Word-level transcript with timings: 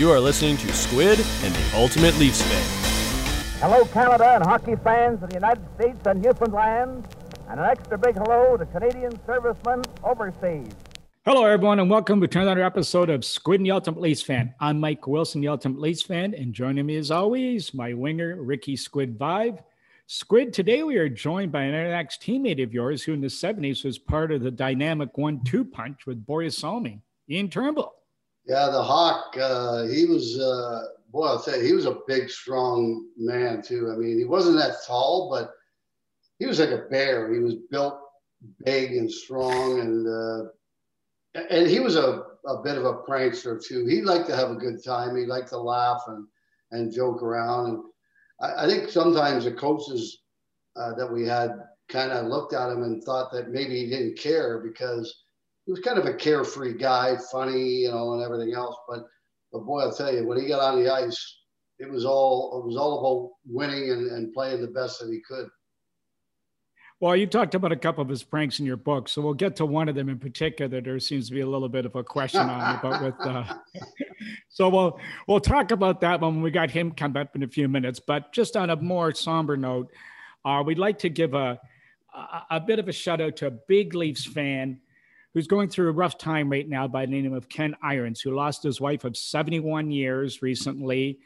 You 0.00 0.10
are 0.10 0.18
listening 0.18 0.56
to 0.56 0.72
Squid 0.72 1.20
and 1.42 1.54
the 1.54 1.76
Ultimate 1.76 2.16
Leafs 2.16 2.40
Fan. 2.40 3.60
Hello, 3.60 3.84
Canada 3.84 4.34
and 4.34 4.42
hockey 4.42 4.74
fans 4.76 5.22
of 5.22 5.28
the 5.28 5.34
United 5.34 5.62
States 5.74 5.98
and 6.06 6.22
Newfoundland, 6.22 7.06
and 7.50 7.60
an 7.60 7.66
extra 7.66 7.98
big 7.98 8.14
hello 8.14 8.56
to 8.56 8.64
Canadian 8.64 9.12
servicemen 9.26 9.82
overseas. 10.02 10.72
Hello, 11.26 11.44
everyone, 11.44 11.80
and 11.80 11.90
welcome 11.90 12.18
to 12.26 12.40
another 12.40 12.62
episode 12.62 13.10
of 13.10 13.26
Squid 13.26 13.60
and 13.60 13.66
the 13.66 13.72
Ultimate 13.72 14.00
Leafs 14.00 14.22
Fan. 14.22 14.54
I'm 14.58 14.80
Mike 14.80 15.06
Wilson, 15.06 15.42
the 15.42 15.48
Ultimate 15.48 15.80
Leafs 15.80 16.00
Fan, 16.00 16.32
and 16.32 16.54
joining 16.54 16.86
me 16.86 16.96
as 16.96 17.10
always, 17.10 17.74
my 17.74 17.92
winger, 17.92 18.42
Ricky 18.42 18.76
Squid 18.76 19.18
Vaive. 19.18 19.62
Squid, 20.06 20.54
today 20.54 20.82
we 20.82 20.96
are 20.96 21.10
joined 21.10 21.52
by 21.52 21.64
an 21.64 21.74
ex 21.74 22.16
teammate 22.16 22.62
of 22.62 22.72
yours 22.72 23.02
who 23.02 23.12
in 23.12 23.20
the 23.20 23.26
70s 23.26 23.84
was 23.84 23.98
part 23.98 24.32
of 24.32 24.40
the 24.40 24.50
dynamic 24.50 25.18
one 25.18 25.44
two 25.44 25.62
punch 25.62 26.06
with 26.06 26.24
Borje 26.24 26.54
Salming, 26.58 27.02
Ian 27.28 27.50
Turnbull. 27.50 27.99
Yeah, 28.46 28.70
the 28.70 28.82
Hawk, 28.82 29.36
uh, 29.40 29.84
he 29.84 30.06
was, 30.06 30.38
uh, 30.38 30.82
boy, 31.10 31.26
I'll 31.26 31.42
tell 31.42 31.56
you, 31.56 31.64
he 31.64 31.72
was 31.72 31.86
a 31.86 31.98
big, 32.06 32.30
strong 32.30 33.06
man, 33.16 33.62
too. 33.62 33.90
I 33.92 33.96
mean, 33.96 34.18
he 34.18 34.24
wasn't 34.24 34.56
that 34.56 34.76
tall, 34.86 35.30
but 35.30 35.52
he 36.38 36.46
was 36.46 36.58
like 36.58 36.70
a 36.70 36.88
bear. 36.90 37.32
He 37.32 37.38
was 37.38 37.56
built 37.70 38.00
big 38.64 38.92
and 38.92 39.10
strong 39.10 39.80
and, 39.80 40.06
uh, 40.08 40.48
and 41.50 41.68
he 41.68 41.78
was 41.78 41.96
a, 41.96 42.24
a 42.46 42.62
bit 42.62 42.78
of 42.78 42.84
a 42.84 43.02
prankster 43.02 43.62
too. 43.62 43.86
He 43.86 44.00
liked 44.00 44.26
to 44.28 44.36
have 44.36 44.50
a 44.50 44.56
good 44.56 44.82
time. 44.82 45.16
He 45.16 45.26
liked 45.26 45.50
to 45.50 45.58
laugh 45.58 46.02
and, 46.08 46.26
and 46.72 46.92
joke 46.92 47.22
around. 47.22 47.66
And 47.68 47.82
I, 48.40 48.64
I 48.64 48.66
think 48.66 48.88
sometimes 48.88 49.44
the 49.44 49.52
coaches 49.52 50.22
uh, 50.76 50.94
that 50.94 51.12
we 51.12 51.26
had 51.26 51.50
kind 51.88 52.12
of 52.12 52.26
looked 52.26 52.54
at 52.54 52.70
him 52.70 52.82
and 52.82 53.02
thought 53.02 53.32
that 53.32 53.50
maybe 53.50 53.78
he 53.78 53.90
didn't 53.90 54.18
care 54.18 54.58
because 54.58 55.24
he 55.70 55.72
was 55.72 55.80
kind 55.82 56.00
of 56.00 56.06
a 56.06 56.14
carefree 56.14 56.76
guy, 56.76 57.16
funny, 57.30 57.82
you 57.82 57.92
know, 57.92 58.14
and 58.14 58.24
everything 58.24 58.52
else. 58.54 58.74
But, 58.88 59.04
but 59.52 59.60
boy, 59.60 59.82
I'll 59.82 59.92
tell 59.92 60.12
you, 60.12 60.26
when 60.26 60.40
he 60.40 60.48
got 60.48 60.58
on 60.58 60.82
the 60.82 60.92
ice, 60.92 61.38
it 61.78 61.88
was 61.88 62.04
all 62.04 62.58
it 62.58 62.66
was 62.66 62.76
all 62.76 62.98
about 62.98 63.30
winning 63.46 63.88
and, 63.88 64.10
and 64.10 64.32
playing 64.32 64.62
the 64.62 64.66
best 64.66 64.98
that 64.98 65.12
he 65.12 65.20
could. 65.20 65.48
Well, 66.98 67.14
you 67.14 67.28
talked 67.28 67.54
about 67.54 67.70
a 67.70 67.76
couple 67.76 68.02
of 68.02 68.08
his 68.08 68.24
pranks 68.24 68.58
in 68.58 68.66
your 68.66 68.76
book, 68.78 69.08
so 69.08 69.22
we'll 69.22 69.32
get 69.32 69.54
to 69.56 69.64
one 69.64 69.88
of 69.88 69.94
them 69.94 70.08
in 70.08 70.18
particular. 70.18 70.80
There 70.80 70.98
seems 70.98 71.28
to 71.28 71.34
be 71.34 71.40
a 71.40 71.46
little 71.46 71.68
bit 71.68 71.86
of 71.86 71.94
a 71.94 72.02
question 72.02 72.40
on 72.40 72.76
about 72.80 73.04
with. 73.04 73.14
Uh, 73.20 73.44
so 74.48 74.68
we'll 74.68 74.98
we'll 75.28 75.38
talk 75.38 75.70
about 75.70 76.00
that 76.00 76.20
when 76.20 76.42
we 76.42 76.50
got 76.50 76.72
him 76.72 76.90
come 76.90 77.16
up 77.16 77.36
in 77.36 77.44
a 77.44 77.48
few 77.48 77.68
minutes. 77.68 78.00
But 78.00 78.32
just 78.32 78.56
on 78.56 78.70
a 78.70 78.76
more 78.76 79.14
somber 79.14 79.56
note, 79.56 79.92
uh, 80.44 80.64
we'd 80.66 80.78
like 80.78 80.98
to 80.98 81.08
give 81.08 81.34
a, 81.34 81.60
a, 82.12 82.56
a 82.56 82.60
bit 82.60 82.80
of 82.80 82.88
a 82.88 82.92
shout 82.92 83.20
out 83.20 83.36
to 83.36 83.46
a 83.46 83.52
big 83.52 83.94
Leafs 83.94 84.26
fan 84.26 84.80
who's 85.34 85.46
going 85.46 85.68
through 85.68 85.88
a 85.88 85.92
rough 85.92 86.18
time 86.18 86.50
right 86.50 86.68
now 86.68 86.88
by 86.88 87.06
the 87.06 87.12
name 87.12 87.32
of 87.32 87.48
Ken 87.48 87.74
Irons, 87.82 88.20
who 88.20 88.34
lost 88.34 88.62
his 88.62 88.80
wife 88.80 89.04
of 89.04 89.16
71 89.16 89.90
years 89.90 90.42
recently. 90.42 91.18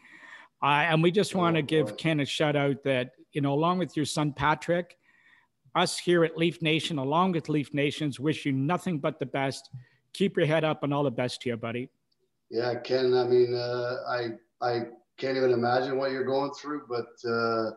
Uh, 0.63 0.87
and 0.89 1.03
we 1.03 1.11
just 1.11 1.35
want 1.35 1.57
to 1.57 1.63
oh, 1.63 1.67
give 1.67 1.97
Ken 1.97 2.21
a 2.21 2.25
shout 2.25 2.57
out 2.57 2.83
that 2.85 3.13
you 3.33 3.41
know, 3.41 3.53
along 3.53 3.79
with 3.79 3.97
your 3.97 4.07
son 4.07 4.33
Patrick 4.33 4.97
us 5.75 5.99
here 5.99 6.25
at 6.25 6.39
Leaf 6.39 6.63
Nation, 6.63 6.99
along 6.99 7.33
with 7.33 7.49
Leaf 7.49 7.75
Nations, 7.75 8.21
wish 8.21 8.47
you 8.47 8.53
nothing 8.53 8.99
but 8.99 9.19
the 9.19 9.27
best. 9.27 9.71
Keep 10.13 10.37
your 10.37 10.47
head 10.47 10.65
up 10.65 10.85
and 10.85 10.95
all 10.95 11.03
the 11.03 11.11
best 11.11 11.43
to 11.43 11.51
you, 11.51 11.57
buddy. 11.57 11.91
Yeah, 12.51 12.75
Ken. 12.77 13.13
I 13.15 13.25
mean, 13.25 13.55
uh, 13.55 13.97
I 14.09 14.29
I 14.61 14.83
can't 15.19 15.37
even 15.37 15.51
imagine 15.51 15.99
what 15.99 16.13
you're 16.13 16.25
going 16.25 16.53
through, 16.53 16.83
but 16.89 17.09
uh, 17.29 17.73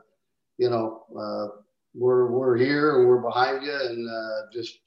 you 0.57 0.69
know, 0.69 1.05
uh, 1.17 1.59
we're 1.95 2.27
we're 2.27 2.55
here 2.55 2.99
and 2.99 3.07
we're 3.07 3.21
behind 3.21 3.63
you, 3.63 3.73
and 3.73 4.07
uh, 4.07 4.51
just 4.53 4.79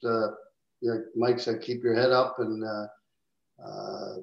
uh, 0.83 0.93
like 0.93 1.01
Mike 1.15 1.39
said, 1.39 1.61
keep 1.61 1.83
your 1.83 1.95
head 1.95 2.11
up, 2.11 2.35
and 2.39 2.63
uh, 2.63 4.15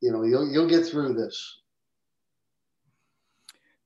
you 0.00 0.12
know, 0.12 0.22
you'll 0.24 0.50
you'll 0.50 0.68
get 0.68 0.86
through 0.86 1.14
this. 1.14 1.60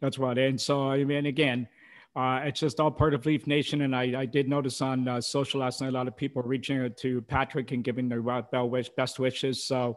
That's 0.01 0.19
right. 0.19 0.37
And 0.37 0.61
so, 0.61 0.91
I 0.91 1.05
mean, 1.05 1.27
again, 1.27 1.69
uh, 2.17 2.41
it's 2.45 2.61
just 2.61 2.81
all 2.81 2.91
part 2.91 3.15
of 3.15 3.25
Leaf 3.27 3.47
Nation. 3.47 3.83
And 3.83 3.95
I, 3.95 4.21
I 4.21 4.27
did 4.27 4.49
notice 4.49 4.81
on 4.81 5.07
uh, 5.07 5.21
social 5.21 5.61
last 5.61 5.81
night 5.81 5.89
a 5.89 5.93
lot 5.93 6.09
of 6.09 6.17
people 6.17 6.43
reaching 6.43 6.81
out 6.81 6.97
to 6.99 7.21
Patrick 7.23 7.71
and 7.73 7.85
giving 7.85 8.09
their 8.09 8.23
best 8.23 9.19
wishes. 9.19 9.63
So, 9.63 9.97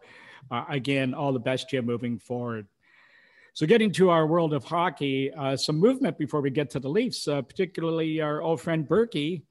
uh, 0.52 0.66
again, 0.70 1.14
all 1.14 1.34
the 1.34 1.40
best 1.40 1.70
to 1.70 1.78
you 1.78 1.82
moving 1.82 2.20
forward. 2.20 2.68
So, 3.54 3.66
getting 3.66 3.92
to 3.94 4.10
our 4.10 4.28
world 4.28 4.54
of 4.54 4.64
hockey, 4.64 5.32
uh, 5.32 5.56
some 5.56 5.78
movement 5.78 6.18
before 6.18 6.42
we 6.42 6.50
get 6.50 6.70
to 6.72 6.80
the 6.80 6.90
Leafs, 6.90 7.28
uh, 7.28 7.42
particularly 7.42 8.20
our 8.20 8.42
old 8.42 8.62
friend 8.62 8.88
Burkie 8.88 9.46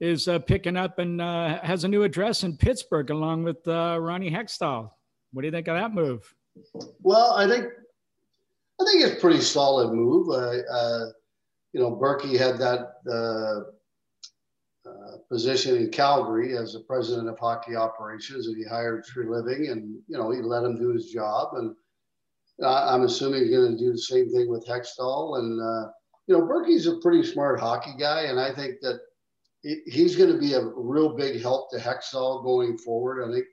is 0.00 0.28
uh, 0.28 0.38
picking 0.38 0.76
up 0.76 0.98
and 0.98 1.20
has 1.20 1.84
a 1.84 1.88
new 1.88 2.04
address 2.04 2.42
in 2.42 2.56
Pittsburgh 2.56 3.10
along 3.10 3.44
with 3.44 3.66
Ronnie 3.66 4.30
Hextall. 4.30 4.90
What 5.32 5.42
do 5.42 5.46
you 5.46 5.52
think 5.52 5.68
of 5.68 5.76
that 5.76 5.94
move? 5.94 6.34
Well, 7.02 7.32
I 7.34 7.46
think 7.46 7.66
I 8.80 8.84
think 8.84 9.04
it's 9.04 9.18
a 9.18 9.20
pretty 9.20 9.40
solid 9.40 9.92
move. 9.92 10.30
Uh, 10.30 11.06
you 11.72 11.80
know, 11.80 11.90
Burkie 11.90 12.36
had 12.36 12.58
that 12.58 12.94
uh, 13.08 13.60
uh, 14.88 15.16
position 15.28 15.76
in 15.76 15.90
Calgary 15.90 16.56
as 16.56 16.72
the 16.72 16.80
president 16.80 17.28
of 17.28 17.38
hockey 17.38 17.76
operations, 17.76 18.46
and 18.46 18.56
he 18.56 18.64
hired 18.64 19.04
Treliving, 19.04 19.70
and 19.70 20.00
you 20.08 20.16
know, 20.16 20.30
he 20.30 20.40
let 20.40 20.64
him 20.64 20.78
do 20.78 20.88
his 20.88 21.10
job. 21.10 21.54
And 21.54 21.74
I, 22.64 22.94
am 22.94 23.02
assuming 23.02 23.42
he's 23.42 23.50
going 23.50 23.72
to 23.72 23.78
do 23.78 23.92
the 23.92 23.98
same 23.98 24.30
thing 24.30 24.48
with 24.48 24.66
Hextall. 24.66 25.38
And 25.38 25.60
uh, 25.60 25.90
you 26.26 26.38
know, 26.38 26.46
Burkie's 26.46 26.86
a 26.86 26.96
pretty 26.96 27.22
smart 27.22 27.60
hockey 27.60 27.94
guy, 27.98 28.22
and 28.22 28.40
I 28.40 28.52
think 28.54 28.76
that 28.80 29.00
he's 29.62 30.16
going 30.16 30.32
to 30.32 30.38
be 30.38 30.54
a 30.54 30.64
real 30.64 31.16
big 31.16 31.40
help 31.40 31.70
to 31.70 31.78
Hextall 31.78 32.42
going 32.44 32.78
forward. 32.78 33.22
I 33.22 33.32
think, 33.32 33.44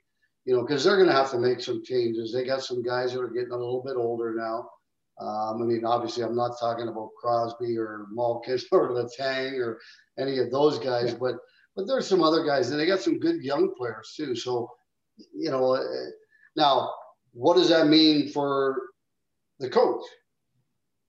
you 0.46 0.56
know, 0.56 0.62
because 0.62 0.84
they're 0.84 0.96
going 0.96 1.10
to 1.10 1.14
have 1.14 1.32
to 1.32 1.40
make 1.40 1.62
some 1.62 1.84
changes. 1.84 2.32
They 2.32 2.46
got 2.46 2.64
some 2.64 2.82
guys 2.82 3.14
that 3.14 3.22
are 3.22 3.30
getting 3.30 3.52
a 3.52 3.58
little 3.58 3.84
bit 3.86 3.98
older 3.98 4.34
now. 4.36 4.70
Um, 5.20 5.62
I 5.62 5.66
mean, 5.66 5.84
obviously, 5.84 6.24
I'm 6.24 6.36
not 6.36 6.60
talking 6.60 6.88
about 6.88 7.10
Crosby 7.20 7.78
or 7.78 8.06
Malkin 8.12 8.60
or 8.72 8.92
Letang 8.92 9.60
or 9.60 9.80
any 10.20 10.38
of 10.40 10.52
those 10.52 10.80
guys, 10.80 11.14
but 11.14 11.36
but 11.76 11.86
there's 11.86 12.08
some 12.08 12.24
other 12.24 12.44
guys, 12.44 12.72
and 12.72 12.80
they 12.80 12.88
got 12.88 13.02
some 13.02 13.20
good 13.20 13.44
young 13.44 13.74
players 13.76 14.14
too. 14.18 14.36
So, 14.36 14.68
you 15.36 15.52
know, 15.52 15.76
uh, 15.76 15.84
now 16.56 16.92
what 17.34 17.56
does 17.56 17.70
that 17.70 17.88
mean 17.88 18.30
for 18.30 18.82
the 19.60 19.70
coach? 19.70 20.02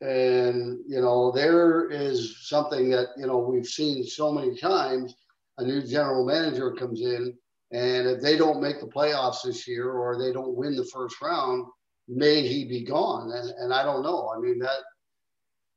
And 0.00 0.78
you 0.86 1.00
know, 1.00 1.32
there 1.32 1.90
is 1.90 2.48
something 2.48 2.90
that 2.90 3.08
you 3.16 3.26
know 3.26 3.38
we've 3.38 3.66
seen 3.66 4.04
so 4.04 4.32
many 4.32 4.56
times. 4.56 5.14
A 5.58 5.64
new 5.64 5.82
general 5.82 6.24
manager 6.24 6.72
comes 6.72 7.00
in, 7.00 7.36
and 7.72 8.08
if 8.08 8.22
they 8.22 8.36
don't 8.36 8.62
make 8.62 8.80
the 8.80 8.86
playoffs 8.86 9.42
this 9.42 9.66
year 9.66 9.90
or 9.90 10.16
they 10.16 10.32
don't 10.32 10.54
win 10.54 10.76
the 10.76 10.84
first 10.84 11.20
round, 11.20 11.66
may 12.08 12.46
he 12.46 12.64
be 12.64 12.82
gone? 12.82 13.30
And, 13.32 13.50
and 13.58 13.74
I 13.74 13.82
don't 13.82 14.02
know. 14.02 14.32
I 14.34 14.40
mean, 14.40 14.58
that, 14.60 14.78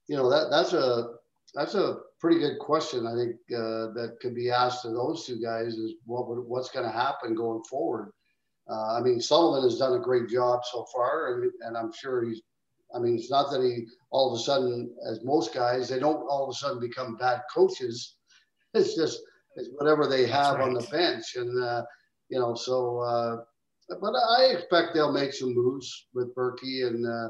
you 0.07 0.15
know, 0.15 0.29
that 0.29 0.49
that's 0.49 0.73
a, 0.73 1.15
that's 1.53 1.75
a 1.75 1.97
pretty 2.19 2.39
good 2.39 2.59
question. 2.59 3.05
I 3.05 3.15
think 3.15 3.35
uh, 3.53 3.91
that 3.93 4.17
could 4.21 4.33
be 4.33 4.49
asked 4.49 4.83
to 4.83 4.89
those 4.89 5.25
two 5.25 5.41
guys 5.41 5.73
is 5.73 5.95
what 6.05 6.29
would, 6.29 6.39
what's 6.39 6.69
going 6.69 6.85
to 6.85 6.91
happen 6.91 7.35
going 7.35 7.63
forward. 7.69 8.11
Uh, 8.69 8.97
I 8.97 9.01
mean, 9.01 9.19
Sullivan 9.19 9.69
has 9.69 9.77
done 9.77 9.93
a 9.93 10.03
great 10.03 10.29
job 10.29 10.61
so 10.71 10.85
far, 10.93 11.33
and, 11.33 11.51
and 11.61 11.77
I'm 11.77 11.91
sure 11.91 12.23
he's. 12.23 12.41
I 12.94 13.00
mean, 13.00 13.16
it's 13.16 13.31
not 13.31 13.52
that 13.52 13.62
he 13.62 13.88
all 14.12 14.34
of 14.34 14.40
a 14.40 14.44
sudden, 14.44 14.94
as 15.09 15.24
most 15.24 15.53
guys, 15.53 15.90
they 15.90 16.00
don't 16.00 16.28
all 16.28 16.44
of 16.44 16.50
a 16.50 16.53
sudden 16.53 16.79
become 16.79 17.18
bad 17.18 17.41
coaches. 17.53 18.16
It's 18.74 18.96
just 18.96 19.19
it's 19.57 19.68
whatever 19.75 20.07
they 20.07 20.25
have 20.28 20.56
right. 20.56 20.63
on 20.63 20.74
the 20.74 20.88
bench, 20.90 21.35
and 21.35 21.62
uh, 21.62 21.84
you 22.29 22.40
know, 22.40 22.56
so 22.56 23.00
uh, 23.00 23.35
but 24.00 24.13
I 24.16 24.46
expect 24.46 24.94
they'll 24.94 25.12
make 25.12 25.34
some 25.34 25.53
moves 25.53 26.07
with 26.13 26.34
Burkie 26.35 26.84
and 26.84 27.06
uh, 27.06 27.28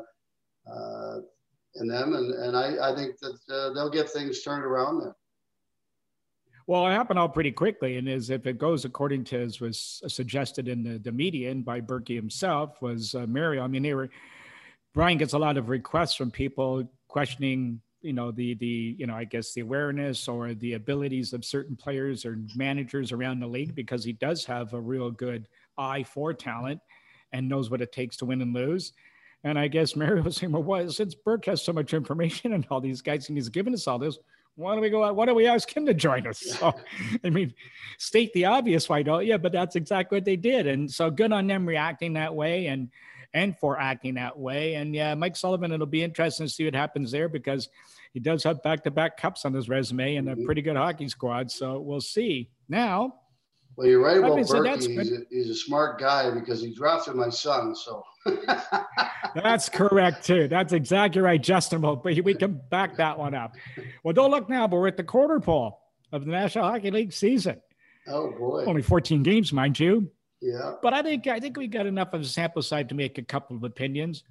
uh, 0.71 1.17
and 1.75 1.89
them, 1.89 2.13
and 2.13 2.31
and 2.31 2.55
I, 2.55 2.91
I 2.91 2.95
think 2.95 3.15
that 3.21 3.39
uh, 3.51 3.73
they'll 3.73 3.89
get 3.89 4.09
things 4.09 4.43
turned 4.43 4.63
around 4.63 4.99
there. 4.99 5.15
Well, 6.67 6.87
it 6.87 6.91
happened 6.91 7.17
all 7.17 7.27
pretty 7.27 7.51
quickly, 7.51 7.97
and 7.97 8.07
as 8.07 8.29
if 8.29 8.45
it 8.45 8.57
goes 8.57 8.85
according 8.85 9.23
to 9.25 9.41
as 9.41 9.59
was 9.59 10.01
suggested 10.07 10.67
in 10.67 10.83
the, 10.83 10.99
the 10.99 11.11
media 11.11 11.51
and 11.51 11.65
by 11.65 11.81
Burkie 11.81 12.15
himself, 12.15 12.81
was 12.81 13.15
uh, 13.15 13.25
Mario. 13.27 13.63
I 13.63 13.67
mean, 13.67 13.83
they 13.83 13.93
were 13.93 14.09
Brian 14.93 15.17
gets 15.17 15.33
a 15.33 15.37
lot 15.37 15.57
of 15.57 15.69
requests 15.69 16.15
from 16.15 16.31
people 16.31 16.89
questioning, 17.07 17.81
you 18.01 18.13
know, 18.13 18.31
the 18.31 18.55
the 18.55 18.95
you 18.97 19.07
know, 19.07 19.15
I 19.15 19.23
guess 19.23 19.53
the 19.53 19.61
awareness 19.61 20.27
or 20.27 20.53
the 20.53 20.73
abilities 20.73 21.33
of 21.33 21.45
certain 21.45 21.75
players 21.75 22.25
or 22.25 22.39
managers 22.55 23.11
around 23.11 23.39
the 23.39 23.47
league 23.47 23.75
because 23.75 24.03
he 24.03 24.13
does 24.13 24.43
have 24.45 24.73
a 24.73 24.79
real 24.79 25.11
good 25.11 25.47
eye 25.77 26.03
for 26.03 26.33
talent 26.33 26.79
and 27.31 27.47
knows 27.47 27.69
what 27.69 27.81
it 27.81 27.91
takes 27.91 28.17
to 28.17 28.25
win 28.25 28.41
and 28.41 28.53
lose. 28.53 28.93
And 29.43 29.57
I 29.57 29.67
guess 29.67 29.95
Mary 29.95 30.21
was 30.21 30.37
saying, 30.37 30.51
well, 30.51 30.63
what, 30.63 30.91
since 30.91 31.15
Burke 31.15 31.45
has 31.45 31.61
so 31.61 31.73
much 31.73 31.93
information 31.93 32.53
and 32.53 32.65
all 32.69 32.81
these 32.81 33.01
guys 33.01 33.29
and 33.29 33.37
he's 33.37 33.49
given 33.49 33.73
us 33.73 33.87
all 33.87 33.99
this, 33.99 34.17
why 34.55 34.73
don't 34.73 34.81
we 34.81 34.89
go 34.89 35.03
out? 35.03 35.15
Why 35.15 35.25
don't 35.25 35.35
we 35.35 35.47
ask 35.47 35.75
him 35.75 35.85
to 35.85 35.93
join 35.93 36.27
us? 36.27 36.39
So, 36.39 36.73
I 37.23 37.29
mean, 37.29 37.53
state 37.97 38.33
the 38.33 38.45
obvious, 38.45 38.89
why 38.89 39.01
don't 39.01 39.25
you? 39.25 39.37
But 39.37 39.53
that's 39.53 39.75
exactly 39.75 40.17
what 40.17 40.25
they 40.25 40.35
did. 40.35 40.67
And 40.67 40.91
so 40.91 41.09
good 41.09 41.31
on 41.31 41.47
them 41.47 41.65
reacting 41.65 42.13
that 42.13 42.35
way 42.35 42.67
and 42.67 42.89
and 43.33 43.57
for 43.57 43.79
acting 43.79 44.15
that 44.15 44.37
way. 44.37 44.75
And 44.75 44.93
yeah, 44.93 45.13
Mike 45.15 45.35
Sullivan, 45.35 45.71
it'll 45.71 45.85
be 45.85 46.03
interesting 46.03 46.47
to 46.47 46.51
see 46.51 46.65
what 46.65 46.75
happens 46.75 47.11
there 47.11 47.29
because 47.29 47.69
he 48.13 48.19
does 48.19 48.43
have 48.43 48.61
back-to-back 48.61 49.17
cups 49.17 49.45
on 49.45 49.53
his 49.53 49.69
resume 49.69 50.17
and 50.17 50.29
a 50.29 50.33
mm-hmm. 50.33 50.45
pretty 50.45 50.61
good 50.61 50.75
hockey 50.75 51.07
squad. 51.07 51.49
So 51.51 51.79
we'll 51.79 52.01
see. 52.01 52.49
Now, 52.67 53.15
Well, 53.75 53.87
you're 53.87 54.03
right 54.03 54.17
about 54.17 54.35
Burkie. 54.47 54.93
He's 54.93 55.11
a, 55.11 55.17
he's 55.29 55.49
a 55.49 55.55
smart 55.55 55.99
guy 55.99 56.29
because 56.31 56.61
he 56.61 56.73
drafted 56.73 57.15
my 57.15 57.29
son. 57.29 57.73
So 57.75 58.03
that's 59.35 59.69
correct 59.69 60.25
too. 60.25 60.47
That's 60.47 60.73
exactly 60.73 61.21
right, 61.21 61.41
Justin. 61.41 61.81
But 61.81 62.03
we 62.03 62.33
can 62.33 62.59
back 62.69 62.97
that 62.97 63.17
one 63.17 63.33
up. 63.33 63.55
Well, 64.03 64.13
don't 64.13 64.31
look 64.31 64.49
now, 64.49 64.67
but 64.67 64.77
we're 64.77 64.87
at 64.87 64.97
the 64.97 65.03
quarter 65.03 65.39
pole 65.39 65.79
of 66.11 66.25
the 66.25 66.31
National 66.31 66.65
Hockey 66.65 66.91
League 66.91 67.13
season. 67.13 67.61
Oh 68.07 68.31
boy! 68.31 68.65
Only 68.65 68.81
14 68.81 69.23
games, 69.23 69.53
mind 69.53 69.79
you. 69.79 70.11
Yeah. 70.41 70.73
But 70.81 70.93
I 70.93 71.03
think 71.03 71.27
I 71.27 71.39
think 71.39 71.57
we 71.57 71.67
got 71.67 71.85
enough 71.85 72.13
of 72.13 72.21
a 72.21 72.25
sample 72.25 72.61
size 72.61 72.87
to 72.89 72.95
make 72.95 73.17
a 73.17 73.23
couple 73.23 73.55
of 73.55 73.63
opinions. 73.63 74.23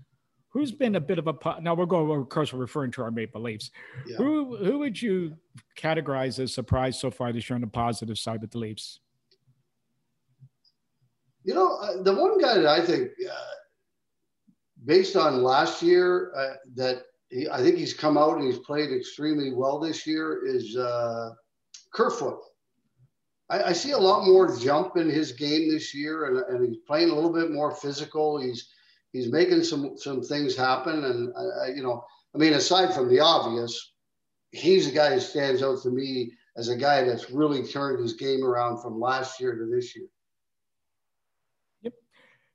Who's 0.49 0.73
been 0.73 0.97
a 0.97 1.01
bit 1.01 1.19
of 1.19 1.29
a 1.29 1.61
now 1.61 1.75
we're 1.75 1.87
going 1.87 2.21
of 2.21 2.29
course 2.29 2.53
we're 2.53 2.59
referring 2.59 2.91
to 2.93 3.03
our 3.03 3.13
Maple 3.13 3.41
Leafs. 3.41 3.71
Yeah. 4.07 4.17
Who 4.17 4.57
who 4.57 4.81
would 4.81 5.01
you 5.01 5.37
categorize 5.79 6.41
as 6.41 6.53
surprise 6.53 6.99
so 6.99 7.11
far 7.11 7.33
this 7.33 7.49
year 7.49 7.55
on 7.55 7.61
the 7.61 7.69
positive 7.69 8.19
side 8.19 8.41
with 8.41 8.51
the 8.51 8.59
Leafs? 8.59 8.99
You 11.45 11.55
know, 11.55 11.77
uh, 11.77 12.03
the 12.03 12.13
one 12.13 12.39
guy 12.39 12.55
that 12.55 12.67
I 12.67 12.85
think, 12.85 13.11
uh, 13.27 13.35
based 14.85 15.17
on 15.17 15.43
last 15.43 15.83
year, 15.83 16.33
uh, 16.37 16.57
that 16.75 17.05
he, 17.31 17.49
I 17.49 17.63
think 17.63 17.77
he's 17.77 17.95
come 17.95 18.19
out 18.19 18.37
and 18.37 18.45
he's 18.45 18.59
played 18.59 18.93
extremely 18.93 19.53
well 19.53 19.79
this 19.79 20.07
year 20.07 20.45
is 20.45 20.77
uh, 20.77 21.31
Kerfoot. 21.95 22.41
I, 23.51 23.65
I, 23.65 23.73
see 23.73 23.91
a 23.91 23.99
lot 23.99 24.27
more 24.27 24.57
jump 24.57 24.97
in 24.97 25.11
his 25.11 25.33
game 25.33 25.69
this 25.69 25.93
year, 25.93 26.27
and, 26.27 26.39
and, 26.39 26.69
he's 26.69 26.79
playing 26.87 27.11
a 27.11 27.15
little 27.15 27.33
bit 27.33 27.51
more 27.51 27.75
physical. 27.75 28.41
He's 28.41 28.71
he's 29.13 29.31
making 29.31 29.65
some 29.65 29.99
some 29.99 30.23
things 30.23 30.57
happen, 30.57 31.05
and 31.05 31.33
uh, 31.37 31.67
you 31.75 31.83
know, 31.83 32.05
I 32.35 32.39
mean, 32.39 32.53
aside 32.53 32.95
from 32.95 33.09
the 33.09 33.21
obvious, 33.21 33.93
he's 34.53 34.89
the 34.89 34.95
guy 34.95 35.15
who 35.15 35.21
stands 35.21 35.63
out 35.63 35.83
to 35.83 35.91
me 35.91 36.33
as 36.57 36.69
a 36.69 36.77
guy 36.77 37.03
that's 37.05 37.31
really 37.31 37.67
turned 37.67 38.01
his 38.01 38.15
game 38.15 38.45
around 38.45 38.81
from 38.81 39.01
last 39.01 39.41
year 39.41 39.57
to 39.57 39.67
this 39.67 39.97
year. 39.97 40.07
Yep. 41.83 41.95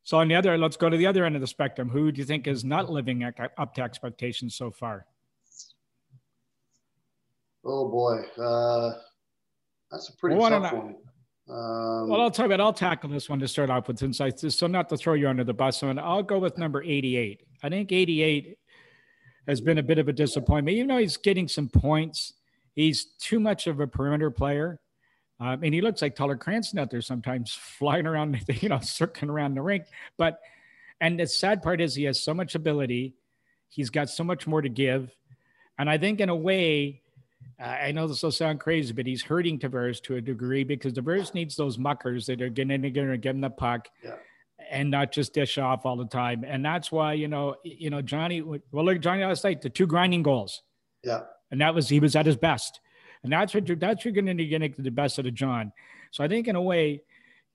So 0.03 0.19
on 0.19 0.27
the 0.27 0.36
other, 0.36 0.57
let's 0.57 0.77
go 0.77 0.89
to 0.89 0.97
the 0.97 1.07
other 1.07 1.25
end 1.25 1.36
of 1.36 1.42
the 1.42 1.47
spectrum. 1.47 1.89
Who 1.89 2.12
do 2.12 2.19
you 2.19 2.25
think 2.25 2.47
is 2.47 2.63
not 2.63 2.89
living 2.89 3.24
up 3.57 3.74
to 3.75 3.81
expectations 3.81 4.56
so 4.56 4.71
far? 4.71 5.06
Oh 7.65 7.89
boy, 7.89 8.21
uh, 8.42 8.94
that's 9.91 10.09
a 10.09 10.13
pretty 10.17 10.35
well, 10.35 10.49
tough 10.49 10.73
one. 10.73 10.95
Um, 11.47 12.09
well, 12.09 12.21
I'll 12.21 12.31
tell 12.31 12.45
you 12.45 12.51
what. 12.51 12.61
I'll 12.61 12.73
tackle 12.73 13.09
this 13.09 13.29
one 13.29 13.39
to 13.39 13.47
start 13.47 13.69
off 13.69 13.87
with, 13.87 13.99
since 13.99 14.19
I 14.19 14.31
so 14.31 14.67
not 14.67 14.89
to 14.89 14.97
throw 14.97 15.13
you 15.13 15.29
under 15.29 15.43
the 15.43 15.53
bus. 15.53 15.79
So 15.79 15.89
I'll 15.89 16.23
go 16.23 16.39
with 16.39 16.57
number 16.57 16.81
88. 16.81 17.41
I 17.61 17.69
think 17.69 17.91
88 17.91 18.57
has 19.47 19.61
been 19.61 19.77
a 19.77 19.83
bit 19.83 19.99
of 19.99 20.07
a 20.07 20.13
disappointment. 20.13 20.75
Even 20.75 20.87
though 20.87 20.97
he's 20.97 21.17
getting 21.17 21.47
some 21.47 21.69
points, 21.69 22.33
he's 22.73 23.05
too 23.19 23.39
much 23.39 23.67
of 23.67 23.79
a 23.79 23.87
perimeter 23.87 24.31
player. 24.31 24.79
Um, 25.39 25.63
and 25.63 25.73
he 25.73 25.81
looks 25.81 26.01
like 26.01 26.15
Toller 26.15 26.37
Cranston 26.37 26.79
out 26.79 26.89
there 26.89 27.01
sometimes 27.01 27.53
flying 27.61 28.07
around, 28.07 28.41
you 28.61 28.69
know, 28.69 28.79
circling 28.79 29.29
around 29.29 29.53
the 29.53 29.61
rink. 29.61 29.85
But, 30.17 30.39
and 31.01 31.19
the 31.19 31.27
sad 31.27 31.61
part 31.61 31.79
is 31.79 31.93
he 31.93 32.05
has 32.05 32.23
so 32.23 32.33
much 32.33 32.55
ability. 32.55 33.15
He's 33.69 33.89
got 33.89 34.09
so 34.09 34.23
much 34.23 34.47
more 34.47 34.61
to 34.61 34.69
give. 34.69 35.13
And 35.77 35.89
I 35.89 35.97
think 35.97 36.21
in 36.21 36.29
a 36.29 36.35
way, 36.35 37.01
uh, 37.60 37.63
I 37.63 37.92
know 37.92 38.07
this 38.07 38.24
will 38.24 38.31
sound 38.31 38.60
crazy, 38.60 38.94
but 38.94 39.06
he's 39.06 39.24
hurting 39.24 39.60
Tavares 39.60 40.02
to 40.04 40.16
a 40.16 40.22
degree 40.22 40.63
because 40.63 40.94
Tavares 40.94 41.34
needs 41.34 41.56
those 41.56 41.78
muckers 41.78 42.25
that 42.25 42.42
are 42.42 42.50
getting 42.50 42.81
going 42.81 43.10
to 43.10 43.18
give 43.18 43.36
him 43.36 43.42
the 43.42 43.50
puck. 43.50 43.88
Yeah. 44.04 44.16
And 44.72 44.90
not 44.90 45.12
just 45.12 45.34
dish 45.34 45.57
off 45.57 45.86
all 45.86 45.96
the 45.96 46.07
time, 46.07 46.44
and 46.44 46.66
that's 46.66 46.92
why 46.92 47.13
you 47.13 47.28
know, 47.28 47.56
you 47.63 47.92
know, 47.92 48.02
Johnny. 48.02 48.42
Well, 48.42 48.62
look, 48.72 49.00
Johnny 49.00 49.24
last 49.24 49.44
night, 49.44 49.62
the 49.62 49.69
two 49.69 49.86
grinding 49.86 50.24
goals. 50.24 50.63
Yeah, 51.04 51.22
and 51.52 51.62
that 51.62 51.75
was 51.75 51.88
he 51.88 52.00
was 52.00 52.16
at 52.16 52.25
his 52.25 52.38
best. 52.38 52.80
And 53.25 53.34
that's 53.34 53.56
what 53.56 53.68
you're, 53.68 53.75
that's 53.75 54.06
you're 54.06 54.13
going 54.13 54.38
to 54.38 54.46
get 54.46 54.78
the 54.78 54.92
best 54.92 55.18
out 55.18 55.25
of 55.25 55.34
John. 55.34 55.72
So 56.12 56.24
I 56.24 56.28
think 56.28 56.48
in 56.48 56.56
a 56.56 56.62
way, 56.62 57.02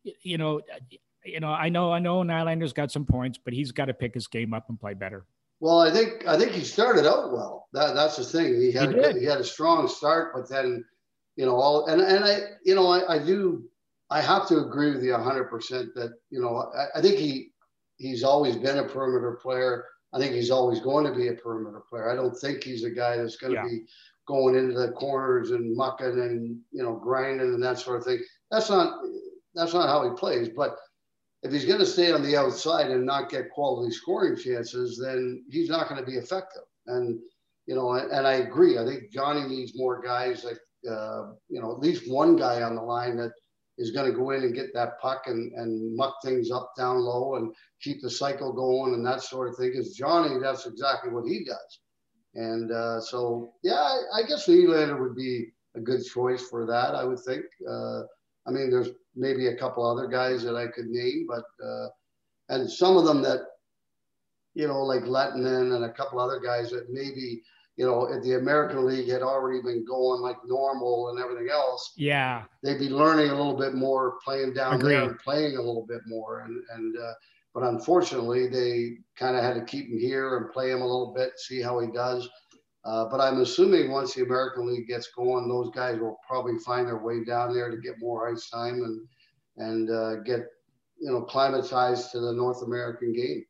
you 0.03 0.37
know, 0.37 0.61
you 1.25 1.39
know, 1.39 1.49
I 1.49 1.69
know, 1.69 1.93
I 1.93 2.01
know 2.01 2.23
Nylander's 2.23 2.73
got 2.73 2.91
some 2.91 3.05
points, 3.05 3.39
but 3.43 3.53
he's 3.53 3.71
got 3.71 3.85
to 3.85 3.95
pick 3.95 4.13
his 4.15 4.27
game 4.27 4.53
up 4.53 4.69
and 4.69 4.81
play 4.81 4.95
better. 4.95 5.25
Well, 5.61 5.81
I 5.81 5.91
think 5.91 6.27
I 6.27 6.39
think 6.39 6.53
he 6.53 6.65
started 6.65 7.07
out 7.07 7.33
well. 7.33 7.69
That 7.73 7.95
that's 7.95 8.17
the 8.17 8.25
thing. 8.25 8.61
He 8.61 8.73
had 8.73 8.93
he, 8.93 8.99
a, 8.99 9.13
he 9.13 9.25
had 9.27 9.41
a 9.41 9.45
strong 9.45 9.87
start, 9.89 10.33
but 10.35 10.49
then, 10.49 10.85
you 11.37 11.45
know, 11.45 11.57
all 11.57 11.87
and 11.87 12.01
and 12.01 12.25
I 12.25 12.39
you 12.65 12.75
know 12.75 12.89
I, 12.89 13.17
I 13.17 13.19
do 13.19 13.65
I 14.11 14.21
have 14.23 14.49
to 14.49 14.59
agree 14.59 14.91
with 14.91 15.05
you 15.05 15.15
hundred 15.15 15.45
percent 15.45 15.95
that 15.95 16.13
you 16.31 16.41
know 16.41 16.71
I, 16.75 16.99
I 16.99 17.03
think 17.03 17.19
he 17.19 17.51
he's 17.99 18.25
always 18.25 18.57
been 18.57 18.79
a 18.79 18.89
perimeter 18.89 19.39
player. 19.43 19.85
I 20.13 20.19
think 20.19 20.35
he's 20.35 20.51
always 20.51 20.81
going 20.81 21.07
to 21.07 21.17
be 21.17 21.29
a 21.29 21.35
perimeter 21.35 21.83
player. 21.89 22.11
I 22.11 22.17
don't 22.17 22.35
think 22.35 22.65
he's 22.65 22.83
a 22.83 22.91
guy 22.91 23.17
that's 23.17 23.37
going 23.37 23.53
to 23.53 23.61
yeah. 23.61 23.69
be 23.69 23.85
going 24.27 24.57
into 24.57 24.75
the 24.75 24.93
corners 24.93 25.51
and 25.51 25.77
mucking 25.77 26.07
and 26.07 26.59
you 26.73 26.83
know 26.83 26.95
grinding 26.97 27.55
and 27.55 27.63
that 27.63 27.79
sort 27.79 27.99
of 27.99 28.05
thing. 28.05 28.19
That's 28.51 28.71
not 28.71 28.99
that's 29.55 29.75
not 29.75 29.89
how 29.89 30.09
he 30.09 30.17
plays. 30.17 30.49
But 30.49 30.77
if 31.43 31.53
he's 31.53 31.65
going 31.65 31.79
to 31.79 31.87
stay 31.87 32.13
on 32.13 32.23
the 32.23 32.37
outside 32.37 32.91
and 32.91 33.07
not 33.07 33.31
get 33.31 33.51
quality 33.51 33.93
scoring 33.93 34.37
chances, 34.37 35.01
then 35.03 35.45
he's 35.51 35.71
not 35.71 35.89
going 35.89 36.01
to 36.01 36.07
be 36.07 36.19
effective. 36.19 36.63
And 36.87 37.19
you 37.67 37.75
know, 37.75 37.93
and 37.93 38.27
I 38.27 38.35
agree. 38.35 38.79
I 38.79 38.85
think 38.85 39.11
Johnny 39.13 39.47
needs 39.47 39.77
more 39.77 40.01
guys 40.03 40.45
like 40.45 40.59
uh, 40.91 41.33
you 41.49 41.61
know 41.61 41.73
at 41.73 41.79
least 41.79 42.11
one 42.11 42.37
guy 42.37 42.63
on 42.63 42.75
the 42.75 42.83
line 42.83 43.17
that 43.17 43.33
is 43.79 43.93
going 43.93 44.11
to 44.11 44.17
go 44.17 44.31
in 44.31 44.43
and 44.43 44.55
get 44.55 44.75
that 44.75 45.01
puck 45.01 45.23
and, 45.27 45.53
and 45.55 45.97
muck 45.97 46.15
things 46.23 46.51
up 46.51 46.73
down 46.77 46.99
low 46.99 47.37
and 47.37 47.55
keep 47.81 48.03
the 48.03 48.11
cycle 48.11 48.53
going 48.53 48.93
and 48.93 49.07
that 49.07 49.23
sort 49.23 49.49
of 49.49 49.57
thing. 49.57 49.71
Because 49.71 49.95
Johnny, 49.95 50.39
that's 50.39 50.67
exactly 50.67 51.11
what 51.11 51.27
he 51.27 51.45
does. 51.45 51.81
And 52.35 52.71
uh, 52.71 53.01
so, 53.01 53.55
yeah, 53.63 53.81
I, 53.81 53.99
I 54.17 54.23
guess 54.29 54.47
Nylander 54.47 55.01
would 55.01 55.17
be 55.17 55.47
a 55.77 55.81
good 55.81 56.05
choice 56.05 56.47
for 56.49 56.67
that. 56.67 56.95
I 56.95 57.05
would 57.05 57.21
think. 57.21 57.45
Uh, 57.69 58.03
I 58.47 58.51
mean, 58.51 58.71
there's 58.71 58.91
maybe 59.15 59.49
a 59.49 59.57
couple 59.57 59.87
other 59.87 60.09
guys 60.09 60.43
that 60.45 60.57
I 60.57 60.67
could 60.67 60.87
name, 60.87 61.27
but 61.29 61.45
uh, 61.65 61.89
and 62.49 62.71
some 62.71 62.97
of 62.97 63.05
them 63.05 63.23
that 63.23 63.41
you 64.55 64.67
know, 64.67 64.83
like 64.83 65.03
Lehtonen 65.03 65.77
and 65.77 65.85
a 65.85 65.93
couple 65.93 66.19
other 66.19 66.41
guys 66.41 66.71
that 66.71 66.91
maybe 66.91 67.43
you 67.81 67.87
know, 67.87 68.13
if 68.13 68.23
the 68.23 68.35
American 68.35 68.85
League 68.85 69.09
had 69.09 69.23
already 69.23 69.63
been 69.63 69.87
going 69.87 70.21
like 70.21 70.37
normal 70.45 71.09
and 71.09 71.19
everything 71.19 71.49
else, 71.51 71.95
yeah, 71.97 72.43
they'd 72.63 72.79
be 72.79 72.91
learning 72.91 73.31
a 73.31 73.35
little 73.35 73.57
bit 73.57 73.75
more, 73.75 74.19
playing 74.23 74.53
down 74.53 74.75
Agreed. 74.75 74.93
there 74.93 75.03
and 75.05 75.19
playing 75.19 75.57
a 75.57 75.63
little 75.63 75.87
bit 75.87 76.03
more. 76.07 76.41
And 76.41 76.63
and 76.75 76.99
uh, 76.99 77.13
but 77.55 77.63
unfortunately, 77.63 78.49
they 78.49 78.99
kind 79.17 79.35
of 79.35 79.43
had 79.43 79.55
to 79.55 79.65
keep 79.65 79.87
him 79.89 79.99
here 79.99 80.37
and 80.37 80.53
play 80.53 80.71
him 80.71 80.83
a 80.83 80.87
little 80.87 81.15
bit, 81.17 81.39
see 81.39 81.63
how 81.63 81.79
he 81.81 81.87
does. 81.91 82.29
Uh, 82.85 83.07
but 83.11 83.21
I'm 83.21 83.41
assuming 83.41 83.91
once 83.91 84.15
the 84.15 84.23
American 84.23 84.67
League 84.67 84.87
gets 84.87 85.09
going, 85.09 85.49
those 85.49 85.71
guys 85.75 86.01
will 86.01 86.19
probably 86.27 86.59
find 86.59 86.87
their 86.87 86.99
way 86.99 87.25
down 87.25 87.53
there 87.53 87.71
to 87.71 87.77
get 87.77 87.95
more 87.99 88.31
ice 88.31 88.49
time 88.49 88.83
and 88.83 89.01
and 89.57 89.91
uh, 89.91 90.17
get 90.23 90.47
you 90.99 91.11
know 91.11 91.23
climatized 91.23 92.11
to 92.13 92.21
the 92.21 92.33
North 92.33 92.63
American 92.63 93.13
game. 93.13 93.45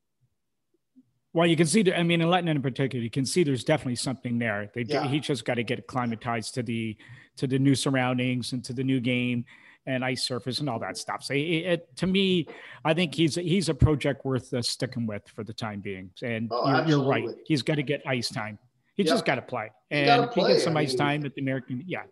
Well, 1.32 1.46
you 1.46 1.56
can 1.56 1.66
see. 1.66 1.92
I 1.92 2.02
mean, 2.02 2.20
in 2.20 2.28
Lehtonen 2.28 2.56
in 2.56 2.62
particular, 2.62 3.02
you 3.02 3.10
can 3.10 3.24
see 3.24 3.44
there's 3.44 3.62
definitely 3.62 3.96
something 3.96 4.38
there. 4.38 4.70
They, 4.74 4.82
yeah. 4.82 5.06
He 5.06 5.20
just 5.20 5.44
got 5.44 5.54
to 5.54 5.62
get 5.62 5.78
acclimatized 5.78 6.54
to 6.54 6.62
the 6.64 6.96
to 7.36 7.46
the 7.46 7.58
new 7.58 7.76
surroundings 7.76 8.52
and 8.52 8.64
to 8.64 8.72
the 8.72 8.82
new 8.82 8.98
game 8.98 9.44
and 9.86 10.04
ice 10.04 10.24
surface 10.24 10.58
and 10.58 10.68
all 10.68 10.78
that 10.80 10.96
stuff. 10.96 11.22
So 11.22 11.34
it, 11.34 11.38
it, 11.38 11.96
to 11.96 12.06
me, 12.08 12.48
I 12.84 12.94
think 12.94 13.14
he's 13.14 13.36
he's 13.36 13.68
a 13.68 13.74
project 13.74 14.24
worth 14.24 14.52
uh, 14.52 14.60
sticking 14.60 15.06
with 15.06 15.22
for 15.28 15.44
the 15.44 15.52
time 15.52 15.80
being. 15.80 16.10
And 16.20 16.48
oh, 16.50 16.68
you're, 16.68 16.88
you're, 16.88 17.04
right; 17.04 17.28
he's 17.46 17.62
got 17.62 17.76
to 17.76 17.84
get 17.84 18.02
ice 18.06 18.28
time. 18.28 18.58
He 18.96 19.04
yeah. 19.04 19.10
just 19.10 19.24
got 19.24 19.36
to 19.36 19.42
play, 19.42 19.70
and 19.90 20.30
play. 20.30 20.48
he 20.48 20.52
gets 20.54 20.64
some 20.64 20.76
I 20.76 20.80
ice 20.80 20.90
mean, 20.90 20.98
time 20.98 21.26
at 21.26 21.34
the 21.34 21.40
American. 21.40 21.82
Yeah, 21.86 22.02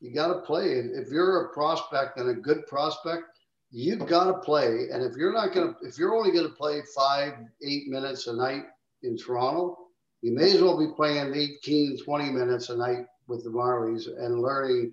you 0.00 0.14
got 0.14 0.28
to 0.28 0.40
play. 0.40 0.78
And 0.78 0.94
if 0.94 1.10
you're 1.10 1.46
a 1.46 1.52
prospect 1.52 2.18
and 2.18 2.30
a 2.30 2.34
good 2.34 2.66
prospect, 2.66 3.24
you've 3.70 4.06
got 4.06 4.24
to 4.24 4.34
play. 4.34 4.88
And 4.92 5.02
if 5.02 5.16
you're 5.16 5.32
not 5.32 5.52
going 5.52 5.74
to, 5.74 5.86
if 5.86 5.98
you're 5.98 6.14
only 6.14 6.32
going 6.32 6.48
to 6.48 6.54
play 6.54 6.82
five, 6.96 7.34
eight 7.62 7.88
minutes 7.88 8.26
a 8.26 8.32
night 8.34 8.64
in 9.02 9.16
Toronto, 9.16 9.76
you 10.22 10.32
may 10.32 10.54
as 10.54 10.62
well 10.62 10.78
be 10.78 10.94
playing 10.94 11.34
18, 11.34 11.98
20 12.04 12.30
minutes 12.30 12.70
a 12.70 12.76
night 12.76 13.04
with 13.28 13.44
the 13.44 13.50
Marlies 13.50 14.06
and 14.06 14.40
learning 14.40 14.92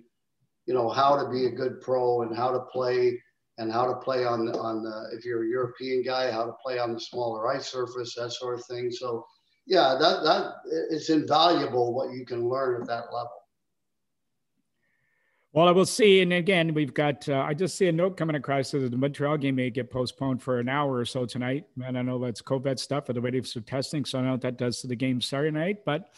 you 0.66 0.74
know 0.74 0.88
how 0.88 1.16
to 1.16 1.28
be 1.30 1.46
a 1.46 1.50
good 1.50 1.80
pro 1.80 2.22
and 2.22 2.36
how 2.36 2.50
to 2.50 2.60
play 2.72 3.18
and 3.58 3.70
how 3.70 3.86
to 3.86 3.94
play 4.00 4.24
on 4.24 4.48
on 4.48 4.82
the, 4.82 5.16
if 5.16 5.24
you're 5.24 5.44
a 5.44 5.48
European 5.48 6.02
guy, 6.02 6.30
how 6.30 6.46
to 6.46 6.52
play 6.64 6.78
on 6.78 6.94
the 6.94 7.00
smaller 7.00 7.48
ice 7.48 7.70
surface, 7.70 8.14
that 8.14 8.32
sort 8.32 8.58
of 8.58 8.64
thing. 8.64 8.90
So, 8.90 9.24
yeah, 9.66 9.96
that 9.98 10.22
that 10.24 10.54
it's 10.90 11.10
invaluable 11.10 11.94
what 11.94 12.12
you 12.12 12.24
can 12.24 12.48
learn 12.48 12.80
at 12.80 12.88
that 12.88 13.12
level. 13.12 13.42
Well, 15.54 15.68
I 15.68 15.72
will 15.72 15.84
see. 15.84 16.22
And 16.22 16.32
again, 16.32 16.72
we've 16.72 16.94
got, 16.94 17.28
uh, 17.28 17.40
I 17.40 17.52
just 17.52 17.76
see 17.76 17.86
a 17.86 17.92
note 17.92 18.16
coming 18.16 18.36
across 18.36 18.70
that 18.70 18.90
the 18.90 18.96
Montreal 18.96 19.36
game 19.36 19.56
may 19.56 19.68
get 19.68 19.90
postponed 19.90 20.42
for 20.42 20.60
an 20.60 20.68
hour 20.68 20.94
or 20.94 21.04
so 21.04 21.26
tonight. 21.26 21.66
And 21.84 21.98
I 21.98 22.00
know 22.00 22.18
that's 22.18 22.40
COVID 22.40 22.78
stuff 22.78 23.04
for 23.04 23.12
the 23.12 23.20
waiting 23.20 23.42
for 23.42 23.60
testing. 23.60 24.06
So 24.06 24.18
I 24.18 24.20
don't 24.22 24.26
know 24.28 24.32
what 24.32 24.40
that 24.42 24.56
does 24.56 24.80
to 24.80 24.86
the 24.86 24.96
game 24.96 25.20
Saturday 25.20 25.50
night. 25.50 25.84
But 25.84 26.08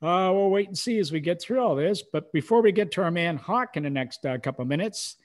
uh, 0.00 0.32
we'll 0.32 0.48
wait 0.48 0.68
and 0.68 0.78
see 0.78 0.98
as 0.98 1.12
we 1.12 1.20
get 1.20 1.40
through 1.40 1.60
all 1.60 1.74
this. 1.74 2.02
But 2.02 2.32
before 2.32 2.62
we 2.62 2.72
get 2.72 2.90
to 2.92 3.02
our 3.02 3.10
man 3.10 3.36
Hawk 3.36 3.76
in 3.76 3.82
the 3.82 3.90
next 3.90 4.24
uh, 4.24 4.38
couple 4.38 4.64
minutes, 4.64 5.16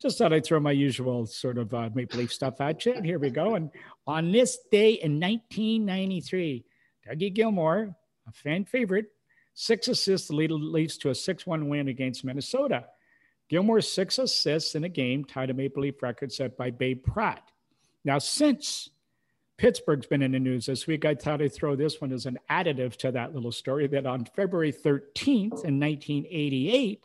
just 0.00 0.16
thought 0.16 0.32
I'd 0.32 0.46
throw 0.46 0.58
my 0.58 0.72
usual 0.72 1.26
sort 1.26 1.58
of 1.58 1.74
uh, 1.74 1.90
Maple 1.94 2.18
Leaf 2.18 2.32
stuff 2.32 2.62
at 2.62 2.86
you. 2.86 2.94
And 2.94 3.04
here 3.04 3.18
we 3.18 3.28
go. 3.28 3.56
And 3.56 3.70
on 4.06 4.32
this 4.32 4.58
day 4.72 4.92
in 4.92 5.20
1993, 5.20 6.64
Dougie 7.06 7.34
Gilmour, 7.34 7.94
a 8.28 8.32
fan 8.32 8.64
favorite, 8.64 9.06
six 9.54 9.88
assists, 9.88 10.28
the 10.28 10.34
lead 10.34 10.90
to 10.90 11.10
a 11.10 11.14
6 11.14 11.46
1 11.46 11.68
win 11.68 11.88
against 11.88 12.24
Minnesota. 12.24 12.86
Gilmour's 13.48 13.90
six 13.90 14.18
assists 14.18 14.76
in 14.76 14.84
a 14.84 14.88
game 14.88 15.24
tied 15.24 15.50
a 15.50 15.54
Maple 15.54 15.82
Leaf 15.82 16.02
record 16.02 16.32
set 16.32 16.56
by 16.56 16.70
Babe 16.70 17.02
Pratt. 17.02 17.50
Now, 18.04 18.18
since 18.18 18.90
Pittsburgh's 19.56 20.06
been 20.06 20.22
in 20.22 20.32
the 20.32 20.38
news 20.38 20.66
this 20.66 20.86
week, 20.86 21.04
I 21.04 21.16
thought 21.16 21.42
I'd 21.42 21.52
throw 21.52 21.74
this 21.74 22.00
one 22.00 22.12
as 22.12 22.26
an 22.26 22.38
additive 22.48 22.96
to 22.98 23.10
that 23.12 23.34
little 23.34 23.50
story 23.50 23.88
that 23.88 24.06
on 24.06 24.24
February 24.36 24.72
13th 24.72 25.64
in 25.64 25.80
1988, 25.80 27.02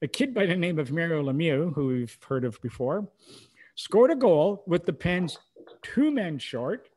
a 0.00 0.08
kid 0.08 0.32
by 0.32 0.46
the 0.46 0.56
name 0.56 0.78
of 0.78 0.90
Mario 0.90 1.22
Lemieux, 1.22 1.74
who 1.74 1.88
we've 1.88 2.18
heard 2.26 2.44
of 2.44 2.60
before, 2.62 3.06
scored 3.74 4.10
a 4.10 4.16
goal 4.16 4.64
with 4.66 4.86
the 4.86 4.92
Pens 4.92 5.38
two 5.82 6.10
men 6.10 6.38
short 6.38 6.88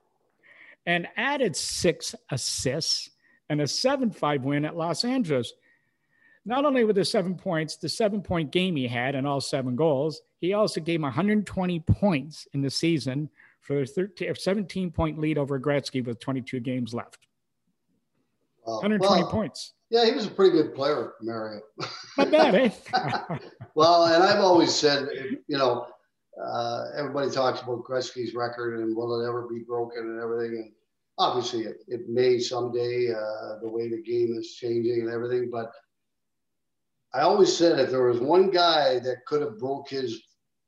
and 0.86 1.08
added 1.18 1.56
six 1.56 2.16
assists 2.30 3.10
and 3.50 3.62
a 3.62 3.68
7 3.68 4.12
5 4.12 4.44
win 4.44 4.66
at 4.66 4.76
Los 4.76 5.04
Angeles. 5.04 5.54
Not 6.46 6.66
only 6.66 6.84
with 6.84 6.96
the 6.96 7.06
seven 7.06 7.36
points, 7.36 7.76
the 7.76 7.90
seven 7.90 8.22
point 8.22 8.52
game 8.52 8.76
he 8.76 8.88
had 8.88 9.14
and 9.14 9.28
all 9.28 9.40
seven 9.40 9.76
goals, 9.76 10.22
he 10.40 10.54
also 10.54 10.82
gave 10.82 11.02
120 11.02 11.80
points 11.82 12.48
in 12.54 12.62
the 12.62 12.70
season 12.70 13.30
for 13.60 13.82
a 13.82 13.86
13, 13.86 14.34
17 14.34 14.92
point 14.92 15.20
lead 15.20 15.38
over 15.38 15.60
Gretzky 15.60 16.04
with 16.04 16.20
22 16.20 16.60
games 16.60 16.94
left. 16.94 17.28
120 18.64 19.24
well, 19.24 19.32
points. 19.32 19.74
Yeah, 19.90 20.06
he 20.06 20.14
was 20.14 20.26
a 20.26 20.32
pretty 20.32 20.52
good 20.52 20.74
player, 20.74 21.14
Mario. 21.22 21.62
Not 22.18 22.32
bad, 22.32 22.56
eh? 22.56 22.70
well, 23.76 24.06
and 24.06 24.24
I've 24.24 24.40
always 24.40 24.74
said, 24.74 25.10
you 25.48 25.58
know, 25.58 25.88
uh, 26.44 26.86
everybody 26.96 27.30
talks 27.30 27.62
about 27.62 27.84
Gretzky's 27.84 28.34
record 28.34 28.80
and 28.80 28.96
will 28.96 29.20
it 29.20 29.28
ever 29.28 29.48
be 29.48 29.60
broken 29.60 30.00
and 30.00 30.22
everything. 30.22 30.58
And 30.58 30.72
obviously, 31.18 31.64
it, 31.64 31.78
it 31.88 32.10
may 32.10 32.40
someday, 32.40 33.12
uh, 33.12 33.60
the 33.62 33.70
way 33.70 33.90
the 33.90 34.02
game 34.02 34.36
is 34.38 34.56
changing 34.56 35.02
and 35.02 35.10
everything. 35.10 35.50
But 35.52 35.72
I 37.14 37.22
always 37.22 37.56
said 37.56 37.80
if 37.80 37.90
there 37.90 38.08
was 38.08 38.20
one 38.20 38.50
guy 38.50 39.00
that 39.00 39.26
could 39.28 39.42
have 39.42 39.60
broke 39.60 39.90
his 39.90 40.22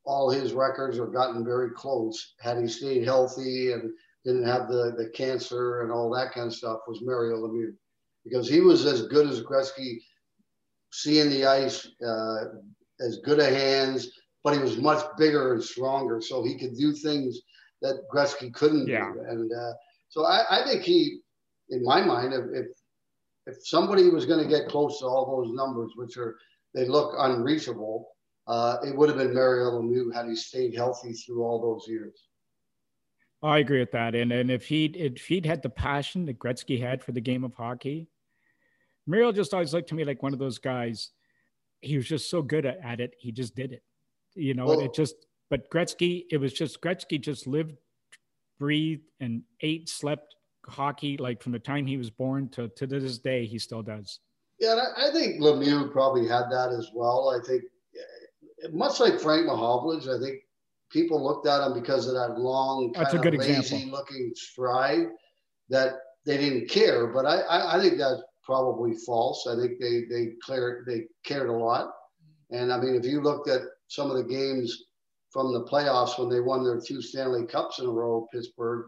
all 0.06 0.30
his 0.30 0.52
records 0.52 0.98
or 0.98 1.06
gotten 1.06 1.42
very 1.42 1.70
close 1.70 2.34
had 2.38 2.58
he 2.58 2.68
stayed 2.68 3.04
healthy 3.04 3.72
and 3.72 3.90
didn't 4.24 4.44
have 4.44 4.68
the, 4.68 4.94
the 4.98 5.08
cancer 5.14 5.80
and 5.80 5.90
all 5.90 6.10
that 6.10 6.32
kind 6.32 6.48
of 6.48 6.54
stuff 6.54 6.80
was 6.86 7.00
Mario 7.00 7.36
Lemieux 7.36 7.72
because 8.22 8.48
he 8.48 8.60
was 8.60 8.84
as 8.84 9.06
good 9.08 9.28
as 9.28 9.42
Gretzky 9.42 9.98
seeing 10.92 11.30
the 11.30 11.44
ice, 11.44 11.88
uh, 12.06 12.44
as 13.00 13.18
good 13.24 13.40
a 13.40 13.44
hands, 13.44 14.10
but 14.44 14.52
he 14.52 14.60
was 14.60 14.76
much 14.76 15.02
bigger 15.16 15.54
and 15.54 15.64
stronger, 15.64 16.20
so 16.20 16.44
he 16.44 16.56
could 16.56 16.76
do 16.76 16.92
things 16.92 17.40
that 17.80 18.02
Gretzky 18.12 18.52
couldn't 18.52 18.86
yeah. 18.86 19.10
do. 19.12 19.20
And 19.26 19.50
uh, 19.50 19.72
so 20.10 20.24
I, 20.24 20.44
I, 20.50 20.64
think 20.66 20.82
he, 20.82 21.18
in 21.70 21.82
my 21.82 22.02
mind, 22.02 22.34
if 22.34 22.66
if 23.46 23.66
somebody 23.66 24.10
was 24.10 24.26
going 24.26 24.42
to 24.42 24.48
get 24.48 24.68
close 24.68 25.00
to 25.00 25.06
all 25.06 25.42
those 25.42 25.54
numbers, 25.54 25.92
which 25.96 26.16
are 26.18 26.36
they 26.74 26.86
look 26.86 27.14
unreachable, 27.18 28.08
uh, 28.46 28.76
it 28.86 28.94
would 28.94 29.08
have 29.08 29.18
been 29.18 29.34
Mario 29.34 29.70
Lemieux 29.70 30.14
had 30.14 30.26
he 30.26 30.36
stayed 30.36 30.74
healthy 30.74 31.14
through 31.14 31.42
all 31.42 31.60
those 31.60 31.88
years. 31.88 32.28
I 33.42 33.58
agree 33.58 33.80
with 33.80 33.92
that, 33.92 34.14
and 34.14 34.30
and 34.30 34.50
if 34.50 34.66
he 34.66 34.86
if 34.86 35.26
he'd 35.26 35.46
had 35.46 35.62
the 35.62 35.70
passion 35.70 36.26
that 36.26 36.38
Gretzky 36.38 36.80
had 36.80 37.02
for 37.02 37.12
the 37.12 37.20
game 37.20 37.44
of 37.44 37.54
hockey, 37.54 38.08
Mario 39.06 39.32
just 39.32 39.54
always 39.54 39.72
looked 39.72 39.88
to 39.88 39.94
me 39.94 40.04
like 40.04 40.22
one 40.22 40.34
of 40.34 40.38
those 40.38 40.58
guys. 40.58 41.10
He 41.80 41.96
was 41.96 42.06
just 42.06 42.30
so 42.30 42.40
good 42.40 42.64
at 42.64 43.00
it, 43.00 43.14
he 43.18 43.30
just 43.30 43.54
did 43.54 43.72
it 43.72 43.82
you 44.34 44.54
know, 44.54 44.66
well, 44.66 44.80
it 44.80 44.94
just, 44.94 45.14
but 45.50 45.70
Gretzky, 45.70 46.24
it 46.30 46.38
was 46.38 46.52
just 46.52 46.80
Gretzky 46.80 47.20
just 47.20 47.46
lived, 47.46 47.76
breathed, 48.58 49.10
and 49.20 49.42
ate, 49.60 49.88
slept 49.88 50.34
hockey 50.66 51.16
like 51.18 51.42
from 51.42 51.52
the 51.52 51.58
time 51.58 51.86
he 51.86 51.96
was 51.96 52.10
born 52.10 52.48
to, 52.50 52.68
to 52.68 52.86
this 52.86 53.18
day, 53.18 53.46
he 53.46 53.58
still 53.58 53.82
does. 53.82 54.20
Yeah, 54.60 54.80
I 54.96 55.10
think 55.10 55.40
Lemieux 55.40 55.92
probably 55.92 56.26
had 56.28 56.44
that 56.50 56.74
as 56.76 56.90
well. 56.94 57.30
I 57.30 57.46
think, 57.46 57.62
eh, 57.94 58.68
much 58.72 59.00
like 59.00 59.20
Frank 59.20 59.46
Mahovlich, 59.46 60.08
I 60.08 60.22
think 60.24 60.40
people 60.90 61.22
looked 61.22 61.46
at 61.46 61.66
him 61.66 61.74
because 61.74 62.06
of 62.06 62.14
that 62.14 62.38
long, 62.38 62.92
That's 62.92 63.12
kind 63.12 63.18
a 63.18 63.22
good 63.22 63.34
of 63.34 63.40
lazy 63.40 63.58
example. 63.58 63.98
looking 63.98 64.32
stride 64.34 65.08
that 65.68 65.94
they 66.24 66.38
didn't 66.38 66.70
care. 66.70 67.08
But 67.08 67.26
I, 67.26 67.40
I, 67.40 67.76
I 67.76 67.80
think 67.80 67.98
that's 67.98 68.22
probably 68.44 68.94
false. 69.04 69.46
I 69.46 69.56
think 69.56 69.80
they 69.80 70.04
they 70.08 70.32
cleared 70.42 70.86
they 70.86 71.04
cared 71.24 71.48
a 71.48 71.52
lot. 71.52 71.90
And 72.50 72.72
I 72.72 72.78
mean, 72.78 72.94
if 72.94 73.04
you 73.04 73.20
looked 73.20 73.48
at 73.48 73.62
some 73.88 74.10
of 74.10 74.16
the 74.16 74.24
games 74.24 74.84
from 75.30 75.52
the 75.52 75.64
playoffs 75.64 76.18
when 76.18 76.28
they 76.28 76.40
won 76.40 76.64
their 76.64 76.80
two 76.80 77.02
Stanley 77.02 77.46
Cups 77.46 77.78
in 77.78 77.86
a 77.86 77.90
row, 77.90 78.26
Pittsburgh. 78.32 78.86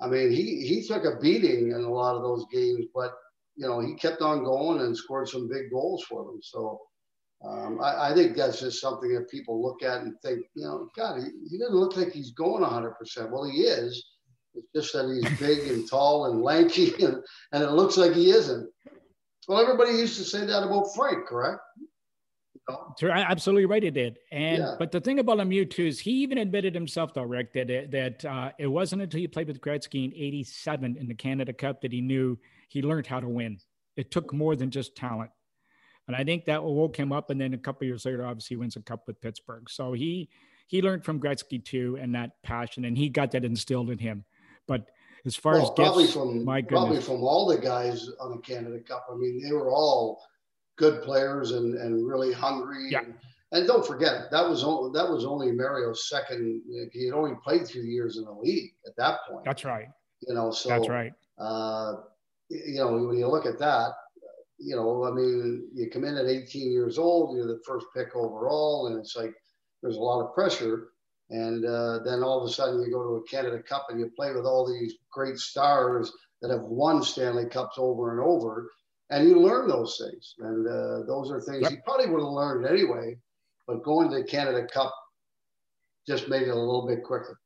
I 0.00 0.08
mean, 0.08 0.30
he 0.30 0.66
he 0.66 0.82
took 0.86 1.04
a 1.04 1.20
beating 1.20 1.70
in 1.70 1.84
a 1.84 1.92
lot 1.92 2.16
of 2.16 2.22
those 2.22 2.46
games, 2.52 2.86
but 2.94 3.12
you 3.56 3.66
know 3.66 3.80
he 3.80 3.94
kept 3.94 4.20
on 4.20 4.44
going 4.44 4.80
and 4.80 4.96
scored 4.96 5.28
some 5.28 5.48
big 5.48 5.70
goals 5.70 6.04
for 6.08 6.24
them. 6.24 6.40
So 6.42 6.80
um, 7.46 7.80
I, 7.80 8.10
I, 8.10 8.14
think 8.14 8.36
that's 8.36 8.60
just 8.60 8.80
something 8.80 9.12
that 9.12 9.30
people 9.30 9.62
look 9.62 9.82
at 9.82 10.00
and 10.00 10.18
think, 10.22 10.46
you 10.54 10.64
know, 10.64 10.88
God, 10.96 11.20
he, 11.22 11.28
he 11.50 11.58
doesn't 11.58 11.74
look 11.74 11.96
like 11.96 12.10
he's 12.10 12.30
going 12.30 12.62
100. 12.62 12.92
percent 12.92 13.30
Well, 13.30 13.44
he 13.44 13.58
is. 13.62 14.02
It's 14.54 14.68
just 14.74 14.92
that 14.94 15.12
he's 15.12 15.38
big 15.38 15.70
and 15.70 15.88
tall 15.88 16.26
and 16.26 16.42
lanky, 16.42 16.94
and, 17.04 17.16
and 17.52 17.62
it 17.62 17.72
looks 17.72 17.96
like 17.96 18.12
he 18.12 18.30
isn't. 18.30 18.70
Well, 19.46 19.60
everybody 19.60 19.92
used 19.92 20.16
to 20.16 20.24
say 20.24 20.46
that 20.46 20.62
about 20.62 20.94
Frank, 20.94 21.26
correct? 21.26 21.60
Absolutely 23.02 23.66
right. 23.66 23.84
It 23.84 23.92
did. 23.92 24.18
And 24.32 24.58
yeah. 24.58 24.76
but 24.78 24.90
the 24.90 25.00
thing 25.00 25.18
about 25.18 25.38
Lemieux 25.38 25.68
too 25.68 25.86
is 25.86 25.98
he 25.98 26.10
even 26.22 26.38
admitted 26.38 26.74
himself, 26.74 27.12
though, 27.12 27.22
Rick, 27.22 27.52
that 27.54 27.90
that 27.90 28.24
uh, 28.24 28.52
it 28.58 28.66
wasn't 28.66 29.02
until 29.02 29.20
he 29.20 29.28
played 29.28 29.48
with 29.48 29.60
Gretzky 29.60 30.06
in 30.06 30.12
'87 30.14 30.96
in 30.96 31.06
the 31.06 31.14
Canada 31.14 31.52
Cup 31.52 31.82
that 31.82 31.92
he 31.92 32.00
knew 32.00 32.38
he 32.68 32.82
learned 32.82 33.06
how 33.06 33.20
to 33.20 33.28
win. 33.28 33.58
It 33.96 34.10
took 34.10 34.32
more 34.32 34.56
than 34.56 34.70
just 34.70 34.96
talent, 34.96 35.30
and 36.06 36.16
I 36.16 36.24
think 36.24 36.46
that 36.46 36.64
woke 36.64 36.96
him 36.96 37.12
up. 37.12 37.30
And 37.30 37.40
then 37.40 37.52
a 37.54 37.58
couple 37.58 37.86
years 37.86 38.06
later, 38.06 38.24
obviously, 38.24 38.54
he 38.54 38.58
wins 38.58 38.76
a 38.76 38.80
cup 38.80 39.06
with 39.06 39.20
Pittsburgh. 39.20 39.68
So 39.68 39.92
he 39.92 40.30
he 40.66 40.80
learned 40.80 41.04
from 41.04 41.20
Gretzky 41.20 41.62
too, 41.62 41.98
and 42.00 42.14
that 42.14 42.42
passion, 42.42 42.84
and 42.84 42.96
he 42.96 43.08
got 43.08 43.32
that 43.32 43.44
instilled 43.44 43.90
in 43.90 43.98
him. 43.98 44.24
But 44.66 44.88
as 45.26 45.36
far 45.36 45.54
well, 45.54 45.64
as 45.64 45.70
probably 45.70 46.04
gifts, 46.04 46.14
from 46.14 46.44
my 46.44 46.60
goodness. 46.60 46.80
probably 46.80 47.00
from 47.00 47.22
all 47.22 47.46
the 47.46 47.58
guys 47.58 48.08
on 48.20 48.30
the 48.30 48.38
Canada 48.38 48.80
Cup. 48.80 49.06
I 49.12 49.16
mean, 49.16 49.42
they 49.42 49.52
were 49.52 49.70
all 49.70 50.22
good 50.76 51.02
players 51.02 51.52
and, 51.52 51.74
and 51.76 52.06
really 52.06 52.32
hungry. 52.32 52.88
Yeah. 52.90 53.00
And, 53.00 53.14
and 53.52 53.66
don't 53.66 53.86
forget 53.86 54.30
that 54.30 54.48
was 54.48 54.64
only, 54.64 54.98
that 54.98 55.08
was 55.08 55.24
only 55.24 55.52
Mario's 55.52 56.08
second. 56.08 56.62
He 56.92 57.06
had 57.06 57.14
only 57.14 57.36
played 57.42 57.66
two 57.66 57.82
years 57.82 58.18
in 58.18 58.24
the 58.24 58.32
league 58.32 58.72
at 58.86 58.96
that 58.96 59.18
point. 59.30 59.44
That's 59.44 59.64
right. 59.64 59.88
You 60.26 60.34
know, 60.34 60.50
so 60.50 60.70
that's 60.70 60.88
right. 60.88 61.12
Uh, 61.38 61.94
you 62.48 62.76
know, 62.76 62.92
when 62.92 63.16
you 63.16 63.28
look 63.28 63.46
at 63.46 63.58
that, 63.58 63.92
you 64.58 64.76
know, 64.76 65.04
I 65.04 65.10
mean, 65.10 65.68
you 65.74 65.90
come 65.90 66.04
in 66.04 66.16
at 66.16 66.26
18 66.26 66.72
years 66.72 66.98
old, 66.98 67.36
you're 67.36 67.46
the 67.46 67.60
first 67.66 67.86
pick 67.94 68.14
overall, 68.16 68.86
and 68.86 68.98
it's 68.98 69.16
like 69.16 69.34
there's 69.82 69.96
a 69.96 70.00
lot 70.00 70.24
of 70.24 70.34
pressure. 70.34 70.88
And 71.30 71.64
uh, 71.64 72.00
then 72.04 72.22
all 72.22 72.42
of 72.42 72.48
a 72.48 72.52
sudden, 72.52 72.82
you 72.82 72.90
go 72.90 73.02
to 73.02 73.16
a 73.16 73.24
Canada 73.24 73.62
Cup 73.62 73.86
and 73.88 73.98
you 73.98 74.10
play 74.16 74.32
with 74.32 74.44
all 74.44 74.66
these 74.66 74.94
great 75.10 75.38
stars 75.38 76.12
that 76.42 76.50
have 76.50 76.62
won 76.62 77.02
Stanley 77.02 77.46
Cups 77.46 77.76
over 77.78 78.12
and 78.12 78.20
over 78.20 78.68
and 79.14 79.28
you 79.28 79.40
learn 79.40 79.68
those 79.68 79.96
things. 79.96 80.34
And 80.40 80.66
uh, 80.66 81.06
those 81.06 81.30
are 81.30 81.40
things 81.40 81.62
yep. 81.62 81.70
you 81.70 81.78
probably 81.84 82.06
would 82.06 82.20
have 82.20 82.32
learned 82.32 82.66
anyway, 82.66 83.16
but 83.66 83.84
going 83.84 84.10
to 84.10 84.16
the 84.16 84.24
Canada 84.24 84.66
Cup 84.66 84.92
just 86.06 86.28
made 86.28 86.42
it 86.42 86.48
a 86.48 86.54
little 86.54 86.86
bit 86.86 87.04
quicker. 87.04 87.38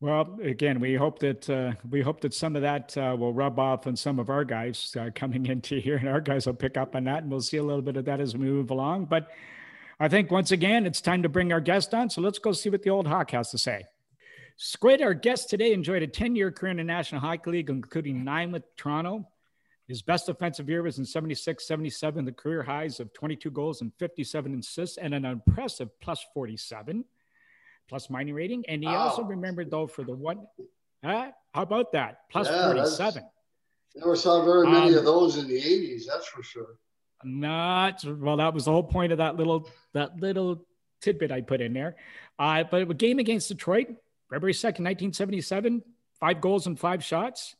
Well, 0.00 0.38
again, 0.42 0.78
we 0.80 0.94
hope 0.94 1.18
that 1.20 1.50
uh, 1.50 1.72
we 1.90 2.00
hope 2.00 2.20
that 2.20 2.32
some 2.32 2.56
of 2.56 2.62
that 2.62 2.96
uh, 2.96 3.16
will 3.18 3.32
rub 3.32 3.58
off 3.58 3.86
on 3.86 3.96
some 3.96 4.18
of 4.18 4.30
our 4.30 4.44
guys 4.44 4.94
uh, 5.00 5.10
coming 5.14 5.46
into 5.54 5.80
here, 5.80 5.96
and 5.96 6.08
our 6.08 6.20
guys 6.20 6.46
will 6.46 6.54
pick 6.54 6.76
up 6.76 6.94
on 6.94 7.04
that, 7.04 7.22
and 7.22 7.30
we'll 7.30 7.40
see 7.40 7.56
a 7.56 7.62
little 7.62 7.82
bit 7.82 7.96
of 7.96 8.04
that 8.04 8.20
as 8.20 8.36
we 8.36 8.46
move 8.46 8.70
along. 8.70 9.06
But 9.06 9.28
I 9.98 10.08
think 10.08 10.30
once 10.30 10.52
again, 10.52 10.86
it's 10.86 11.00
time 11.00 11.22
to 11.22 11.28
bring 11.28 11.52
our 11.52 11.60
guest 11.60 11.92
on. 11.92 12.08
So 12.08 12.20
let's 12.20 12.38
go 12.38 12.52
see 12.52 12.70
what 12.70 12.82
the 12.82 12.90
old 12.90 13.08
Hawk 13.08 13.32
has 13.32 13.50
to 13.50 13.58
say. 13.58 13.84
Squid, 14.56 15.02
our 15.02 15.14
guest 15.14 15.50
today, 15.50 15.72
enjoyed 15.72 16.02
a 16.02 16.06
10 16.06 16.36
year 16.36 16.52
career 16.52 16.70
in 16.70 16.76
the 16.76 16.84
National 16.84 17.20
Hockey 17.20 17.50
League, 17.50 17.70
including 17.70 18.22
nine 18.22 18.52
with 18.52 18.62
Toronto, 18.76 19.26
his 19.86 20.00
best 20.00 20.28
offensive 20.28 20.68
year 20.68 20.82
was 20.82 20.98
in 20.98 21.04
76 21.04 21.66
77, 21.66 22.24
the 22.24 22.32
career 22.32 22.62
highs 22.62 23.00
of 23.00 23.12
22 23.12 23.50
goals 23.50 23.82
and 23.82 23.92
57 23.98 24.58
assists, 24.58 24.96
and 24.96 25.14
an 25.14 25.24
impressive 25.24 25.88
plus 26.00 26.24
47 26.32 27.04
plus 27.88 28.08
minus 28.08 28.32
rating. 28.32 28.64
And 28.66 28.82
he 28.82 28.88
wow. 28.88 29.08
also 29.08 29.22
remembered, 29.22 29.70
though, 29.70 29.86
for 29.86 30.02
the 30.02 30.14
one, 30.14 30.46
huh? 31.04 31.32
how 31.52 31.62
about 31.62 31.92
that? 31.92 32.20
Plus 32.30 32.48
yeah, 32.48 32.72
47. 32.72 33.22
Never 33.96 34.16
saw 34.16 34.44
very 34.44 34.66
many 34.66 34.92
um, 34.92 34.98
of 34.98 35.04
those 35.04 35.36
in 35.36 35.46
the 35.46 35.60
80s, 35.60 36.04
that's 36.08 36.26
for 36.26 36.42
sure. 36.42 36.78
Not 37.22 38.04
well, 38.04 38.36
that 38.36 38.52
was 38.52 38.66
the 38.66 38.72
whole 38.72 38.82
point 38.82 39.12
of 39.12 39.18
that 39.18 39.36
little 39.36 39.68
that 39.94 40.18
little 40.18 40.66
tidbit 41.00 41.32
I 41.32 41.40
put 41.40 41.60
in 41.60 41.72
there. 41.72 41.96
Uh, 42.38 42.64
but 42.64 42.82
a 42.82 42.86
game 42.94 43.18
against 43.18 43.48
Detroit, 43.48 43.88
February 44.30 44.52
2nd, 44.52 44.82
1977, 44.82 45.82
five 46.18 46.40
goals 46.40 46.66
and 46.66 46.78
five 46.78 47.02
shots 47.02 47.54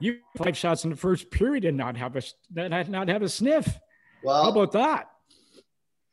you 0.00 0.18
five 0.36 0.56
shots 0.56 0.84
in 0.84 0.90
the 0.90 0.96
first 0.96 1.30
period 1.30 1.64
and 1.64 1.76
not 1.76 1.96
have 1.96 2.16
a 2.16 2.22
not 2.68 3.08
have 3.08 3.22
a 3.22 3.28
sniff. 3.28 3.78
Well, 4.22 4.44
how 4.44 4.50
about 4.50 4.72
that? 4.72 5.10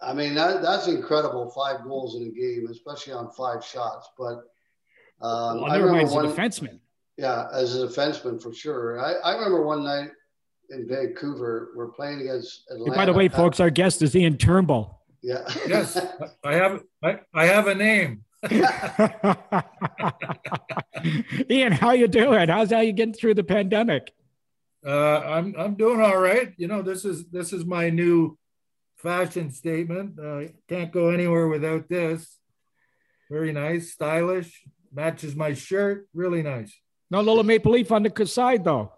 I 0.02 0.14
mean, 0.14 0.34
that, 0.34 0.62
that's 0.62 0.88
incredible. 0.88 1.52
Five 1.52 1.84
goals 1.84 2.16
in 2.16 2.24
a 2.24 2.32
game, 2.32 2.68
especially 2.72 3.14
on 3.14 3.32
five 3.32 3.64
shots. 3.64 4.10
But 4.18 4.44
um, 5.22 5.62
well, 5.62 5.66
I 5.66 5.78
remember 5.78 6.12
one, 6.12 6.26
a 6.26 6.30
defenseman. 6.30 6.80
Yeah, 7.18 7.48
as 7.54 7.76
a 7.76 7.88
defenseman 7.88 8.42
for 8.42 8.54
sure. 8.54 9.00
I, 9.00 9.14
I 9.14 9.34
remember 9.36 9.64
one 9.64 9.84
night 9.84 10.10
in 10.72 10.88
Vancouver, 10.88 11.72
we're 11.76 11.90
playing 11.90 12.22
against 12.22 12.64
Atlanta. 12.72 12.92
Hey, 12.92 12.98
by 12.98 13.06
the 13.06 13.14
way, 13.14 13.28
folks, 13.28 13.60
our 13.60 13.70
guest 13.70 14.02
is 14.02 14.16
Ian 14.16 14.38
Turnbull. 14.38 15.02
Yeah. 15.22 15.44
Yes, 15.68 16.04
I 16.44 16.56
have. 16.56 16.82
I, 17.04 17.20
I 17.34 17.46
have 17.46 17.68
a 17.68 17.76
name. 17.76 18.24
Ian, 21.50 21.72
how 21.74 21.92
you 21.92 22.08
doing? 22.08 22.50
How's 22.50 22.72
how 22.72 22.80
you 22.80 22.92
getting 22.92 23.14
through 23.14 23.36
the 23.36 23.44
pandemic? 23.44 24.12
Uh, 24.86 25.20
I'm 25.20 25.56
I'm 25.58 25.76
doing 25.76 26.02
all 26.02 26.18
right. 26.18 26.52
You 26.58 26.68
know, 26.68 26.82
this 26.82 27.06
is 27.06 27.28
this 27.30 27.54
is 27.54 27.66
my 27.66 27.92
new 27.92 28.38
fashion 28.98 29.52
statement. 29.52 30.20
Uh, 30.20 30.42
can't 30.68 30.92
go 30.92 31.10
anywhere 31.10 31.48
without 31.48 31.88
this. 31.88 32.40
Very 33.30 33.54
nice, 33.54 33.92
stylish, 33.92 34.64
matches 34.92 35.36
my 35.36 35.54
shirt. 35.54 36.08
Really 36.14 36.42
nice. 36.42 36.76
No 37.12 37.22
little 37.22 37.44
maple 37.44 37.74
leaf 37.74 37.92
on 37.92 38.02
the 38.04 38.26
side 38.26 38.64
though. 38.64 38.92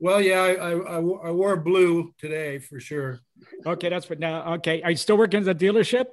Well, 0.00 0.20
yeah, 0.22 0.40
I, 0.40 0.70
I, 0.70 0.98
I 0.98 1.30
wore 1.32 1.56
blue 1.56 2.14
today 2.18 2.60
for 2.60 2.78
sure. 2.78 3.18
Okay, 3.66 3.88
that's 3.88 4.08
what 4.08 4.20
now. 4.20 4.54
Okay, 4.54 4.80
are 4.82 4.92
you 4.92 4.96
still 4.96 5.18
working 5.18 5.46
at 5.46 5.58
the 5.58 5.66
dealership? 5.66 6.06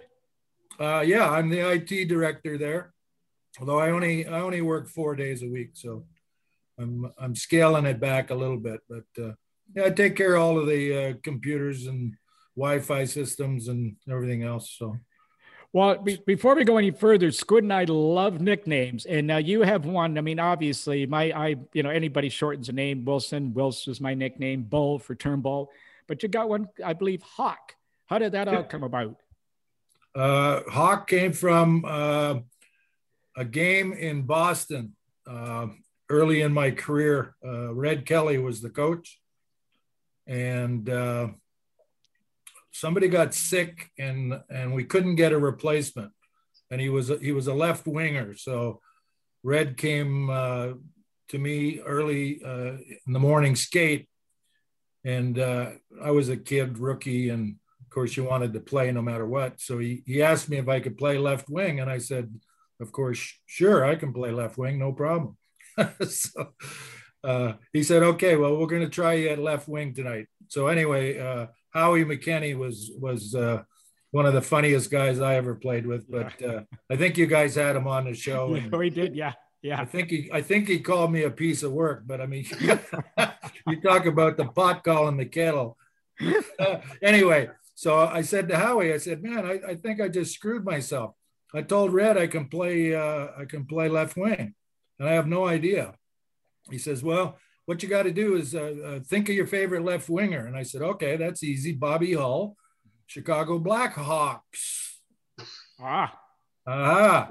Uh, 0.80 1.04
yeah, 1.06 1.30
I'm 1.30 1.50
the 1.50 1.72
IT 1.72 2.08
director 2.08 2.58
there. 2.58 2.94
Although 3.60 3.80
I 3.80 3.92
only 3.92 4.28
I 4.28 4.42
only 4.42 4.62
work 4.62 4.90
four 4.90 5.16
days 5.16 5.42
a 5.42 5.48
week, 5.48 5.72
so 5.74 6.06
I'm 6.78 7.12
I'm 7.18 7.36
scaling 7.36 7.86
it 7.86 8.00
back 8.00 8.30
a 8.30 8.36
little 8.36 8.58
bit. 8.58 8.82
But 8.90 9.24
uh, 9.24 9.32
yeah, 9.74 9.86
I 9.86 9.90
take 9.92 10.16
care 10.16 10.36
of 10.36 10.42
all 10.42 10.60
of 10.60 10.68
the 10.68 10.96
uh, 10.96 11.14
computers 11.24 11.88
and 11.88 12.16
Wi-Fi 12.58 13.06
systems 13.06 13.68
and 13.68 13.96
everything 14.10 14.44
else. 14.44 14.76
So. 14.78 14.98
Well, 15.74 15.98
be, 15.98 16.18
before 16.26 16.56
we 16.56 16.64
go 16.64 16.78
any 16.78 16.92
further, 16.92 17.32
Squid 17.32 17.66
and 17.66 17.74
I 17.74 17.84
love 17.84 18.40
nicknames, 18.40 19.06
and 19.06 19.28
now 19.28 19.38
you 19.38 19.62
have 19.62 19.86
one. 19.86 20.18
I 20.18 20.22
mean, 20.22 20.40
obviously, 20.40 21.06
my 21.06 21.32
I 21.32 21.56
you 21.74 21.84
know 21.84 21.90
anybody 21.90 22.30
shortens 22.30 22.70
a 22.70 22.74
name. 22.74 23.04
Wilson, 23.06 23.54
Wilson 23.54 23.92
is 23.92 24.00
my 24.00 24.14
nickname. 24.14 24.64
Bull 24.64 25.00
for 25.00 25.16
Turnbull, 25.16 25.72
but 26.08 26.24
you 26.24 26.30
got 26.30 26.50
one, 26.50 26.70
I 26.84 26.94
believe, 26.94 27.22
Hawk. 27.22 27.76
How 28.06 28.20
did 28.20 28.34
that 28.34 28.48
all 28.48 28.64
come 28.64 28.84
about? 28.84 29.18
Uh, 30.16 30.62
Hawk 30.70 31.08
came 31.08 31.34
from 31.34 31.84
uh, 31.86 32.36
a 33.36 33.44
game 33.44 33.92
in 33.92 34.22
Boston 34.22 34.96
uh, 35.30 35.68
early 36.10 36.42
in 36.42 36.54
my 36.54 36.72
career. 36.72 37.36
Uh, 37.46 37.74
Red 37.74 38.06
Kelly 38.06 38.38
was 38.38 38.62
the 38.62 38.70
coach, 38.70 39.20
and 40.26 40.90
uh, 40.90 41.28
somebody 42.72 43.10
got 43.10 43.34
sick 43.34 43.92
and 44.00 44.40
and 44.50 44.74
we 44.74 44.86
couldn't 44.86 45.16
get 45.16 45.34
a 45.34 45.38
replacement. 45.38 46.14
And 46.72 46.80
he 46.80 46.88
was 46.88 47.12
he 47.22 47.34
was 47.34 47.48
a 47.48 47.54
left 47.54 47.86
winger. 47.86 48.36
So 48.36 48.80
red 49.44 49.76
came 49.76 50.30
uh, 50.30 50.70
to 51.30 51.38
me 51.38 51.80
early 51.82 52.42
in 52.42 53.14
the 53.14 53.20
morning 53.20 53.56
skate. 53.56 54.08
And 55.04 55.38
i 55.40 56.10
was 56.10 56.30
a 56.30 56.38
kid 56.38 56.80
rookie 56.80 57.30
and 57.30 57.58
course 57.96 58.16
you 58.18 58.24
wanted 58.24 58.54
to 58.54 58.60
play 58.60 58.92
no 58.92 59.02
matter 59.02 59.26
what 59.26 59.60
so 59.60 59.80
he, 59.80 60.04
he 60.06 60.22
asked 60.22 60.50
me 60.50 60.58
if 60.58 60.68
i 60.68 60.80
could 60.80 60.98
play 60.98 61.18
left 61.18 61.50
wing 61.50 61.80
and 61.80 61.90
i 61.90 61.98
said 61.98 62.30
of 62.80 62.92
course 62.92 63.34
sure 63.46 63.86
i 63.86 63.96
can 63.96 64.14
play 64.14 64.32
left 64.32 64.58
wing 64.58 64.78
no 64.78 64.92
problem 64.92 65.38
so 66.08 66.54
uh, 67.24 67.54
he 67.74 67.82
said 67.82 68.04
okay 68.04 68.36
well 68.36 68.56
we're 68.58 68.68
going 68.68 68.82
to 68.82 68.90
try 68.90 69.14
you 69.14 69.30
at 69.30 69.40
left 69.40 69.68
wing 69.68 69.94
tonight 69.94 70.28
so 70.50 70.68
anyway 70.68 71.18
uh, 71.18 71.48
Howie 71.76 72.06
McKenny 72.06 72.58
was 72.58 72.90
was 72.98 73.36
uh, 73.36 73.64
one 74.12 74.26
of 74.26 74.34
the 74.34 74.42
funniest 74.42 74.90
guys 74.90 75.20
I 75.20 75.36
ever 75.36 75.56
played 75.56 75.86
with. 75.86 76.10
But 76.10 76.42
uh, 76.42 76.62
I 76.90 76.96
think 76.96 77.18
you 77.18 77.28
guys 77.28 77.56
had 77.56 77.76
him 77.76 77.86
on 77.86 78.06
the 78.06 78.14
show. 78.16 78.56
Yeah, 78.72 78.78
we 78.78 78.90
did. 78.90 79.14
Yeah, 79.14 79.34
yeah. 79.62 79.82
I 79.82 79.86
think 79.86 80.10
he 80.10 80.30
I 80.32 80.42
think 80.42 80.70
he 80.70 80.80
called 80.80 81.12
me 81.12 81.24
a 81.24 81.30
piece 81.30 81.64
of 81.64 81.74
work. 81.74 82.04
But 82.08 82.22
I 82.22 82.26
mean, 82.26 82.46
you 83.68 83.82
talk 83.82 84.06
about 84.06 84.38
the 84.38 84.46
pot 84.46 84.86
calling 84.86 85.18
the 85.18 85.26
kettle. 85.26 85.78
Uh, 86.58 86.78
anyway, 87.02 87.50
so 87.76 88.00
I 88.00 88.22
said 88.22 88.48
to 88.50 88.58
Howie, 88.58 88.94
I 88.94 88.98
said, 88.98 89.22
"Man, 89.22 89.46
I, 89.46 89.60
I 89.72 89.76
think 89.76 90.02
I 90.02 90.08
just 90.08 90.34
screwed 90.34 90.66
myself. 90.66 91.14
I 91.54 91.62
told 91.62 91.94
Red 91.94 92.18
I 92.18 92.28
can 92.28 92.48
play 92.48 92.96
uh, 92.96 93.28
I 93.38 93.46
can 93.46 93.66
play 93.66 93.90
left 93.90 94.18
wing, 94.18 94.56
and 95.00 95.10
I 95.10 95.14
have 95.14 95.28
no 95.28 95.46
idea." 95.46 95.94
He 96.72 96.78
says, 96.78 97.04
"Well." 97.04 97.38
what 97.66 97.82
you 97.82 97.90
got 97.90 98.04
to 98.04 98.12
do 98.12 98.36
is 98.36 98.54
uh, 98.54 98.76
uh, 98.86 99.00
think 99.00 99.28
of 99.28 99.36
your 99.36 99.48
favorite 99.48 99.84
left 99.84 100.08
winger. 100.08 100.46
And 100.46 100.56
I 100.56 100.64
said, 100.64 100.82
okay, 100.82 101.18
that's 101.18 101.44
easy. 101.44 101.72
Bobby 101.74 102.14
Hull, 102.14 102.56
Chicago 103.08 103.60
Blackhawks. 103.60 105.00
Ah. 105.80 106.18
Ah. 106.68 107.30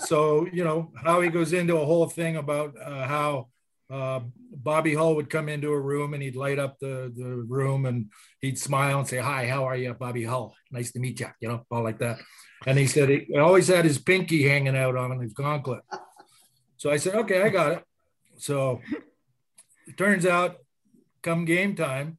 So, 0.00 0.46
you 0.52 0.64
know, 0.64 0.92
how 0.96 1.20
he 1.20 1.28
goes 1.28 1.52
into 1.52 1.76
a 1.76 1.84
whole 1.84 2.08
thing 2.08 2.36
about 2.36 2.74
uh, 2.80 3.06
how 3.06 3.48
uh, 3.90 4.20
Bobby 4.56 4.94
Hull 4.94 5.16
would 5.16 5.30
come 5.30 5.48
into 5.48 5.72
a 5.72 5.80
room 5.80 6.14
and 6.14 6.22
he'd 6.22 6.36
light 6.36 6.58
up 6.58 6.78
the, 6.78 7.12
the 7.14 7.44
room 7.48 7.86
and 7.86 8.10
he'd 8.40 8.58
smile 8.58 8.98
and 8.98 9.08
say, 9.08 9.18
Hi, 9.18 9.46
how 9.46 9.64
are 9.64 9.76
you, 9.76 9.94
Bobby 9.94 10.24
Hull? 10.24 10.54
Nice 10.70 10.92
to 10.92 11.00
meet 11.00 11.20
you, 11.20 11.28
you 11.40 11.48
know, 11.48 11.66
all 11.70 11.82
like 11.82 11.98
that. 11.98 12.18
And 12.66 12.78
he 12.78 12.86
said 12.86 13.08
he 13.08 13.38
always 13.38 13.68
had 13.68 13.84
his 13.84 13.98
pinky 13.98 14.48
hanging 14.48 14.76
out 14.76 14.96
on 14.96 15.18
his 15.20 15.32
gauntlet. 15.32 15.82
So 16.76 16.90
I 16.90 16.96
said, 16.96 17.14
Okay, 17.16 17.42
I 17.42 17.48
got 17.48 17.72
it. 17.72 17.84
So 18.38 18.80
it 19.86 19.96
turns 19.96 20.26
out, 20.26 20.56
come 21.22 21.44
game 21.44 21.74
time, 21.76 22.18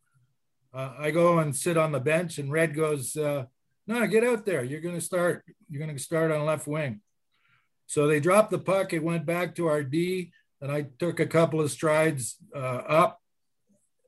uh, 0.75 0.93
I 0.99 1.11
go 1.11 1.39
and 1.39 1.55
sit 1.55 1.77
on 1.77 1.93
the 1.93 2.01
bench, 2.01 2.37
and 2.37 2.51
Red 2.51 2.75
goes, 2.75 3.15
uh, 3.15 3.45
"No, 3.87 4.05
get 4.07 4.25
out 4.25 4.45
there. 4.45 4.61
You're 4.61 4.81
going 4.81 4.95
to 4.95 5.01
start. 5.01 5.45
You're 5.69 5.81
going 5.81 5.95
to 5.95 6.03
start 6.03 6.31
on 6.31 6.45
left 6.45 6.67
wing." 6.67 6.99
So 7.87 8.07
they 8.07 8.19
dropped 8.19 8.51
the 8.51 8.59
puck. 8.59 8.91
It 8.91 9.03
went 9.03 9.25
back 9.25 9.55
to 9.55 9.67
our 9.67 9.83
D, 9.83 10.33
and 10.61 10.71
I 10.71 10.87
took 10.99 11.19
a 11.19 11.25
couple 11.25 11.61
of 11.61 11.71
strides 11.71 12.37
uh, 12.55 12.59
up 12.59 13.19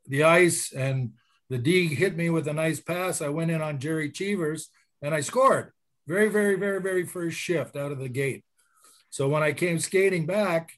the 0.08 0.24
ice, 0.24 0.72
and 0.72 1.12
the 1.50 1.58
D 1.58 1.88
hit 1.88 2.16
me 2.16 2.30
with 2.30 2.48
a 2.48 2.54
nice 2.54 2.80
pass. 2.80 3.22
I 3.22 3.30
went 3.30 3.52
in 3.52 3.62
on 3.62 3.80
Gerry 3.80 4.10
Cheevers, 4.10 4.70
and 5.02 5.14
I 5.14 5.22
scored. 5.22 5.72
Very, 6.08 6.30
very, 6.30 6.56
very, 6.56 6.82
very 6.82 7.06
first 7.06 7.38
shift 7.38 7.76
out 7.76 7.92
of 7.92 8.00
the 8.00 8.10
gate. 8.10 8.44
So 9.10 9.28
when 9.28 9.44
I 9.44 9.52
came 9.52 9.80
skating 9.80 10.26
back, 10.26 10.72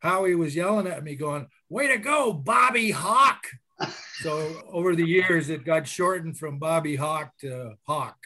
Howie 0.00 0.34
was 0.34 0.56
yelling 0.56 0.88
at 0.88 1.04
me, 1.04 1.14
going, 1.14 1.46
Way 1.68 1.88
to 1.88 1.98
go, 1.98 2.32
Bobby 2.32 2.90
Hawk. 2.90 3.46
so 4.20 4.62
over 4.68 4.96
the 4.96 5.06
years, 5.06 5.48
it 5.48 5.64
got 5.64 5.86
shortened 5.86 6.38
from 6.38 6.58
Bobby 6.58 6.96
Hawk 6.96 7.32
to 7.40 7.74
Hawk. 7.86 8.16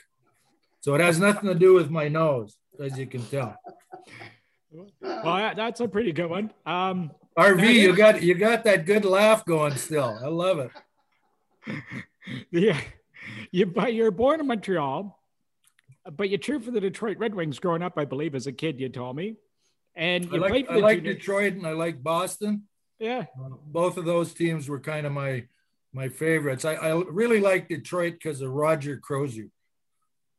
So 0.81 0.95
it 0.95 1.01
has 1.01 1.19
nothing 1.19 1.49
to 1.49 1.55
do 1.55 1.75
with 1.75 1.91
my 1.91 2.09
nose, 2.09 2.57
as 2.81 2.99
you 2.99 3.07
can 3.07 3.25
tell. 3.27 3.57
Well, 4.73 5.55
that's 5.55 5.81
a 5.81 5.89
pretty 5.89 6.13
good 6.13 6.29
one. 6.31 6.53
Um, 6.65 7.11
RV, 7.39 7.73
you 7.75 7.95
got 7.95 8.23
you 8.23 8.35
got 8.35 8.65
that 8.65 8.87
good 8.87 9.05
laugh 9.05 9.45
going 9.45 9.77
still. 9.77 10.19
I 10.23 10.29
love 10.29 10.59
it. 10.59 10.71
Yeah, 12.51 12.81
you 13.53 13.67
but 13.67 13.95
you're 13.95 14.11
born 14.11 14.41
in 14.41 14.49
Montreal, 14.49 15.17
but 16.17 16.29
you 16.29 16.39
cheered 16.39 16.65
for 16.65 16.73
the 16.73 16.81
Detroit 16.81 17.19
Red 17.19 17.37
Wings 17.37 17.61
growing 17.61 17.83
up, 17.83 17.93
I 17.97 18.05
believe, 18.05 18.35
as 18.35 18.49
a 18.49 18.53
kid. 18.53 18.81
You 18.81 18.89
told 18.89 19.15
me, 19.15 19.37
and 19.95 20.25
you 20.25 20.45
I 20.45 20.49
like, 20.49 20.69
I 20.69 20.77
like 20.79 20.99
junior- 20.99 21.15
Detroit 21.15 21.53
and 21.53 21.65
I 21.65 21.71
like 21.71 22.03
Boston. 22.03 22.65
Yeah, 22.99 23.27
Uh, 23.41 23.51
both 23.67 23.97
of 23.97 24.07
those 24.07 24.35
teams 24.35 24.69
were 24.69 24.81
kind 24.81 25.07
of 25.07 25.13
my 25.13 25.45
my 25.93 26.09
favorites. 26.09 26.65
I, 26.65 26.75
I 26.75 27.01
really 27.09 27.39
like 27.41 27.69
Detroit 27.69 28.15
because 28.15 28.41
of 28.41 28.51
Roger 28.51 28.99
Crozier. 28.99 29.51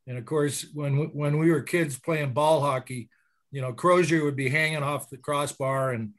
And 0.08 0.18
of 0.18 0.26
course, 0.26 0.66
when 0.74 1.12
when 1.14 1.38
we 1.38 1.52
were 1.52 1.62
kids 1.62 1.98
playing 1.98 2.34
ball 2.34 2.60
hockey, 2.60 3.08
you 3.52 3.62
know, 3.62 3.74
Crozier 3.74 4.24
would 4.24 4.36
be 4.36 4.50
hanging 4.50 4.84
off 4.84 5.10
the 5.10 5.18
crossbar, 5.18 5.94
and 5.94 6.14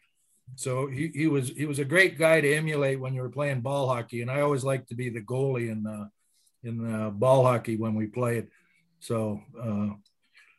so 0.56 0.86
he, 0.86 1.08
he 1.14 1.26
was 1.26 1.50
he 1.50 1.66
was 1.66 1.78
a 1.78 1.84
great 1.84 2.18
guy 2.18 2.40
to 2.40 2.54
emulate 2.54 2.98
when 3.00 3.14
you 3.14 3.20
were 3.22 3.28
playing 3.28 3.60
ball 3.60 3.88
hockey. 3.88 4.22
And 4.22 4.30
I 4.30 4.40
always 4.40 4.64
liked 4.64 4.88
to 4.88 4.94
be 4.94 5.10
the 5.10 5.20
goalie 5.20 5.70
in 5.70 5.82
the 5.82 6.10
in 6.64 6.78
the 6.78 7.10
ball 7.10 7.44
hockey 7.44 7.76
when 7.76 7.94
we 7.94 8.06
played. 8.06 8.48
So, 9.00 9.40
uh, 9.60 9.90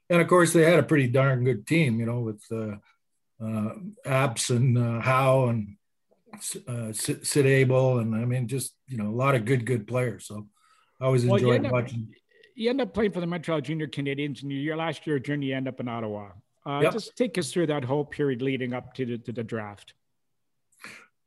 and 0.09 0.21
of 0.21 0.27
course, 0.27 0.53
they 0.53 0.63
had 0.63 0.79
a 0.79 0.83
pretty 0.83 1.07
darn 1.07 1.43
good 1.43 1.65
team, 1.67 1.99
you 1.99 2.05
know, 2.05 2.19
with 2.21 2.41
uh, 2.51 2.75
uh, 3.43 3.73
Apps 4.05 4.49
and 4.55 4.77
uh, 4.77 5.01
Howe 5.01 5.47
and 5.49 5.75
uh, 6.67 6.93
Sid 6.93 7.25
Sid 7.25 7.45
Abel, 7.45 7.97
and 7.99 8.15
I 8.15 8.25
mean, 8.25 8.47
just 8.47 8.75
you 8.87 8.97
know, 8.97 9.07
a 9.09 9.17
lot 9.23 9.35
of 9.35 9.45
good, 9.45 9.65
good 9.65 9.87
players. 9.87 10.25
So 10.27 10.47
I 11.01 11.05
always 11.05 11.25
Well, 11.25 11.39
you 11.39 11.51
enjoyed 11.51 11.65
up- 11.65 11.71
watching. 11.71 12.13
you 12.55 12.69
end 12.69 12.79
up 12.81 12.93
playing 12.93 13.11
for 13.11 13.19
the 13.21 13.27
Montreal 13.27 13.61
Junior 13.61 13.87
Canadiens, 13.87 14.43
and 14.43 14.51
your 14.51 14.77
last 14.77 15.07
year 15.07 15.17
journey 15.19 15.47
you 15.47 15.55
end 15.55 15.67
up 15.67 15.79
in 15.79 15.87
Ottawa. 15.87 16.29
Uh, 16.65 16.81
Yep. 16.83 16.93
Just 16.93 17.15
take 17.15 17.37
us 17.37 17.51
through 17.51 17.67
that 17.67 17.83
whole 17.83 18.05
period 18.05 18.41
leading 18.41 18.73
up 18.73 18.93
to 18.95 19.05
the, 19.05 19.17
to 19.19 19.31
the 19.31 19.43
draft. 19.43 19.93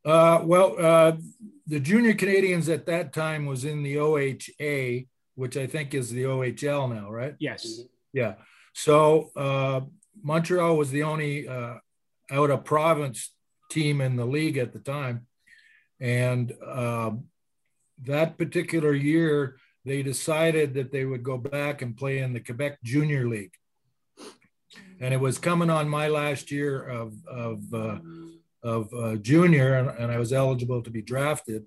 Uh, 0.05 0.41
well, 0.45 0.75
uh, 0.79 1.13
the 1.67 1.79
junior 1.79 2.13
Canadiens 2.13 2.73
at 2.73 2.87
that 2.87 3.13
time 3.13 3.47
was 3.47 3.65
in 3.65 3.83
the 3.83 3.97
OHA, 3.97 5.07
which 5.37 5.57
I 5.57 5.67
think 5.67 5.95
is 5.95 6.11
the 6.11 6.25
OHL 6.25 6.93
now, 6.93 7.11
right? 7.11 7.35
Yes. 7.39 7.83
Yeah. 8.13 8.35
So 8.75 9.31
uh, 9.37 9.83
Montreal 10.23 10.77
was 10.77 10.91
the 10.91 11.05
only 11.05 11.47
uh, 11.49 11.75
out 12.31 12.51
of 12.51 12.65
province 12.65 13.33
team 13.71 14.01
in 14.01 14.17
the 14.17 14.27
league 14.27 14.59
at 14.59 14.73
the 14.73 14.81
time. 14.81 15.27
And 16.01 16.53
uh, 16.67 17.13
that 18.05 18.39
particular 18.39 18.93
year, 18.93 19.57
they 19.85 20.03
decided 20.03 20.75
that 20.75 20.91
they 20.91 21.05
would 21.05 21.23
go 21.23 21.39
back 21.39 21.83
and 21.83 21.97
play 21.97 22.19
in 22.19 22.33
the 22.33 22.41
Quebec 22.41 22.79
Junior 22.83 23.29
League. 23.29 23.55
And 25.03 25.13
it 25.13 25.21
was 25.21 25.37
coming 25.37 25.69
on 25.69 25.89
my 25.89 26.09
last 26.09 26.51
year 26.51 26.83
of, 26.83 27.13
of, 27.27 27.75
uh, 27.75 27.99
of 28.63 28.95
uh, 28.95 29.17
junior, 29.17 29.75
and, 29.75 29.91
and 29.99 30.13
I 30.13 30.19
was 30.19 30.33
eligible 30.33 30.83
to 30.83 30.91
be 30.91 31.03
drafted. 31.03 31.65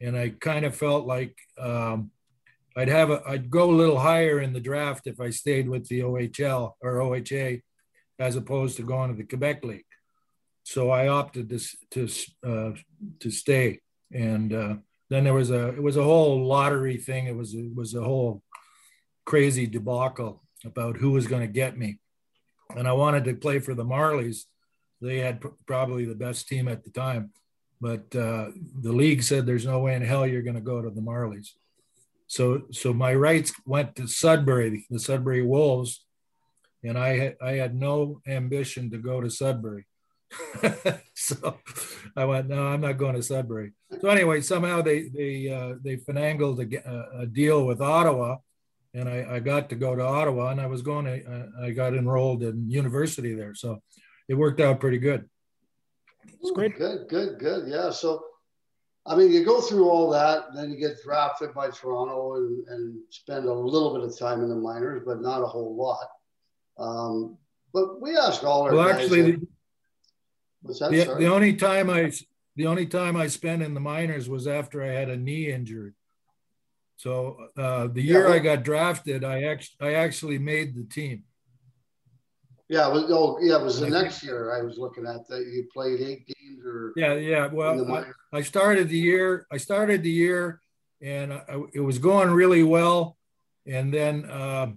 And 0.00 0.18
I 0.18 0.30
kind 0.40 0.66
of 0.66 0.76
felt 0.76 1.06
like 1.06 1.38
um, 1.58 2.10
I'd 2.76 2.88
have 2.88 3.10
a, 3.10 3.22
I'd 3.26 3.48
go 3.48 3.70
a 3.70 3.80
little 3.80 3.98
higher 3.98 4.40
in 4.40 4.52
the 4.52 4.60
draft 4.60 5.06
if 5.06 5.18
I 5.20 5.30
stayed 5.30 5.68
with 5.68 5.88
the 5.88 6.00
OHL 6.00 6.72
or 6.82 6.94
OHA, 6.94 7.62
as 8.18 8.36
opposed 8.36 8.76
to 8.76 8.82
going 8.82 9.10
to 9.10 9.16
the 9.16 9.24
Quebec 9.24 9.64
League. 9.64 9.84
So 10.64 10.90
I 10.90 11.08
opted 11.08 11.48
to 11.48 11.60
to 11.92 12.08
uh, 12.44 12.72
to 13.20 13.30
stay, 13.30 13.80
and 14.12 14.52
uh, 14.52 14.74
then 15.08 15.24
there 15.24 15.32
was 15.32 15.50
a 15.50 15.68
it 15.68 15.82
was 15.82 15.96
a 15.96 16.02
whole 16.02 16.44
lottery 16.44 16.96
thing. 16.96 17.26
It 17.26 17.36
was 17.36 17.54
it 17.54 17.74
was 17.74 17.94
a 17.94 18.02
whole 18.02 18.42
crazy 19.24 19.66
debacle 19.66 20.42
about 20.64 20.96
who 20.96 21.12
was 21.12 21.28
going 21.28 21.42
to 21.42 21.52
get 21.52 21.78
me, 21.78 21.98
and 22.74 22.88
I 22.88 22.92
wanted 22.92 23.24
to 23.24 23.34
play 23.34 23.58
for 23.58 23.74
the 23.74 23.84
Marlies. 23.84 24.44
They 25.00 25.18
had 25.18 25.40
pr- 25.40 25.48
probably 25.66 26.04
the 26.04 26.14
best 26.14 26.48
team 26.48 26.68
at 26.68 26.84
the 26.84 26.90
time, 26.90 27.30
but 27.80 28.14
uh, 28.14 28.50
the 28.80 28.92
league 28.92 29.22
said 29.22 29.46
there's 29.46 29.66
no 29.66 29.80
way 29.80 29.94
in 29.94 30.02
hell 30.02 30.26
you're 30.26 30.42
going 30.42 30.54
to 30.54 30.60
go 30.60 30.82
to 30.82 30.90
the 30.90 31.00
Marlies. 31.00 31.50
So 32.26 32.62
so 32.72 32.92
my 32.92 33.14
rights 33.14 33.52
went 33.64 33.94
to 33.96 34.08
Sudbury, 34.08 34.86
the 34.90 34.98
Sudbury 34.98 35.42
Wolves, 35.42 36.04
and 36.82 36.98
I 36.98 37.16
had 37.16 37.36
I 37.40 37.52
had 37.52 37.74
no 37.74 38.20
ambition 38.26 38.90
to 38.90 38.98
go 38.98 39.20
to 39.20 39.30
Sudbury. 39.30 39.86
so 41.14 41.58
I 42.16 42.24
went, 42.24 42.48
no, 42.48 42.66
I'm 42.66 42.80
not 42.80 42.98
going 42.98 43.14
to 43.14 43.22
Sudbury. 43.22 43.72
So 44.00 44.08
anyway, 44.08 44.40
somehow 44.40 44.82
they 44.82 45.08
they 45.08 45.48
uh, 45.48 45.74
they 45.82 45.96
finangled 45.96 46.60
a, 46.60 47.20
a, 47.20 47.26
deal 47.26 47.64
with 47.64 47.80
Ottawa, 47.80 48.38
and 48.96 49.08
I, 49.08 49.36
I 49.36 49.40
got 49.40 49.68
to 49.70 49.76
go 49.76 49.94
to 49.94 50.02
Ottawa, 50.02 50.50
and 50.50 50.60
I 50.60 50.66
was 50.66 50.82
going 50.82 51.04
to 51.04 51.24
uh, 51.24 51.66
I 51.66 51.70
got 51.70 51.94
enrolled 51.94 52.42
in 52.42 52.68
university 52.70 53.34
there, 53.34 53.54
so 53.54 53.82
it 54.28 54.34
worked 54.34 54.60
out 54.60 54.80
pretty 54.80 54.98
good. 54.98 55.28
It's 56.40 56.50
great. 56.50 56.76
Good, 56.76 57.08
good, 57.08 57.38
good. 57.38 57.68
Yeah. 57.68 57.90
So 57.90 58.24
I 59.06 59.14
mean, 59.14 59.32
you 59.32 59.44
go 59.44 59.60
through 59.60 59.88
all 59.88 60.10
that, 60.10 60.46
then 60.54 60.70
you 60.70 60.76
get 60.76 61.02
drafted 61.04 61.54
by 61.54 61.70
Toronto 61.70 62.36
and, 62.36 62.66
and 62.68 62.98
spend 63.10 63.46
a 63.46 63.52
little 63.52 63.94
bit 63.94 64.02
of 64.02 64.18
time 64.18 64.42
in 64.42 64.48
the 64.48 64.56
minors, 64.56 65.02
but 65.06 65.20
not 65.20 65.42
a 65.42 65.46
whole 65.46 65.76
lot. 65.76 66.08
Um, 66.78 67.38
but 67.72 68.00
we 68.00 68.16
ask 68.16 68.42
all 68.42 68.62
our 68.62 68.74
well, 68.74 68.88
guys. 68.88 69.02
actually, 69.02 69.32
that, 69.32 69.48
what's 70.62 70.80
that? 70.80 70.90
The, 70.90 71.14
the, 71.18 71.32
only 71.32 71.54
time 71.54 71.88
I 71.88 72.10
the 72.56 72.66
only 72.66 72.86
time 72.86 73.16
I 73.16 73.28
spent 73.28 73.62
in 73.62 73.74
the 73.74 73.80
minors 73.80 74.28
was 74.28 74.46
after 74.46 74.82
I 74.82 74.88
had 74.88 75.08
a 75.08 75.16
knee 75.16 75.52
injury. 75.52 75.92
So 76.96 77.36
uh, 77.56 77.88
the 77.88 78.02
year 78.02 78.28
yeah, 78.28 78.34
I 78.34 78.38
got 78.38 78.62
drafted, 78.62 79.22
I 79.22 79.44
actually 79.44 79.88
I 79.88 79.94
actually 79.94 80.38
made 80.38 80.74
the 80.74 80.84
team. 80.84 81.24
Yeah, 82.68 82.88
it 82.88 82.92
was, 82.92 83.04
oh, 83.10 83.38
yeah, 83.40 83.60
it 83.60 83.62
was 83.62 83.78
the 83.78 83.88
next 83.88 84.24
year 84.24 84.52
I 84.58 84.62
was 84.62 84.76
looking 84.76 85.06
at 85.06 85.28
that 85.28 85.40
you 85.40 85.68
played 85.72 86.00
eight 86.00 86.26
games 86.26 86.64
or 86.64 86.92
yeah, 86.96 87.14
yeah. 87.14 87.46
Well, 87.46 87.94
I, 87.94 88.38
I, 88.38 88.42
started 88.42 88.88
the 88.88 88.98
year. 88.98 89.46
I 89.52 89.58
started 89.58 90.02
the 90.02 90.10
year, 90.10 90.60
and 91.00 91.32
I, 91.32 91.62
it 91.74 91.80
was 91.80 91.98
going 91.98 92.30
really 92.30 92.64
well, 92.64 93.16
and 93.66 93.94
then 93.94 94.24
uh, 94.24 94.72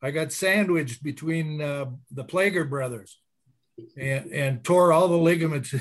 I 0.00 0.10
got 0.10 0.32
sandwiched 0.32 1.02
between 1.02 1.60
uh, 1.60 1.86
the 2.10 2.24
Plager 2.24 2.68
brothers, 2.68 3.20
and 3.98 4.32
and 4.32 4.64
tore 4.64 4.92
all 4.92 5.08
the 5.08 5.18
ligaments 5.18 5.74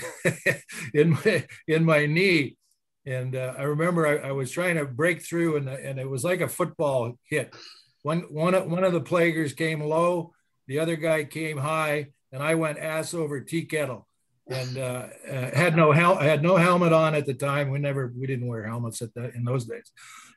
in 0.93 1.11
my 1.11 1.45
in 1.67 1.85
my 1.85 2.07
knee. 2.07 2.57
And 3.05 3.35
uh, 3.35 3.53
I 3.57 3.63
remember 3.63 4.07
I, 4.07 4.29
I, 4.29 4.31
was 4.31 4.49
trying 4.49 4.77
to 4.77 4.85
break 4.85 5.21
through, 5.21 5.57
and 5.57 5.67
and 5.67 5.99
it 5.99 6.09
was 6.09 6.23
like 6.23 6.39
a 6.39 6.47
football 6.47 7.17
hit. 7.25 7.53
One 8.01 8.21
one 8.29 8.53
one 8.69 8.83
of 8.83 8.93
the 8.93 9.01
Plagers 9.01 9.55
came 9.55 9.81
low 9.81 10.33
the 10.67 10.79
other 10.79 10.95
guy 10.95 11.23
came 11.23 11.57
high, 11.57 12.07
and 12.31 12.41
I 12.41 12.55
went 12.55 12.79
ass 12.79 13.13
over 13.13 13.41
tea 13.41 13.65
kettle, 13.65 14.07
and 14.47 14.77
uh, 14.77 15.07
uh, 15.29 15.51
had 15.55 15.75
no 15.75 15.91
hel- 15.91 16.17
had 16.17 16.41
no 16.41 16.55
helmet 16.55 16.93
on 16.93 17.15
at 17.15 17.25
the 17.25 17.33
time. 17.33 17.69
We 17.69 17.79
never 17.79 18.13
we 18.17 18.27
didn't 18.27 18.47
wear 18.47 18.65
helmets 18.65 19.01
at 19.01 19.13
that 19.15 19.35
in 19.35 19.43
those 19.43 19.65
days, 19.65 19.91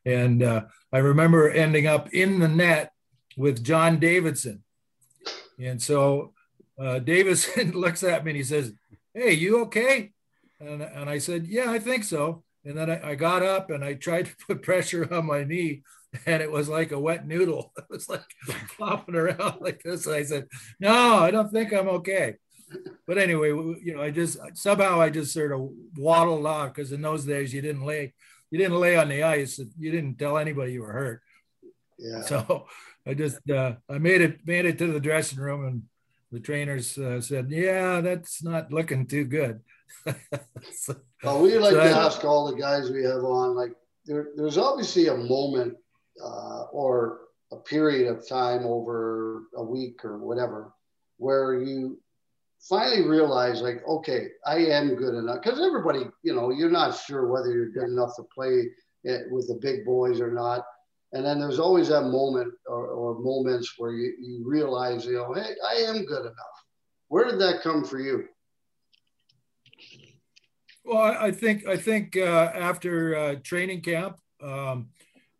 and 0.05 0.42
uh, 0.42 0.62
I 0.92 0.98
remember 0.98 1.48
ending 1.48 1.87
up 1.87 2.12
in 2.12 2.40
the 2.40 2.48
net 2.48 2.92
with 3.37 3.64
John 3.64 3.98
Davidson, 3.98 4.64
and 5.61 5.81
so 5.81 6.33
uh, 6.79 6.98
Davidson 6.98 7.72
looks 7.74 8.02
at 8.02 8.24
me 8.24 8.33
and 8.33 8.37
he 8.37 8.44
says, 8.44 8.72
"Hey, 9.14 9.33
you 9.35 9.61
okay?" 9.62 10.12
And, 10.59 10.83
and 10.83 11.09
I 11.09 11.18
said, 11.18 11.46
"Yeah, 11.46 11.70
I 11.70 11.79
think 11.79 12.02
so." 12.02 12.42
And 12.66 12.76
then 12.76 12.90
I, 12.90 13.11
I 13.11 13.14
got 13.14 13.42
up 13.42 13.70
and 13.70 13.85
I 13.85 13.94
tried 13.94 14.26
to 14.26 14.37
put 14.46 14.62
pressure 14.62 15.12
on 15.14 15.26
my 15.26 15.44
knee, 15.44 15.83
and 16.26 16.42
it 16.42 16.50
was 16.50 16.68
like 16.68 16.92
a 16.92 17.00
wet 17.00 17.26
noodle. 17.26 17.72
It 17.79 17.85
was 17.88 18.09
like 18.09 18.24
flopping 18.76 19.14
around 19.14 19.61
like 19.61 19.83
this. 19.83 20.07
I 20.07 20.24
said, 20.24 20.48
"No, 20.81 21.18
I 21.18 21.31
don't 21.31 21.50
think 21.50 21.72
I'm 21.72 21.88
okay." 21.88 22.37
But 23.07 23.18
anyway, 23.18 23.50
you 23.50 23.94
know, 23.94 24.02
I 24.02 24.11
just 24.11 24.38
somehow 24.55 25.00
I 25.00 25.11
just 25.11 25.33
sort 25.33 25.52
of 25.52 25.70
waddled 25.96 26.46
off 26.46 26.74
because 26.74 26.90
in 26.90 27.00
those 27.00 27.24
days 27.24 27.55
you 27.55 27.62
didn't 27.62 27.85
lay, 27.85 28.12
you 28.50 28.59
didn't 28.59 28.81
lay 28.81 28.96
on 28.96 29.09
the 29.09 29.22
ice. 29.22 29.61
You 29.79 29.90
didn't 29.92 30.18
tell 30.18 30.37
anybody 30.37 30.72
you 30.72 30.83
were 30.83 30.92
hurt. 30.92 31.22
Yeah. 31.98 32.22
So 32.22 32.66
I 33.07 33.14
just 33.14 33.48
uh, 33.48 33.74
I 33.88 33.98
made 33.98 34.20
it 34.20 34.46
made 34.46 34.66
it 34.66 34.79
to 34.79 34.92
the 34.92 35.00
dressing 35.00 35.38
room 35.38 35.64
and 35.64 35.83
the 36.33 36.40
trainers 36.40 36.98
uh, 36.98 37.20
said, 37.20 37.50
"Yeah, 37.50 38.00
that's 38.00 38.42
not 38.42 38.72
looking 38.72 39.07
too 39.07 39.24
good." 39.24 39.61
So, 40.72 40.96
well, 41.22 41.42
we 41.42 41.59
like 41.59 41.72
so 41.72 41.81
to 41.81 41.90
I, 41.90 42.07
ask 42.07 42.25
all 42.25 42.51
the 42.51 42.61
guys 42.61 42.90
we 42.90 43.05
have 43.05 43.25
on, 43.25 43.55
like 43.55 43.72
there, 44.05 44.29
there's 44.37 44.59
obviously 44.59 45.09
a 45.09 45.16
moment 45.16 45.75
uh, 46.22 46.64
or 46.72 47.20
a 47.53 47.57
period 47.57 48.09
of 48.09 48.29
time 48.29 48.64
over 48.64 49.44
a 49.55 49.62
week 49.62 50.05
or 50.05 50.18
whatever 50.18 50.72
where 51.18 51.62
you 51.62 51.99
finally 52.68 53.07
realize 53.07 53.62
like 53.62 53.87
okay 53.87 54.29
i 54.44 54.57
am 54.57 54.96
good 54.96 55.14
enough 55.14 55.38
because 55.42 55.61
everybody 55.64 56.05
you 56.22 56.35
know 56.35 56.51
you're 56.51 56.70
not 56.70 56.96
sure 56.96 57.29
whether 57.29 57.53
you're 57.53 57.70
good 57.70 57.88
enough 57.88 58.16
to 58.16 58.25
play 58.35 58.64
with 59.31 59.49
the 59.49 59.59
big 59.61 59.85
boys 59.85 60.20
or 60.20 60.33
not. 60.33 60.64
And 61.12 61.25
then 61.25 61.38
there's 61.38 61.59
always 61.59 61.88
that 61.88 62.03
moment 62.03 62.53
or, 62.66 62.88
or 62.88 63.18
moments 63.20 63.75
where 63.79 63.92
you, 63.92 64.12
you 64.20 64.42
realize 64.44 65.07
you 65.07 65.12
know 65.12 65.33
hey 65.33 65.55
i 65.68 65.75
am 65.75 66.05
good 66.05 66.22
enough. 66.22 66.57
Where 67.09 67.25
did 67.25 67.40
that 67.40 67.62
come 67.62 67.85
for 67.85 68.01
you 68.01 68.25
well 70.87 71.16
i 71.20 71.31
think 71.31 71.66
i 71.66 71.77
think 71.77 72.16
uh, 72.16 72.51
after 72.55 73.16
uh, 73.16 73.35
training 73.42 73.81
camp 73.81 74.18
um, 74.42 74.88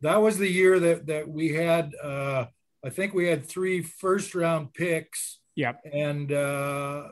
that 0.01 0.21
was 0.21 0.39
the 0.39 0.51
year 0.51 0.79
that 0.79 1.07
that 1.07 1.29
we 1.29 1.55
had. 1.55 1.95
Uh, 2.03 2.47
I 2.85 2.91
think 2.91 3.15
we 3.15 3.27
had 3.27 3.45
three 3.45 3.83
first 3.83 4.35
round 4.35 4.73
picks. 4.75 5.41
Yeah, 5.55 5.73
and 5.93 6.31
uh, 6.33 7.09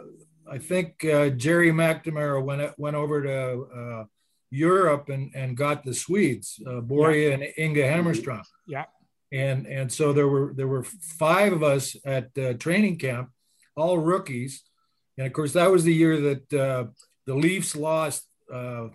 I 0.50 0.58
think 0.58 1.04
uh, 1.04 1.30
Gerry 1.30 1.70
McNamara 1.70 2.42
went 2.42 2.78
went 2.78 2.96
over 2.96 3.22
to 3.22 3.66
uh, 3.74 4.04
Europe 4.50 5.08
and 5.08 5.30
and 5.34 5.56
got 5.56 5.82
the 5.82 5.94
Swedes, 5.94 6.60
uh, 6.66 6.80
Borje 6.80 7.28
yeah. 7.28 7.34
and 7.34 7.42
Inge 7.56 7.78
Hammarström. 7.78 8.42
Yeah, 8.66 8.84
and 9.32 9.66
and 9.66 9.90
so 9.90 10.12
there 10.12 10.28
were 10.28 10.52
there 10.54 10.68
were 10.68 10.84
five 10.84 11.52
of 11.52 11.62
us 11.62 11.96
at 12.04 12.36
uh, 12.38 12.52
training 12.54 12.98
camp, 12.98 13.30
all 13.76 13.98
rookies, 13.98 14.62
and 15.16 15.26
of 15.26 15.32
course 15.32 15.54
that 15.54 15.70
was 15.70 15.84
the 15.84 15.94
year 15.94 16.20
that 16.20 16.52
uh, 16.52 16.84
the 17.26 17.34
Leafs 17.34 17.74
lost 17.74 18.26
uh, 18.52 18.88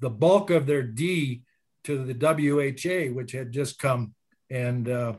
the 0.00 0.10
bulk 0.10 0.50
of 0.50 0.66
their 0.66 0.82
D 0.82 1.42
to 1.84 2.04
the 2.04 2.14
WHA, 2.14 3.14
which 3.14 3.32
had 3.32 3.52
just 3.52 3.78
come. 3.78 4.14
And 4.50 4.88
uh, 4.88 5.14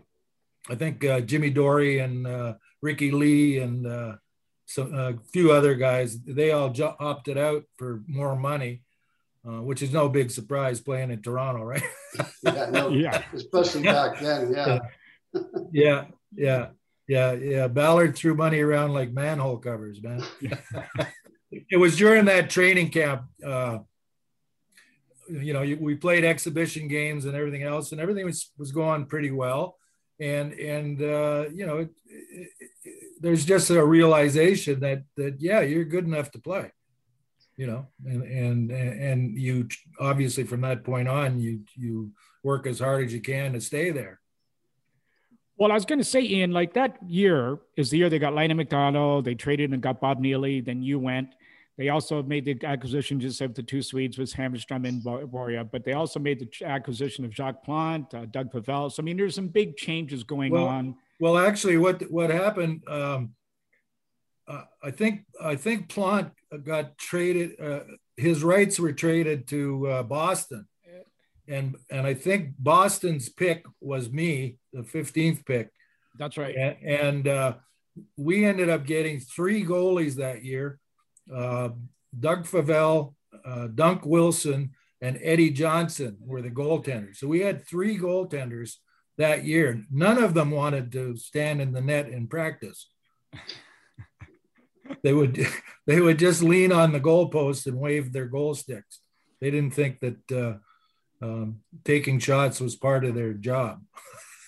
I 0.70 0.76
think 0.76 1.04
uh, 1.04 1.22
Jimmy 1.22 1.52
Dorey 1.52 2.04
and 2.04 2.28
uh, 2.28 2.54
Ricky 2.82 3.12
Ley 3.12 3.60
and 3.60 3.88
uh, 3.88 4.16
some, 4.66 4.94
a 4.94 5.18
few 5.32 5.52
other 5.52 5.76
guys, 5.76 6.20
they 6.22 6.52
all 6.52 6.70
jo- 6.70 6.96
opted 7.00 7.38
out 7.38 7.64
for 7.78 8.04
more 8.08 8.36
money, 8.36 8.82
uh, 9.48 9.62
which 9.62 9.82
is 9.82 9.94
no 9.94 10.10
big 10.10 10.30
surprise 10.30 10.82
playing 10.82 11.12
in 11.12 11.22
Toronto, 11.22 11.64
right? 11.64 11.84
yeah, 12.44 12.70
no, 12.70 12.90
yeah, 12.90 13.24
especially 13.34 13.84
back 13.84 14.20
then. 14.20 14.54
Yeah. 14.54 14.80
yeah, 15.72 16.06
yeah, 16.36 16.68
yeah, 17.08 17.32
yeah. 17.32 17.68
Ballard 17.68 18.16
threw 18.16 18.36
money 18.36 18.60
around 18.60 18.94
like 18.94 19.12
manhole 19.12 19.58
covers, 19.58 20.02
man. 20.02 20.22
it 21.70 21.78
was 21.78 21.98
during 21.98 22.26
that 22.26 22.50
training 22.50 22.90
camp. 22.90 23.24
Uh, 23.46 23.80
you 25.30 25.54
know, 25.54 25.62
we 25.80 25.96
played 25.96 26.24
exhibition 26.24 26.88
games 26.88 27.26
and 27.26 27.36
everything 27.36 27.64
else, 27.64 27.92
and 27.92 28.00
everything 28.00 28.26
was, 28.26 28.52
was 28.58 28.72
going 28.72 29.06
pretty 29.06 29.32
well. 29.32 29.78
And 30.20 30.54
and 30.54 31.02
uh, 31.02 31.46
you 31.54 31.66
know, 31.68 31.78
it, 31.80 31.90
it, 32.06 32.50
it, 32.84 33.22
there's 33.22 33.46
just 33.46 33.70
a 33.70 33.86
realization 33.86 34.80
that 34.80 35.04
that 35.16 35.42
yeah, 35.42 35.62
you're 35.62 35.86
good 35.86 36.06
enough 36.06 36.32
to 36.32 36.40
play. 36.40 36.72
You 37.56 37.68
know, 37.68 37.88
and 38.06 38.24
and 38.24 38.72
and 38.72 39.38
you 39.38 39.68
obviously 40.00 40.44
from 40.44 40.62
that 40.62 40.84
point 40.84 41.08
on, 41.08 41.40
you 41.40 41.62
you 41.76 42.12
work 42.44 42.66
as 42.66 42.80
hard 42.80 43.06
as 43.06 43.14
you 43.14 43.22
can 43.22 43.54
to 43.54 43.62
stay 43.62 43.92
there. 43.92 44.20
Well, 45.58 45.72
I 45.72 45.74
was 45.74 45.86
going 45.86 46.00
to 46.00 46.06
say, 46.06 46.22
Ian, 46.22 46.52
like 46.52 46.74
that 46.74 46.98
year 47.08 47.58
is 47.76 47.90
the 47.90 47.98
year 47.98 48.10
they 48.10 48.20
got 48.20 48.36
Lionel 48.36 48.58
McDonald, 48.58 49.26
they 49.26 49.34
traded 49.34 49.72
and 49.74 49.82
got 49.82 50.00
Bob 50.00 50.20
Neely, 50.20 50.62
then 50.62 50.84
you 50.84 51.00
went. 51.00 51.34
They 51.78 51.90
also 51.90 52.24
made 52.24 52.46
the 52.46 52.66
acquisition 52.66 53.20
just 53.20 53.40
of 53.42 53.54
the 53.54 53.62
two 53.62 53.84
Swedes 53.84 54.18
with 54.18 54.34
Hammarström 54.34 54.88
and 54.88 55.04
Borje, 55.04 55.70
but 55.72 55.86
they 55.86 55.94
also 55.94 56.20
made 56.20 56.40
the 56.40 56.66
acquisition 56.66 57.24
of 57.24 57.32
Jacques 57.34 57.64
Plante, 57.64 58.18
uh, 58.18 58.26
Doug 58.26 58.52
Favell. 58.52 58.92
So 58.92 59.04
I 59.04 59.06
mean, 59.06 59.16
there's 59.16 59.36
some 59.36 59.48
big 59.48 59.78
changes 59.78 60.24
going 60.24 60.52
well, 60.52 60.66
on. 60.66 60.96
Well, 61.20 61.38
actually, 61.38 61.78
what 61.78 62.02
what 62.12 62.32
happened? 62.32 62.84
Um, 62.88 63.36
uh, 64.48 64.64
I 64.82 64.90
think 64.90 65.26
I 65.40 65.56
think 65.56 65.90
Plante 65.90 66.32
got 66.64 66.98
traded. 66.98 67.60
Uh, 67.60 67.82
his 68.16 68.44
rights 68.44 68.80
were 68.80 68.94
traded 68.94 69.48
to 69.50 69.88
uh, 69.88 70.04
Boston, 70.04 70.68
and 71.48 71.76
and 71.92 72.08
I 72.08 72.16
think 72.16 72.56
Boston's 72.58 73.30
pick 73.30 73.66
was 73.82 74.10
me, 74.10 74.58
the 74.74 74.82
15th 74.82 75.46
pick. 75.46 75.70
That's 76.18 76.38
right. 76.38 76.56
And, 76.56 76.78
and 76.84 77.28
uh, 77.28 77.54
we 78.16 78.46
ended 78.46 78.70
up 78.70 78.88
getting 78.88 79.20
three 79.20 79.64
goalies 79.64 80.16
that 80.16 80.44
year: 80.44 80.80
Doug 81.30 82.46
Favell, 82.46 83.14
uh, 83.46 83.68
Dunc 83.68 84.06
Wilson, 84.06 84.72
and 85.02 85.20
Eddie 85.22 85.52
Johnston 85.52 86.18
were 86.20 86.42
the 86.42 86.50
goaltenders. 86.50 87.18
So 87.18 87.28
we 87.28 87.42
had 87.42 87.66
three 87.66 87.98
goaltenders 87.98 88.76
that 89.18 89.46
year. 89.46 89.84
None 89.92 90.22
of 90.24 90.34
them 90.34 90.52
wanted 90.52 90.92
to 90.94 91.18
stand 91.18 91.62
in 91.62 91.72
the 91.72 91.82
net 91.82 92.10
in 92.10 92.28
practice. 92.28 92.90
they 95.04 95.14
would 95.14 95.46
they 95.88 96.02
would 96.02 96.20
just 96.20 96.42
lean 96.42 96.72
on 96.72 96.92
the 96.92 97.00
goalpost 97.00 97.68
and 97.68 97.78
wave 97.78 98.12
their 98.12 98.28
goal 98.28 98.54
sticks. 98.56 99.00
They 99.40 99.52
didn't 99.52 99.74
think 99.74 100.00
that 100.00 100.32
uh, 100.32 101.26
um, 101.26 101.62
taking 101.86 102.20
shots 102.20 102.60
was 102.60 102.76
part 102.76 103.06
of 103.06 103.16
their 103.16 103.34
job. 103.34 103.84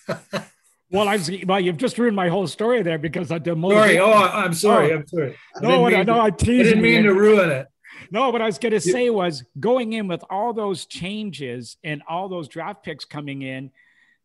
well, 0.90 1.08
I 1.08 1.16
was, 1.16 1.30
well, 1.46 1.60
you've 1.60 1.76
just 1.76 1.98
ruined 1.98 2.16
my 2.16 2.28
whole 2.28 2.46
story 2.46 2.82
there 2.82 2.98
because 2.98 3.30
oh, 3.30 3.36
I 3.36 3.38
did. 3.38 3.60
Sorry, 3.60 3.98
oh, 3.98 4.12
I'm 4.12 4.52
sorry, 4.52 4.92
oh. 4.92 4.96
I'm 4.96 5.06
sorry. 5.06 5.36
I 5.56 5.60
no, 5.60 5.86
I, 5.86 6.02
no, 6.02 6.20
I 6.20 6.30
teased. 6.30 6.68
I 6.68 6.70
didn't 6.70 6.82
mean 6.82 7.04
to 7.04 7.14
ruin 7.14 7.50
it. 7.50 7.68
No, 8.10 8.30
what 8.30 8.42
I 8.42 8.46
was 8.46 8.58
going 8.58 8.72
to 8.72 8.80
say 8.80 9.08
was 9.08 9.44
going 9.58 9.92
in 9.92 10.08
with 10.08 10.24
all 10.30 10.52
those 10.52 10.86
changes 10.86 11.76
and 11.84 12.02
all 12.08 12.28
those 12.28 12.48
draft 12.48 12.82
picks 12.82 13.04
coming 13.04 13.42
in, 13.42 13.70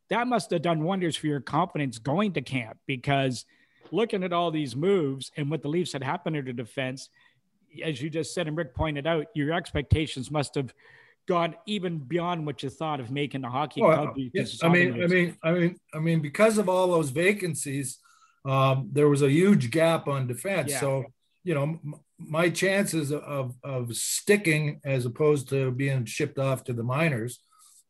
that 0.09 0.27
must 0.27 0.49
have 0.51 0.63
done 0.63 0.83
wonders 0.83 1.15
for 1.15 1.27
your 1.27 1.39
confidence 1.39 1.99
going 1.99 2.33
to 2.33 2.41
camp 2.41 2.77
because 2.87 3.45
looking 3.91 4.23
at 4.23 4.33
all 4.33 4.49
these 4.49 4.75
moves 4.75 5.31
and 5.37 5.51
what 5.51 5.61
the 5.61 5.67
Leafs 5.67 5.93
had 5.93 6.03
happened 6.03 6.35
to 6.35 6.41
the 6.41 6.53
defense, 6.53 7.09
as 7.83 8.01
you 8.01 8.09
just 8.09 8.33
said 8.33 8.47
and 8.47 8.57
Rick 8.57 8.73
pointed 8.73 9.05
out, 9.05 9.27
your 9.35 9.53
expectations 9.53 10.31
must 10.31 10.55
have 10.55 10.73
gone 11.27 11.55
even 11.65 11.97
beyond 11.97 12.45
what 12.45 12.63
you 12.63 12.69
thought 12.69 12.99
of 12.99 13.11
making 13.11 13.41
the 13.41 13.49
hockey 13.49 13.81
well, 13.81 14.13
club. 14.13 14.17
Yes. 14.33 14.59
I 14.63 14.69
mean, 14.69 15.03
I 15.03 15.07
mean, 15.07 15.37
I 15.43 15.51
mean, 15.51 15.75
I 15.93 15.99
mean, 15.99 16.21
because 16.21 16.57
of 16.57 16.69
all 16.69 16.87
those 16.87 17.09
vacancies, 17.09 17.97
um, 18.45 18.89
there 18.91 19.09
was 19.09 19.21
a 19.21 19.31
huge 19.31 19.71
gap 19.71 20.07
on 20.07 20.27
defense. 20.27 20.71
Yeah. 20.71 20.79
So, 20.79 21.05
you 21.43 21.55
know, 21.55 21.63
m- 21.63 21.95
my 22.17 22.49
chances 22.49 23.11
of 23.11 23.55
of 23.63 23.95
sticking 23.95 24.79
as 24.85 25.05
opposed 25.05 25.49
to 25.49 25.71
being 25.71 26.05
shipped 26.05 26.39
off 26.39 26.63
to 26.65 26.73
the 26.73 26.83
minors 26.83 27.39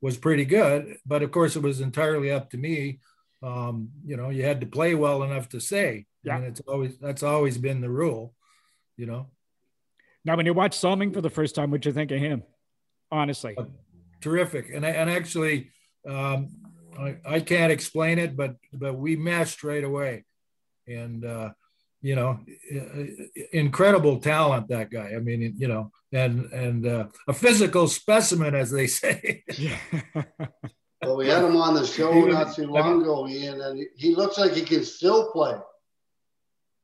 was 0.02 0.18
pretty 0.18 0.46
good. 0.46 0.98
But 1.06 1.24
of 1.24 1.32
course, 1.32 1.56
it 1.56 1.62
was 1.62 1.82
entirely 1.82 2.32
up 2.32 2.50
to 2.52 2.58
me. 2.58 3.00
Um, 3.44 3.90
you 4.06 4.18
know, 4.18 4.30
you 4.30 4.44
had 4.44 4.62
to 4.62 4.68
play 4.68 4.96
well 4.96 5.24
enough 5.24 5.50
to 5.50 5.60
say. 5.60 6.06
Yeah. 6.24 6.40
Mean, 6.40 6.48
it's 6.48 6.62
always 6.62 6.98
that's 7.00 7.24
always 7.24 7.58
been 7.58 7.82
the 7.82 7.90
rule. 7.90 8.34
You 8.98 9.08
know. 9.08 9.28
Now, 10.24 10.36
when 10.36 10.48
you 10.48 10.54
watch 10.54 10.76
Salming 10.80 11.14
for 11.14 11.22
the 11.22 11.30
first 11.30 11.54
time, 11.54 11.70
what'd 11.70 11.86
you 11.86 11.94
think 11.94 12.10
of 12.12 12.20
him? 12.20 12.42
Honestly. 13.16 13.56
Uh, 13.58 13.66
terrific. 14.22 14.72
And, 14.74 14.86
and 14.86 15.10
actually, 15.10 15.72
um, 16.08 16.50
I, 17.00 17.18
I 17.26 17.40
can't 17.40 17.72
explain 17.72 18.20
it, 18.20 18.36
but, 18.36 18.56
but 18.74 18.96
we 18.96 19.16
meshed 19.16 19.64
right 19.64 19.84
away. 19.84 20.26
And, 20.88 21.26
uh, 21.26 21.52
you 22.02 22.16
know, 22.16 22.40
incredible 23.52 24.20
talent, 24.20 24.68
that 24.68 24.92
guy. 24.92 25.14
I 25.16 25.20
mean, 25.20 25.56
you 25.58 25.68
know, 25.68 25.92
and, 26.14 26.46
and 26.52 26.86
uh, 26.86 27.08
a 27.28 27.34
physical 27.34 27.88
specimen, 27.88 28.54
as 28.54 28.70
they 28.70 28.88
say. 29.02 29.44
well, 31.02 31.18
we 31.18 31.28
had 31.28 31.44
him 31.44 31.58
on 31.58 31.74
the 31.74 31.86
show 31.86 32.12
not 32.26 32.56
too 32.56 32.68
long 32.68 33.02
ago, 33.02 33.28
Ian, 33.28 33.62
and 33.62 33.84
he 33.96 34.14
looks 34.14 34.38
like 34.38 34.54
he 34.54 34.62
can 34.62 34.84
still 34.84 35.32
play. 35.32 35.56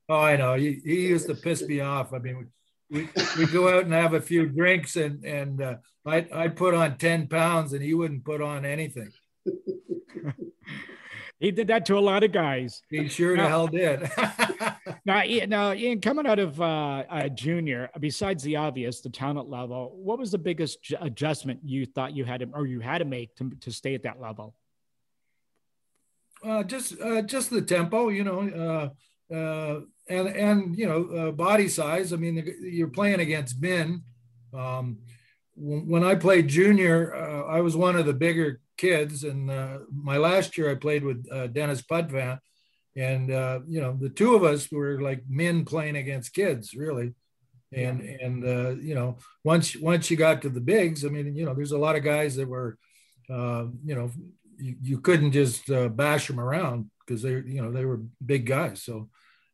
Oh, 0.09 0.19
I 0.19 0.35
know. 0.37 0.55
He, 0.55 0.81
he 0.83 1.07
used 1.07 1.27
to 1.27 1.35
piss 1.35 1.61
me 1.61 1.79
off. 1.81 2.13
I 2.13 2.17
mean, 2.17 2.49
we 2.91 3.07
we 3.37 3.45
go 3.47 3.69
out 3.69 3.85
and 3.85 3.93
have 3.93 4.13
a 4.13 4.21
few 4.21 4.47
drinks, 4.47 4.97
and 4.97 5.23
and 5.23 5.61
uh, 5.61 5.75
I 6.05 6.27
I 6.33 6.47
put 6.49 6.73
on 6.73 6.97
ten 6.97 7.27
pounds, 7.27 7.71
and 7.73 7.81
he 7.81 7.93
wouldn't 7.93 8.25
put 8.25 8.41
on 8.41 8.65
anything. 8.65 9.11
he 11.39 11.51
did 11.51 11.67
that 11.67 11.85
to 11.85 11.97
a 11.97 11.99
lot 11.99 12.23
of 12.23 12.33
guys. 12.33 12.81
He 12.89 13.07
sure 13.07 13.37
now, 13.37 13.43
the 13.43 13.49
hell 13.49 13.67
did. 13.67 14.11
now, 15.05 15.23
now, 15.47 15.73
Ian, 15.73 16.01
coming 16.01 16.27
out 16.27 16.39
of 16.39 16.59
uh, 16.59 17.03
uh, 17.09 17.29
junior, 17.29 17.89
besides 17.99 18.43
the 18.43 18.57
obvious, 18.57 18.99
the 18.99 19.09
talent 19.09 19.49
level, 19.49 19.93
what 19.95 20.19
was 20.19 20.31
the 20.31 20.37
biggest 20.37 20.83
j- 20.83 20.97
adjustment 20.99 21.61
you 21.63 21.85
thought 21.85 22.13
you 22.13 22.25
had 22.25 22.41
to, 22.41 22.49
or 22.53 22.67
you 22.67 22.81
had 22.81 22.97
to 22.97 23.05
make 23.05 23.33
to, 23.37 23.51
to 23.61 23.71
stay 23.71 23.95
at 23.95 24.03
that 24.03 24.19
level? 24.19 24.53
Uh, 26.43 26.63
just, 26.63 26.99
uh, 26.99 27.21
just 27.21 27.51
the 27.51 27.61
tempo. 27.61 28.09
You 28.09 28.23
know, 28.25 28.91
uh, 29.31 29.33
uh, 29.33 29.81
and 30.11 30.27
and 30.27 30.77
you 30.77 30.87
know 30.87 31.05
uh, 31.05 31.31
body 31.31 31.67
size. 31.67 32.13
I 32.13 32.17
mean, 32.17 32.53
you're 32.61 32.87
playing 32.87 33.19
against 33.19 33.61
men. 33.61 34.03
Um, 34.53 34.97
when 35.55 36.03
I 36.03 36.15
played 36.15 36.47
junior, 36.47 37.13
uh, 37.15 37.43
I 37.43 37.61
was 37.61 37.75
one 37.75 37.95
of 37.95 38.05
the 38.05 38.13
bigger 38.13 38.59
kids, 38.77 39.23
and 39.23 39.49
uh, 39.49 39.79
my 39.93 40.17
last 40.17 40.57
year 40.57 40.71
I 40.71 40.75
played 40.75 41.03
with 41.03 41.25
uh, 41.31 41.47
Denis 41.47 41.81
Potvin, 41.81 42.39
and 42.95 43.31
uh, 43.31 43.59
you 43.67 43.81
know 43.81 43.97
the 43.99 44.09
two 44.09 44.35
of 44.35 44.43
us 44.43 44.71
were 44.71 45.01
like 45.01 45.23
men 45.27 45.65
playing 45.65 45.95
against 45.95 46.33
kids, 46.33 46.73
really. 46.73 47.13
And 47.73 48.01
and 48.01 48.45
uh, 48.45 48.75
you 48.81 48.95
know 48.95 49.17
once 49.45 49.77
once 49.77 50.11
you 50.11 50.17
got 50.17 50.41
to 50.41 50.49
the 50.49 50.59
bigs, 50.59 51.05
I 51.05 51.09
mean 51.09 51.35
you 51.35 51.45
know 51.45 51.53
there's 51.53 51.71
a 51.71 51.77
lot 51.77 51.95
of 51.95 52.03
guys 52.03 52.35
that 52.35 52.47
were, 52.47 52.77
you 53.29 53.95
know, 53.95 54.11
you, 54.57 54.75
you 54.81 54.99
couldn't 54.99 55.31
just 55.31 55.67
bash 55.95 56.27
them 56.27 56.39
around 56.39 56.89
because 56.99 57.21
they 57.21 57.31
you 57.31 57.61
know 57.61 57.71
they 57.71 57.85
were 57.85 58.01
big 58.25 58.45
guys. 58.45 58.83
So 58.83 59.09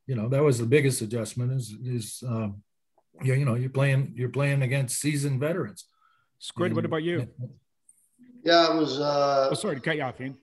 you 0.08 0.16
know 0.16 0.28
that 0.30 0.42
was 0.42 0.58
the 0.58 0.66
biggest 0.66 1.02
adjustment 1.02 1.52
is 1.52 1.76
is 1.86 2.24
um, 2.26 2.64
you, 3.22 3.34
you 3.34 3.46
know 3.46 3.56
you're 3.56 3.70
playing 3.70 4.14
you're 4.16 4.30
playing 4.30 4.62
against 4.64 5.00
seasoned 5.00 5.40
veterans. 5.40 5.86
Squid, 6.40 6.76
what 6.76 6.86
about 6.86 7.04
you? 7.04 7.28
Yeah, 8.44 8.72
it 8.72 8.76
was. 8.76 9.00
Uh, 9.00 9.50
oh, 9.52 9.54
sorry 9.54 9.76
to 9.76 9.82
cut 9.82 9.98
you 9.98 10.04
off, 10.04 10.20
Ian. 10.22 10.38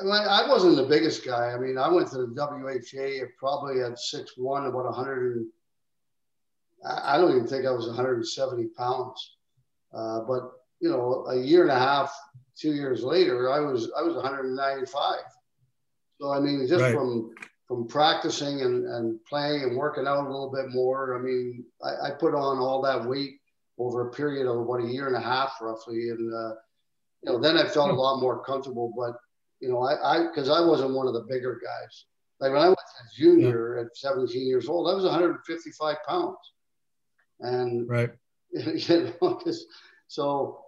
I 0.00 0.46
wasn't 0.48 0.76
the 0.76 0.84
biggest 0.84 1.26
guy. 1.26 1.52
I 1.52 1.58
mean, 1.58 1.76
I 1.76 1.88
went 1.88 2.08
to 2.10 2.18
the 2.18 2.26
WHA 2.26 3.26
probably 3.36 3.82
at 3.82 3.98
six 3.98 4.32
one, 4.36 4.66
about 4.66 4.84
100. 4.84 5.36
And, 5.36 5.46
I 6.86 7.18
don't 7.18 7.32
even 7.32 7.48
think 7.48 7.66
I 7.66 7.72
was 7.72 7.86
170 7.86 8.68
pounds. 8.76 9.36
Uh, 9.92 10.20
but 10.20 10.52
you 10.80 10.88
know, 10.88 11.26
a 11.28 11.36
year 11.36 11.62
and 11.62 11.72
a 11.72 11.78
half, 11.78 12.16
two 12.56 12.72
years 12.72 13.02
later, 13.02 13.50
I 13.50 13.58
was 13.58 13.90
I 13.98 14.02
was 14.02 14.14
195. 14.14 15.16
So 16.20 16.32
I 16.32 16.40
mean, 16.40 16.66
just 16.68 16.82
right. 16.82 16.94
from 16.94 17.34
from 17.68 17.86
practicing 17.86 18.62
and, 18.62 18.86
and 18.86 19.24
playing 19.26 19.62
and 19.62 19.76
working 19.76 20.06
out 20.06 20.24
a 20.24 20.30
little 20.30 20.50
bit 20.50 20.70
more. 20.70 21.16
I 21.16 21.20
mean, 21.20 21.64
I, 21.84 22.08
I, 22.08 22.10
put 22.12 22.34
on 22.34 22.58
all 22.58 22.80
that 22.82 23.04
weight 23.04 23.38
over 23.78 24.08
a 24.08 24.10
period 24.10 24.46
of 24.46 24.58
about 24.58 24.82
a 24.82 24.90
year 24.90 25.06
and 25.06 25.14
a 25.14 25.20
half, 25.20 25.52
roughly, 25.60 26.08
and 26.08 26.34
uh, 26.34 26.54
you 27.22 27.32
know, 27.32 27.38
then 27.38 27.58
I 27.58 27.68
felt 27.68 27.90
a 27.90 27.94
lot 27.94 28.20
more 28.20 28.42
comfortable. 28.42 28.92
But 28.96 29.16
you 29.60 29.68
know, 29.68 29.82
I 29.82 30.28
because 30.28 30.48
I, 30.48 30.54
I, 30.54 30.66
wasn't 30.66 30.94
one 30.94 31.06
of 31.06 31.12
the 31.12 31.26
bigger 31.28 31.60
guys. 31.62 32.06
Like 32.40 32.52
when 32.52 32.62
I 32.62 32.68
was 32.68 32.76
a 32.78 33.20
junior 33.20 33.78
at 33.78 33.96
17 33.96 34.46
years 34.46 34.68
old, 34.68 34.88
I 34.90 34.94
was 34.94 35.04
155 35.04 35.96
pounds, 36.08 36.36
and 37.40 37.88
right, 37.88 38.10
you 38.52 39.12
know, 39.20 39.40
so. 40.08 40.64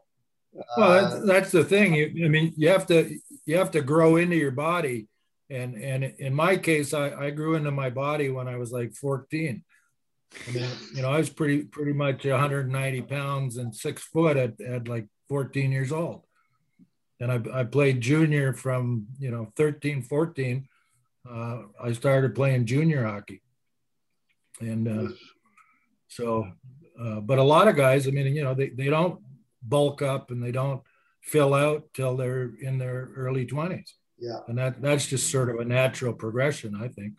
Uh, 0.52 0.62
well, 0.76 0.90
that's, 0.90 1.26
that's 1.26 1.52
the 1.52 1.62
thing. 1.62 1.94
You, 1.94 2.24
I 2.24 2.28
mean, 2.28 2.52
you 2.56 2.68
have 2.70 2.84
to 2.88 3.16
you 3.46 3.56
have 3.56 3.70
to 3.70 3.80
grow 3.80 4.16
into 4.16 4.34
your 4.34 4.50
body 4.50 5.06
and 5.50 5.74
and 5.74 6.04
in 6.04 6.34
my 6.34 6.56
case 6.56 6.94
I, 6.94 7.10
I 7.10 7.30
grew 7.30 7.54
into 7.54 7.70
my 7.70 7.90
body 7.90 8.30
when 8.30 8.48
i 8.48 8.56
was 8.56 8.72
like 8.72 8.94
14 8.94 9.64
I 10.46 10.50
mean, 10.52 10.68
you 10.94 11.02
know 11.02 11.10
i 11.10 11.18
was 11.18 11.30
pretty 11.30 11.64
pretty 11.64 11.92
much 11.92 12.24
190 12.24 13.02
pounds 13.02 13.56
and 13.56 13.74
six 13.74 14.02
foot 14.02 14.36
at, 14.36 14.60
at 14.60 14.88
like 14.88 15.06
14 15.28 15.70
years 15.70 15.92
old. 15.92 16.24
And 17.20 17.30
I, 17.30 17.60
I 17.60 17.64
played 17.64 18.00
junior 18.00 18.52
from 18.52 19.06
you 19.18 19.30
know 19.30 19.52
13 19.56 20.02
14 20.02 20.68
uh, 21.30 21.62
i 21.82 21.92
started 21.92 22.34
playing 22.34 22.66
junior 22.66 23.04
hockey. 23.04 23.42
And 24.60 24.88
uh, 24.88 25.12
so 26.08 26.46
uh, 27.00 27.20
but 27.20 27.38
a 27.38 27.42
lot 27.42 27.68
of 27.68 27.76
guys 27.76 28.06
i 28.06 28.10
mean 28.10 28.34
you 28.34 28.44
know 28.44 28.54
they, 28.54 28.70
they 28.70 28.88
don't 28.88 29.20
bulk 29.62 30.00
up 30.00 30.30
and 30.30 30.42
they 30.42 30.52
don't 30.52 30.82
fill 31.22 31.54
out 31.54 31.84
till 31.92 32.16
they're 32.16 32.52
in 32.60 32.78
their 32.78 33.10
early 33.14 33.46
20s 33.46 33.92
yeah. 34.20 34.40
And 34.46 34.58
that 34.58 34.80
that's 34.82 35.06
just 35.06 35.30
sort 35.30 35.48
of 35.48 35.56
a 35.56 35.64
natural 35.64 36.12
progression, 36.12 36.76
I 36.76 36.88
think. 36.88 37.14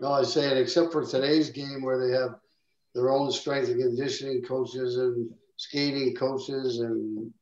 No, 0.00 0.12
I 0.12 0.22
say 0.22 0.50
it, 0.50 0.58
except 0.58 0.92
for 0.92 1.04
today's 1.04 1.50
game 1.50 1.82
where 1.82 1.98
they 1.98 2.16
have 2.16 2.36
their 2.94 3.10
own 3.10 3.30
strength 3.32 3.68
and 3.68 3.80
conditioning 3.80 4.42
coaches 4.42 4.96
and 4.96 5.30
skating 5.56 6.14
coaches 6.14 6.80
and 6.80 7.32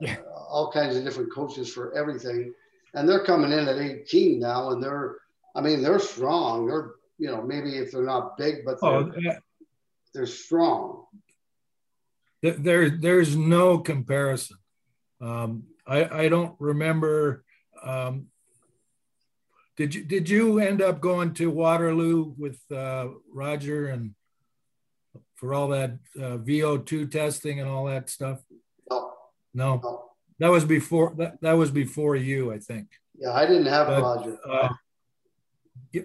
yeah. 0.00 0.16
uh, 0.26 0.44
all 0.48 0.70
kinds 0.72 0.96
of 0.96 1.04
different 1.04 1.32
coaches 1.32 1.72
for 1.72 1.96
everything. 1.96 2.52
And 2.94 3.08
they're 3.08 3.24
coming 3.24 3.52
in 3.52 3.68
at 3.68 3.78
18 3.78 4.40
now 4.40 4.70
and 4.70 4.82
they're, 4.82 5.16
I 5.54 5.60
mean, 5.60 5.82
they're 5.82 5.98
strong. 5.98 6.66
They're, 6.66 6.92
you 7.18 7.28
know, 7.28 7.42
maybe 7.42 7.76
if 7.76 7.92
they're 7.92 8.02
not 8.02 8.36
big, 8.36 8.64
but 8.64 8.80
they're, 8.80 8.90
oh, 8.90 9.12
they're 10.14 10.26
strong. 10.26 11.04
There, 12.42 12.90
there's 12.90 13.36
no 13.36 13.78
comparison. 13.78 14.58
Um, 15.20 15.64
I, 15.86 16.24
I 16.24 16.28
don't 16.28 16.54
remember 16.58 17.44
um, 17.82 18.26
did 19.76 19.94
you 19.94 20.04
did 20.04 20.28
you 20.28 20.58
end 20.58 20.80
up 20.80 21.00
going 21.00 21.34
to 21.34 21.50
Waterloo 21.50 22.34
with 22.38 22.60
uh, 22.70 23.08
Roger 23.32 23.88
and 23.88 24.14
for 25.34 25.52
all 25.52 25.68
that 25.68 25.98
uh, 26.16 26.38
VO2 26.38 27.10
testing 27.10 27.60
and 27.60 27.68
all 27.68 27.86
that 27.86 28.08
stuff? 28.08 28.40
No. 28.88 29.10
No. 29.52 29.80
no. 29.82 30.04
that 30.38 30.50
was 30.50 30.64
before 30.64 31.14
that, 31.18 31.40
that 31.40 31.52
was 31.52 31.70
before 31.70 32.16
you, 32.16 32.52
I 32.52 32.58
think. 32.58 32.88
Yeah, 33.16 33.32
I 33.32 33.46
didn't 33.46 33.66
have 33.66 33.86
But, 33.88 34.02
Roger. 34.02 34.38
uh, 34.48 34.68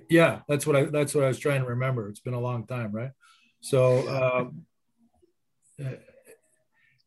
yeah, 0.09 0.41
that's 0.47 0.65
what 0.67 0.75
I 0.75 0.83
that's 0.85 1.13
what 1.15 1.23
I 1.23 1.27
was 1.27 1.39
trying 1.39 1.61
to 1.61 1.67
remember. 1.67 2.09
It's 2.09 2.19
been 2.19 2.33
a 2.35 2.39
long 2.39 2.65
time, 2.67 2.91
right? 2.91 3.11
So 3.61 4.07
um, 4.07 4.65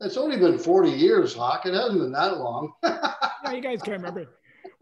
It's 0.00 0.16
only 0.16 0.36
been 0.36 0.58
40 0.58 0.90
years, 0.90 1.34
Hawk. 1.34 1.64
It 1.64 1.74
hasn't 1.74 2.00
been 2.00 2.12
that 2.12 2.38
long. 2.38 2.72
Yeah, 3.44 3.52
you 3.54 3.60
guys 3.60 3.82
can't 3.82 3.96
remember. 4.00 4.28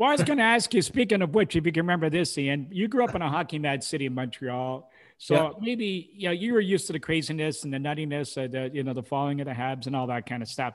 Well, 0.00 0.08
I 0.08 0.12
was 0.12 0.24
going 0.24 0.38
to 0.38 0.44
ask 0.44 0.72
you. 0.72 0.80
Speaking 0.80 1.20
of 1.20 1.34
which, 1.34 1.56
if 1.56 1.66
you 1.66 1.72
can 1.72 1.82
remember 1.82 2.08
this, 2.08 2.38
Ian, 2.38 2.68
you 2.70 2.88
grew 2.88 3.04
up 3.04 3.14
in 3.14 3.20
a 3.20 3.28
hockey 3.28 3.58
mad 3.58 3.84
city 3.84 4.06
of 4.06 4.14
Montreal, 4.14 4.90
so 5.18 5.34
Yeah. 5.34 5.50
maybe 5.60 6.10
you 6.14 6.28
know 6.28 6.32
you 6.32 6.54
were 6.54 6.60
used 6.60 6.86
to 6.86 6.94
the 6.94 6.98
craziness 6.98 7.64
and 7.64 7.74
the 7.74 7.76
nuttiness, 7.76 8.42
of 8.42 8.50
the 8.50 8.70
you 8.72 8.82
know 8.82 8.94
the 8.94 9.02
following 9.02 9.42
of 9.42 9.46
the 9.46 9.52
Habs 9.52 9.86
and 9.86 9.94
all 9.94 10.06
that 10.06 10.24
kind 10.24 10.42
of 10.42 10.48
stuff. 10.48 10.72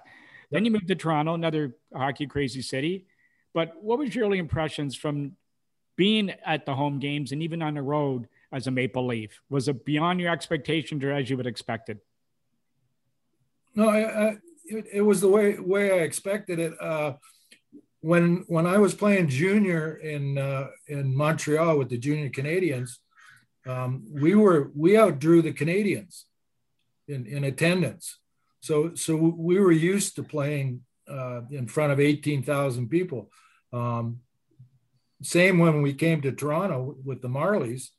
Then 0.51 0.63
you 0.63 0.69
moved 0.69 0.87
to 0.89 0.95
Toronto, 0.95 1.33
another 1.33 1.75
hockey 1.91 2.27
crazy 2.27 2.61
city. 2.61 3.07
But 3.51 3.73
what 3.81 3.97
was 3.97 4.13
your 4.13 4.27
early 4.27 4.37
impressions 4.37 4.95
from 4.95 5.31
being 5.95 6.29
at 6.45 6.67
the 6.67 6.75
home 6.75 6.99
games 6.99 7.31
and 7.31 7.41
even 7.41 7.63
on 7.63 7.73
the 7.73 7.81
road 7.81 8.27
as 8.51 8.67
a 8.67 8.71
Maple 8.71 9.07
Leaf? 9.07 9.41
Was 9.49 9.67
it 9.67 9.85
beyond 9.85 10.19
your 10.19 10.31
expectations 10.31 11.03
or 11.03 11.11
as 11.11 11.31
you 11.31 11.37
would 11.37 11.47
expected? 11.47 11.97
No, 13.73 13.89
I, 13.89 14.01
I, 14.01 14.37
it, 14.65 14.85
it 14.93 15.01
was 15.01 15.19
the 15.19 15.29
way 15.29 15.57
way 15.57 15.99
I 15.99 16.03
expected 16.03 16.59
it. 16.59 16.79
Uh, 16.79 17.13
when 18.05 18.43
when 18.47 18.67
I 18.67 18.77
was 18.77 18.93
playing 18.93 19.29
junior 19.29 19.95
in 19.95 20.37
uh, 20.37 20.67
in 20.87 21.15
Montreal 21.15 21.79
with 21.79 21.89
the 21.89 21.97
junior 21.97 22.29
Canadiens, 22.29 22.91
um, 23.65 24.05
we 24.11 24.35
were 24.35 24.71
we 24.75 24.91
outdrew 24.91 25.41
the 25.41 25.51
Canadiens 25.51 26.25
in, 27.07 27.25
in 27.25 27.45
attendance. 27.45 28.19
So 28.59 28.93
so 28.93 29.15
we 29.15 29.59
were 29.59 29.71
used 29.71 30.15
to 30.17 30.23
playing 30.23 30.81
uh, 31.09 31.41
in 31.49 31.65
front 31.67 31.93
of 31.93 31.99
eighteen 31.99 32.43
thousand 32.43 32.89
people. 32.89 33.31
Um, 33.73 34.19
same 35.23 35.57
when 35.57 35.81
we 35.81 35.93
came 35.95 36.21
to 36.21 36.31
Toronto 36.31 36.95
with 37.03 37.23
the 37.23 37.29
Marlies. 37.39 37.89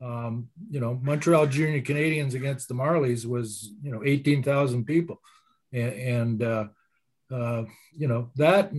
Um, 0.00 0.48
you 0.70 0.78
know, 0.78 1.00
Montreal 1.02 1.48
Junior 1.48 1.80
Canadiens 1.80 2.34
against 2.34 2.68
the 2.68 2.74
Marlies 2.74 3.26
was 3.26 3.72
you 3.82 3.90
know 3.90 4.02
eighteen 4.04 4.44
thousand 4.44 4.84
people, 4.84 5.20
and, 5.72 5.92
and 5.92 6.42
uh, 6.44 6.66
uh, 7.32 7.64
you 7.90 8.06
know 8.06 8.30
that 8.36 8.70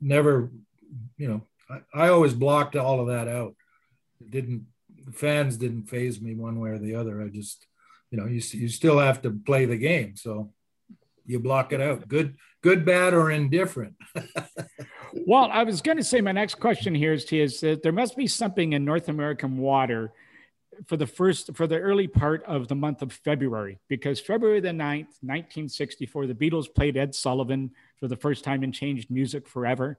never, 0.00 0.50
you 1.16 1.28
know, 1.28 1.42
I, 1.68 2.06
I 2.06 2.08
always 2.08 2.34
blocked 2.34 2.76
all 2.76 3.00
of 3.00 3.08
that 3.08 3.28
out. 3.28 3.54
It 4.20 4.30
didn't 4.30 4.66
fans 5.12 5.56
didn't 5.56 5.84
faze 5.84 6.20
me 6.20 6.34
one 6.34 6.58
way 6.58 6.70
or 6.70 6.78
the 6.78 6.94
other. 6.94 7.22
I 7.22 7.28
just, 7.28 7.66
you 8.10 8.18
know, 8.18 8.26
you 8.26 8.40
you 8.52 8.68
still 8.68 8.98
have 8.98 9.22
to 9.22 9.30
play 9.30 9.64
the 9.64 9.76
game, 9.76 10.16
so 10.16 10.52
you 11.26 11.38
block 11.40 11.72
it 11.72 11.80
out. 11.80 12.08
Good, 12.08 12.36
good, 12.62 12.84
bad, 12.84 13.14
or 13.14 13.30
indifferent. 13.30 13.94
Well, 15.24 15.48
I 15.50 15.62
was 15.62 15.80
going 15.80 15.96
to 15.96 16.04
say 16.04 16.20
my 16.20 16.32
next 16.32 16.56
question 16.56 16.94
here 16.94 17.12
is 17.12 17.24
to 17.26 17.40
is 17.40 17.60
that 17.60 17.82
there 17.82 17.92
must 17.92 18.16
be 18.16 18.26
something 18.26 18.74
in 18.74 18.84
North 18.84 19.08
American 19.08 19.56
water 19.56 20.12
for 20.86 20.96
the 20.96 21.06
first 21.06 21.54
for 21.54 21.66
the 21.66 21.78
early 21.78 22.06
part 22.06 22.44
of 22.44 22.68
the 22.68 22.74
month 22.74 23.02
of 23.02 23.12
February 23.12 23.78
because 23.88 24.20
February 24.20 24.60
the 24.60 24.68
9th, 24.68 25.16
1964, 25.22 26.26
the 26.26 26.34
Beatles 26.34 26.72
played 26.72 26.96
Ed 26.96 27.14
Sullivan 27.14 27.70
for 27.98 28.08
the 28.08 28.16
first 28.16 28.44
time 28.44 28.62
and 28.62 28.74
changed 28.74 29.10
music 29.10 29.48
forever. 29.48 29.98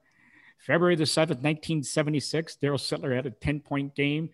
February 0.58 0.96
the 0.96 1.04
7th, 1.04 1.42
1976, 1.42 2.58
Darryl 2.60 2.74
Sittler 2.74 3.14
had 3.14 3.26
a 3.26 3.30
10-point 3.30 3.94
game, 3.94 4.30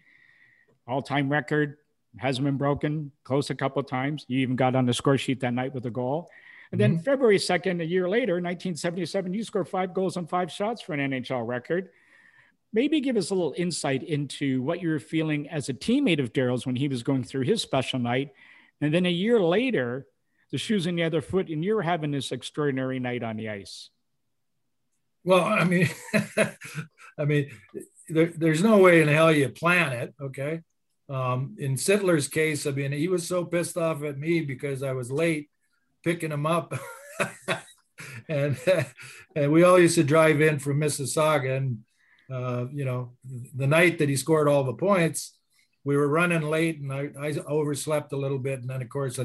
all-time 0.87 1.31
record, 1.31 1.77
hasn't 2.17 2.45
been 2.45 2.57
broken, 2.57 3.11
close 3.25 3.51
a 3.51 3.55
couple 3.55 3.81
of 3.81 3.87
times. 3.87 4.25
He 4.29 4.37
even 4.37 4.57
got 4.57 4.75
on 4.75 4.87
the 4.87 4.95
score 4.95 5.19
sheet 5.19 5.41
that 5.41 5.53
night 5.53 5.75
with 5.75 5.85
a 5.87 5.91
goal. 5.91 6.31
And 6.73 6.81
then 6.81 6.95
mm-hmm. 6.95 7.03
February 7.03 7.39
2nd, 7.39 7.83
a 7.83 7.85
year 7.85 8.09
later, 8.09 8.35
1977, 8.35 9.35
you 9.35 9.45
score 9.45 9.65
five 9.65 9.95
goals 9.95 10.17
on 10.17 10.27
five 10.27 10.51
shots 10.51 10.83
for 10.83 10.93
an 10.95 11.11
NHL 11.11 11.47
record. 11.47 11.91
Maybe 12.73 13.01
give 13.01 13.17
us 13.17 13.31
a 13.31 13.35
little 13.35 13.55
insight 13.57 14.03
into 14.03 14.63
what 14.63 14.83
you 14.83 14.89
were 14.89 14.99
feeling 14.99 15.49
as 15.49 15.69
a 15.69 15.75
teammate 15.75 16.21
of 16.21 16.33
Darryl's 16.33 16.67
when 16.67 16.77
he 16.77 16.89
was 16.89 17.03
going 17.03 17.23
through 17.23 17.43
his 17.43 17.63
special 17.63 18.01
night. 18.01 18.33
And 18.81 18.93
then 18.93 19.07
a 19.07 19.11
year 19.11 19.41
later, 19.41 20.07
the 20.51 20.59
shoes 20.59 20.87
in 20.87 20.97
the 20.97 21.03
other 21.03 21.23
foot, 21.23 21.49
and 21.49 21.65
you're 21.65 21.83
having 21.83 22.11
this 22.11 22.33
extraordinary 22.33 23.01
night 23.01 23.23
on 23.23 23.37
the 23.37 23.49
ice. 23.49 23.91
Well, 25.25 25.45
I 25.45 25.65
mean, 25.65 25.89
I 27.19 27.25
mean, 27.25 27.51
there, 28.09 28.27
there's 28.27 28.63
no 28.63 28.79
way 28.79 29.01
in 29.01 29.09
hell 29.09 29.33
you 29.33 29.49
plan 29.49 29.93
it. 29.93 30.15
Okay. 30.21 30.61
Um, 31.09 31.57
in 31.59 31.75
Sittler's 31.75 32.29
case, 32.29 32.67
I 32.67 32.71
mean, 32.71 32.93
he 32.93 33.09
was 33.09 33.27
so 33.27 33.45
pissed 33.45 33.77
off 33.77 34.03
at 34.03 34.19
me 34.19 34.41
because 34.41 34.83
I 34.83 34.93
was 34.93 35.11
late 35.11 35.49
picking 36.03 36.33
him 36.33 36.47
up. 36.47 36.75
and, 38.29 38.59
and 39.37 39.53
we 39.53 39.63
all 39.63 39.79
used 39.79 39.97
to 39.97 40.05
drive 40.05 40.41
in 40.41 40.59
from 40.59 40.81
Mississauga. 40.81 41.57
And, 41.57 41.79
uh, 42.33 42.67
you 42.73 42.85
know, 42.85 43.13
the 43.55 43.67
night 43.67 43.99
that 43.99 44.09
he 44.09 44.17
scored 44.17 44.49
all 44.49 44.65
the 44.65 44.75
points, 44.75 45.37
we 45.85 45.97
were 45.97 46.09
running 46.09 46.43
late 46.43 46.81
and 46.81 46.93
I, 46.93 47.11
I 47.21 47.35
overslept 47.47 48.13
a 48.13 48.19
little 48.19 48.39
bit. 48.39 48.61
And 48.61 48.71
then, 48.71 48.83
of 48.83 48.89
course, 48.89 49.19
I, 49.19 49.25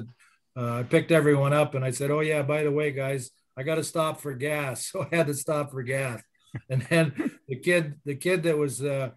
uh, 0.59 0.79
I 0.79 0.83
picked 0.83 1.11
everyone 1.11 1.53
up 1.53 1.73
and 1.73 1.85
I 1.85 1.91
said, 1.91 2.11
Oh, 2.11 2.19
yeah, 2.19 2.41
by 2.41 2.63
the 2.63 2.71
way, 2.71 2.91
guys, 2.91 3.31
I 3.57 3.63
got 3.63 3.75
to 3.75 3.83
stop 3.83 4.19
for 4.19 4.33
gas. 4.33 4.87
So 4.91 5.07
I 5.09 5.15
had 5.15 5.27
to 5.27 5.33
stop 5.33 5.71
for 5.71 5.83
gas. 5.83 6.21
And 6.69 6.81
then 6.89 7.31
the 7.47 7.55
kid, 7.55 7.95
the 8.05 8.15
kid 8.15 8.43
that 8.43 8.57
was 8.57 8.83
uh, 8.83 9.11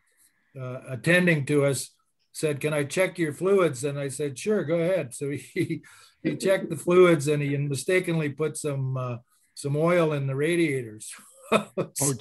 uh, 0.61 0.81
attending 0.89 1.47
to 1.47 1.65
us 1.65 1.91
said, 2.33 2.61
"Can 2.61 2.75
I 2.75 2.85
check 2.85 3.19
your 3.19 3.33
fluids?" 3.33 3.85
And 3.85 3.99
I 3.99 4.09
said, 4.09 4.39
"Sure, 4.39 4.65
go 4.65 4.79
ahead." 4.81 5.15
So 5.15 5.31
he 5.31 5.83
he 6.23 6.37
checked 6.37 6.69
the 6.71 6.77
fluids 6.77 7.29
and 7.29 7.43
he 7.43 7.57
mistakenly 7.57 8.29
put 8.29 8.57
some 8.57 8.97
uh, 8.97 9.17
some 9.55 9.77
oil 9.77 10.13
in 10.13 10.27
the 10.27 10.37
radiators. 10.37 11.11
Oh, 11.53 12.15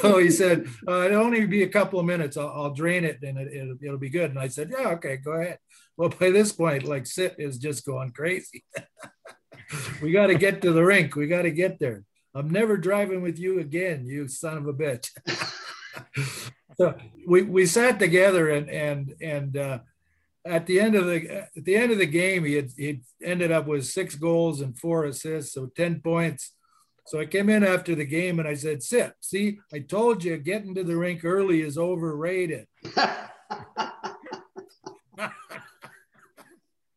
so, 0.00 0.18
he 0.18 0.30
said, 0.30 0.66
uh, 0.88 1.02
"It'll 1.02 1.24
only 1.24 1.46
be 1.46 1.62
a 1.62 1.68
couple 1.68 1.98
of 2.00 2.06
minutes. 2.06 2.36
I'll, 2.36 2.48
I'll 2.48 2.74
drain 2.74 3.04
it 3.04 3.22
and 3.22 3.38
it, 3.38 3.52
it'll, 3.52 3.76
it'll 3.82 3.98
be 3.98 4.10
good." 4.10 4.30
And 4.30 4.38
I 4.38 4.48
said, 4.48 4.70
"Yeah, 4.70 4.88
okay, 4.90 5.16
go 5.16 5.32
ahead." 5.32 5.58
Well, 5.96 6.08
by 6.08 6.30
this 6.30 6.52
point, 6.52 6.84
like 6.84 7.06
Sit 7.06 7.36
is 7.38 7.58
just 7.58 7.84
going 7.84 8.12
crazy. 8.12 8.64
we 10.02 10.12
got 10.12 10.28
to 10.28 10.34
get 10.34 10.62
to 10.62 10.72
the 10.72 10.84
rink. 10.84 11.16
We 11.16 11.26
got 11.26 11.42
to 11.42 11.50
get 11.50 11.78
there. 11.78 12.04
I'm 12.34 12.50
never 12.50 12.76
driving 12.76 13.22
with 13.22 13.38
you 13.38 13.60
again, 13.60 14.06
you 14.06 14.26
son 14.26 14.58
of 14.58 14.66
a 14.66 14.72
bitch. 14.72 15.10
so 16.76 16.96
we, 17.26 17.42
we 17.42 17.66
sat 17.66 17.98
together 17.98 18.50
and 18.50 18.68
and 18.68 19.14
and 19.20 19.56
uh, 19.56 19.78
at 20.44 20.66
the 20.66 20.80
end 20.80 20.94
of 20.96 21.06
the 21.06 21.46
at 21.56 21.64
the 21.64 21.76
end 21.76 21.92
of 21.92 21.98
the 21.98 22.06
game, 22.06 22.44
he 22.44 22.54
had 22.54 22.70
he 22.76 23.02
ended 23.22 23.52
up 23.52 23.66
with 23.66 23.86
six 23.86 24.14
goals 24.16 24.60
and 24.60 24.78
four 24.78 25.04
assists, 25.04 25.54
so 25.54 25.66
ten 25.66 26.00
points. 26.00 26.52
So 27.06 27.20
I 27.20 27.26
came 27.26 27.50
in 27.50 27.62
after 27.62 27.94
the 27.94 28.06
game 28.06 28.38
and 28.38 28.48
I 28.48 28.54
said, 28.54 28.82
"Sit, 28.82 29.12
see, 29.20 29.58
I 29.72 29.80
told 29.80 30.24
you 30.24 30.36
getting 30.38 30.74
to 30.74 30.84
the 30.84 30.96
rink 30.96 31.24
early 31.24 31.60
is 31.60 31.78
overrated." 31.78 32.66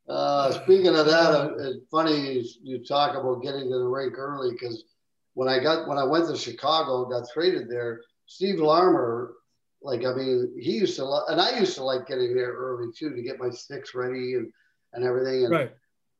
Uh, 0.08 0.54
speaking 0.64 0.96
of 0.96 1.06
that, 1.06 1.34
uh, 1.34 1.50
it's 1.58 1.86
funny 1.92 2.36
you, 2.36 2.46
you 2.64 2.84
talk 2.84 3.18
about 3.18 3.44
getting 3.44 3.70
to 3.70 3.78
the 3.78 3.86
rink 3.86 4.18
early 4.18 4.52
because 4.52 4.86
when 5.34 5.50
I 5.50 5.60
got 5.60 5.88
when 5.88 5.98
I 5.98 6.04
went 6.06 6.28
to 6.30 6.38
Chicago, 6.38 7.06
got 7.06 7.30
traded 7.34 7.70
there. 7.70 8.02
Steve 8.26 8.60
Larmer, 8.60 9.34
like 9.82 10.06
I 10.06 10.14
mean, 10.14 10.54
he 10.58 10.78
used 10.78 10.96
to 10.96 11.04
lo- 11.06 11.26
and 11.28 11.42
I 11.42 11.60
used 11.60 11.76
to 11.76 11.84
like 11.84 12.08
getting 12.08 12.34
there 12.34 12.54
early 12.54 12.92
too 12.98 13.14
to 13.14 13.22
get 13.22 13.40
my 13.40 13.50
sticks 13.50 13.94
ready 13.94 14.36
and 14.36 14.52
and 14.94 15.04
everything. 15.04 15.44
And 15.44 15.54
Right. 15.54 15.72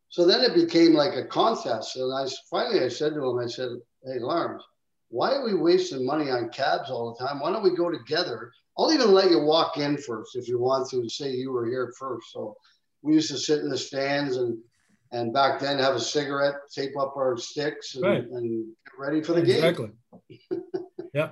So 0.10 0.26
then 0.26 0.42
it 0.42 0.54
became 0.56 0.94
like 0.94 1.16
a 1.16 1.26
contest. 1.26 1.96
And 1.98 2.14
I 2.14 2.28
finally 2.50 2.84
I 2.84 2.88
said 2.88 3.14
to 3.14 3.24
him, 3.26 3.40
I 3.40 3.48
said, 3.48 3.70
"Hey, 4.06 4.20
Larms, 4.20 4.64
why 5.10 5.34
are 5.34 5.46
we 5.46 5.54
wasting 5.54 6.06
money 6.06 6.30
on 6.30 6.50
cabs 6.50 6.90
all 6.90 7.14
the 7.14 7.26
time? 7.26 7.40
Why 7.40 7.52
don't 7.52 7.64
we 7.64 7.76
go 7.76 7.92
together? 7.92 8.52
I'll 8.78 8.94
even 8.94 9.12
let 9.12 9.32
you 9.32 9.40
walk 9.40 9.78
in 9.78 9.98
first 9.98 10.36
if 10.36 10.48
you 10.48 10.60
want 10.60 10.90
to, 10.90 10.98
and 10.98 11.12
say 11.12 11.32
you 11.32 11.52
were 11.52 11.66
here 11.66 11.92
first. 11.98 12.32
So 12.32 12.56
we 13.02 13.14
used 13.14 13.30
to 13.30 13.38
sit 13.38 13.60
in 13.60 13.70
the 13.70 13.78
stands 13.78 14.38
and 14.38 14.58
and 15.14 15.34
back 15.34 15.60
then 15.60 15.80
have 15.80 15.96
a 15.96 16.00
cigarette, 16.02 16.56
tape 16.76 16.98
up 17.00 17.16
our 17.16 17.38
sticks, 17.38 17.96
and, 17.96 18.04
Right. 18.04 18.28
and 18.28 18.66
get 18.86 19.00
ready 19.00 19.22
for 19.22 19.34
the 19.34 19.42
game. 19.42 19.64
Exactly. 19.64 19.92
yeah. 21.14 21.30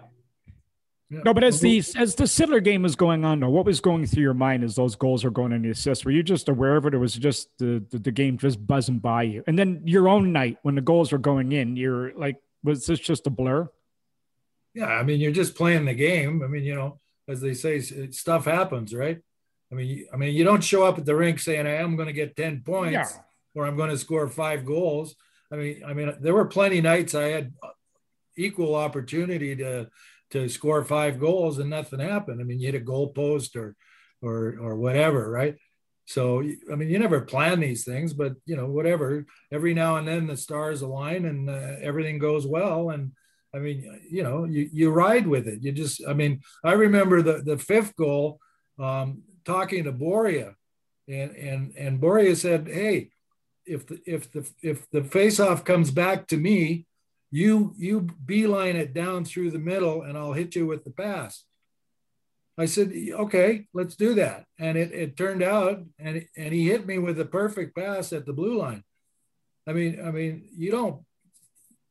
Yeah. 1.09 1.21
No, 1.23 1.33
but 1.35 1.43
as 1.43 1.61
the 1.61 1.77
as 1.95 2.15
the 2.15 2.23
Sittler 2.23 2.63
game 2.63 2.81
was 2.81 2.95
going 2.95 3.23
on, 3.23 3.39
though, 3.39 3.49
what 3.49 3.65
was 3.65 3.79
going 3.79 4.07
through 4.07 4.23
your 4.23 4.33
mind 4.33 4.63
as 4.63 4.75
those 4.75 4.95
goals 4.95 5.23
were 5.23 5.29
going 5.29 5.51
in 5.51 5.61
the 5.61 5.69
assists? 5.69 6.03
Were 6.03 6.11
you 6.11 6.23
just 6.23 6.49
aware 6.49 6.77
of 6.77 6.85
it, 6.87 6.95
or 6.95 6.99
was 6.99 7.15
it 7.15 7.19
just 7.19 7.49
the, 7.59 7.83
the 7.91 7.99
the 7.99 8.11
game 8.11 8.39
just 8.39 8.65
buzzing 8.65 8.97
by 8.99 9.23
you? 9.23 9.43
And 9.45 9.57
then 9.57 9.83
your 9.85 10.09
own 10.09 10.31
night 10.33 10.57
when 10.63 10.73
the 10.73 10.81
goals 10.81 11.11
were 11.11 11.19
going 11.19 11.51
in, 11.51 11.75
you're 11.75 12.11
like, 12.15 12.37
was 12.63 12.87
this 12.87 12.99
just 12.99 13.27
a 13.27 13.29
blur? 13.29 13.69
Yeah, 14.73 14.87
I 14.87 15.03
mean, 15.03 15.19
you're 15.21 15.31
just 15.31 15.55
playing 15.55 15.85
the 15.85 15.93
game. 15.93 16.41
I 16.43 16.47
mean, 16.47 16.63
you 16.63 16.73
know, 16.73 16.99
as 17.29 17.39
they 17.39 17.53
say, 17.53 17.79
stuff 18.09 18.45
happens, 18.45 18.93
right? 18.93 19.19
I 19.71 19.75
mean, 19.75 20.07
I 20.11 20.17
mean, 20.17 20.33
you 20.35 20.43
don't 20.43 20.63
show 20.63 20.83
up 20.85 20.97
at 20.97 21.05
the 21.05 21.15
rink 21.15 21.39
saying, 21.39 21.67
"I 21.67 21.75
am 21.75 21.95
going 21.95 22.07
to 22.07 22.13
get 22.13 22.35
ten 22.35 22.61
points," 22.65 22.93
Yeah. 22.93 23.07
or 23.53 23.67
"I'm 23.67 23.77
going 23.77 23.91
to 23.91 23.97
score 23.97 24.27
five 24.27 24.65
goals." 24.65 25.15
I 25.51 25.55
mean, 25.55 25.83
I 25.85 25.93
mean, 25.93 26.15
there 26.19 26.33
were 26.33 26.45
plenty 26.45 26.81
nights 26.81 27.13
I 27.13 27.25
had 27.27 27.53
uh, 27.61 27.69
equal 28.35 28.73
opportunity 28.75 29.55
to 29.57 29.87
to 30.35 30.49
score 30.49 30.83
five 30.85 31.19
goals 31.19 31.59
and 31.59 31.69
nothing 31.69 31.99
happened. 31.99 32.39
I 32.39 32.43
mean, 32.43 32.59
you 32.59 32.67
hit 32.67 32.75
a 32.75 32.79
goal 32.79 33.09
post 33.09 33.55
or 33.55 33.75
or 34.21 34.57
or 34.59 34.75
whatever, 34.75 35.29
right? 35.29 35.55
So 36.05 36.43
I 36.71 36.75
mean, 36.75 36.89
you 36.89 36.99
never 36.99 37.21
plan 37.21 37.59
these 37.59 37.83
things, 37.83 38.13
but 38.13 38.33
you 38.45 38.55
know, 38.55 38.67
whatever. 38.67 39.25
Every 39.51 39.73
now 39.73 39.97
and 39.97 40.07
then 40.07 40.27
the 40.27 40.37
stars 40.37 40.81
align 40.81 41.25
and 41.25 41.49
uh, 41.49 41.75
everything 41.81 42.19
goes 42.19 42.45
well. 42.45 42.91
And 42.91 43.11
I 43.53 43.59
mean, 43.59 44.01
you 44.09 44.23
know, 44.23 44.43
you 44.45 44.69
you 44.71 44.91
ride 44.91 45.27
with 45.27 45.47
it. 45.47 45.63
You 45.63 45.71
just, 45.71 46.05
I 46.07 46.13
mean, 46.13 46.41
I 46.63 46.73
remember 46.73 47.21
the 47.21 47.41
the 47.43 47.57
fifth 47.57 47.95
goal, 47.95 48.39
um, 48.79 49.23
talking 49.45 49.85
to 49.85 49.93
Borje, 49.93 50.53
and 51.07 51.31
and 51.35 51.73
and 51.77 52.01
Borje 52.01 52.35
said, 52.35 52.67
"Hey, 52.67 53.09
if 53.65 53.87
the 53.87 53.99
if 54.05 54.31
the 54.31 54.47
if 54.61 54.89
the 54.91 55.01
faceoff 55.01 55.65
comes 55.65 55.89
back 55.91 56.27
to 56.27 56.37
me, 56.37 56.85
you 57.35 57.73
you 57.77 58.07
beeline 58.25 58.75
it 58.75 58.93
down 58.93 59.25
through 59.25 59.51
the 59.51 59.59
middle, 59.59 60.03
and 60.03 60.17
I'll 60.17 60.33
hit 60.33 60.55
you 60.55 60.65
with 60.65 60.83
the 60.83 60.91
pass." 60.91 61.43
I 62.57 62.65
said, 62.65 62.93
okay, 63.11 63.67
let's 63.73 63.95
do 63.95 64.13
that. 64.15 64.45
And 64.57 64.77
it, 64.77 64.93
it 64.93 65.17
turned 65.17 65.43
out, 65.43 65.83
and, 65.99 66.25
and 66.37 66.53
he 66.53 66.69
hit 66.69 66.87
me 66.87 66.97
with 66.99 67.17
the 67.17 67.25
perfect 67.25 67.75
pass 67.75 68.13
at 68.13 68.25
the 68.25 68.31
blue 68.31 68.57
line. 68.57 68.83
I 69.67 69.73
mean, 69.73 69.99
I 70.01 70.11
mean, 70.11 70.47
you 70.55 70.71
don't, 70.71 71.03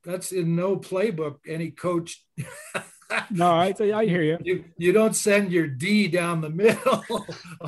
that's 0.05 0.33
in 0.33 0.57
no 0.57 0.77
playbook, 0.77 1.37
any 1.47 1.71
coach. 1.71 2.25
no, 3.31 3.51
I, 3.51 3.75
I 3.79 4.07
hear 4.07 4.23
you. 4.23 4.39
you. 4.43 4.65
You 4.79 4.93
don't 4.93 5.15
send 5.15 5.53
your 5.53 5.67
D 5.67 6.09
down 6.09 6.41
the 6.41 6.51
middle 6.51 7.05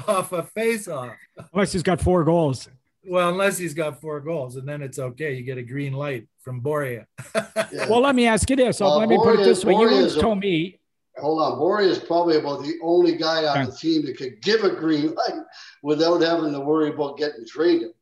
off 0.08 0.32
a 0.32 0.44
face 0.44 0.88
off. 0.88 1.12
Unless 1.52 1.72
he's 1.72 1.82
got 1.82 2.00
four 2.00 2.24
goals. 2.24 2.68
Well, 3.08 3.28
unless 3.28 3.56
he's 3.58 3.74
got 3.74 4.00
four 4.00 4.20
goals, 4.20 4.56
and 4.56 4.68
then 4.68 4.82
it's 4.82 4.98
okay. 4.98 5.34
You 5.34 5.42
get 5.42 5.58
a 5.58 5.62
green 5.62 5.92
light 5.92 6.26
from 6.40 6.60
Borje. 6.60 7.04
yeah. 7.34 7.88
Well, 7.88 8.00
let 8.00 8.14
me 8.14 8.26
ask 8.26 8.48
you 8.50 8.56
this. 8.56 8.80
Uh, 8.80 8.96
let 8.96 9.08
me 9.08 9.16
put 9.16 9.40
it 9.40 9.44
this 9.44 9.64
way. 9.64 9.74
Borje 9.74 9.90
you 9.90 10.00
once 10.02 10.14
told 10.14 10.40
me 10.40 10.80
hold 11.18 11.40
on. 11.40 11.58
Borje 11.58 11.86
is 11.86 11.98
probably 11.98 12.36
about 12.36 12.62
the 12.62 12.74
only 12.82 13.16
guy 13.16 13.44
on 13.44 13.66
the 13.66 13.72
team 13.72 14.04
that 14.06 14.16
could 14.16 14.40
give 14.42 14.64
a 14.64 14.70
green 14.70 15.14
light 15.14 15.42
without 15.82 16.20
having 16.20 16.52
to 16.52 16.60
worry 16.60 16.90
about 16.90 17.18
getting 17.18 17.46
traded 17.46 17.92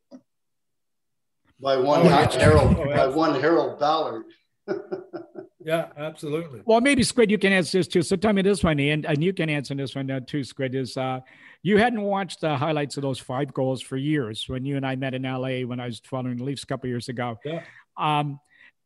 by 1.61 1.77
one 1.77 2.01
oh, 2.01 2.09
Harold 2.09 2.77
oh, 2.79 2.85
by 2.85 3.07
one 3.07 3.41
Harold 3.41 3.79
Ballard. 3.79 4.25
yeah, 5.65 5.89
absolutely. 5.97 6.63
Well, 6.65 6.81
maybe 6.81 7.03
Squid, 7.03 7.31
you 7.31 7.39
can 7.39 7.53
answer 7.53 7.79
this 7.79 7.89
too. 7.89 8.03
So 8.03 8.17
tell 8.17 8.33
me 8.33 8.43
this 8.43 8.65
one, 8.65 8.81
and, 8.81 9.05
and 9.05 9.23
you 9.23 9.33
can 9.33 9.49
answer 9.49 9.75
this 9.75 9.95
one 9.95 10.07
now 10.07 10.19
too, 10.21 10.43
Squid, 10.43 10.75
is 10.75 10.97
uh, 10.97 11.21
you 11.65 11.79
hadn't 11.79 12.03
watched 12.03 12.43
the 12.43 12.57
highlights 12.57 12.99
of 12.99 13.03
those 13.03 13.19
five 13.19 13.55
goals 13.55 13.81
for 13.81 13.97
years 13.97 14.45
when 14.49 14.67
you 14.67 14.77
and 14.77 14.87
I 14.87 14.97
met 14.97 15.15
in 15.15 15.23
LA 15.23 15.61
when 15.61 15.81
I 15.81 15.87
was 15.87 15.99
following 16.05 16.37
the 16.37 16.45
Leafs 16.45 16.63
a 16.63 16.67
couple 16.67 16.91
years 16.91 17.09
ago. 17.09 17.39
Yeah. 17.43 17.63
Um, 17.97 18.39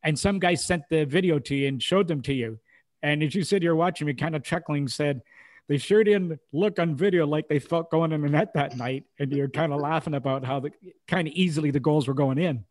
and 0.05 0.17
some 0.17 0.39
guy 0.39 0.55
sent 0.55 0.85
the 0.89 1.05
video 1.05 1.41
to 1.41 1.57
you 1.57 1.67
and 1.67 1.83
showed 1.83 2.07
them 2.07 2.23
to 2.23 2.33
you. 2.33 2.61
And 3.03 3.25
as 3.25 3.35
you 3.35 3.43
said, 3.43 3.65
you're 3.65 3.75
watching 3.75 4.07
me 4.07 4.15
kind 4.15 4.37
of 4.37 4.45
chuckling, 4.45 4.87
said, 4.87 5.23
they 5.69 5.77
sure 5.77 6.05
didn't 6.05 6.39
look 6.53 6.79
on 6.79 6.95
video 6.95 7.27
like 7.27 7.49
they 7.49 7.59
felt 7.59 7.91
going 7.91 8.13
in 8.13 8.21
the 8.21 8.29
net 8.29 8.55
that 8.55 8.77
night. 8.77 9.07
And 9.19 9.33
you're 9.33 9.49
kind 9.49 9.73
of 9.73 9.81
laughing 9.81 10.15
about 10.15 10.45
how 10.45 10.61
the 10.61 10.71
kind 11.09 11.27
of 11.27 11.35
easily 11.35 11.73
the 11.73 11.81
goals 11.81 12.07
were 12.07 12.15
going 12.15 12.39
in. 12.39 12.65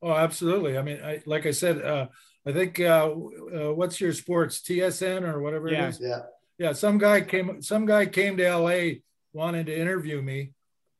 Oh, 0.00 0.12
absolutely. 0.12 0.78
I 0.78 0.82
mean, 0.82 1.00
I, 1.04 1.22
like 1.26 1.44
I 1.44 1.50
said, 1.50 1.82
uh, 1.82 2.06
I 2.46 2.52
think 2.52 2.80
uh, 2.80 3.10
uh, 3.10 3.74
what's 3.74 4.00
your 4.00 4.14
sports 4.14 4.62
TSN 4.62 5.30
or 5.30 5.42
whatever 5.42 5.68
yeah. 5.68 5.84
it 5.84 5.88
is. 5.90 6.00
Yeah. 6.00 6.20
Yeah. 6.56 6.72
Some 6.72 6.96
guy 6.96 7.20
came, 7.20 7.60
some 7.60 7.84
guy 7.84 8.06
came 8.06 8.38
to 8.38 8.56
LA 8.56 9.00
wanting 9.32 9.66
to 9.66 9.78
interview 9.78 10.20
me. 10.22 10.52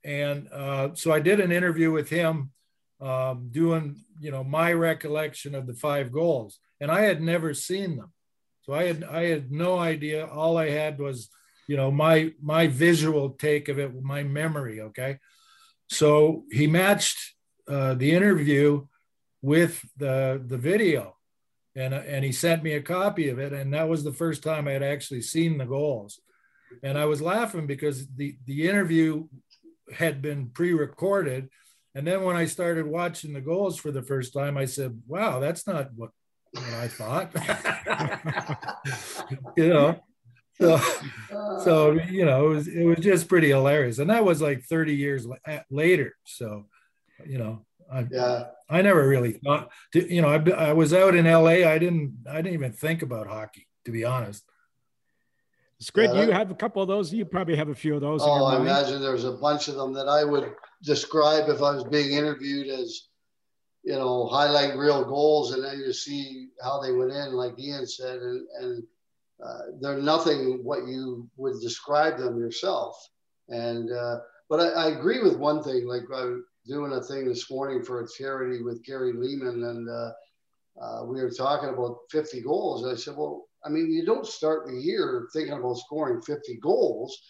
And 0.04 0.48
uh, 0.52 0.90
so 0.94 1.12
I 1.12 1.20
did 1.20 1.40
an 1.40 1.52
interview 1.52 1.90
with 1.90 2.08
him 2.08 2.50
um, 3.00 3.48
doing, 3.50 3.96
you 4.20 4.30
know, 4.30 4.44
my 4.44 4.72
recollection 4.72 5.54
of 5.54 5.66
the 5.66 5.74
five 5.74 6.12
goals. 6.12 6.58
And 6.80 6.90
I 6.90 7.02
had 7.02 7.20
never 7.20 7.54
seen 7.54 7.96
them. 7.96 8.12
So 8.66 8.74
I 8.74 8.84
had 8.84 9.04
I 9.04 9.24
had 9.26 9.52
no 9.52 9.78
idea. 9.78 10.26
All 10.26 10.56
I 10.58 10.70
had 10.70 10.98
was, 10.98 11.30
you 11.68 11.76
know, 11.76 11.90
my 11.90 12.32
my 12.42 12.66
visual 12.66 13.30
take 13.30 13.68
of 13.68 13.78
it, 13.78 14.02
my 14.02 14.24
memory. 14.24 14.80
Okay, 14.80 15.18
so 15.88 16.44
he 16.50 16.66
matched 16.66 17.36
uh, 17.68 17.94
the 17.94 18.10
interview 18.10 18.86
with 19.40 19.84
the 19.96 20.42
the 20.44 20.58
video, 20.58 21.16
and 21.76 21.94
and 21.94 22.24
he 22.24 22.32
sent 22.32 22.64
me 22.64 22.72
a 22.72 22.82
copy 22.82 23.28
of 23.28 23.38
it, 23.38 23.52
and 23.52 23.72
that 23.72 23.88
was 23.88 24.02
the 24.02 24.12
first 24.12 24.42
time 24.42 24.66
I 24.66 24.72
had 24.72 24.82
actually 24.82 25.22
seen 25.22 25.58
the 25.58 25.64
goals, 25.64 26.20
and 26.82 26.98
I 26.98 27.04
was 27.06 27.20
laughing 27.20 27.66
because 27.66 28.06
the 28.08 28.36
the 28.46 28.68
interview 28.68 29.26
had 29.94 30.20
been 30.22 30.48
pre-recorded. 30.48 31.48
And 31.94 32.06
then 32.06 32.24
when 32.24 32.36
I 32.36 32.44
started 32.44 32.86
watching 32.86 33.32
the 33.32 33.40
goals 33.40 33.78
for 33.78 33.90
the 33.90 34.02
first 34.02 34.34
time, 34.34 34.58
I 34.58 34.66
said, 34.66 35.00
"Wow, 35.06 35.40
that's 35.40 35.66
not 35.66 35.90
what 35.94 36.10
what 36.52 36.74
I 36.74 36.88
thought. 36.88 37.32
you 39.56 39.68
know, 39.68 40.00
so 40.60 40.80
so 41.64 41.92
you 41.92 42.24
know 42.24 42.46
it 42.46 42.54
was 42.54 42.68
it 42.68 42.84
was 42.84 42.98
just 42.98 43.28
pretty 43.28 43.48
hilarious, 43.48 43.98
and 43.98 44.10
that 44.10 44.24
was 44.24 44.42
like 44.42 44.64
30 44.64 44.94
years 44.94 45.26
later. 45.70 46.14
So, 46.24 46.66
you 47.24 47.38
know, 47.38 47.64
I 47.90 48.06
yeah. 48.10 48.44
I 48.68 48.82
never 48.82 49.06
really 49.06 49.32
thought. 49.32 49.70
To, 49.92 50.12
you 50.14 50.22
know, 50.22 50.28
I 50.28 50.50
I 50.50 50.72
was 50.72 50.92
out 50.92 51.14
in 51.14 51.26
L.A. 51.26 51.64
I 51.64 51.78
didn't 51.78 52.26
I 52.28 52.36
didn't 52.36 52.54
even 52.54 52.72
think 52.72 53.02
about 53.02 53.26
hockey 53.26 53.66
to 53.86 53.92
be 53.92 54.04
honest. 54.04 54.44
Squid, 55.78 56.10
yeah, 56.14 56.24
you 56.24 56.32
have 56.32 56.50
a 56.50 56.54
couple 56.54 56.80
of 56.80 56.88
those. 56.88 57.12
You 57.12 57.24
probably 57.26 57.56
have 57.56 57.68
a 57.68 57.74
few 57.74 57.94
of 57.94 58.00
those. 58.00 58.22
Oh, 58.22 58.44
I 58.46 58.56
imagine 58.56 59.00
there's 59.00 59.24
a 59.24 59.32
bunch 59.32 59.68
of 59.68 59.74
them 59.74 59.92
that 59.92 60.08
I 60.08 60.24
would 60.24 60.54
describe 60.82 61.48
if 61.48 61.62
I 61.62 61.74
was 61.74 61.84
being 61.84 62.12
interviewed 62.12 62.68
as 62.68 63.08
you 63.86 63.92
know, 63.92 64.26
highlight 64.26 64.76
reel 64.76 65.04
goals 65.04 65.52
and 65.52 65.64
then 65.64 65.78
you 65.78 65.92
see 65.92 66.48
how 66.60 66.80
they 66.80 66.90
went 66.90 67.12
in, 67.12 67.32
like 67.32 67.56
Ian 67.56 67.86
said, 67.86 68.18
and, 68.18 68.46
and 68.60 68.82
uh, 69.42 69.60
they're 69.80 69.98
nothing 69.98 70.64
what 70.64 70.88
you 70.88 71.30
would 71.36 71.60
describe 71.60 72.18
them 72.18 72.36
yourself. 72.36 72.96
And, 73.48 73.92
uh, 73.92 74.16
but 74.50 74.58
I, 74.58 74.68
I, 74.70 74.86
agree 74.88 75.22
with 75.22 75.36
one 75.36 75.62
thing, 75.62 75.86
like 75.86 76.02
I 76.12 76.24
was 76.24 76.42
doing 76.66 76.92
a 76.92 77.00
thing 77.00 77.28
this 77.28 77.48
morning 77.48 77.84
for 77.84 78.00
a 78.00 78.08
charity 78.08 78.60
with 78.60 78.84
Gary 78.84 79.12
Leeman, 79.12 79.70
and 79.70 79.88
uh, 79.88 80.12
uh 80.82 81.04
we 81.04 81.22
were 81.22 81.30
talking 81.30 81.68
about 81.68 81.98
50 82.10 82.40
goals. 82.40 82.84
I 82.84 82.96
said, 82.96 83.16
well, 83.16 83.44
I 83.66 83.68
mean, 83.68 83.92
you 83.92 84.06
don't 84.06 84.26
start 84.26 84.66
the 84.66 84.76
year 84.76 85.28
thinking 85.32 85.54
about 85.54 85.78
scoring 85.78 86.22
50 86.22 86.58
goals 86.62 87.20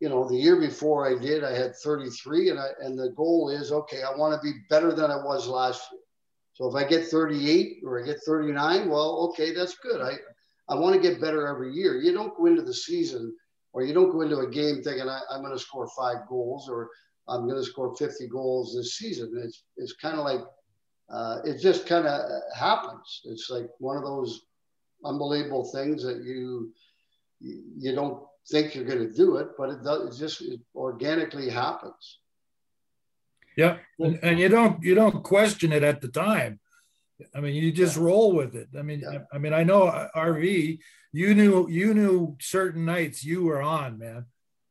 you 0.00 0.08
know, 0.10 0.28
the 0.28 0.36
year 0.36 0.60
before 0.60 1.06
I 1.06 1.18
did, 1.18 1.42
I 1.42 1.56
had 1.56 1.74
33, 1.76 2.50
and 2.50 2.58
I, 2.58 2.68
and 2.80 2.98
the 2.98 3.10
goal 3.10 3.48
is 3.48 3.72
okay. 3.72 4.02
I 4.02 4.14
want 4.14 4.34
to 4.34 4.44
be 4.44 4.58
better 4.68 4.92
than 4.92 5.10
I 5.10 5.16
was 5.16 5.48
last 5.48 5.82
year. 5.90 6.00
So 6.52 6.68
if 6.68 6.74
I 6.74 6.88
get 6.88 7.06
38 7.06 7.78
or 7.84 8.02
I 8.02 8.06
get 8.06 8.18
39, 8.26 8.88
well, 8.88 9.30
okay, 9.30 9.52
that's 9.54 9.76
good. 9.78 10.00
I 10.00 10.16
I 10.68 10.74
want 10.74 10.94
to 10.96 11.00
get 11.00 11.20
better 11.20 11.46
every 11.46 11.72
year. 11.72 11.96
You 11.96 12.12
don't 12.12 12.36
go 12.36 12.46
into 12.46 12.62
the 12.62 12.74
season 12.74 13.34
or 13.72 13.84
you 13.84 13.94
don't 13.94 14.10
go 14.10 14.22
into 14.22 14.38
a 14.38 14.50
game 14.50 14.82
thinking 14.82 15.08
I, 15.08 15.20
am 15.30 15.42
going 15.42 15.52
to 15.52 15.58
score 15.58 15.88
five 15.96 16.26
goals 16.28 16.68
or 16.68 16.90
I'm 17.28 17.46
going 17.46 17.62
to 17.62 17.64
score 17.64 17.94
50 17.94 18.26
goals 18.28 18.74
this 18.74 18.96
season. 18.96 19.40
It's 19.44 19.62
it's 19.76 19.92
kind 19.92 20.18
of 20.18 20.24
like 20.24 20.40
uh, 21.08 21.38
it 21.44 21.60
just 21.60 21.86
kind 21.86 22.06
of 22.06 22.20
happens. 22.58 23.20
It's 23.26 23.48
like 23.48 23.68
one 23.78 23.96
of 23.96 24.02
those 24.02 24.46
unbelievable 25.04 25.64
things 25.64 26.02
that 26.04 26.24
you 26.24 26.72
you 27.40 27.94
don't 27.94 28.22
think 28.48 28.74
you're 28.74 28.84
going 28.84 29.06
to 29.06 29.12
do 29.12 29.36
it, 29.36 29.48
but 29.58 29.70
it 29.70 29.82
does. 29.82 30.16
It 30.16 30.20
just 30.20 30.40
it 30.40 30.60
organically 30.74 31.50
happens. 31.50 32.18
Yeah, 33.56 33.78
and, 33.98 34.18
and, 34.22 34.38
you 34.38 34.48
don't 34.48 34.82
you 34.82 34.94
don't 34.94 35.22
question 35.22 35.72
it 35.72 35.82
at 35.82 36.00
the 36.00 36.08
time. 36.08 36.60
I 37.34 37.40
mean, 37.40 37.54
you 37.54 37.72
just 37.72 37.96
roll 37.96 38.32
with 38.32 38.54
it. 38.54 38.68
I 38.78 38.82
mean, 38.82 39.00
yeah. 39.00 39.20
I 39.32 39.38
mean, 39.38 39.54
I 39.54 39.64
know 39.64 39.84
uh, 39.84 40.08
RV. 40.14 40.78
You 41.12 41.34
knew 41.34 41.68
you 41.68 41.94
knew 41.94 42.36
certain 42.40 42.84
nights 42.84 43.24
you 43.24 43.44
were 43.44 43.62
on, 43.62 43.98
man, 43.98 44.26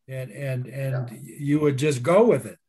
and 0.07 0.31
and 0.31 0.67
and 0.67 1.09
yeah. 1.09 1.17
you 1.39 1.59
would 1.59 1.77
just 1.77 2.03
go 2.03 2.25
with 2.25 2.45
it, 2.45 2.59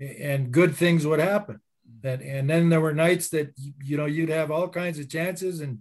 and 0.00 0.50
good 0.50 0.74
things 0.74 1.06
would 1.06 1.20
happen. 1.20 1.60
And 2.02 2.22
and 2.22 2.48
then 2.48 2.70
there 2.70 2.80
were 2.80 2.94
nights 2.94 3.28
that 3.30 3.52
you 3.82 3.98
know 3.98 4.06
you'd 4.06 4.30
have 4.30 4.50
all 4.50 4.68
kinds 4.68 4.98
of 4.98 5.10
chances, 5.10 5.60
and 5.60 5.80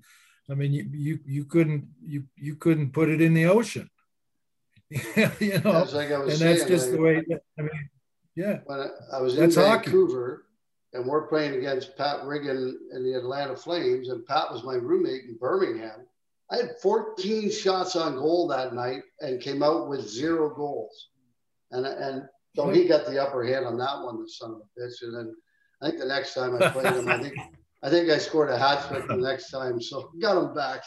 I 0.49 0.55
mean, 0.55 0.73
you 0.73 0.87
you 0.91 1.19
you 1.25 1.45
couldn't 1.45 1.87
you 2.05 2.25
you 2.35 2.55
couldn't 2.55 2.91
put 2.91 3.09
it 3.09 3.21
in 3.21 3.33
the 3.33 3.45
ocean. 3.45 3.89
you 4.89 5.59
know, 5.61 5.87
like 5.91 6.11
and 6.11 6.31
saying, 6.31 6.39
that's 6.39 6.65
just 6.65 6.89
like, 6.89 6.95
the 6.95 7.01
way. 7.01 7.25
I 7.57 7.61
mean, 7.61 7.89
yeah. 8.35 8.59
When 8.65 8.89
I, 9.11 9.21
was 9.21 9.37
in 9.37 9.49
Vancouver, 9.49 10.45
hockey. 10.91 11.01
and 11.01 11.09
we're 11.09 11.27
playing 11.27 11.55
against 11.55 11.97
Pat 11.97 12.25
Riggin 12.25 12.77
in 12.93 13.03
the 13.03 13.13
Atlanta 13.13 13.55
Flames, 13.55 14.09
and 14.09 14.25
Pat 14.25 14.51
was 14.51 14.63
my 14.63 14.75
roommate 14.75 15.23
in 15.23 15.37
Birmingham. 15.39 16.05
I 16.51 16.57
had 16.57 16.71
14 16.81 17.49
shots 17.49 17.95
on 17.95 18.15
goal 18.15 18.47
that 18.49 18.75
night 18.75 19.01
and 19.21 19.41
came 19.41 19.63
out 19.63 19.87
with 19.87 20.07
zero 20.07 20.53
goals, 20.53 21.09
and 21.71 21.85
and 21.85 22.27
so 22.55 22.69
he 22.69 22.87
got 22.87 23.05
the 23.05 23.21
upper 23.21 23.43
hand 23.43 23.65
on 23.65 23.77
that 23.77 24.01
one, 24.03 24.21
the 24.21 24.29
son 24.29 24.51
of 24.51 24.57
a 24.57 24.79
bitch. 24.79 25.01
And 25.01 25.15
then 25.15 25.35
I 25.81 25.87
think 25.87 25.99
the 25.99 26.05
next 26.05 26.33
time 26.33 26.61
I 26.61 26.69
played 26.69 26.93
him, 26.93 27.07
I 27.07 27.17
think 27.17 27.35
I 27.83 27.89
think 27.89 28.09
I 28.09 28.17
scored 28.17 28.49
a 28.49 28.57
hat 28.57 28.87
trick 28.87 29.07
the 29.07 29.17
next 29.17 29.49
time, 29.49 29.81
so 29.81 30.09
got 30.21 30.37
him 30.37 30.55
back. 30.55 30.83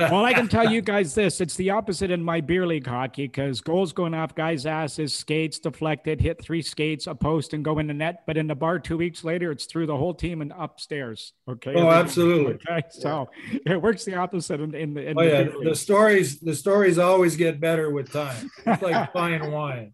well, 0.00 0.24
I 0.24 0.32
can 0.32 0.48
tell 0.48 0.68
you 0.68 0.82
guys 0.82 1.14
this: 1.14 1.40
it's 1.40 1.54
the 1.54 1.70
opposite 1.70 2.10
in 2.10 2.20
my 2.20 2.40
beer 2.40 2.66
league 2.66 2.86
hockey 2.86 3.28
because 3.28 3.60
goals 3.60 3.92
going 3.92 4.12
off 4.12 4.34
guys' 4.34 4.66
asses, 4.66 5.14
skates 5.14 5.60
deflected, 5.60 6.20
hit 6.20 6.42
three 6.42 6.62
skates, 6.62 7.06
a 7.06 7.14
post, 7.14 7.54
and 7.54 7.64
go 7.64 7.78
in 7.78 7.86
the 7.86 7.94
net. 7.94 8.24
But 8.26 8.36
in 8.36 8.48
the 8.48 8.56
bar 8.56 8.80
two 8.80 8.96
weeks 8.96 9.22
later, 9.22 9.52
it's 9.52 9.66
through 9.66 9.86
the 9.86 9.96
whole 9.96 10.14
team 10.14 10.42
and 10.42 10.52
upstairs. 10.58 11.32
Okay. 11.48 11.74
Oh, 11.76 11.90
absolutely. 11.90 12.54
Okay, 12.54 12.82
so 12.90 13.28
yeah. 13.52 13.74
it 13.74 13.82
works 13.82 14.04
the 14.04 14.16
opposite 14.16 14.60
in, 14.60 14.74
in 14.74 14.94
the. 14.94 15.10
In 15.10 15.16
oh 15.16 15.22
the 15.22 15.30
yeah, 15.30 15.70
the 15.70 15.76
stories 15.76 16.40
the 16.40 16.56
stories 16.56 16.98
always 16.98 17.36
get 17.36 17.60
better 17.60 17.90
with 17.90 18.12
time. 18.12 18.50
It's 18.66 18.82
like 18.82 19.12
fine 19.12 19.52
wine. 19.52 19.92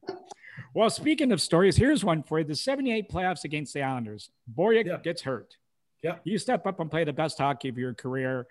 Well, 0.75 0.91
speaking 0.91 1.33
of 1.33 1.41
stories, 1.41 1.77
here's 1.77 2.05
one 2.05 2.23
for 2.23 2.39
you. 2.39 2.45
The 2.45 2.55
78 2.55 3.09
playoffs 3.11 3.45
against 3.45 3.75
the 3.75 3.83
Islanders. 3.83 4.31
Borowiec 4.53 4.87
Yeah. 4.87 4.99
gets 4.99 5.23
hurt. 5.23 5.57
Yeah. 6.03 6.17
You 6.25 6.39
step 6.39 6.67
up 6.67 6.81
and 6.81 6.91
play 6.91 7.05
the 7.05 7.13
best 7.13 7.39
hockey 7.39 7.69
of 7.69 7.77
your 7.79 7.95
career. 7.95 8.47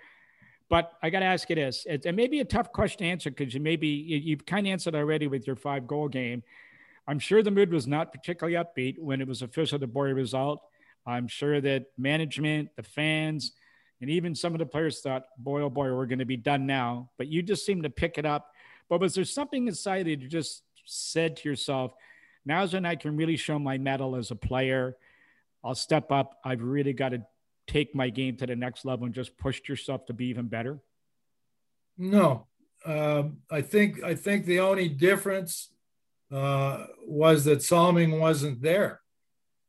But 0.70 0.92
I 1.02 1.10
got 1.10 1.20
to 1.20 1.26
ask 1.26 1.50
you 1.50 1.56
this. 1.56 1.86
It, 1.90 2.06
it 2.06 2.14
may 2.14 2.28
be 2.28 2.42
a 2.42 2.46
tough 2.46 2.72
question 2.72 3.00
to 3.00 3.06
answer 3.06 3.32
because 3.32 3.54
you 3.54 3.60
maybe 3.60 3.88
you, 3.88 4.18
you've 4.18 4.46
kind 4.46 4.68
of 4.68 4.72
answered 4.72 4.94
already 4.94 5.28
with 5.28 5.48
your 5.48 5.56
five 5.56 5.88
goal 5.88 6.08
game. 6.08 6.44
I'm 7.08 7.18
sure 7.18 7.42
the 7.42 7.50
mood 7.50 7.72
was 7.72 7.88
not 7.88 8.12
particularly 8.12 8.56
upbeat 8.56 9.00
when 9.00 9.20
it 9.20 9.28
was 9.28 9.42
official 9.42 9.80
the 9.80 9.88
Borowiec 9.88 10.16
result. 10.16 10.62
I'm 11.08 11.28
sure 11.28 11.60
that 11.62 11.86
management, 11.98 12.70
the 12.76 12.84
fans, 12.84 13.54
and 14.00 14.12
even 14.12 14.36
some 14.36 14.54
of 14.54 14.60
the 14.60 14.66
players 14.66 15.02
thought, 15.02 15.24
boy, 15.40 15.62
oh 15.62 15.70
boy, 15.72 15.92
we're 15.92 16.06
going 16.06 16.20
to 16.20 16.26
be 16.26 16.38
done 16.38 16.68
now. 16.68 17.10
But 17.18 17.28
you 17.28 17.42
just 17.42 17.66
seemed 17.66 17.84
to 17.84 17.90
pick 17.90 18.20
it 18.20 18.26
up. 18.26 18.52
But 18.90 19.00
was 19.02 19.16
there 19.16 19.26
something 19.26 19.68
inside 19.68 20.06
you 20.08 20.16
just 20.18 20.62
said 20.90 21.38
to 21.38 21.50
yourself, 21.50 21.94
now's 22.46 22.74
when 22.74 22.86
I 22.86 22.96
can 22.96 23.16
really 23.16 23.38
show 23.38 23.60
my 23.60 23.78
mettle 23.78 24.16
as 24.16 24.32
a 24.32 24.36
player? 24.36 24.96
I'll 25.64 25.76
step 25.76 26.12
up. 26.12 26.40
I've 26.44 26.62
really 26.62 26.94
got 26.94 27.10
to 27.10 27.24
take 27.68 27.94
my 27.94 28.10
game 28.10 28.36
to 28.38 28.48
the 28.48 28.56
next 28.56 28.86
level 28.86 29.06
and 29.06 29.14
just 29.14 29.38
push 29.38 29.62
yourself 29.68 30.06
to 30.08 30.14
be 30.14 30.26
even 30.28 30.48
better? 30.48 30.80
No, 31.98 32.48
um, 32.86 33.40
I 33.52 33.62
think 33.62 34.04
I 34.04 34.16
think 34.16 34.46
the 34.46 34.60
only 34.62 34.88
difference 34.90 35.70
uh, 36.32 36.86
was 37.06 37.46
that 37.46 37.62
Salming 37.62 38.20
wasn't 38.20 38.62
there. 38.62 39.02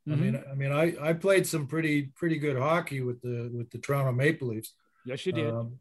I 0.09 0.13
Mm-hmm. 0.13 0.21
mean, 0.23 0.43
I 0.51 0.55
mean, 0.55 0.73
I, 0.73 1.11
I 1.11 1.13
played 1.13 1.47
some 1.47 1.67
pretty 1.67 2.05
pretty 2.17 2.39
good 2.39 2.57
hockey 2.57 3.01
with 3.03 3.21
the 3.21 3.51
with 3.53 3.71
the 3.71 3.79
Toronto 3.79 4.13
Maple 4.13 4.49
Leafs. 4.49 4.75
Yes, 5.05 5.27
you 5.27 5.33
did. 5.33 5.53
Um, 5.53 5.79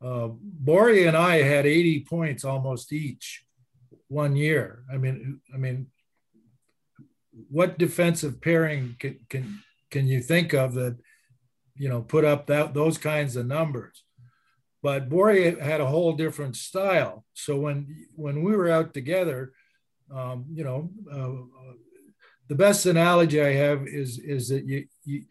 uh, 0.00 0.28
Borey 0.64 1.08
and 1.08 1.16
I 1.16 1.36
had 1.42 1.66
80 1.66 2.00
points 2.00 2.44
almost 2.44 2.92
each 2.92 3.45
one 4.08 4.36
year. 4.36 4.84
I 4.92 4.96
mean, 4.96 5.40
I 5.54 5.56
mean, 5.56 5.88
what 7.50 7.78
defensive 7.78 8.40
pairing 8.40 8.96
can 8.98 9.20
can 9.28 9.62
can 9.90 10.06
you 10.06 10.20
think 10.20 10.52
of 10.52 10.74
that 10.74 10.96
you 11.76 11.88
know 11.88 12.02
put 12.02 12.24
up 12.24 12.46
that 12.46 12.74
those 12.74 12.98
kinds 12.98 13.36
of 13.36 13.46
numbers? 13.46 14.02
But 14.82 15.08
Borey 15.08 15.60
had 15.60 15.80
a 15.80 15.86
whole 15.86 16.12
different 16.12 16.56
style. 16.56 17.24
So 17.34 17.56
when 17.56 18.06
when 18.14 18.42
we 18.42 18.54
were 18.54 18.70
out 18.70 18.94
together, 18.94 19.52
um, 20.14 20.46
you 20.52 20.64
know. 20.64 20.90
Uh, 21.12 21.74
the 22.48 22.54
best 22.54 22.86
analogy 22.86 23.42
I 23.42 23.54
have 23.54 23.86
is 23.86 24.18
is 24.18 24.48
that 24.50 24.64
you, 24.64 24.86
you 25.04 25.24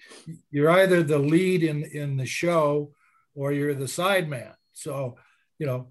you're 0.52 0.70
either 0.70 1.02
the 1.02 1.18
lead 1.18 1.64
in 1.64 1.84
in 1.84 2.18
the 2.18 2.26
show 2.26 2.92
or 3.36 3.52
you're 3.52 3.74
the 3.74 3.88
side 3.88 4.28
man. 4.30 4.54
So, 4.74 5.18
you 5.60 5.66
know, 5.66 5.90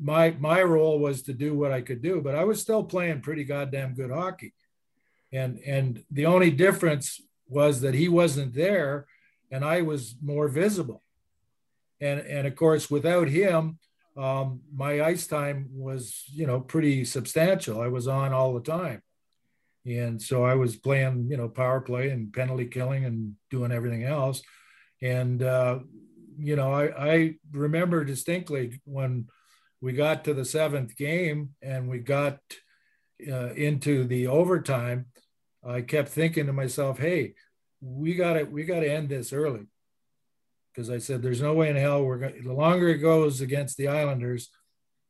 my 0.00 0.30
my 0.38 0.62
role 0.62 0.98
was 0.98 1.22
to 1.22 1.32
do 1.32 1.54
what 1.54 1.72
I 1.72 1.80
could 1.80 2.02
do, 2.02 2.20
but 2.20 2.34
I 2.34 2.44
was 2.44 2.60
still 2.60 2.84
playing 2.84 3.20
pretty 3.20 3.44
goddamn 3.44 3.94
good 3.94 4.10
hockey. 4.10 4.54
And 5.32 5.58
and 5.66 6.04
the 6.10 6.26
only 6.26 6.50
difference 6.50 7.20
was 7.48 7.80
that 7.80 7.94
he 7.94 8.08
wasn't 8.08 8.54
there 8.54 9.06
and 9.50 9.64
I 9.64 9.82
was 9.82 10.14
more 10.22 10.48
visible. 10.48 11.02
And 12.00 12.20
and 12.20 12.46
of 12.46 12.54
course 12.56 12.90
without 12.90 13.28
him, 13.28 13.78
um, 14.16 14.60
my 14.74 15.02
ice 15.02 15.26
time 15.26 15.68
was, 15.72 16.24
you 16.32 16.46
know, 16.46 16.60
pretty 16.60 17.04
substantial. 17.04 17.80
I 17.80 17.88
was 17.88 18.08
on 18.08 18.32
all 18.32 18.54
the 18.54 18.60
time. 18.60 19.02
And 19.86 20.20
so 20.20 20.44
I 20.44 20.54
was 20.54 20.76
playing, 20.76 21.28
you 21.30 21.36
know, 21.36 21.48
power 21.48 21.80
play 21.80 22.10
and 22.10 22.32
penalty 22.32 22.66
killing 22.66 23.04
and 23.04 23.36
doing 23.48 23.72
everything 23.72 24.04
else. 24.04 24.42
And, 25.00 25.42
uh, 25.42 25.78
you 26.38 26.56
know, 26.56 26.72
I, 26.72 27.12
I 27.12 27.34
remember 27.52 28.04
distinctly 28.04 28.80
when 28.84 29.28
we 29.80 29.92
got 29.92 30.24
to 30.24 30.34
the 30.34 30.44
seventh 30.44 30.96
game 30.96 31.50
and 31.62 31.88
we 31.88 31.98
got 31.98 32.38
uh, 33.30 33.52
into 33.54 34.04
the 34.04 34.26
overtime, 34.26 35.06
I 35.66 35.82
kept 35.82 36.08
thinking 36.08 36.46
to 36.46 36.52
myself, 36.52 36.98
hey, 36.98 37.34
we 37.80 38.14
got 38.14 38.34
to 38.34 38.44
we 38.44 38.64
got 38.64 38.80
to 38.80 38.92
end 38.92 39.08
this 39.08 39.32
early. 39.32 39.66
Because 40.72 40.90
I 40.90 40.98
said, 40.98 41.22
there's 41.22 41.42
no 41.42 41.54
way 41.54 41.70
in 41.70 41.76
hell 41.76 42.04
we're 42.04 42.18
going 42.18 42.42
the 42.42 42.52
longer 42.52 42.88
it 42.88 42.98
goes 42.98 43.40
against 43.40 43.76
the 43.76 43.88
Islanders, 43.88 44.50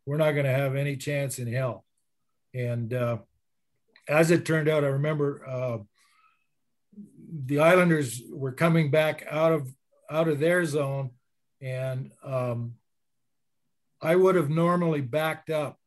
we're 0.06 0.16
not 0.16 0.32
going 0.32 0.46
to 0.46 0.52
have 0.52 0.76
any 0.76 0.96
chance 0.96 1.38
in 1.38 1.52
hell. 1.52 1.84
And, 2.54 2.94
uh, 2.94 3.18
as 4.08 4.30
it 4.30 4.46
turned 4.46 4.68
out, 4.68 4.84
I 4.84 4.88
remember 4.88 5.46
uh, 5.46 5.78
the 7.44 7.60
Islanders 7.60 8.22
were 8.30 8.52
coming 8.52 8.90
back 8.90 9.26
out 9.30 9.52
of 9.52 9.72
out 10.10 10.28
of 10.28 10.40
their 10.40 10.64
zone, 10.64 11.10
and 11.60 12.10
um, 12.24 12.74
I 14.00 14.16
would 14.16 14.34
have 14.34 14.50
normally 14.50 15.00
backed 15.00 15.50
up 15.50 15.78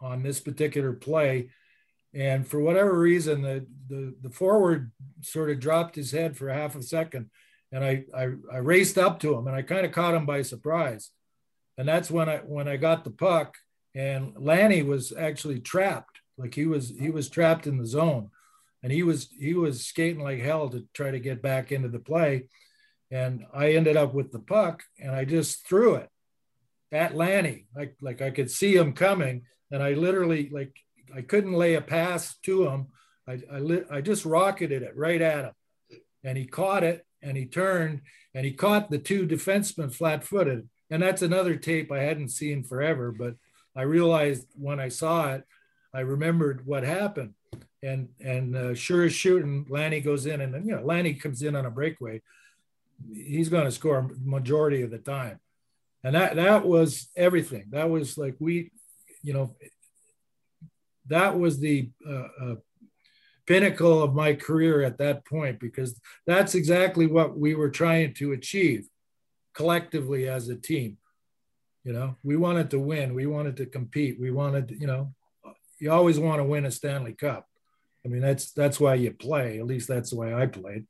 on 0.00 0.22
this 0.22 0.40
particular 0.40 0.92
play, 0.92 1.50
and 2.14 2.46
for 2.46 2.60
whatever 2.60 2.98
reason, 2.98 3.42
the 3.42 3.66
the, 3.88 4.14
the 4.22 4.30
forward 4.30 4.92
sort 5.20 5.50
of 5.50 5.60
dropped 5.60 5.96
his 5.96 6.12
head 6.12 6.36
for 6.36 6.48
half 6.48 6.74
a 6.74 6.82
second, 6.82 7.30
and 7.72 7.84
I 7.84 8.04
I, 8.16 8.28
I 8.52 8.56
raced 8.58 8.98
up 8.98 9.20
to 9.20 9.34
him, 9.34 9.46
and 9.46 9.56
I 9.56 9.62
kind 9.62 9.84
of 9.84 9.92
caught 9.92 10.14
him 10.14 10.26
by 10.26 10.42
surprise, 10.42 11.10
and 11.76 11.86
that's 11.86 12.10
when 12.10 12.28
I 12.28 12.38
when 12.38 12.68
I 12.68 12.76
got 12.76 13.04
the 13.04 13.10
puck, 13.10 13.56
and 13.94 14.32
Lanny 14.36 14.82
was 14.82 15.12
actually 15.16 15.60
trapped. 15.60 16.20
Like 16.38 16.54
he 16.54 16.66
was 16.66 16.92
he 16.98 17.10
was 17.10 17.28
trapped 17.28 17.66
in 17.66 17.76
the 17.76 17.86
zone 17.86 18.30
and 18.82 18.92
he 18.92 19.02
was 19.02 19.28
he 19.38 19.54
was 19.54 19.86
skating 19.86 20.22
like 20.22 20.40
hell 20.40 20.68
to 20.70 20.86
try 20.94 21.10
to 21.10 21.20
get 21.20 21.42
back 21.42 21.72
into 21.72 21.88
the 21.88 21.98
play. 21.98 22.48
And 23.12 23.44
i 23.52 23.72
ended 23.72 23.96
up 23.96 24.14
with 24.14 24.30
the 24.30 24.38
puck 24.38 24.84
and 25.00 25.10
i 25.10 25.24
just 25.24 25.66
threw 25.66 25.96
it 25.96 26.08
at 26.92 27.14
lanny 27.14 27.66
like 27.74 27.96
like 28.00 28.20
i 28.20 28.30
could 28.30 28.50
see 28.50 28.74
him 28.76 28.92
coming 28.92 29.42
and 29.70 29.82
i 29.82 29.92
literally 29.92 30.48
like 30.50 30.74
i 31.14 31.20
couldn't 31.20 31.52
lay 31.52 31.74
a 31.74 31.80
pass 31.80 32.36
to 32.42 32.66
him 32.66 32.86
i 33.28 33.38
i, 33.52 33.58
li- 33.58 33.84
I 33.90 34.00
just 34.00 34.24
rocketed 34.24 34.82
it 34.82 34.96
right 34.96 35.20
at 35.20 35.44
him 35.44 35.52
and 36.24 36.36
he 36.36 36.46
caught 36.46 36.84
it 36.84 37.06
and 37.22 37.36
he 37.36 37.46
turned 37.46 38.02
and 38.34 38.44
he 38.44 38.52
caught 38.52 38.90
the 38.90 38.98
two 38.98 39.26
defensemen 39.26 39.92
flat-footed 39.94 40.68
and 40.90 41.02
that's 41.02 41.22
another 41.22 41.56
tape 41.56 41.92
i 41.92 42.00
hadn't 42.00 42.30
seen 42.30 42.62
forever 42.64 43.12
but 43.12 43.34
i 43.76 43.82
realized 43.82 44.46
when 44.56 44.80
i 44.80 44.88
saw 44.88 45.32
it 45.34 45.44
I 45.92 46.00
remembered 46.00 46.66
what 46.66 46.84
happened. 46.84 47.34
And 47.82 48.10
and 48.20 48.56
uh, 48.56 48.74
sure 48.74 49.04
as 49.04 49.14
shooting, 49.14 49.66
Lanny 49.70 50.00
goes 50.00 50.26
in, 50.26 50.42
and 50.42 50.66
you 50.66 50.76
know 50.76 50.82
Lanny 50.82 51.14
comes 51.14 51.40
in 51.42 51.56
on 51.56 51.64
a 51.64 51.70
breakaway. 51.70 52.20
He's 53.12 53.48
going 53.48 53.64
to 53.64 53.70
score 53.70 54.10
majority 54.22 54.82
of 54.82 54.90
the 54.90 54.98
time, 54.98 55.40
and 56.02 56.14
that 56.14 56.36
that 56.36 56.66
was 56.66 57.08
everything. 57.16 57.66
That 57.70 57.90
was 57.90 58.16
like 58.16 58.36
we, 58.38 58.72
you 59.22 59.32
know, 59.32 59.54
that 61.08 61.38
was 61.38 61.58
the 61.58 61.90
uh, 62.08 62.28
uh, 62.40 62.54
pinnacle 63.46 64.02
of 64.02 64.14
my 64.14 64.34
career 64.34 64.82
at 64.82 64.98
that 64.98 65.26
point 65.26 65.60
because 65.60 66.00
that's 66.26 66.54
exactly 66.54 67.06
what 67.06 67.36
we 67.36 67.54
were 67.54 67.70
trying 67.70 68.14
to 68.14 68.32
achieve 68.32 68.88
collectively 69.54 70.28
as 70.28 70.48
a 70.48 70.56
team. 70.56 70.96
You 71.84 71.92
know, 71.92 72.16
we 72.22 72.36
wanted 72.36 72.70
to 72.70 72.78
win. 72.78 73.14
We 73.14 73.26
wanted 73.26 73.56
to 73.58 73.66
compete. 73.66 74.20
We 74.20 74.30
wanted, 74.30 74.76
you 74.78 74.86
know, 74.86 75.14
you 75.78 75.90
always 75.90 76.18
want 76.18 76.40
to 76.40 76.44
win 76.44 76.66
a 76.66 76.70
Stanley 76.70 77.14
Cup. 77.14 77.46
I 78.04 78.08
mean, 78.08 78.20
that's 78.20 78.52
that's 78.52 78.78
why 78.78 78.94
you 78.94 79.12
play. 79.12 79.58
At 79.58 79.66
least 79.66 79.88
that's 79.88 80.10
the 80.10 80.16
way 80.16 80.34
I 80.34 80.46
played. 80.46 80.86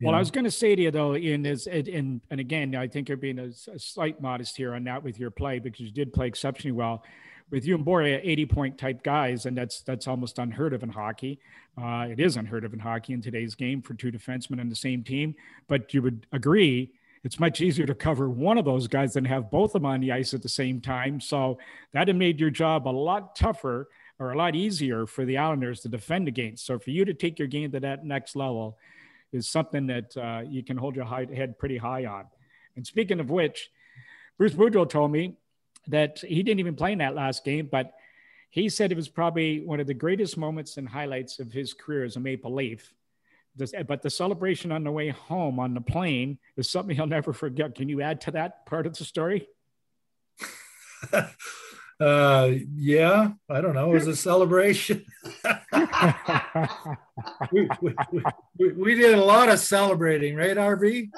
Well, 0.00 0.12
know? 0.12 0.16
I 0.16 0.20
was 0.20 0.30
going 0.30 0.44
to 0.44 0.50
say 0.50 0.76
to 0.76 0.82
you 0.82 0.90
though, 0.90 1.14
in 1.14 1.46
is 1.46 1.66
in 1.66 2.20
and 2.30 2.40
again, 2.40 2.74
I 2.74 2.86
think 2.86 3.08
you're 3.08 3.16
being 3.16 3.38
a, 3.38 3.46
a, 3.72 3.78
slight 3.78 4.20
modest 4.20 4.56
here 4.56 4.74
on 4.74 4.84
that 4.84 5.02
with 5.02 5.18
your 5.18 5.30
play 5.30 5.58
because 5.58 5.80
you 5.80 5.90
did 5.90 6.12
play 6.12 6.26
exceptionally 6.26 6.72
well. 6.72 7.02
With 7.48 7.64
you 7.64 7.76
and 7.76 7.86
Borey, 7.86 8.20
80 8.22 8.46
point 8.46 8.78
type 8.78 9.04
guys, 9.04 9.46
and 9.46 9.56
that's 9.56 9.80
that's 9.82 10.08
almost 10.08 10.38
unheard 10.38 10.74
of 10.74 10.82
in 10.82 10.88
hockey. 10.88 11.38
Uh, 11.80 12.08
it 12.10 12.18
is 12.18 12.36
unheard 12.36 12.64
of 12.64 12.74
in 12.74 12.80
hockey 12.80 13.12
in 13.12 13.22
today's 13.22 13.54
game 13.54 13.80
for 13.80 13.94
two 13.94 14.10
defensemen 14.10 14.60
on 14.60 14.68
the 14.68 14.76
same 14.76 15.04
team. 15.04 15.34
But 15.68 15.94
you 15.94 16.02
would 16.02 16.26
agree 16.32 16.92
it's 17.24 17.40
much 17.40 17.60
easier 17.60 17.86
to 17.86 17.94
cover 17.94 18.28
one 18.30 18.58
of 18.58 18.64
those 18.64 18.86
guys 18.86 19.14
than 19.14 19.24
have 19.24 19.50
both 19.50 19.74
of 19.74 19.82
them 19.82 19.86
on 19.86 20.00
the 20.00 20.12
ice 20.12 20.32
at 20.32 20.42
the 20.42 20.48
same 20.48 20.80
time. 20.80 21.20
So 21.20 21.58
that 21.92 22.06
had 22.06 22.16
made 22.16 22.38
your 22.38 22.50
job 22.50 22.86
a 22.86 22.90
lot 22.90 23.34
tougher 23.34 23.88
or 24.18 24.30
a 24.30 24.36
lot 24.36 24.54
easier 24.54 25.06
for 25.06 25.24
the 25.24 25.36
Islanders 25.36 25.80
to 25.80 25.88
defend 25.88 26.28
against. 26.28 26.64
So 26.64 26.78
for 26.78 26.90
you 26.90 27.04
to 27.04 27.14
take 27.14 27.38
your 27.38 27.48
game 27.48 27.72
to 27.72 27.80
that 27.80 28.04
next 28.04 28.36
level 28.36 28.78
is 29.32 29.48
something 29.48 29.86
that 29.88 30.16
uh, 30.16 30.42
you 30.46 30.62
can 30.62 30.76
hold 30.76 30.96
your 30.96 31.04
high, 31.04 31.26
head 31.32 31.58
pretty 31.58 31.76
high 31.76 32.06
on. 32.06 32.26
And 32.76 32.86
speaking 32.86 33.20
of 33.20 33.30
which, 33.30 33.70
Bruce 34.38 34.54
Boudreau 34.54 34.88
told 34.88 35.10
me 35.10 35.36
that 35.88 36.18
he 36.20 36.42
didn't 36.42 36.60
even 36.60 36.74
play 36.74 36.92
in 36.92 36.98
that 36.98 37.14
last 37.14 37.44
game, 37.44 37.68
but 37.70 37.92
he 38.50 38.68
said 38.68 38.92
it 38.92 38.96
was 38.96 39.08
probably 39.08 39.64
one 39.64 39.80
of 39.80 39.86
the 39.86 39.94
greatest 39.94 40.36
moments 40.36 40.76
and 40.76 40.88
highlights 40.88 41.38
of 41.38 41.52
his 41.52 41.74
career 41.74 42.04
as 42.04 42.16
a 42.16 42.20
Maple 42.20 42.54
Leaf. 42.54 42.92
This, 43.54 43.72
but 43.88 44.02
the 44.02 44.10
celebration 44.10 44.70
on 44.70 44.84
the 44.84 44.90
way 44.90 45.08
home 45.08 45.58
on 45.58 45.72
the 45.72 45.80
plane 45.80 46.38
is 46.56 46.70
something 46.70 46.94
he'll 46.94 47.06
never 47.06 47.32
forget. 47.32 47.74
Can 47.74 47.88
you 47.88 48.02
add 48.02 48.20
to 48.22 48.30
that 48.32 48.66
part 48.66 48.86
of 48.86 48.96
the 48.96 49.04
story? 49.04 49.48
uh 51.98 52.50
yeah 52.74 53.30
i 53.48 53.60
don't 53.60 53.74
know 53.74 53.90
it 53.90 53.94
was 53.94 54.06
a 54.06 54.16
celebration 54.16 55.02
we, 57.52 57.68
we, 57.80 57.94
we, 58.58 58.72
we, 58.72 58.94
did 58.94 59.14
a 59.14 59.24
lot 59.24 59.48
of 59.48 59.58
celebrating 59.58 60.36
right 60.36 60.56
rv 60.56 61.10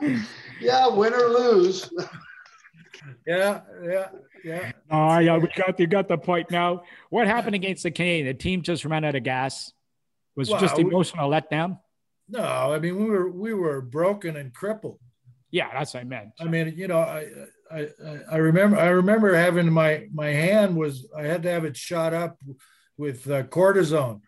yeah 0.60 0.88
win 0.88 1.12
or 1.14 1.28
lose 1.28 1.90
yeah, 3.26 3.60
yeah, 3.82 4.08
yeah. 4.44 4.72
Oh, 4.90 5.18
yeah, 5.18 5.36
we 5.38 5.48
got 5.48 5.78
you 5.78 5.86
got 5.86 6.08
the 6.08 6.18
point. 6.18 6.50
Now, 6.50 6.82
what 7.08 7.26
happened 7.26 7.54
against 7.54 7.82
the 7.82 7.90
Canadian? 7.90 8.26
The 8.26 8.34
team 8.34 8.62
just 8.62 8.84
ran 8.84 9.04
out 9.04 9.14
of 9.14 9.22
gas. 9.22 9.72
Was 10.36 10.50
Well, 10.50 10.60
just 10.60 10.76
we- 10.76 10.84
emotional 10.84 11.30
letdown. 11.30 11.78
No, 12.28 12.42
I 12.42 12.78
mean 12.78 12.96
we 12.96 13.04
were 13.10 13.30
we 13.30 13.54
were 13.54 13.80
broken 13.80 14.36
and 14.36 14.52
crippled. 14.54 14.98
Yeah, 15.50 15.68
that's 15.72 15.94
what 15.94 16.00
I 16.00 16.04
meant. 16.04 16.30
I 16.40 16.44
mean, 16.44 16.74
you 16.76 16.86
know, 16.88 16.98
I, 16.98 17.26
I, 17.70 17.80
I- 17.80 18.20
I 18.32 18.36
remember, 18.36 18.76
I 18.78 18.88
remember 18.88 19.34
having 19.34 19.72
my, 19.72 20.06
my 20.12 20.28
hand 20.28 20.76
was, 20.76 21.08
I 21.16 21.22
had 21.24 21.42
to 21.42 21.50
have 21.50 21.64
it 21.64 21.76
shot 21.76 22.14
up 22.14 22.38
with 22.96 23.28
uh, 23.28 23.42
cortisone. 23.44 24.20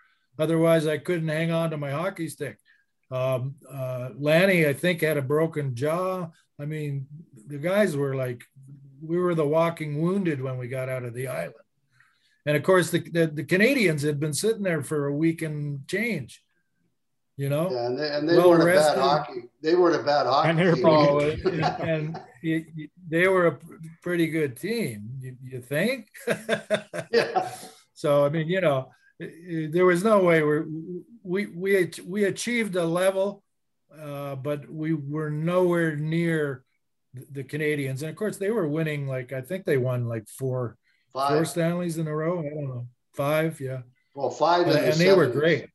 Otherwise 0.43 0.87
I 0.89 0.99
couldn't 0.99 1.29
hang 1.29 1.53
on 1.53 1.71
to 1.71 1.77
my 1.77 1.91
hockey 1.93 2.29
stick. 2.29 2.59
Um, 3.13 3.55
uh, 3.71 4.09
Lanny, 4.19 4.67
I 4.67 4.73
think 4.73 5.01
had 5.03 5.17
a 5.17 5.23
broken 5.23 5.75
jaw. 5.77 6.29
I 6.61 6.65
mean, 6.65 7.07
the 7.47 7.59
guys 7.59 7.97
were 7.97 8.17
like, 8.17 8.43
we 9.01 9.19
were 9.19 9.35
the 9.37 9.47
walking 9.47 10.03
wounded 10.03 10.41
when 10.43 10.59
we 10.59 10.67
got 10.67 10.89
out 10.89 11.05
of 11.05 11.15
the 11.15 11.29
island. 11.29 11.55
And 12.45 12.57
of 12.57 12.65
course 12.65 12.91
the, 12.91 12.99
the, 12.99 13.27
the 13.29 13.45
Canadiens 13.45 14.03
had 14.03 14.19
been 14.19 14.33
sitting 14.35 14.63
there 14.65 14.83
for 14.83 15.07
a 15.07 15.15
week 15.15 15.43
and 15.43 15.87
change, 15.87 16.43
you 17.37 17.49
know? 17.49 17.71
Yeah, 17.71 17.87
and 17.87 17.99
they, 17.99 18.09
and 18.11 18.29
they 18.29 18.37
Well 18.37 18.51
weren't 18.51 18.63
a 18.63 18.67
bad 18.75 18.99
hockey. 18.99 19.43
They 19.63 19.77
weren't 19.77 20.01
a 20.01 20.03
bad 20.03 20.27
hockey 20.27 20.49
And 20.51 20.59
they 20.59 20.67
were 20.67 20.75
team. 20.75 20.87
Oh, 20.87 21.19
and, 21.21 21.65
and 21.89 22.21
you- 22.43 22.65
you- 22.75 22.89
they 23.09 23.29
were 23.29 23.47
a 23.47 23.59
pretty 24.03 24.27
good 24.27 24.57
team, 24.57 25.11
you, 25.21 25.37
you 25.45 25.61
think? 25.61 26.09
yeah. 27.13 27.49
so 27.95 28.25
I 28.25 28.29
mean, 28.31 28.49
you 28.49 28.61
know, 28.61 28.79
i- 28.81 28.89
i- 28.89 28.91
there 29.71 29.87
was 29.87 30.03
no 30.05 30.23
way 30.23 30.43
we 30.43 30.61
we 31.23 31.47
we 31.47 31.91
we 32.07 32.25
achieved 32.25 32.77
a 32.77 32.85
level, 32.85 33.43
uh, 33.99 34.35
but 34.37 34.69
we 34.71 34.93
were 34.95 35.31
nowhere 35.31 35.97
near 35.97 36.65
the- 37.15 37.27
the 37.31 37.45
Canadiens. 37.45 38.01
And 38.01 38.11
of 38.11 38.17
course, 38.17 38.37
they 38.39 38.51
were 38.51 38.67
winning 38.69 39.07
like 39.07 39.33
I 39.33 39.41
think 39.43 39.65
they 39.65 39.77
won 39.79 40.07
like 40.09 40.29
four 40.29 40.77
four 41.13 41.45
Stanleys 41.45 41.99
in 41.99 42.09
a 42.09 42.15
row. 42.17 42.41
I 42.41 42.49
don't 42.49 42.69
know, 42.69 42.87
five, 43.15 43.61
yeah, 43.61 43.83
Well, 44.15 44.31
five 44.31 44.63
in 44.63 44.69
and, 44.69 44.77
the 44.79 44.91
and 44.93 44.95
they 45.01 45.13
were 45.15 45.27
great. 45.29 45.69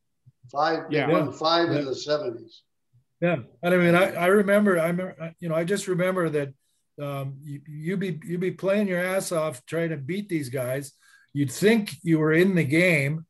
Five, 0.51 0.89
they 0.89 0.97
Yeah. 0.97 1.11
won 1.11 1.31
five 1.31 1.71
Yeah. 1.71 1.79
in 1.79 1.85
the 1.85 1.95
seventies. 1.95 2.63
Yeah, 3.21 3.37
and 3.63 3.73
I 3.73 3.77
mean, 3.77 3.95
I, 3.95 4.13
I 4.13 4.27
remember, 4.27 4.79
I 4.79 4.87
remember, 4.87 5.33
you 5.39 5.49
know, 5.49 5.55
I 5.55 5.63
just 5.63 5.87
remember 5.87 6.29
that 6.29 6.53
um, 6.99 7.37
you 7.43 7.61
you 7.67 7.97
be 7.97 8.19
you 8.25 8.39
be 8.39 8.49
playing 8.51 8.87
your 8.87 8.99
ass 8.99 9.31
off 9.31 9.63
trying 9.67 9.89
to 9.91 9.97
beat 9.97 10.27
these 10.29 10.49
guys. 10.49 10.93
You'd 11.33 11.51
think 11.51 11.91
you 12.01 12.17
were 12.17 12.33
in 12.33 12.55
the 12.55 12.63
game, 12.63 13.26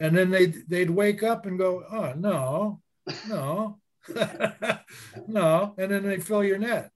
and 0.00 0.16
then 0.16 0.30
they'd 0.30 0.68
they'd 0.68 0.90
wake 0.90 1.22
up 1.22 1.46
and 1.46 1.58
go, 1.58 1.84
oh 1.90 2.12
no, 2.16 2.80
no, 3.28 3.78
no, 5.26 5.74
and 5.78 5.90
then 5.90 6.02
they 6.02 6.20
fill 6.20 6.44
your 6.44 6.58
net. 6.58 6.90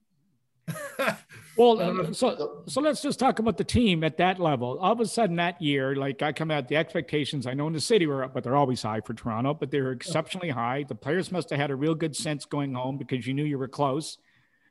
Well, 1.57 1.81
Um, 1.81 2.13
so 2.13 2.63
so 2.65 2.79
let's 2.79 3.01
just 3.01 3.19
talk 3.19 3.39
about 3.39 3.57
the 3.57 3.63
team 3.63 4.03
at 4.05 4.17
that 4.17 4.39
level. 4.39 4.79
All 4.79 4.93
of 4.93 4.99
a 5.01 5.05
sudden 5.05 5.35
that 5.35 5.61
year, 5.61 5.95
like 5.95 6.21
I 6.21 6.31
come 6.31 6.49
out, 6.49 6.69
the 6.69 6.77
expectations 6.77 7.45
I 7.45 7.53
know 7.53 7.67
in 7.67 7.73
the 7.73 7.81
city 7.81 8.07
were 8.07 8.23
up, 8.23 8.33
but 8.33 8.43
they're 8.43 8.55
always 8.55 8.81
high 8.81 9.01
for 9.01 9.13
Toronto, 9.13 9.53
but 9.53 9.69
they 9.69 9.81
were 9.81 9.91
exceptionally 9.91 10.49
high. 10.49 10.85
The 10.87 10.95
players 10.95 11.31
must 11.31 11.49
have 11.49 11.59
had 11.59 11.69
a 11.69 11.75
real 11.75 11.93
good 11.93 12.15
sense 12.15 12.45
going 12.45 12.73
home 12.73 12.97
because 12.97 13.27
you 13.27 13.33
knew 13.33 13.43
you 13.43 13.57
were 13.57 13.67
close. 13.67 14.17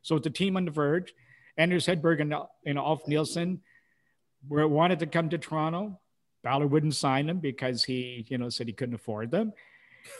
So 0.02 0.14
with 0.14 0.24
the 0.24 0.30
team 0.30 0.56
on 0.56 0.64
the 0.64 0.70
verge, 0.70 1.12
Anders 1.58 1.86
Hedberg 1.86 2.22
and, 2.22 2.34
and 2.64 2.78
Ulf 2.78 3.06
Nilsson 3.06 3.60
were 4.48 4.66
wanted 4.66 5.00
to 5.00 5.06
come 5.06 5.28
to 5.28 5.38
Toronto. 5.38 6.00
Ballard 6.42 6.70
wouldn't 6.70 6.94
sign 6.94 7.26
them 7.26 7.38
because 7.38 7.84
he, 7.84 8.24
you 8.28 8.38
know, 8.38 8.48
said 8.48 8.66
he 8.66 8.72
couldn't 8.72 8.94
afford 8.94 9.30
them. 9.30 9.52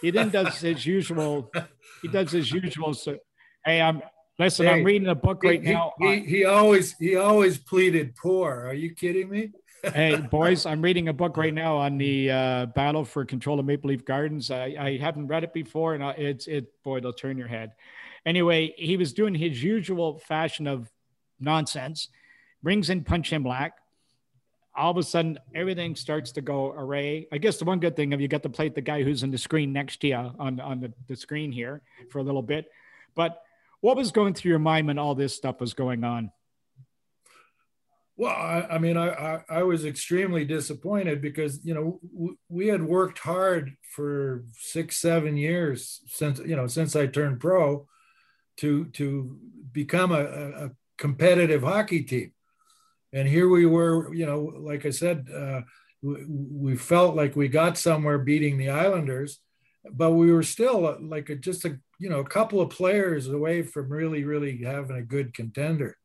He 0.03 0.11
then 0.11 0.29
does 0.31 0.61
his 0.61 0.85
usual. 0.99 1.51
He 2.03 2.09
does 2.09 2.33
his 2.33 2.51
usual. 2.53 2.95
So, 2.95 3.19
hey, 3.65 3.81
I'm 3.81 4.03
listen. 4.39 4.69
I'm 4.69 4.85
reading 4.85 5.09
a 5.09 5.15
book 5.15 5.43
right 5.43 5.63
he, 5.63 5.73
now. 5.73 5.93
he, 5.99 6.07
on- 6.07 6.13
he, 6.19 6.21
he 6.25 6.45
always 6.45 6.95
he 6.99 7.17
always 7.17 7.59
pleaded 7.59 8.15
poor. 8.17 8.67
Are 8.67 8.75
you 8.75 8.95
kidding 8.95 9.31
me? 9.31 9.51
hey 9.95 10.15
boys 10.15 10.67
i'm 10.67 10.83
reading 10.83 11.09
a 11.09 11.13
book 11.15 11.39
right 11.39 11.55
now 11.55 11.75
on 11.75 11.97
the 11.97 12.31
uh, 12.31 12.67
battle 12.67 13.03
for 13.03 13.25
control 13.25 13.59
of 13.59 13.65
maple 13.65 13.89
leaf 13.89 14.05
gardens 14.05 14.51
I, 14.51 14.77
I 14.79 14.99
haven't 14.99 15.29
read 15.29 15.43
it 15.43 15.55
before 15.55 15.95
and 15.95 16.05
I- 16.05 16.11
it's 16.19 16.47
it 16.49 16.67
boy 16.85 16.99
it'll 16.99 17.15
turn 17.15 17.39
your 17.39 17.49
head 17.49 17.73
anyway 18.27 18.75
he 18.77 18.99
was 18.99 19.15
doing 19.15 19.35
his 19.35 19.63
usual 19.65 20.19
fashion 20.19 20.67
of 20.67 20.91
nonsense 21.41 22.09
brings 22.63 22.91
in 22.91 23.05
Punch 23.05 23.31
Imlach 23.31 23.71
all 24.81 24.91
of 24.91 24.97
a 24.97 25.03
sudden 25.03 25.39
everything 25.55 25.95
starts 25.95 26.33
to 26.33 26.41
go 26.41 26.73
array. 26.73 27.29
I 27.31 27.39
guess 27.39 27.59
the 27.59 27.65
one 27.65 27.81
good 27.81 27.97
thing 27.97 28.13
of 28.13 28.21
you 28.21 28.29
got 28.29 28.43
to 28.45 28.49
play 28.49 28.69
the 28.69 28.81
guy 28.81 29.03
who's 29.03 29.23
in 29.23 29.31
the 29.31 29.39
screen 29.39 29.73
next 29.73 30.01
to 30.01 30.09
you 30.09 30.17
on, 30.17 30.59
on 30.61 30.81
the, 30.81 30.93
the 31.07 31.17
screen 31.17 31.53
here 31.53 31.83
for 32.11 32.19
a 32.19 32.23
little 32.23 32.43
bit. 32.43 32.71
But 33.15 33.43
what 33.81 33.97
was 33.97 34.11
going 34.13 34.35
through 34.35 34.51
your 34.51 34.59
mind 34.59 34.87
when 34.87 34.99
all 34.99 35.15
this 35.15 35.37
stuff 35.37 35.61
was 35.61 35.75
going 35.75 36.03
on? 36.05 36.33
Well, 38.17 38.33
I, 38.33 38.67
I 38.73 38.79
mean, 38.79 38.97
I, 38.97 39.09
I, 39.09 39.45
I 39.49 39.63
was 39.63 39.87
extremely 39.87 40.45
disappointed 40.45 41.23
because, 41.23 41.65
you 41.65 41.73
know, 41.73 42.01
w- 42.13 42.37
we 42.49 42.67
had 42.69 42.83
worked 42.83 43.19
hard 43.19 43.77
for 43.95 44.45
six, 44.53 44.99
seven 44.99 45.37
years 45.37 46.01
since, 46.07 46.39
you 46.41 46.57
know, 46.57 46.67
since 46.67 46.95
I 46.95 47.07
turned 47.07 47.41
pro 47.41 47.87
to, 48.59 48.85
to 48.87 49.39
become 49.73 50.13
a, 50.13 50.25
a 50.25 50.65
a 50.67 50.71
competitive 50.99 51.63
hockey 51.63 52.03
team. 52.03 52.33
And 53.13 53.27
here 53.27 53.49
we 53.49 53.67
were, 53.67 54.15
you 54.15 54.27
know, 54.27 54.41
like 54.41 54.87
I 54.87 54.91
said, 54.91 55.29
uh, 55.35 55.63
we, 56.03 56.25
we 56.27 56.77
felt 56.77 57.17
like 57.17 57.37
we 57.37 57.49
got 57.49 57.77
somewhere 57.77 58.19
beating 58.19 58.57
the 58.57 58.71
Islanders, 58.71 59.41
but 59.91 60.13
we 60.13 60.33
were 60.33 60.43
still 60.43 60.87
uh, 60.87 60.97
like 61.01 61.29
a, 61.29 61.37
just 61.37 61.65
a, 61.65 61.79
you 61.99 62.09
know, 62.09 62.21
a 62.21 62.29
couple 62.29 62.61
of 62.61 62.71
players 62.71 63.29
away 63.29 63.63
from 63.63 63.89
really, 63.89 64.25
really 64.25 64.63
having 64.63 64.97
a 64.97 65.03
good 65.03 65.35
contender. 65.35 65.97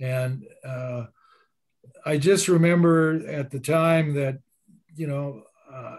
And, 0.00 0.44
uh, 0.64 1.06
I 2.06 2.16
just 2.16 2.48
remember 2.48 3.26
at 3.28 3.50
the 3.50 3.60
time 3.60 4.14
that, 4.14 4.38
you 4.94 5.06
know, 5.06 5.42
uh, 5.72 5.96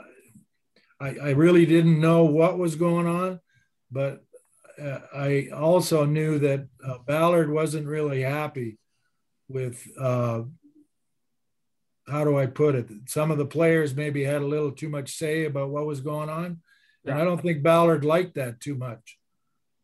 I, 1.00 1.08
I 1.22 1.30
really 1.32 1.66
didn't 1.66 2.00
know 2.00 2.24
what 2.26 2.58
was 2.58 2.76
going 2.76 3.08
on, 3.08 3.40
but 3.92 4.24
uh, 4.82 5.00
I 5.14 5.50
also 5.54 6.06
knew 6.06 6.40
that 6.40 6.68
uh, 6.86 6.98
Ballard 7.06 7.50
wasn't 7.50 7.88
really 7.88 8.22
happy 8.22 8.78
with, 9.50 9.86
uh, 10.00 10.44
how 12.08 12.24
do 12.24 12.38
I 12.38 12.46
put 12.46 12.76
it? 12.76 12.88
Some 13.08 13.32
of 13.32 13.38
the 13.38 13.46
players 13.46 13.94
maybe 13.94 14.24
had 14.24 14.42
a 14.42 14.48
little 14.48 14.72
too 14.72 14.90
much 14.90 15.18
say 15.18 15.46
about 15.46 15.70
what 15.70 15.86
was 15.86 16.00
going 16.00 16.30
on. 16.30 16.62
And 17.06 17.20
I 17.20 17.24
don't 17.24 17.42
think 17.42 17.64
Ballard 17.64 18.06
liked 18.06 18.36
that 18.36 18.62
too 18.62 18.76
much. 18.76 19.18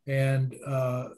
And 0.07 0.55
uh, 0.65 1.09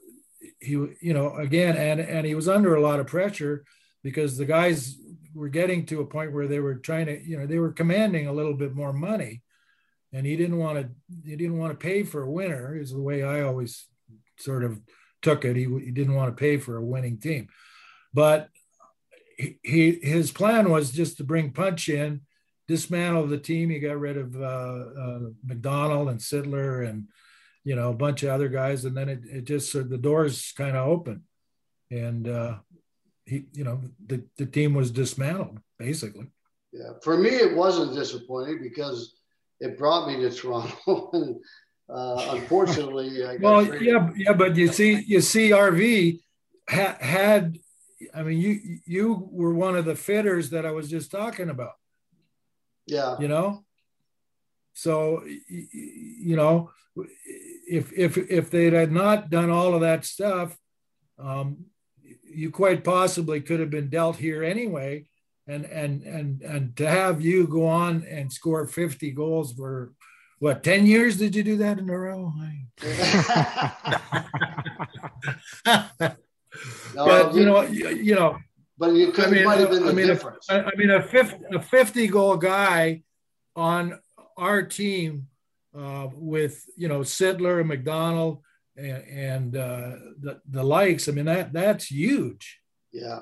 he, 0.59 0.71
you 0.71 1.13
know, 1.13 1.35
again, 1.35 1.75
and, 1.75 1.99
and 1.99 2.25
he 2.25 2.35
was 2.35 2.47
under 2.47 2.75
a 2.75 2.81
lot 2.81 2.99
of 2.99 3.07
pressure 3.07 3.63
because 4.03 4.37
the 4.37 4.45
guys 4.45 4.95
were 5.33 5.49
getting 5.49 5.85
to 5.85 6.01
a 6.01 6.05
point 6.05 6.33
where 6.33 6.47
they 6.47 6.59
were 6.59 6.75
trying 6.75 7.07
to, 7.07 7.21
you 7.21 7.37
know, 7.37 7.45
they 7.45 7.59
were 7.59 7.71
commanding 7.71 8.27
a 8.27 8.33
little 8.33 8.53
bit 8.53 8.73
more 8.73 8.93
money, 8.93 9.41
and 10.13 10.25
he 10.25 10.37
didn't 10.37 10.57
want 10.57 10.79
to, 10.79 10.89
he 11.29 11.35
didn't 11.35 11.57
want 11.57 11.77
to 11.77 11.85
pay 11.85 12.03
for 12.03 12.23
a 12.23 12.31
winner. 12.31 12.75
Is 12.75 12.91
the 12.91 13.01
way 13.01 13.23
I 13.23 13.41
always 13.41 13.87
sort 14.39 14.63
of 14.63 14.79
took 15.21 15.45
it. 15.45 15.55
He, 15.55 15.63
he 15.63 15.91
didn't 15.91 16.15
want 16.15 16.29
to 16.35 16.39
pay 16.39 16.57
for 16.57 16.77
a 16.77 16.85
winning 16.85 17.17
team, 17.17 17.49
but 18.17 18.49
he, 19.37 19.99
his 20.01 20.31
plan 20.31 20.71
was 20.71 20.91
just 20.91 21.17
to 21.17 21.23
bring 21.23 21.51
Punch 21.51 21.87
in, 21.87 22.21
dismantle 22.67 23.27
the 23.27 23.37
team. 23.37 23.69
He 23.69 23.77
got 23.77 23.99
rid 23.99 24.17
of 24.17 24.35
uh, 24.35 24.85
uh, 25.03 25.19
McDonald 25.45 26.09
and 26.09 26.19
Sittler 26.19 26.89
and 26.89 27.09
you 27.63 27.75
know 27.75 27.91
a 27.91 27.93
bunch 27.93 28.23
of 28.23 28.29
other 28.29 28.49
guys, 28.49 28.85
and 28.85 28.97
then 28.97 29.07
it, 29.07 29.19
it 29.25 29.43
just 29.43 29.71
so 29.71 29.83
the 29.83 29.99
doors 29.99 30.51
kind 30.57 30.75
of 30.75 30.87
open, 30.87 31.25
and 31.91 32.27
uh, 32.27 32.55
he 33.23 33.45
you 33.53 33.63
know 33.63 33.81
the, 34.03 34.23
the 34.37 34.47
team 34.47 34.73
was 34.73 34.89
dismantled 34.89 35.59
basically. 35.77 36.25
Yeah, 36.73 36.93
for 37.03 37.17
me, 37.19 37.29
it 37.29 37.55
wasn't 37.55 37.93
disappointing 37.93 38.63
because 38.63 39.13
it 39.59 39.77
brought 39.77 40.07
me 40.07 40.15
to 40.21 40.31
Toronto, 40.31 41.11
and 41.13 41.35
uh, 41.87 42.29
unfortunately, 42.31 43.23
I 43.23 43.37
got 43.37 43.41
Well, 43.41 43.75
yeah, 43.83 44.09
yeah, 44.15 44.33
but 44.33 44.55
you 44.55 44.69
see, 44.69 45.03
you 45.05 45.21
see, 45.21 45.51
RV 45.51 46.19
ha- 46.67 46.97
had. 46.99 47.59
I 48.13 48.23
mean, 48.23 48.39
you 48.39 48.79
you 48.85 49.27
were 49.31 49.53
one 49.53 49.75
of 49.75 49.85
the 49.85 49.95
fitters 49.95 50.49
that 50.51 50.65
I 50.65 50.71
was 50.71 50.89
just 50.89 51.11
talking 51.11 51.49
about. 51.49 51.73
yeah, 52.85 53.17
you 53.19 53.27
know? 53.27 53.63
So 54.73 55.23
y- 55.25 55.39
y- 55.49 55.67
you 55.73 56.35
know 56.35 56.71
if 57.67 57.91
if 57.93 58.17
if 58.17 58.49
they 58.51 58.69
had 58.69 58.91
not 58.91 59.29
done 59.29 59.49
all 59.49 59.73
of 59.73 59.81
that 59.81 60.05
stuff 60.05 60.55
um 61.19 61.65
you 62.23 62.51
quite 62.51 62.83
possibly 62.83 63.41
could 63.41 63.59
have 63.59 63.69
been 63.71 63.89
dealt 63.89 64.17
here 64.17 64.43
anyway. 64.43 65.05
And 65.47 65.65
and 65.65 66.03
and 66.03 66.41
and 66.41 66.75
to 66.77 66.87
have 66.87 67.21
you 67.21 67.47
go 67.47 67.65
on 67.67 68.03
and 68.03 68.31
score 68.31 68.67
50 68.67 69.11
goals 69.11 69.53
for 69.53 69.93
what 70.39 70.63
10 70.63 70.85
years? 70.85 71.17
Did 71.17 71.35
you 71.35 71.43
do 71.43 71.57
that 71.57 71.79
in 71.79 71.89
a 71.89 71.97
row 71.97 72.31
No, 76.95 77.05
but 77.05 77.33
you 77.35 77.45
know 77.45 77.61
you, 77.63 77.89
you 77.89 78.15
know 78.15 78.37
but 78.77 78.95
it 78.95 79.13
could 79.13 79.25
I 79.25 79.31
mean, 79.31 79.43
might 79.43 79.59
have 79.59 79.71
been 79.71 79.83
I 79.83 79.87
the 79.87 79.93
mean, 79.93 80.07
difference. 80.07 80.47
I, 80.49 80.61
I 80.61 80.71
mean, 80.75 80.91
a 80.91 81.01
50, 81.01 81.45
a 81.55 81.59
50 81.61 82.07
goal 82.07 82.37
guy 82.37 83.01
on 83.55 83.99
our 84.37 84.61
team 84.61 85.27
uh, 85.75 86.09
with, 86.13 86.63
you 86.75 86.87
know, 86.87 86.99
Sittler 86.99 87.59
and 87.59 87.67
McDonald 87.67 88.43
and, 88.75 89.03
and 89.07 89.55
uh, 89.57 89.95
the, 90.19 90.41
the 90.47 90.63
likes. 90.63 91.09
I 91.09 91.11
mean, 91.13 91.25
that 91.25 91.53
that's 91.53 91.89
huge. 91.89 92.59
yeah, 92.91 93.21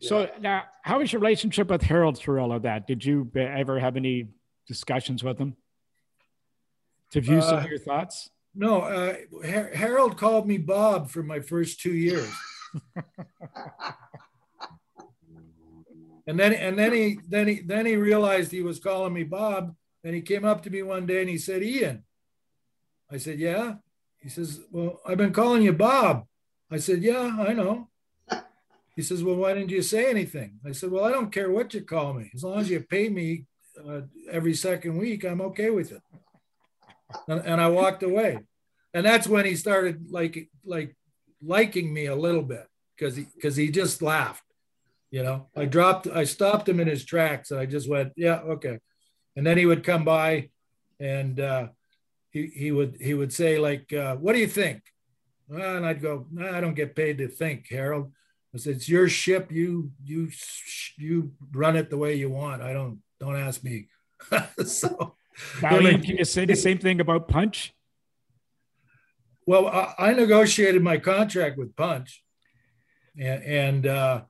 So 0.00 0.20
Yeah. 0.20 0.28
now, 0.40 0.62
how 0.82 1.00
was 1.00 1.12
your 1.12 1.20
relationship 1.20 1.68
with 1.68 1.82
Harold 1.82 2.16
through 2.16 2.38
all 2.40 2.52
of 2.52 2.62
that? 2.62 2.86
Did 2.86 3.04
you 3.04 3.28
ever 3.34 3.80
have 3.80 3.96
any 3.96 4.28
discussions 4.68 5.24
with 5.24 5.36
him 5.36 5.56
to 7.10 7.20
view 7.20 7.40
some 7.40 7.56
Uh, 7.56 7.62
of 7.62 7.68
your 7.70 7.80
thoughts? 7.80 8.30
No, 8.54 8.82
uh, 8.82 9.16
Har- 9.44 9.70
Harold 9.74 10.16
called 10.16 10.46
me 10.46 10.58
Bob 10.58 11.10
for 11.10 11.24
my 11.24 11.40
first 11.40 11.80
two 11.80 11.92
years. 11.92 12.32
And 16.26 16.38
then 16.38 16.52
and 16.52 16.78
then 16.78 16.92
he 16.92 17.18
then 17.28 17.48
he 17.48 17.60
then 17.60 17.86
he 17.86 17.96
realized 17.96 18.50
he 18.50 18.62
was 18.62 18.78
calling 18.78 19.12
me 19.12 19.22
Bob, 19.22 19.74
and 20.04 20.14
he 20.14 20.20
came 20.22 20.44
up 20.44 20.62
to 20.62 20.70
me 20.70 20.82
one 20.82 21.06
day 21.06 21.20
and 21.20 21.30
he 21.30 21.38
said, 21.38 21.62
"Ian." 21.62 22.04
I 23.10 23.18
said, 23.18 23.38
"Yeah." 23.38 23.76
He 24.18 24.28
says, 24.28 24.60
"Well, 24.70 25.00
I've 25.06 25.18
been 25.18 25.32
calling 25.32 25.62
you 25.62 25.72
Bob." 25.72 26.26
I 26.70 26.78
said, 26.78 27.02
"Yeah, 27.02 27.36
I 27.46 27.52
know." 27.52 27.88
He 28.96 29.02
says, 29.02 29.22
"Well, 29.22 29.36
why 29.36 29.54
didn't 29.54 29.70
you 29.70 29.82
say 29.82 30.10
anything?" 30.10 30.58
I 30.64 30.72
said, 30.72 30.90
"Well, 30.90 31.04
I 31.04 31.12
don't 31.12 31.32
care 31.32 31.50
what 31.50 31.72
you 31.74 31.82
call 31.82 32.14
me, 32.14 32.30
as 32.34 32.42
long 32.42 32.58
as 32.58 32.70
you 32.70 32.80
pay 32.80 33.08
me 33.08 33.44
uh, 33.86 34.02
every 34.30 34.54
second 34.54 34.96
week, 34.96 35.24
I'm 35.24 35.40
okay 35.42 35.70
with 35.70 35.92
it." 35.92 36.02
And, 37.28 37.40
and 37.46 37.60
I 37.60 37.68
walked 37.68 38.02
away, 38.02 38.40
and 38.92 39.06
that's 39.06 39.28
when 39.28 39.44
he 39.44 39.54
started 39.54 40.10
like 40.10 40.50
like 40.64 40.96
liking 41.42 41.92
me 41.92 42.06
a 42.06 42.14
little 42.16 42.42
bit 42.42 42.66
because 42.96 43.16
he 43.16 43.26
because 43.34 43.56
he 43.56 43.70
just 43.70 44.02
laughed. 44.02 44.42
You 45.10 45.22
know, 45.22 45.46
I 45.56 45.66
dropped, 45.66 46.08
I 46.08 46.24
stopped 46.24 46.68
him 46.68 46.80
in 46.80 46.88
his 46.88 47.04
tracks, 47.04 47.50
and 47.50 47.60
I 47.60 47.66
just 47.66 47.88
went, 47.88 48.12
"Yeah, 48.16 48.40
okay." 48.40 48.80
And 49.36 49.46
then 49.46 49.56
he 49.56 49.64
would 49.66 49.84
come 49.84 50.04
by, 50.04 50.50
and 50.98 51.38
uh, 51.38 51.68
he 52.30 52.46
he 52.48 52.72
would 52.72 52.96
he 53.00 53.14
would 53.14 53.32
say 53.32 53.58
like, 53.58 53.92
uh, 53.92 54.16
"What 54.16 54.32
do 54.32 54.40
you 54.40 54.48
think?" 54.48 54.82
And 55.48 55.86
I'd 55.86 56.02
go, 56.02 56.26
nah, 56.32 56.56
"I 56.56 56.60
don't 56.60 56.74
get 56.74 56.96
paid 56.96 57.18
to 57.18 57.28
think, 57.28 57.66
Harold." 57.70 58.12
I 58.54 58.58
said, 58.58 58.76
"It's 58.76 58.88
your 58.88 59.08
ship. 59.08 59.52
You 59.52 59.92
you 60.04 60.30
you 60.98 61.32
run 61.52 61.76
it 61.76 61.88
the 61.88 61.98
way 61.98 62.14
you 62.16 62.30
want. 62.30 62.62
I 62.62 62.72
don't 62.72 63.00
don't 63.20 63.36
ask 63.36 63.62
me." 63.62 63.88
so, 64.66 65.14
Now, 65.62 65.76
him 65.76 65.82
Ian, 65.82 65.94
and- 65.96 66.04
can 66.04 66.16
you 66.16 66.24
say 66.24 66.46
the 66.46 66.56
same 66.56 66.78
thing 66.78 67.00
about 67.00 67.28
Punch? 67.28 67.72
Well, 69.46 69.68
I, 69.68 69.94
I 69.98 70.12
negotiated 70.12 70.82
my 70.82 70.98
contract 70.98 71.56
with 71.56 71.76
Punch, 71.76 72.22
and, 73.18 73.42
and 73.44 73.86
uh, 73.86 74.22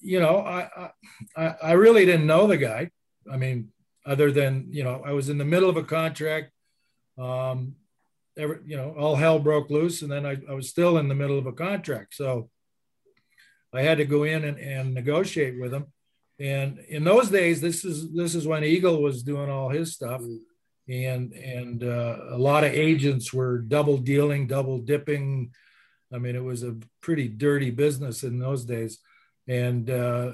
you 0.00 0.18
know, 0.20 0.38
I, 0.38 0.90
I 1.36 1.54
I 1.62 1.72
really 1.72 2.04
didn't 2.06 2.26
know 2.26 2.46
the 2.46 2.56
guy. 2.56 2.90
I 3.30 3.36
mean, 3.36 3.68
other 4.04 4.32
than 4.32 4.68
you 4.70 4.84
know, 4.84 5.02
I 5.04 5.12
was 5.12 5.28
in 5.28 5.38
the 5.38 5.44
middle 5.44 5.70
of 5.70 5.76
a 5.76 5.84
contract. 5.84 6.50
Um, 7.18 7.76
every, 8.36 8.60
you 8.64 8.76
know, 8.76 8.94
all 8.98 9.16
hell 9.16 9.38
broke 9.38 9.70
loose, 9.70 10.02
and 10.02 10.10
then 10.10 10.24
I, 10.24 10.38
I 10.48 10.54
was 10.54 10.70
still 10.70 10.96
in 10.98 11.08
the 11.08 11.14
middle 11.14 11.38
of 11.38 11.46
a 11.46 11.52
contract, 11.52 12.14
so 12.14 12.48
I 13.72 13.82
had 13.82 13.98
to 13.98 14.04
go 14.04 14.24
in 14.24 14.44
and, 14.44 14.58
and 14.58 14.94
negotiate 14.94 15.60
with 15.60 15.72
him. 15.72 15.86
And 16.38 16.78
in 16.88 17.04
those 17.04 17.28
days, 17.28 17.60
this 17.60 17.84
is 17.84 18.12
this 18.12 18.34
is 18.34 18.46
when 18.46 18.64
Eagle 18.64 19.02
was 19.02 19.22
doing 19.22 19.50
all 19.50 19.68
his 19.68 19.92
stuff 19.92 20.22
and 20.88 21.32
and 21.32 21.84
uh, 21.84 22.16
a 22.30 22.38
lot 22.38 22.64
of 22.64 22.72
agents 22.72 23.32
were 23.32 23.58
double 23.58 23.98
dealing, 23.98 24.46
double 24.46 24.78
dipping. 24.78 25.52
I 26.12 26.18
mean, 26.18 26.36
it 26.36 26.44
was 26.44 26.62
a 26.62 26.76
pretty 27.00 27.28
dirty 27.28 27.70
business 27.70 28.22
in 28.22 28.38
those 28.38 28.64
days. 28.64 28.98
And 29.48 29.88
uh, 29.88 30.32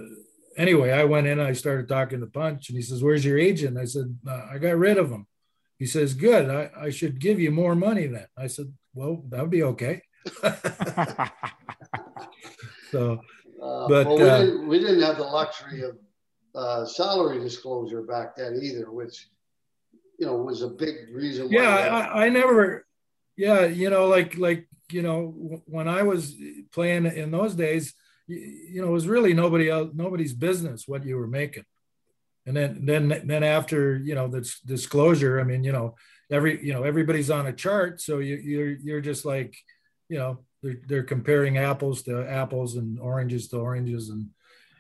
anyway, 0.56 0.90
I 0.90 1.04
went 1.04 1.26
in, 1.26 1.38
I 1.40 1.52
started 1.52 1.88
talking 1.88 2.20
to 2.20 2.26
Punch, 2.26 2.68
and 2.68 2.76
he 2.76 2.82
says, 2.82 3.02
"Where's 3.02 3.24
your 3.24 3.38
agent?" 3.38 3.78
I 3.78 3.84
said, 3.84 4.18
uh, 4.26 4.46
"I 4.50 4.58
got 4.58 4.76
rid 4.76 4.98
of 4.98 5.10
him." 5.10 5.26
He 5.78 5.86
says, 5.86 6.14
"Good. 6.14 6.50
I, 6.50 6.70
I 6.76 6.90
should 6.90 7.20
give 7.20 7.38
you 7.40 7.50
more 7.50 7.74
money 7.74 8.06
then." 8.06 8.26
I 8.36 8.48
said, 8.48 8.72
"Well, 8.94 9.24
that 9.28 9.40
would 9.40 9.50
be 9.50 9.62
okay." 9.62 10.02
so 12.90 13.20
Uh, 13.60 13.88
But, 13.88 14.06
well, 14.06 14.16
we, 14.16 14.22
uh, 14.22 14.38
didn't, 14.38 14.68
we 14.68 14.78
didn't 14.78 15.02
have 15.02 15.16
the 15.16 15.24
luxury 15.24 15.82
of 15.82 15.98
uh, 16.54 16.84
salary 16.84 17.40
disclosure 17.40 18.02
back 18.02 18.36
then 18.36 18.60
either, 18.62 18.90
which 18.90 19.28
you 20.18 20.26
know 20.26 20.36
was 20.36 20.62
a 20.62 20.68
big 20.68 20.96
reason. 21.12 21.46
Why 21.46 21.62
yeah 21.62 22.10
I, 22.12 22.26
I 22.26 22.28
never 22.28 22.86
yeah 23.36 23.64
you 23.64 23.88
know 23.88 24.08
like 24.08 24.36
like 24.36 24.68
you 24.90 25.02
know 25.02 25.32
w- 25.32 25.62
when 25.66 25.88
i 25.88 26.02
was 26.02 26.34
playing 26.72 27.06
in 27.06 27.30
those 27.30 27.54
days 27.54 27.94
you, 28.26 28.36
you 28.36 28.82
know 28.82 28.88
it 28.88 28.92
was 28.92 29.06
really 29.06 29.32
nobody 29.32 29.70
else 29.70 29.90
nobody's 29.94 30.34
business 30.34 30.86
what 30.86 31.04
you 31.04 31.16
were 31.16 31.28
making 31.28 31.64
and 32.46 32.56
then 32.56 32.84
then 32.84 33.22
then 33.24 33.42
after 33.42 33.96
you 33.96 34.14
know 34.14 34.28
this 34.28 34.60
disclosure 34.60 35.40
i 35.40 35.44
mean 35.44 35.62
you 35.62 35.72
know 35.72 35.94
every 36.30 36.64
you 36.64 36.72
know 36.72 36.82
everybody's 36.82 37.30
on 37.30 37.46
a 37.46 37.52
chart 37.52 38.00
so 38.00 38.18
you 38.18 38.36
you're 38.36 38.70
you're 38.70 39.00
just 39.00 39.24
like 39.24 39.56
you 40.08 40.18
know 40.18 40.38
they're, 40.62 40.80
they're 40.88 41.02
comparing 41.04 41.58
apples 41.58 42.02
to 42.02 42.28
apples 42.28 42.76
and 42.76 42.98
oranges 42.98 43.48
to 43.48 43.58
oranges 43.58 44.08
and 44.08 44.26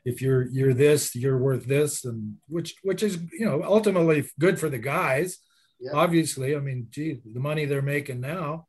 if 0.04 0.20
you're 0.22 0.46
you're 0.48 0.74
this 0.74 1.14
you're 1.14 1.38
worth 1.38 1.66
this 1.66 2.04
and 2.04 2.36
which 2.48 2.74
which 2.82 3.02
is 3.02 3.18
you 3.32 3.44
know 3.44 3.62
ultimately 3.64 4.24
good 4.38 4.58
for 4.58 4.68
the 4.68 4.78
guys 4.78 5.38
Yeah. 5.80 5.92
obviously 5.94 6.56
i 6.56 6.60
mean 6.60 6.88
gee 6.90 7.20
the 7.24 7.40
money 7.40 7.64
they're 7.66 7.82
making 7.82 8.20
now 8.20 8.66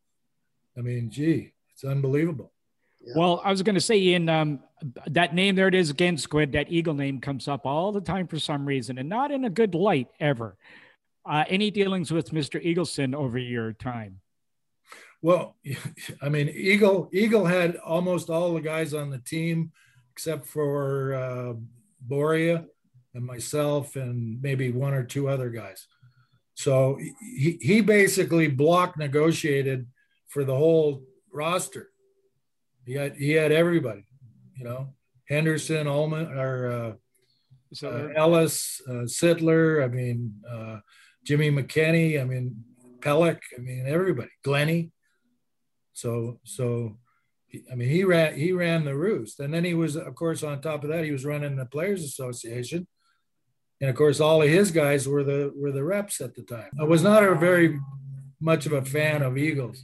i 0.77 0.81
mean 0.81 1.09
gee 1.09 1.53
it's 1.73 1.83
unbelievable 1.83 2.51
Well, 3.15 3.41
I 3.45 3.49
was 3.51 3.63
going 3.63 3.75
to 3.79 3.81
say, 3.81 3.95
Ian, 3.97 4.27
um, 4.27 4.59
that 5.07 5.33
name 5.33 5.55
there 5.55 5.69
it 5.69 5.73
is 5.73 5.89
again, 5.89 6.17
Squid. 6.17 6.51
That 6.51 6.69
eagle 6.69 6.93
name 6.93 7.21
comes 7.21 7.47
up 7.47 7.65
all 7.65 7.93
the 7.93 8.01
time 8.01 8.27
for 8.27 8.37
some 8.39 8.65
reason, 8.65 8.97
and 8.97 9.07
not 9.07 9.31
in 9.31 9.45
a 9.45 9.49
good 9.49 9.73
light 9.73 10.09
ever. 10.19 10.57
Uh, 11.25 11.45
any 11.47 11.71
dealings 11.71 12.11
with 12.11 12.31
Mr. 12.31 12.59
Eagleson 12.61 13.15
over 13.15 13.37
your 13.37 13.71
time? 13.73 14.19
well 15.21 15.55
i 16.21 16.29
mean 16.29 16.47
eagle 16.49 17.09
eagle 17.11 17.45
had 17.45 17.75
almost 17.77 18.29
all 18.29 18.53
the 18.53 18.61
guys 18.61 18.93
on 18.93 19.09
the 19.09 19.19
team 19.19 19.71
except 20.19 20.45
for 20.45 21.13
uh, 21.13 21.53
boria 22.05 22.65
and 23.13 23.25
myself 23.25 23.95
and 23.95 24.41
maybe 24.41 24.69
one 24.69 24.93
or 24.93 25.01
two 25.01 25.29
other 25.29 25.49
guys. 25.49 25.87
So 26.55 26.99
he, 27.21 27.57
he 27.61 27.79
basically 27.79 28.49
block 28.49 28.97
negotiated 28.97 29.87
for 30.27 30.43
the 30.43 30.53
whole 30.53 31.03
roster. 31.31 31.87
He 32.85 32.95
had 32.95 33.15
he 33.15 33.31
had 33.31 33.53
everybody 33.53 34.03
you 34.57 34.65
know 34.65 34.93
henderson 35.29 35.87
Ullman 35.87 36.27
or 36.37 36.97
uh, 37.81 37.87
uh, 37.87 38.07
Ellis, 38.13 38.81
uh, 38.89 39.05
Sittler, 39.05 39.85
I 39.85 39.87
mean, 39.87 40.33
uh, 40.51 40.79
Jimmy 41.23 41.51
McKenny, 41.51 42.19
I 42.19 42.25
mean, 42.25 42.63
Pelyk, 42.99 43.39
I 43.55 43.61
mean, 43.61 43.85
everybody, 43.87 44.31
Glenny. 44.43 44.91
So, 45.93 46.39
so, 46.43 46.97
I 47.71 47.75
mean, 47.75 47.89
he 47.89 48.03
ran, 48.03 48.35
he 48.35 48.51
ran 48.51 48.85
the 48.85 48.95
roost. 48.95 49.39
And 49.39 49.53
then 49.53 49.63
he 49.63 49.73
was, 49.73 49.95
of 49.95 50.13
course, 50.15 50.43
on 50.43 50.61
top 50.61 50.83
of 50.83 50.89
that, 50.91 51.03
he 51.03 51.11
was 51.11 51.25
running 51.25 51.55
the 51.55 51.65
Players 51.65 52.03
Association. 52.03 52.87
And 53.81 53.89
of 53.89 53.95
course, 53.95 54.19
all 54.19 54.41
of 54.41 54.49
his 54.49 54.71
guys 54.71 55.07
were 55.07 55.23
the, 55.23 55.51
were 55.55 55.71
the 55.71 55.83
reps 55.83 56.21
at 56.21 56.35
the 56.35 56.43
time. 56.43 56.69
I 56.79 56.83
was 56.83 57.01
not 57.01 57.23
a 57.23 57.33
very 57.35 57.79
much 58.39 58.65
of 58.65 58.73
a 58.73 58.83
fan 58.85 59.21
of 59.21 59.37
Eagles. 59.37 59.83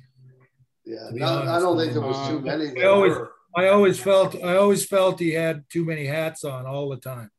yeah. 0.85 1.09
No, 1.11 1.25
I 1.27 1.59
don't 1.59 1.77
think 1.77 1.93
there 1.93 2.01
was 2.01 2.27
too 2.29 2.39
many. 2.41 2.81
I 2.81 2.85
always, 2.87 3.13
were. 3.15 3.31
I 3.57 3.67
always 3.69 3.99
felt, 3.99 4.35
I 4.43 4.57
always 4.57 4.85
felt 4.85 5.19
he 5.19 5.31
had 5.31 5.63
too 5.69 5.85
many 5.85 6.05
hats 6.05 6.43
on 6.43 6.65
all 6.65 6.89
the 6.89 6.97
time. 6.97 7.31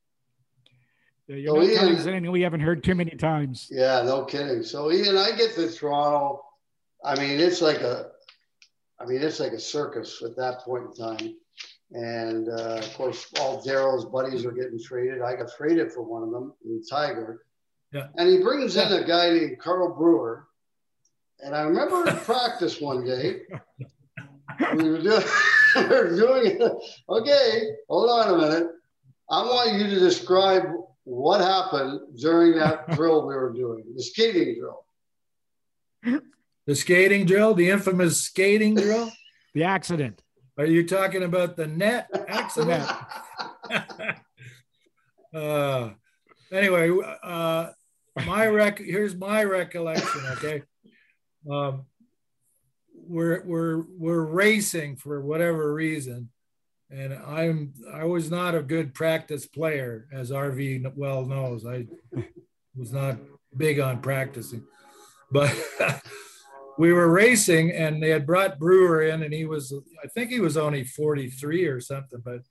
Yeah, 1.28 1.36
you're 1.36 1.54
So 1.54 1.60
not 1.60 1.64
Ian- 1.64 1.74
telling 1.96 2.08
anything 2.14 2.30
we 2.32 2.40
haven't 2.42 2.60
heard 2.60 2.82
too 2.82 2.94
many 2.94 3.10
times. 3.12 3.68
Yeah, 3.70 4.02
no 4.02 4.24
kidding. 4.24 4.62
So 4.62 4.90
Ian, 4.90 5.16
I 5.18 5.32
get 5.36 5.54
to 5.56 5.70
Toronto. 5.70 6.42
I 7.04 7.18
mean, 7.20 7.38
it's 7.38 7.60
like 7.60 7.80
a, 7.82 8.10
I 9.00 9.04
mean, 9.04 9.22
it's 9.22 9.40
like 9.40 9.52
a 9.52 9.60
circus 9.60 10.22
at 10.24 10.36
that 10.36 10.60
point 10.60 10.84
in 10.86 10.94
time. 10.94 11.36
And 11.92 12.48
uh, 12.48 12.78
of 12.78 12.94
course, 12.94 13.32
all 13.38 13.62
Darryl's 13.62 14.06
buddies 14.06 14.44
are 14.44 14.52
getting 14.52 14.80
traded. 14.82 15.22
I 15.22 15.36
got 15.36 15.50
traded 15.56 15.92
for 15.92 16.02
one 16.02 16.22
of 16.22 16.30
them, 16.30 16.52
in 16.64 16.82
Tiger. 16.88 17.44
Yeah. 17.92 18.08
And 18.16 18.28
he 18.28 18.42
brings 18.42 18.76
in 18.76 18.92
a 18.92 19.06
guy 19.06 19.30
named 19.30 19.58
Carl 19.60 19.94
Brewer. 19.94 20.48
And 21.40 21.54
I 21.54 21.62
remember 21.62 22.08
in 22.08 22.16
practice 22.16 22.80
one 22.80 23.04
day, 23.04 23.42
we 24.74 24.90
were 24.90 25.02
doing, 25.02 25.22
we 25.76 25.82
were 25.82 26.16
doing 26.16 26.60
it. 26.60 26.72
Okay, 27.08 27.62
hold 27.88 28.10
on 28.10 28.34
a 28.34 28.38
minute. 28.38 28.68
I 29.30 29.42
want 29.42 29.74
you 29.74 29.86
to 29.86 30.00
describe 30.00 30.64
what 31.04 31.40
happened 31.40 32.00
during 32.18 32.58
that 32.58 32.90
drill 32.92 33.26
we 33.26 33.34
were 33.34 33.52
doing, 33.52 33.84
the 33.94 34.02
skating 34.02 34.56
drill. 34.58 34.84
The 36.66 36.74
skating 36.74 37.26
drill, 37.26 37.54
the 37.54 37.70
infamous 37.70 38.20
skating 38.20 38.74
drill. 38.74 39.10
The 39.54 39.62
accident. 39.62 40.22
Are 40.58 40.66
you 40.66 40.86
talking 40.86 41.22
about 41.22 41.56
the 41.56 41.68
net 41.68 42.08
accident? 42.28 42.90
uh, 45.34 45.90
anyway, 46.50 46.90
uh, 47.22 47.68
my 48.26 48.48
rec 48.48 48.78
here's 48.78 49.14
my 49.14 49.44
recollection. 49.44 50.22
Okay, 50.32 50.62
um, 51.48 51.84
we're 52.94 53.44
we're 53.44 53.84
we're 53.96 54.24
racing 54.24 54.96
for 54.96 55.20
whatever 55.20 55.72
reason, 55.72 56.30
and 56.90 57.14
I'm 57.14 57.74
I 57.92 58.04
was 58.04 58.28
not 58.30 58.56
a 58.56 58.62
good 58.62 58.92
practice 58.92 59.46
player, 59.46 60.08
as 60.10 60.32
RV 60.32 60.96
well 60.96 61.24
knows. 61.26 61.64
I 61.64 61.86
was 62.74 62.92
not 62.92 63.18
big 63.56 63.78
on 63.78 64.00
practicing, 64.00 64.64
but. 65.30 65.54
we 66.78 66.92
were 66.92 67.10
racing 67.10 67.70
and 67.70 68.02
they 68.02 68.10
had 68.10 68.26
brought 68.26 68.58
Brewer 68.58 69.02
in 69.02 69.22
and 69.22 69.32
he 69.32 69.44
was 69.44 69.72
I 70.02 70.08
think 70.08 70.30
he 70.30 70.40
was 70.40 70.56
only 70.56 70.84
43 70.84 71.66
or 71.66 71.80
something 71.80 72.20
but 72.24 72.42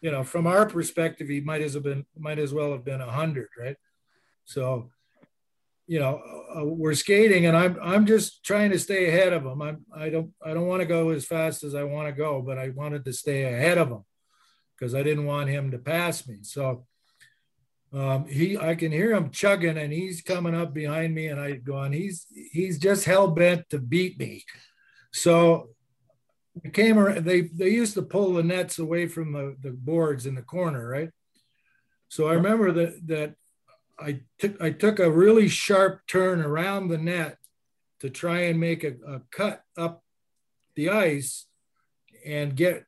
you 0.00 0.10
know, 0.10 0.22
from 0.22 0.46
our 0.46 0.66
perspective, 0.66 1.28
he 1.28 1.40
might 1.40 1.62
as 1.62 1.74
have 1.74 1.82
been 1.82 2.06
might 2.16 2.38
as 2.38 2.54
well 2.54 2.72
have 2.72 2.84
been 2.84 3.00
a 3.00 3.10
hundred, 3.10 3.48
right? 3.58 3.76
So, 4.44 4.90
you 5.86 5.98
know, 5.98 6.20
uh, 6.56 6.64
we're 6.64 6.94
skating, 6.94 7.46
and 7.46 7.56
I'm 7.56 7.78
I'm 7.82 8.06
just 8.06 8.44
trying 8.44 8.70
to 8.70 8.78
stay 8.78 9.08
ahead 9.08 9.32
of 9.32 9.44
him. 9.44 9.60
I'm 9.60 9.84
I 9.94 10.08
don't 10.08 10.32
I 10.44 10.54
don't 10.54 10.68
want 10.68 10.80
to 10.80 10.86
go 10.86 11.10
as 11.10 11.24
fast 11.24 11.64
as 11.64 11.74
I 11.74 11.82
want 11.82 12.08
to 12.08 12.12
go, 12.12 12.42
but 12.42 12.58
I 12.58 12.68
wanted 12.68 13.04
to 13.06 13.12
stay 13.12 13.44
ahead 13.44 13.78
of 13.78 13.88
him 13.88 14.04
because 14.78 14.94
I 14.94 15.02
didn't 15.02 15.26
want 15.26 15.48
him 15.48 15.70
to 15.72 15.78
pass 15.78 16.26
me. 16.26 16.38
So. 16.42 16.86
Um, 17.92 18.26
he, 18.26 18.58
I 18.58 18.74
can 18.74 18.92
hear 18.92 19.12
him 19.14 19.30
chugging, 19.30 19.78
and 19.78 19.92
he's 19.92 20.20
coming 20.20 20.54
up 20.54 20.74
behind 20.74 21.14
me, 21.14 21.28
and 21.28 21.40
I 21.40 21.52
going, 21.52 21.92
he's 21.92 22.26
he's 22.52 22.78
just 22.78 23.04
hell 23.04 23.28
bent 23.28 23.68
to 23.70 23.78
beat 23.78 24.18
me. 24.18 24.44
So 25.12 25.70
we 26.62 26.70
came 26.70 26.98
around, 26.98 27.24
they, 27.24 27.42
they 27.42 27.70
used 27.70 27.94
to 27.94 28.02
pull 28.02 28.34
the 28.34 28.42
nets 28.42 28.78
away 28.78 29.06
from 29.06 29.32
the, 29.32 29.56
the 29.62 29.70
boards 29.70 30.26
in 30.26 30.34
the 30.34 30.42
corner, 30.42 30.88
right? 30.88 31.10
So 32.08 32.28
I 32.28 32.34
remember 32.34 32.72
that, 32.72 33.06
that 33.06 33.34
I 33.98 34.20
took, 34.38 34.60
I 34.60 34.70
took 34.70 34.98
a 34.98 35.10
really 35.10 35.48
sharp 35.48 36.06
turn 36.06 36.40
around 36.40 36.88
the 36.88 36.98
net 36.98 37.38
to 38.00 38.10
try 38.10 38.42
and 38.42 38.60
make 38.60 38.84
a, 38.84 38.94
a 39.06 39.20
cut 39.30 39.62
up 39.76 40.02
the 40.74 40.90
ice 40.90 41.46
and 42.24 42.56
get, 42.56 42.84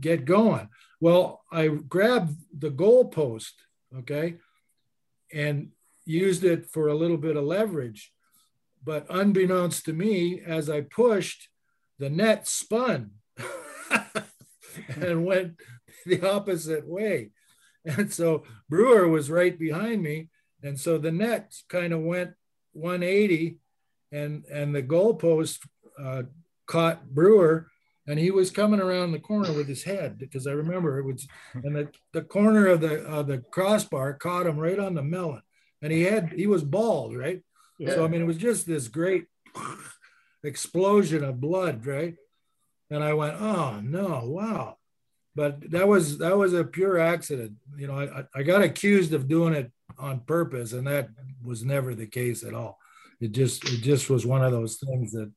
get 0.00 0.24
going. 0.24 0.68
Well, 1.00 1.42
I 1.52 1.68
grabbed 1.68 2.36
the 2.58 2.70
goal 2.70 3.06
post, 3.06 3.54
okay, 3.98 4.36
and 5.32 5.70
used 6.04 6.44
it 6.44 6.66
for 6.66 6.88
a 6.88 6.94
little 6.94 7.16
bit 7.16 7.36
of 7.36 7.44
leverage. 7.44 8.12
But 8.84 9.06
unbeknownst 9.10 9.84
to 9.86 9.92
me, 9.92 10.40
as 10.46 10.70
I 10.70 10.82
pushed, 10.82 11.48
the 11.98 12.08
net 12.08 12.46
spun 12.46 13.10
and 15.00 15.24
went 15.24 15.56
the 16.04 16.28
opposite 16.28 16.86
way. 16.86 17.30
And 17.84 18.12
so 18.12 18.44
Brewer 18.68 19.08
was 19.08 19.30
right 19.30 19.58
behind 19.58 20.02
me. 20.02 20.28
And 20.62 20.78
so 20.78 20.98
the 20.98 21.12
net 21.12 21.54
kind 21.68 21.92
of 21.92 22.00
went 22.00 22.32
180 22.72 23.58
and, 24.12 24.44
and 24.46 24.74
the 24.74 24.82
goalpost 24.82 25.66
uh, 25.98 26.24
caught 26.66 27.08
Brewer 27.08 27.68
and 28.06 28.18
he 28.18 28.30
was 28.30 28.50
coming 28.50 28.80
around 28.80 29.12
the 29.12 29.18
corner 29.18 29.52
with 29.52 29.68
his 29.68 29.82
head 29.82 30.18
because 30.18 30.46
I 30.46 30.52
remember 30.52 30.98
it 30.98 31.04
was, 31.04 31.26
and 31.54 31.74
the, 31.74 31.88
the 32.12 32.22
corner 32.22 32.66
of 32.68 32.80
the, 32.80 33.02
of 33.04 33.26
the 33.26 33.38
crossbar 33.38 34.14
caught 34.14 34.46
him 34.46 34.58
right 34.58 34.78
on 34.78 34.94
the 34.94 35.02
melon 35.02 35.42
and 35.82 35.92
he 35.92 36.02
had, 36.02 36.32
he 36.32 36.46
was 36.46 36.62
bald, 36.62 37.16
right? 37.16 37.42
Yeah. 37.78 37.94
So, 37.94 38.04
I 38.04 38.08
mean, 38.08 38.22
it 38.22 38.26
was 38.26 38.38
just 38.38 38.66
this 38.66 38.88
great 38.88 39.26
explosion 40.42 41.24
of 41.24 41.40
blood, 41.40 41.84
right? 41.86 42.14
And 42.90 43.02
I 43.02 43.14
went, 43.14 43.40
oh 43.40 43.80
no, 43.82 44.22
wow. 44.24 44.76
But 45.34 45.70
that 45.72 45.86
was 45.86 46.18
that 46.18 46.36
was 46.36 46.54
a 46.54 46.64
pure 46.64 46.98
accident. 46.98 47.52
You 47.76 47.88
know, 47.88 47.98
I, 47.98 48.24
I 48.34 48.42
got 48.42 48.62
accused 48.62 49.12
of 49.12 49.28
doing 49.28 49.52
it 49.52 49.70
on 49.98 50.20
purpose, 50.20 50.72
and 50.72 50.86
that 50.86 51.10
was 51.44 51.62
never 51.62 51.94
the 51.94 52.06
case 52.06 52.42
at 52.42 52.54
all. 52.54 52.78
It 53.20 53.32
just 53.32 53.64
it 53.64 53.82
just 53.82 54.08
was 54.08 54.24
one 54.24 54.42
of 54.42 54.52
those 54.52 54.76
things 54.76 55.12
that 55.12 55.30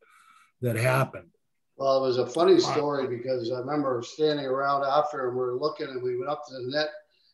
that 0.61 0.77
happened. 0.77 1.31
Well, 1.79 2.03
it 2.03 2.07
was 2.07 2.17
a 2.17 2.27
funny 2.27 2.59
story 2.59 3.07
because 3.07 3.49
I 3.51 3.59
remember 3.59 4.03
standing 4.05 4.45
around 4.45 4.83
after 4.83 5.29
and 5.29 5.37
we 5.37 5.41
were 5.41 5.55
looking 5.55 5.87
and 5.87 6.03
we 6.03 6.17
went 6.17 6.29
up 6.29 6.45
to 6.47 6.53
the 6.53 6.71
net 6.71 6.89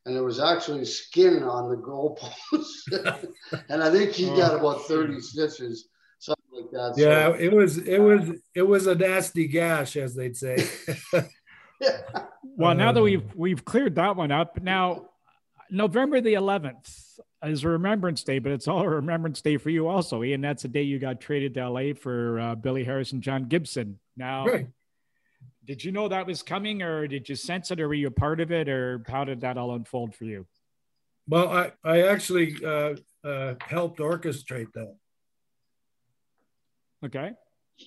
and 0.06 0.16
there 0.16 0.24
was 0.24 0.40
actually 0.40 0.86
skin 0.86 1.42
on 1.42 1.70
the 1.70 1.78
goalpost. 1.78 3.26
and 3.70 3.82
I 3.82 3.92
think 3.92 4.12
he 4.12 4.28
got 4.28 4.58
about 4.58 4.86
30 4.86 5.20
stitches 5.20 5.90
something 6.20 6.46
like 6.54 6.72
that. 6.72 6.94
Yeah, 6.98 7.32
so. 7.32 7.40
it 7.40 7.52
was 7.52 7.78
it 7.78 8.00
was 8.00 8.30
it 8.54 8.64
was 8.64 8.88
a 8.88 8.96
nasty 8.96 9.48
gash, 9.48 9.96
as 9.96 10.16
they'd 10.16 10.36
say. 10.36 10.68
yeah. 11.82 12.02
Well, 12.44 12.76
now 12.76 12.92
that 12.92 13.02
we've 13.02 13.34
we've 13.36 13.64
cleared 13.64 13.96
that 13.96 14.16
one 14.16 14.32
up, 14.32 14.62
now 14.62 15.10
November 15.70 16.22
the 16.22 16.34
11th 16.34 17.20
is 17.44 17.64
a 17.64 17.70
Remembrance 17.70 18.24
Day, 18.24 18.40
but 18.40 18.52
it's 18.52 18.68
all 18.68 18.82
a 18.82 18.90
Remembrance 18.90 19.42
Day 19.42 19.58
for 19.58 19.70
you 19.70 19.88
also, 19.88 20.24
Ian. 20.24 20.42
That's 20.42 20.64
the 20.64 20.70
day 20.70 20.84
you 20.84 21.00
got 21.00 21.20
traded 21.20 21.56
to 21.56 21.70
LA 21.70 21.94
for 21.94 22.40
uh, 22.40 22.56
Billy 22.56 22.84
Harris 22.84 23.12
and 23.12 23.22
John 23.22 23.48
Gibson. 23.48 24.00
Now, 24.18 24.46
right. 24.46 24.68
did 25.66 25.84
you 25.84 25.92
know 25.92 26.08
that 26.08 26.26
was 26.26 26.42
coming, 26.42 26.82
or 26.82 27.08
did 27.08 27.28
you 27.28 27.36
sense 27.36 27.72
it, 27.72 27.80
or 27.80 27.88
were 27.88 27.94
you 27.94 28.08
a 28.08 28.12
part 28.12 28.40
of 28.40 28.52
it, 28.52 28.70
or 28.70 29.04
how 29.08 29.24
did 29.24 29.42
that 29.42 29.58
all 29.58 29.76
unfold 29.76 30.16
for 30.16 30.26
you? 30.26 30.46
Well, 31.28 31.50
I 31.50 31.72
I 31.84 32.04
actually 32.04 32.56
uh, 32.64 32.96
uh, 33.24 33.56
helped 33.62 34.00
orchestrate 34.00 34.72
that. 34.74 34.96
Okay. 37.04 37.34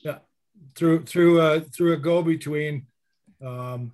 Yeah, 0.05 0.19
through 0.75 1.05
through 1.05 1.41
uh, 1.41 1.61
through 1.75 1.95
a 1.95 1.97
go 1.97 2.23
between. 2.23 2.87
Um, 3.45 3.93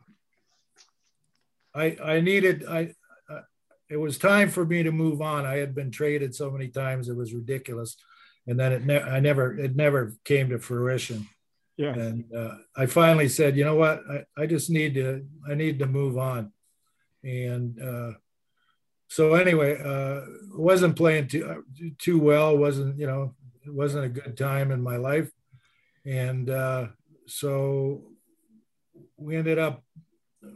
I 1.75 1.97
I 2.03 2.21
needed 2.21 2.65
I. 2.69 2.95
Uh, 3.29 3.43
it 3.91 3.97
was 3.97 4.17
time 4.17 4.49
for 4.49 4.65
me 4.65 4.83
to 4.83 4.91
move 4.91 5.21
on. 5.21 5.45
I 5.45 5.57
had 5.57 5.75
been 5.75 5.91
traded 5.91 6.35
so 6.35 6.51
many 6.51 6.69
times; 6.69 7.09
it 7.09 7.17
was 7.17 7.35
ridiculous, 7.35 7.97
and 8.47 8.59
then 8.59 8.73
it 8.73 8.87
ne- 8.87 9.03
I 9.03 9.21
never 9.21 9.59
it 9.59 9.77
never 9.77 10.15
came 10.25 10.49
to 10.51 10.59
fruition. 10.59 11.29
Yeah. 11.77 11.95
And 11.95 12.25
uh, 12.35 12.55
I 12.77 12.87
finally 12.87 13.29
said, 13.29 13.57
you 13.57 13.65
know 13.65 13.75
what? 13.75 14.03
I, 14.11 14.43
I 14.43 14.47
just 14.47 14.71
need 14.71 14.95
to 14.95 15.27
I 15.49 15.55
need 15.55 15.79
to 15.81 15.87
move 15.87 16.17
on, 16.19 16.53
and 17.25 17.81
uh, 17.83 18.13
so 19.09 19.35
anyway, 19.35 19.81
uh, 19.83 20.21
wasn't 20.57 20.97
playing 20.97 21.29
too 21.29 21.65
too 21.99 22.19
well. 22.19 22.57
wasn't 22.57 22.99
you 22.99 23.07
know 23.07 23.35
it 23.67 23.73
wasn't 23.73 24.05
a 24.05 24.09
good 24.09 24.37
time 24.37 24.71
in 24.71 24.83
my 24.83 24.97
life. 24.97 25.31
And 26.05 26.51
uh, 26.51 26.89
so 27.27 28.03
we 29.17 29.37
ended 29.37 29.59
up, 29.59 29.83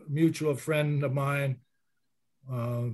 mutual 0.08 0.54
friend 0.54 1.02
of 1.02 1.14
mine 1.14 1.56
uh, 2.52 2.88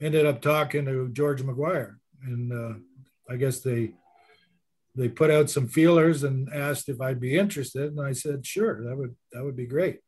ended 0.00 0.24
up 0.24 0.40
talking 0.40 0.86
to 0.86 1.10
George 1.10 1.42
Maguire. 1.42 1.98
And 2.24 2.52
uh, 2.52 2.78
I 3.28 3.36
guess 3.36 3.60
they, 3.60 3.92
they 4.94 5.08
put 5.08 5.30
out 5.30 5.50
some 5.50 5.68
feelers 5.68 6.22
and 6.22 6.52
asked 6.52 6.88
if 6.88 7.00
I'd 7.00 7.20
be 7.20 7.38
interested. 7.38 7.92
And 7.92 8.00
I 8.00 8.12
said, 8.12 8.46
sure, 8.46 8.84
that 8.84 8.96
would, 8.96 9.16
that 9.32 9.44
would 9.44 9.56
be 9.56 9.66
great. 9.66 10.00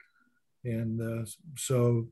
And 0.64 1.00
uh, 1.00 1.26
so 1.56 2.08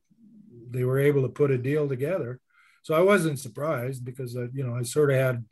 they 0.71 0.85
were 0.85 0.99
able 0.99 1.23
to 1.23 1.29
put 1.29 1.51
a 1.51 1.59
deal 1.59 1.89
together. 1.89 2.41
So 2.83 2.95
I 2.95 3.01
wasn't 3.01 3.39
surprised 3.39 4.05
because, 4.05 4.37
uh, 4.37 4.49
you 4.53 4.65
know, 4.65 4.75
I 4.75 4.83
sort 4.83 5.11
of 5.11 5.17
had 5.17 5.45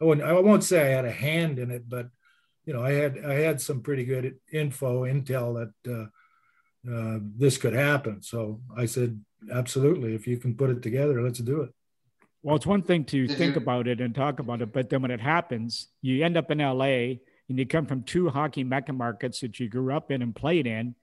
I 0.00 0.04
wouldn't, 0.04 0.26
I 0.26 0.32
won't 0.32 0.64
say 0.64 0.82
I 0.82 0.96
had 0.96 1.04
a 1.04 1.10
hand 1.10 1.58
in 1.58 1.70
it, 1.70 1.88
but 1.88 2.08
you 2.66 2.72
know, 2.72 2.84
I 2.84 2.92
had 2.92 3.24
I 3.24 3.34
had 3.34 3.60
some 3.60 3.82
pretty 3.82 4.04
good 4.04 4.36
info, 4.52 5.04
intel 5.04 5.70
that 5.84 5.92
uh, 5.92 6.92
uh, 6.92 7.18
this 7.36 7.58
could 7.58 7.74
happen. 7.74 8.22
So 8.22 8.60
I 8.76 8.86
said, 8.86 9.20
absolutely, 9.52 10.14
if 10.14 10.26
you 10.26 10.38
can 10.38 10.56
put 10.56 10.70
it 10.70 10.82
together, 10.82 11.22
let's 11.22 11.38
do 11.38 11.62
it. 11.62 11.70
Well, 12.44 12.56
it's 12.56 12.66
one 12.66 12.82
thing 12.82 13.04
to 13.06 13.26
think 13.26 13.56
about 13.56 13.88
it 13.88 14.00
and 14.00 14.14
talk 14.14 14.38
about 14.38 14.62
it, 14.62 14.72
but 14.72 14.90
then 14.90 15.02
when 15.02 15.10
it 15.10 15.20
happens, 15.20 15.88
you 16.02 16.24
end 16.24 16.36
up 16.36 16.50
in 16.50 16.58
LA 16.58 17.16
and 17.48 17.58
you 17.58 17.66
come 17.66 17.86
from 17.86 18.02
two 18.02 18.28
hockey 18.28 18.62
mecca 18.62 18.92
markets 18.92 19.40
that 19.40 19.58
you 19.58 19.68
grew 19.68 19.92
up 19.92 20.10
in 20.10 20.22
and 20.22 20.36
played 20.36 20.66
in. 20.66 20.94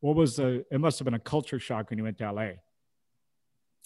What 0.00 0.16
was 0.16 0.36
the? 0.36 0.64
It 0.70 0.80
must 0.80 0.98
have 0.98 1.04
been 1.04 1.14
a 1.14 1.18
culture 1.18 1.58
shock 1.58 1.90
when 1.90 1.98
you 1.98 2.04
went 2.04 2.18
to 2.18 2.32
LA. 2.32 2.48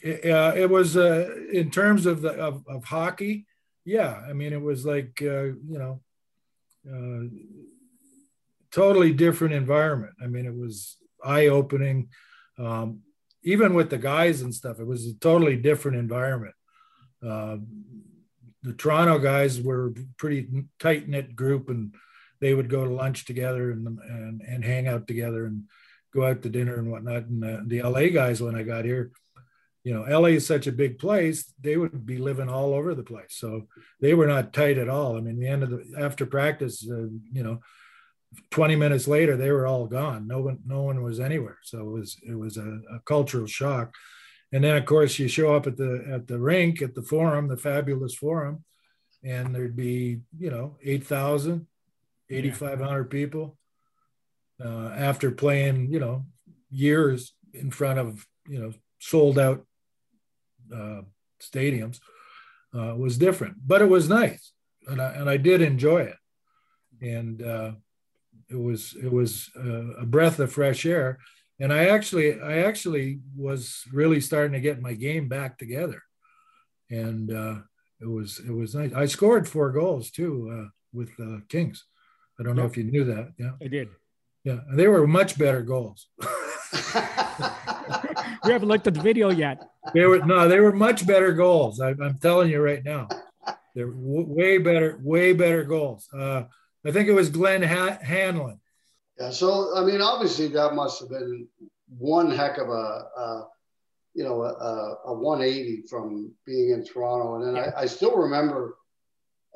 It, 0.02 0.30
uh, 0.30 0.52
it 0.56 0.70
was 0.70 0.96
uh, 0.96 1.34
in 1.52 1.70
terms 1.70 2.06
of 2.06 2.22
the 2.22 2.30
of, 2.30 2.64
of 2.68 2.84
hockey 2.84 3.46
yeah, 3.84 4.22
I 4.28 4.32
mean, 4.32 4.52
it 4.52 4.60
was 4.60 4.86
like, 4.86 5.18
uh, 5.20 5.44
you 5.44 5.78
know, 5.78 6.00
uh, 6.90 7.28
totally 8.72 9.12
different 9.12 9.54
environment. 9.54 10.14
I 10.22 10.26
mean, 10.26 10.46
it 10.46 10.56
was 10.56 10.96
eye 11.22 11.48
opening. 11.48 12.08
Um, 12.58 13.00
even 13.42 13.74
with 13.74 13.90
the 13.90 13.98
guys 13.98 14.40
and 14.40 14.54
stuff, 14.54 14.80
it 14.80 14.86
was 14.86 15.06
a 15.06 15.14
totally 15.14 15.56
different 15.56 15.98
environment. 15.98 16.54
Uh, 17.24 17.58
the 18.62 18.72
Toronto 18.72 19.18
guys 19.18 19.60
were 19.60 19.92
pretty 20.16 20.66
tight 20.78 21.08
knit 21.08 21.36
group, 21.36 21.68
and 21.68 21.94
they 22.40 22.54
would 22.54 22.68
go 22.68 22.84
to 22.84 22.90
lunch 22.90 23.24
together 23.24 23.70
and, 23.70 23.86
and 23.86 24.40
and 24.42 24.64
hang 24.64 24.88
out 24.88 25.06
together 25.06 25.46
and 25.46 25.64
go 26.14 26.24
out 26.24 26.42
to 26.42 26.48
dinner 26.48 26.76
and 26.76 26.90
whatnot. 26.90 27.24
And 27.24 27.44
uh, 27.44 27.60
the 27.66 27.82
LA 27.82 28.08
guys, 28.08 28.40
when 28.40 28.54
I 28.54 28.62
got 28.62 28.84
here, 28.84 29.10
you 29.82 29.92
know, 29.92 30.02
LA 30.02 30.28
is 30.28 30.46
such 30.46 30.66
a 30.66 30.72
big 30.72 30.98
place, 30.98 31.52
they 31.60 31.76
would 31.76 32.06
be 32.06 32.16
living 32.16 32.48
all 32.48 32.72
over 32.72 32.94
the 32.94 33.02
place. 33.02 33.36
So 33.36 33.68
they 34.00 34.14
were 34.14 34.26
not 34.26 34.54
tight 34.54 34.78
at 34.78 34.88
all. 34.88 35.16
I 35.16 35.20
mean, 35.20 35.38
the 35.38 35.46
end 35.46 35.62
of 35.62 35.70
the 35.70 35.84
after 35.98 36.24
practice, 36.24 36.88
uh, 36.90 37.08
you 37.32 37.42
know, 37.42 37.60
20 38.50 38.76
minutes 38.76 39.06
later, 39.06 39.36
they 39.36 39.50
were 39.50 39.66
all 39.66 39.86
gone. 39.86 40.26
No 40.26 40.40
one, 40.40 40.60
no 40.66 40.82
one 40.82 41.02
was 41.02 41.20
anywhere. 41.20 41.58
So 41.62 41.80
it 41.80 41.90
was, 41.90 42.16
it 42.26 42.34
was 42.34 42.56
a, 42.56 42.80
a 42.92 43.00
cultural 43.04 43.46
shock. 43.46 43.94
And 44.54 44.62
then 44.62 44.76
of 44.76 44.84
course 44.84 45.18
you 45.18 45.26
show 45.26 45.56
up 45.56 45.66
at 45.66 45.76
the, 45.76 46.06
at 46.08 46.28
the 46.28 46.38
rink, 46.38 46.80
at 46.80 46.94
the 46.94 47.02
forum, 47.02 47.48
the 47.48 47.56
fabulous 47.56 48.14
forum, 48.14 48.62
and 49.24 49.52
there'd 49.52 49.74
be, 49.74 50.20
you 50.38 50.48
know, 50.48 50.76
8,000, 50.80 51.66
8,500 52.30 53.10
people 53.10 53.58
uh, 54.64 54.90
after 54.96 55.32
playing, 55.32 55.90
you 55.90 55.98
know, 55.98 56.24
years 56.70 57.34
in 57.52 57.72
front 57.72 57.98
of, 57.98 58.28
you 58.46 58.60
know, 58.60 58.72
sold 59.00 59.40
out 59.40 59.66
uh, 60.72 61.02
stadiums 61.42 61.98
uh, 62.72 62.94
was 62.96 63.18
different, 63.18 63.56
but 63.66 63.82
it 63.82 63.88
was 63.88 64.08
nice, 64.08 64.52
and 64.86 65.02
I, 65.02 65.14
and 65.14 65.28
I 65.28 65.36
did 65.36 65.62
enjoy 65.62 66.02
it, 66.02 66.16
and 67.02 67.42
uh, 67.42 67.72
it 68.48 68.56
was 68.56 68.94
it 69.02 69.12
was 69.12 69.50
a 69.56 70.06
breath 70.06 70.38
of 70.38 70.52
fresh 70.52 70.86
air. 70.86 71.18
And 71.60 71.72
I 71.72 71.86
actually 71.86 72.40
I 72.40 72.58
actually 72.58 73.20
was 73.36 73.84
really 73.92 74.20
starting 74.20 74.52
to 74.52 74.60
get 74.60 74.80
my 74.82 74.94
game 74.94 75.28
back 75.28 75.58
together, 75.58 76.02
and 76.90 77.32
uh, 77.32 77.56
it 78.00 78.08
was 78.08 78.40
it 78.40 78.52
was 78.52 78.74
nice. 78.74 78.92
I 78.92 79.06
scored 79.06 79.48
four 79.48 79.70
goals 79.70 80.10
too 80.10 80.50
uh, 80.52 80.68
with 80.92 81.10
uh, 81.20 81.38
Kings. 81.48 81.84
I 82.38 82.42
don't 82.42 82.56
know 82.56 82.66
if 82.66 82.76
you 82.76 82.84
knew 82.84 83.04
that. 83.04 83.32
Yeah, 83.38 83.52
I 83.62 83.68
did. 83.68 83.88
Yeah, 84.42 84.58
they 84.72 84.88
were 84.88 85.06
much 85.06 85.38
better 85.38 85.62
goals. 85.62 86.08
we 88.44 88.52
haven't 88.52 88.68
looked 88.68 88.86
at 88.86 88.94
the 88.94 89.00
video 89.00 89.30
yet. 89.30 89.62
They 89.94 90.04
were 90.06 90.18
no, 90.18 90.48
they 90.48 90.60
were 90.60 90.72
much 90.72 91.06
better 91.06 91.32
goals. 91.32 91.80
I, 91.80 91.90
am 91.90 92.18
telling 92.20 92.50
you 92.50 92.60
right 92.60 92.84
now, 92.84 93.08
they're 93.74 93.86
w- 93.86 94.26
way 94.26 94.58
better, 94.58 94.98
way 95.02 95.32
better 95.32 95.64
goals. 95.64 96.08
Uh, 96.12 96.44
I 96.84 96.90
think 96.90 97.08
it 97.08 97.12
was 97.12 97.30
Glenn 97.30 97.62
ha- 97.62 97.98
Hanlon. 98.02 98.60
Yeah, 99.18 99.30
so 99.30 99.76
I 99.76 99.84
mean, 99.84 100.00
obviously 100.00 100.48
that 100.48 100.74
must 100.74 101.00
have 101.00 101.08
been 101.08 101.46
one 101.98 102.30
heck 102.30 102.58
of 102.58 102.68
a, 102.68 102.72
a 103.16 103.48
you 104.14 104.22
know, 104.24 104.42
a, 104.42 104.96
a, 105.06 105.14
180 105.14 105.82
from 105.88 106.32
being 106.46 106.70
in 106.70 106.84
Toronto, 106.84 107.34
and 107.34 107.56
then 107.56 107.64
I, 107.64 107.82
I 107.82 107.86
still 107.86 108.16
remember, 108.16 108.76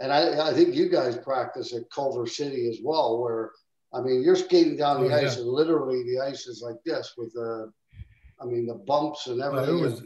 and 0.01 0.13
I, 0.13 0.49
I 0.49 0.53
think 0.53 0.75
you 0.75 0.89
guys 0.89 1.17
practice 1.17 1.73
at 1.73 1.91
Culver 1.95 2.27
City 2.27 2.69
as 2.69 2.79
well, 2.83 3.21
where 3.21 3.53
I 3.95 4.01
mean, 4.01 4.23
you're 4.23 4.37
skating 4.37 4.77
down 4.77 5.03
the 5.03 5.15
oh, 5.15 5.17
ice, 5.17 5.37
yeah. 5.37 5.43
and 5.43 5.51
literally 5.51 6.03
the 6.03 6.21
ice 6.21 6.47
is 6.47 6.61
like 6.63 6.77
this 6.85 7.15
with 7.17 7.33
the, 7.33 7.73
I 8.41 8.45
mean, 8.45 8.67
the 8.67 8.75
bumps 8.75 9.29
and 9.29 9.41
everything. 9.41 9.77
Oh, 9.77 9.79
it, 9.79 9.91
was, 9.91 10.03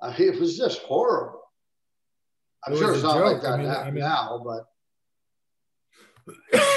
I 0.00 0.18
mean, 0.18 0.32
it 0.32 0.40
was 0.40 0.56
just 0.56 0.80
horrible. 0.82 1.42
I'm 2.66 2.76
sure 2.76 2.94
it's 2.94 3.02
not 3.02 3.18
joke. 3.18 3.32
like 3.32 3.42
that 3.42 3.52
I 3.52 3.56
mean, 3.56 3.66
now, 3.66 3.80
I 3.80 3.90
mean, 3.90 4.00
now, 4.00 4.42
but 4.44 4.64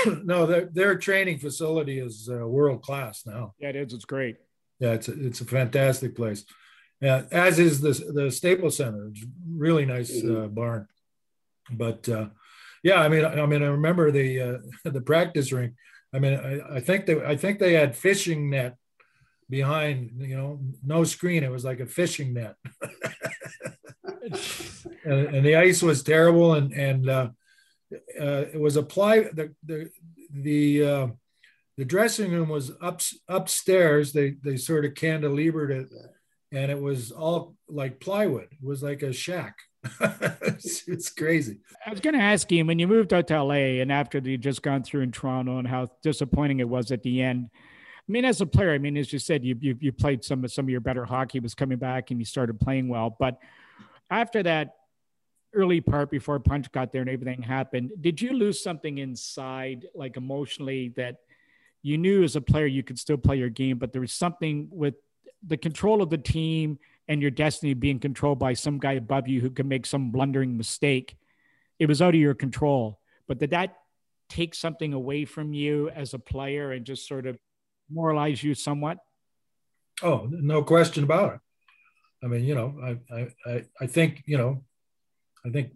no, 0.23 0.45
their 0.45 0.65
their 0.65 0.97
training 0.97 1.39
facility 1.39 1.99
is 1.99 2.29
uh, 2.31 2.47
world 2.47 2.81
class 2.81 3.25
now. 3.25 3.53
Yeah, 3.59 3.69
it 3.69 3.75
is. 3.75 3.93
It's 3.93 4.05
great. 4.05 4.37
Yeah, 4.79 4.93
it's 4.93 5.07
a, 5.07 5.25
it's 5.25 5.41
a 5.41 5.45
fantastic 5.45 6.15
place. 6.15 6.45
Yeah, 7.01 7.23
as 7.31 7.59
is 7.59 7.81
the 7.81 7.93
the 8.13 8.31
Staples 8.31 8.77
Center. 8.77 9.07
It's 9.07 9.25
really 9.49 9.85
nice 9.85 10.11
mm-hmm. 10.11 10.43
uh, 10.43 10.47
barn. 10.47 10.87
But 11.69 12.07
uh, 12.09 12.27
yeah, 12.83 13.01
I 13.01 13.09
mean, 13.09 13.25
I 13.25 13.45
mean, 13.45 13.63
I 13.63 13.67
remember 13.67 14.11
the 14.11 14.41
uh, 14.41 14.57
the 14.89 15.01
practice 15.01 15.51
ring. 15.51 15.75
I 16.13 16.19
mean, 16.19 16.33
I, 16.33 16.77
I 16.77 16.79
think 16.79 17.05
they 17.05 17.23
I 17.23 17.35
think 17.35 17.59
they 17.59 17.73
had 17.73 17.95
fishing 17.95 18.49
net 18.49 18.77
behind, 19.49 20.11
you 20.17 20.37
know, 20.37 20.59
no 20.83 21.03
screen. 21.03 21.43
It 21.43 21.51
was 21.51 21.65
like 21.65 21.79
a 21.79 21.85
fishing 21.85 22.33
net. 22.33 22.55
and, 25.03 25.35
and, 25.35 25.45
the 25.45 25.55
ice 25.55 25.81
was 25.81 26.03
terrible, 26.03 26.53
and 26.53 26.71
and 26.73 27.31
uh, 28.19 28.45
it 28.53 28.59
was 28.59 28.75
a 28.75 28.83
ply. 28.83 29.21
The 29.33 29.53
the 29.63 29.89
the 30.31 30.85
uh, 30.85 31.07
the 31.77 31.85
dressing 31.85 32.31
room 32.31 32.49
was 32.49 32.71
up 32.81 33.01
upstairs. 33.27 34.13
They 34.13 34.35
they 34.43 34.57
sort 34.57 34.85
of 34.85 34.93
cantilevered 34.93 35.71
it, 35.71 35.89
and 36.51 36.71
it 36.71 36.79
was 36.79 37.11
all 37.11 37.55
like 37.67 37.99
plywood. 37.99 38.47
It 38.51 38.63
was 38.63 38.83
like 38.83 39.03
a 39.03 39.13
shack. 39.13 39.57
it's, 39.99 40.87
it's, 40.87 41.09
crazy. 41.09 41.57
I 41.87 41.89
was 41.89 42.01
going 42.01 42.13
to 42.13 42.21
ask 42.21 42.51
you 42.51 42.63
when 42.63 42.77
you 42.77 42.87
moved 42.87 43.13
out 43.13 43.25
to 43.29 43.43
LA 43.43 43.81
and 43.81 43.91
after 43.91 44.19
you 44.19 44.37
just 44.37 44.61
gone 44.61 44.83
through 44.83 45.01
in 45.01 45.11
Toronto 45.11 45.57
and 45.57 45.67
how 45.67 45.87
disappointing 46.03 46.59
it 46.59 46.69
was 46.69 46.91
at 46.91 47.01
the 47.01 47.23
end. 47.23 47.49
I 47.51 48.11
mean, 48.11 48.23
as 48.23 48.41
a 48.41 48.45
player, 48.45 48.73
I 48.73 48.77
mean, 48.77 48.95
as 48.95 49.11
you 49.11 49.17
said, 49.17 49.43
you 49.43 49.57
you, 49.59 49.75
you 49.79 49.91
played 49.91 50.23
some 50.23 50.43
of 50.43 50.51
some 50.51 50.65
of 50.65 50.69
your 50.69 50.81
better 50.81 51.05
hockey 51.05 51.39
was 51.39 51.55
coming 51.55 51.79
back 51.79 52.11
and 52.11 52.19
you 52.19 52.25
started 52.25 52.59
playing 52.59 52.89
well. 52.89 53.15
But 53.17 53.39
after 54.11 54.43
that 54.43 54.75
early 55.53 55.81
part 55.81 56.09
before 56.09 56.39
Punch 56.39 56.71
got 56.71 56.91
there 56.91 57.01
and 57.01 57.09
everything 57.09 57.41
happened, 57.41 57.91
did 57.99 58.21
you 58.21 58.33
lose 58.33 58.61
something 58.61 58.97
inside, 58.97 59.85
like 59.93 60.17
emotionally, 60.17 60.89
that 60.95 61.17
you 61.81 61.97
knew 61.97 62.23
as 62.23 62.35
a 62.35 62.41
player 62.41 62.65
you 62.65 62.83
could 62.83 62.99
still 62.99 63.17
play 63.17 63.37
your 63.37 63.49
game, 63.49 63.77
but 63.77 63.91
there 63.91 64.01
was 64.01 64.13
something 64.13 64.67
with 64.71 64.95
the 65.45 65.57
control 65.57 66.01
of 66.01 66.09
the 66.09 66.17
team 66.17 66.77
and 67.07 67.21
your 67.21 67.31
destiny 67.31 67.73
being 67.73 67.99
controlled 67.99 68.39
by 68.39 68.53
some 68.53 68.77
guy 68.77 68.93
above 68.93 69.27
you 69.27 69.41
who 69.41 69.49
can 69.49 69.67
make 69.67 69.85
some 69.85 70.11
blundering 70.11 70.55
mistake. 70.57 71.17
It 71.79 71.87
was 71.87 72.01
out 72.01 72.13
of 72.13 72.19
your 72.19 72.35
control. 72.35 72.99
But 73.27 73.39
did 73.39 73.49
that 73.49 73.75
take 74.29 74.55
something 74.55 74.93
away 74.93 75.25
from 75.25 75.53
you 75.53 75.89
as 75.89 76.13
a 76.13 76.19
player 76.19 76.71
and 76.71 76.85
just 76.85 77.07
sort 77.07 77.25
of 77.25 77.37
moralize 77.89 78.43
you 78.43 78.53
somewhat? 78.53 78.99
Oh, 80.03 80.27
no 80.29 80.63
question 80.63 81.03
about 81.03 81.33
it. 81.33 81.39
I 82.23 82.27
mean, 82.27 82.45
you 82.45 82.55
know, 82.55 82.75
I 83.13 83.31
I 83.49 83.65
I 83.81 83.87
think 83.87 84.23
you 84.25 84.37
know, 84.37 84.63
I 85.45 85.49
think 85.49 85.71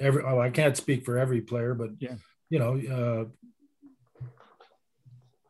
every 0.00 0.22
oh, 0.22 0.40
I 0.40 0.50
can't 0.50 0.76
speak 0.76 1.04
for 1.04 1.18
every 1.18 1.40
player, 1.40 1.74
but 1.74 1.90
yeah, 1.98 2.16
you 2.48 2.58
know, 2.58 2.74
uh, 2.98 4.28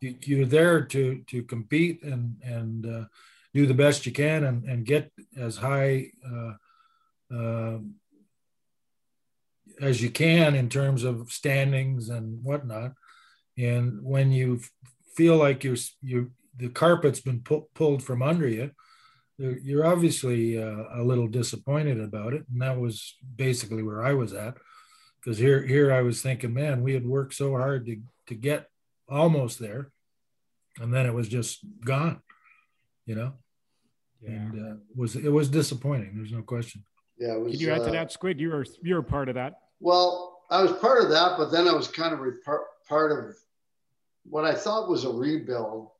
you, 0.00 0.14
you're 0.22 0.46
there 0.46 0.82
to 0.82 1.22
to 1.26 1.42
compete 1.42 2.02
and 2.02 2.36
and 2.42 2.86
uh, 2.86 3.04
do 3.54 3.66
the 3.66 3.74
best 3.74 4.06
you 4.06 4.12
can 4.12 4.44
and, 4.44 4.64
and 4.64 4.84
get 4.84 5.10
as 5.36 5.56
high 5.56 6.10
uh, 6.30 6.52
uh, 7.34 7.78
as 9.80 10.02
you 10.02 10.10
can 10.10 10.54
in 10.54 10.68
terms 10.68 11.04
of 11.04 11.30
standings 11.30 12.08
and 12.08 12.42
whatnot. 12.44 12.92
And 13.58 14.02
when 14.02 14.32
you 14.32 14.60
feel 15.14 15.36
like 15.36 15.64
you're, 15.64 15.76
you 16.02 16.32
the 16.58 16.68
carpet's 16.68 17.20
been 17.20 17.40
pu- 17.40 17.68
pulled 17.74 18.02
from 18.02 18.22
under 18.22 18.48
you, 18.48 18.70
you're 19.38 19.86
obviously 19.86 20.62
uh, 20.62 20.84
a 20.94 21.02
little 21.02 21.26
disappointed 21.26 22.00
about 22.00 22.32
it. 22.32 22.44
And 22.50 22.62
that 22.62 22.78
was 22.78 23.14
basically 23.36 23.82
where 23.82 24.02
I 24.02 24.14
was 24.14 24.32
at. 24.32 24.56
Because 25.20 25.38
here, 25.38 25.62
here 25.66 25.92
I 25.92 26.02
was 26.02 26.22
thinking, 26.22 26.54
man, 26.54 26.82
we 26.82 26.94
had 26.94 27.06
worked 27.06 27.34
so 27.34 27.52
hard 27.52 27.86
to, 27.86 28.00
to 28.28 28.34
get 28.34 28.68
almost 29.08 29.58
there. 29.58 29.90
And 30.80 30.92
then 30.92 31.06
it 31.06 31.14
was 31.14 31.28
just 31.28 31.64
gone, 31.84 32.20
you 33.06 33.14
know? 33.14 33.32
yeah. 34.22 34.30
and 34.30 34.72
uh, 34.72 34.76
was 34.94 35.16
it 35.16 35.28
was 35.28 35.48
disappointing. 35.48 36.12
There's 36.14 36.32
no 36.32 36.42
question. 36.42 36.84
Yeah. 37.18 37.36
Was, 37.36 37.52
Can 37.52 37.60
you 37.60 37.72
add 37.72 37.78
to 37.78 37.88
uh, 37.88 37.92
that, 37.92 38.12
Squid? 38.12 38.40
You 38.40 38.50
were 38.50 38.66
you 38.82 38.94
were 38.94 39.02
part 39.02 39.28
of 39.28 39.34
that. 39.34 39.60
Well, 39.80 40.40
I 40.50 40.62
was 40.62 40.72
part 40.72 41.02
of 41.02 41.10
that, 41.10 41.36
but 41.36 41.50
then 41.50 41.68
I 41.68 41.72
was 41.72 41.88
kind 41.88 42.14
of 42.14 42.20
part 42.88 43.12
of 43.12 43.34
what 44.24 44.44
I 44.44 44.54
thought 44.54 44.88
was 44.88 45.04
a 45.04 45.10
rebuild. 45.10 45.90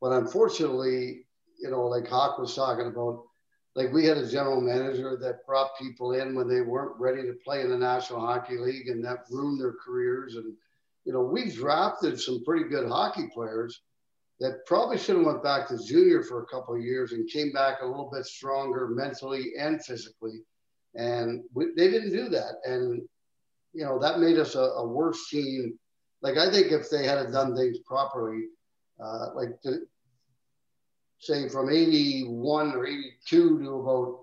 But 0.00 0.12
unfortunately, 0.12 1.26
you 1.60 1.70
know, 1.70 1.86
like 1.86 2.08
Hawk 2.08 2.38
was 2.38 2.54
talking 2.54 2.86
about, 2.86 3.24
like 3.74 3.92
we 3.92 4.06
had 4.06 4.18
a 4.18 4.28
general 4.28 4.60
manager 4.60 5.16
that 5.20 5.46
brought 5.46 5.78
people 5.78 6.12
in 6.12 6.34
when 6.34 6.48
they 6.48 6.60
weren't 6.60 6.98
ready 6.98 7.22
to 7.22 7.34
play 7.44 7.60
in 7.60 7.70
the 7.70 7.78
National 7.78 8.20
Hockey 8.20 8.56
League, 8.56 8.88
and 8.88 9.04
that 9.04 9.24
ruined 9.30 9.60
their 9.60 9.74
careers. 9.84 10.36
And 10.36 10.54
you 11.04 11.12
know, 11.12 11.22
we 11.22 11.50
drafted 11.50 12.20
some 12.20 12.44
pretty 12.44 12.68
good 12.68 12.88
hockey 12.88 13.28
players 13.32 13.80
that 14.40 14.66
probably 14.66 14.98
should 14.98 15.16
have 15.16 15.24
went 15.24 15.42
back 15.42 15.68
to 15.68 15.78
junior 15.86 16.22
for 16.22 16.42
a 16.42 16.46
couple 16.46 16.74
of 16.74 16.82
years 16.82 17.12
and 17.12 17.28
came 17.28 17.52
back 17.52 17.78
a 17.80 17.86
little 17.86 18.10
bit 18.12 18.26
stronger 18.26 18.88
mentally 18.88 19.52
and 19.58 19.84
physically. 19.84 20.40
And 20.94 21.44
we, 21.54 21.66
they 21.76 21.90
didn't 21.90 22.12
do 22.12 22.28
that. 22.30 22.56
And, 22.64 23.02
you 23.72 23.84
know, 23.84 23.98
that 23.98 24.20
made 24.20 24.38
us 24.38 24.54
a, 24.54 24.60
a, 24.60 24.86
worse 24.86 25.28
team. 25.28 25.78
Like, 26.20 26.36
I 26.36 26.50
think 26.50 26.72
if 26.72 26.90
they 26.90 27.06
had 27.06 27.32
done 27.32 27.56
things 27.56 27.78
properly, 27.86 28.44
uh, 29.02 29.34
like 29.34 29.60
to, 29.62 29.80
say 31.18 31.48
from 31.48 31.70
81 31.70 32.72
or 32.72 32.86
82 32.86 33.60
to 33.60 33.80
about 33.80 34.18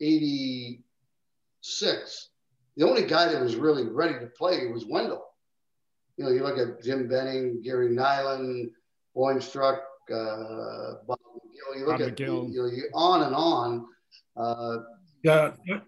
86, 0.00 2.28
the 2.76 2.86
only 2.86 3.04
guy 3.04 3.32
that 3.32 3.42
was 3.42 3.56
really 3.56 3.88
ready 3.88 4.18
to 4.20 4.26
play 4.26 4.68
was 4.68 4.86
Wendell. 4.86 5.24
You 6.16 6.24
know, 6.24 6.30
you 6.30 6.42
look 6.42 6.58
at 6.58 6.82
Jim 6.82 7.08
Benning, 7.08 7.62
Gary 7.62 7.90
Nylund, 7.90 8.70
Boimistruck, 9.16 9.78
uh, 10.12 10.94
Bob 11.06 11.18
McGill. 11.18 11.78
You 11.78 11.86
look 11.86 11.98
Bob 11.98 12.08
at 12.08 12.16
McGill. 12.16 12.52
You, 12.52 12.62
know, 12.62 12.68
you 12.68 12.88
on 12.94 13.22
and 13.22 13.34
on. 13.34 13.86
Uh, 14.36 14.78
yeah, 15.22 15.52
you 15.64 15.80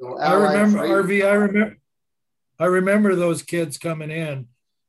know, 0.00 0.18
I 0.18 0.34
remember 0.34 0.78
RV. 0.78 1.24
I 1.24 1.32
remember. 1.32 1.76
I 2.58 2.66
remember 2.66 3.16
those 3.16 3.42
kids 3.42 3.78
coming 3.78 4.10
in, 4.10 4.46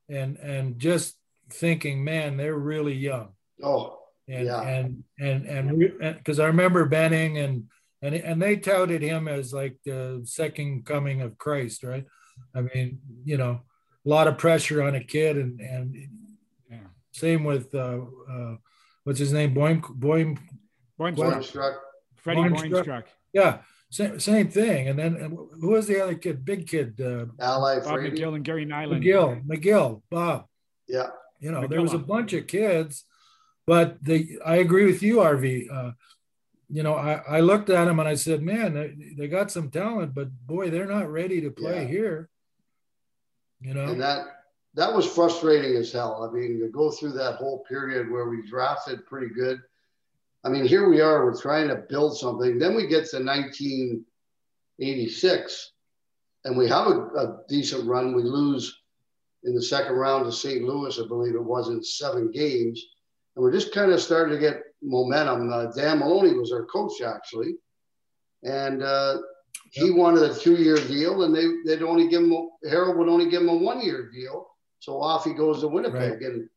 and 0.09 0.37
and 0.37 0.79
just 0.79 1.15
thinking, 1.49 2.03
man, 2.03 2.37
they're 2.37 2.57
really 2.57 2.93
young. 2.93 3.29
Oh, 3.63 4.02
and 4.27 4.45
yeah. 4.45 4.61
and 4.61 5.03
and 5.19 5.45
and 5.45 6.17
because 6.17 6.39
I 6.39 6.47
remember 6.47 6.85
Benning 6.85 7.37
and 7.37 7.65
and 8.01 8.15
and 8.15 8.41
they 8.41 8.57
touted 8.57 9.01
him 9.01 9.27
as 9.27 9.53
like 9.53 9.77
the 9.85 10.21
second 10.25 10.85
coming 10.85 11.21
of 11.21 11.37
Christ, 11.37 11.83
right? 11.83 12.05
I 12.55 12.61
mean, 12.61 12.99
you 13.25 13.37
know, 13.37 13.61
a 14.05 14.09
lot 14.09 14.27
of 14.27 14.37
pressure 14.37 14.83
on 14.83 14.95
a 14.95 15.03
kid, 15.03 15.37
and 15.37 15.59
and 15.59 16.09
yeah. 16.69 16.77
same 17.11 17.43
with 17.43 17.73
uh, 17.73 17.99
uh, 18.29 18.55
what's 19.03 19.19
his 19.19 19.33
name? 19.33 19.53
Boim 19.53 19.81
Boim 19.81 20.37
Boimstruck. 20.99 21.77
Freddie 22.15 22.41
Boimstruck. 22.41 23.05
Yeah, 23.33 23.59
same, 23.89 24.19
same 24.19 24.49
thing. 24.49 24.87
And 24.89 24.97
then 24.97 25.15
and 25.15 25.37
who 25.59 25.69
was 25.69 25.87
the 25.87 26.01
other 26.01 26.15
kid? 26.15 26.43
Big 26.43 26.67
kid. 26.67 26.99
Uh, 26.99 27.25
Ally 27.39 27.79
Bob 27.79 27.99
Frady. 27.99 28.17
McGill 28.17 28.35
and 28.35 28.43
Gary 28.43 28.65
Nylund. 28.65 29.03
McGill, 29.03 29.45
McGill, 29.45 30.01
Bob. 30.09 30.45
Yeah. 30.87 31.07
You 31.39 31.51
know, 31.51 31.61
McGill. 31.61 31.69
there 31.69 31.81
was 31.81 31.93
a 31.93 31.99
bunch 31.99 32.33
of 32.33 32.47
kids, 32.47 33.05
but 33.65 34.03
the 34.03 34.39
I 34.45 34.57
agree 34.57 34.85
with 34.85 35.01
you, 35.01 35.15
RV. 35.17 35.71
Uh, 35.71 35.91
you 36.69 36.83
know, 36.83 36.95
I, 36.95 37.21
I 37.27 37.39
looked 37.41 37.69
at 37.69 37.85
them 37.85 37.99
and 37.99 38.09
I 38.09 38.15
said, 38.15 38.41
man, 38.41 38.73
they, 38.73 38.95
they 39.15 39.27
got 39.27 39.51
some 39.51 39.69
talent, 39.69 40.15
but 40.15 40.31
boy, 40.47 40.71
they're 40.71 40.87
not 40.87 41.11
ready 41.11 41.39
to 41.41 41.51
play 41.51 41.83
yeah. 41.83 41.87
here. 41.87 42.29
You 43.61 43.75
know, 43.75 43.85
and 43.85 44.01
that 44.01 44.25
that 44.73 44.93
was 44.93 45.05
frustrating 45.05 45.75
as 45.75 45.91
hell. 45.91 46.27
I 46.27 46.31
mean, 46.33 46.59
to 46.59 46.69
go 46.69 46.89
through 46.91 47.13
that 47.13 47.35
whole 47.35 47.63
period 47.69 48.09
where 48.09 48.27
we 48.27 48.41
drafted 48.47 49.05
pretty 49.05 49.31
good. 49.33 49.61
I 50.43 50.49
mean, 50.49 50.65
here 50.65 50.89
we 50.89 50.99
are, 50.99 51.23
we're 51.23 51.39
trying 51.39 51.67
to 51.69 51.75
build 51.75 52.17
something. 52.17 52.59
Then 52.59 52.75
we 52.75 52.87
get 52.87 53.09
to 53.11 53.23
1986 53.23 55.71
and 56.43 56.57
we 56.57 56.67
have 56.67 56.87
a, 56.87 56.91
a 56.91 57.37
decent 57.47 57.87
run. 57.87 58.13
We 58.13 58.23
lose 58.23 58.81
in 59.43 59.55
the 59.55 59.61
second 59.61 59.93
round 59.93 60.25
to 60.25 60.31
St. 60.31 60.63
Louis, 60.63 60.99
I 60.99 61.07
believe 61.07 61.35
it 61.35 61.43
was 61.43 61.69
in 61.69 61.83
seven 61.83 62.31
games. 62.31 62.83
And 63.35 63.43
we're 63.43 63.51
just 63.51 63.73
kind 63.73 63.91
of 63.91 64.01
starting 64.01 64.33
to 64.33 64.39
get 64.39 64.61
momentum. 64.81 65.51
Uh, 65.51 65.71
Dan 65.71 65.99
Maloney 65.99 66.33
was 66.33 66.51
our 66.51 66.65
coach 66.65 67.01
actually. 67.01 67.55
And 68.43 68.83
uh, 68.83 69.17
he 69.71 69.89
wanted 69.89 70.23
a 70.23 70.35
two-year 70.35 70.75
deal, 70.75 71.23
and 71.23 71.35
they 71.35 71.45
they'd 71.65 71.83
only 71.83 72.07
give 72.07 72.21
him 72.21 72.49
Harold 72.69 72.97
would 72.97 73.09
only 73.09 73.29
give 73.29 73.41
him 73.41 73.49
a 73.49 73.55
one-year 73.55 74.11
deal. 74.13 74.47
So 74.79 75.01
off 75.01 75.23
he 75.23 75.33
goes 75.33 75.61
to 75.61 75.67
Winnipeg, 75.67 76.11
right. 76.11 76.21
and 76.21 76.49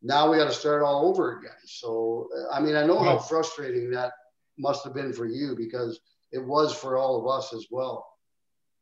now 0.00 0.30
we 0.30 0.38
got 0.38 0.46
to 0.46 0.52
start 0.52 0.82
all 0.82 1.08
over 1.08 1.38
again. 1.38 1.50
So 1.66 2.28
I 2.52 2.60
mean, 2.60 2.76
I 2.76 2.86
know 2.86 3.00
how 3.00 3.18
frustrating 3.18 3.90
that 3.90 4.12
must 4.58 4.84
have 4.84 4.94
been 4.94 5.12
for 5.12 5.26
you 5.26 5.56
because 5.56 6.00
it 6.32 6.44
was 6.44 6.72
for 6.72 6.96
all 6.96 7.20
of 7.20 7.26
us 7.26 7.52
as 7.52 7.66
well. 7.70 8.06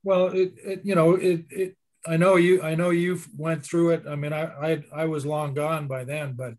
Well, 0.05 0.27
it, 0.27 0.55
it 0.63 0.81
you 0.85 0.95
know 0.95 1.15
it 1.15 1.47
it 1.51 1.77
I 2.07 2.17
know 2.17 2.37
you 2.37 2.63
I 2.63 2.75
know 2.75 2.91
you 2.91 3.19
went 3.37 3.65
through 3.65 3.91
it. 3.91 4.05
I 4.09 4.15
mean, 4.15 4.33
I 4.33 4.45
I 4.45 4.85
I 4.95 5.05
was 5.07 5.27
long 5.27 5.55
gone 5.55 5.89
by 5.89 6.05
then, 6.05 6.35
but 6.35 6.55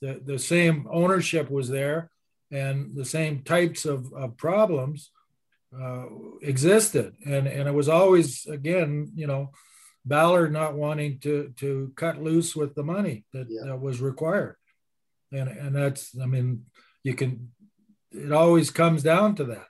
the 0.00 0.20
the 0.24 0.38
same 0.38 0.86
ownership 0.90 1.50
was 1.50 1.68
there, 1.68 2.10
and 2.50 2.94
the 2.94 3.04
same 3.04 3.42
types 3.42 3.84
of, 3.84 4.12
of 4.12 4.36
problems 4.36 5.10
uh, 5.78 6.06
existed, 6.42 7.14
and 7.26 7.46
and 7.46 7.68
it 7.68 7.74
was 7.74 7.88
always 7.88 8.46
again, 8.46 9.12
you 9.14 9.26
know, 9.26 9.50
Ballard 10.04 10.52
not 10.52 10.74
wanting 10.74 11.18
to 11.20 11.52
to 11.56 11.92
cut 11.96 12.22
loose 12.22 12.56
with 12.56 12.74
the 12.74 12.84
money 12.84 13.24
that, 13.32 13.46
yeah. 13.50 13.62
that 13.66 13.80
was 13.80 14.00
required, 14.00 14.56
and 15.32 15.48
and 15.48 15.74
that's 15.74 16.16
I 16.20 16.26
mean, 16.26 16.64
you 17.02 17.14
can, 17.14 17.50
it 18.12 18.32
always 18.32 18.70
comes 18.70 19.02
down 19.02 19.34
to 19.36 19.44
that. 19.44 19.66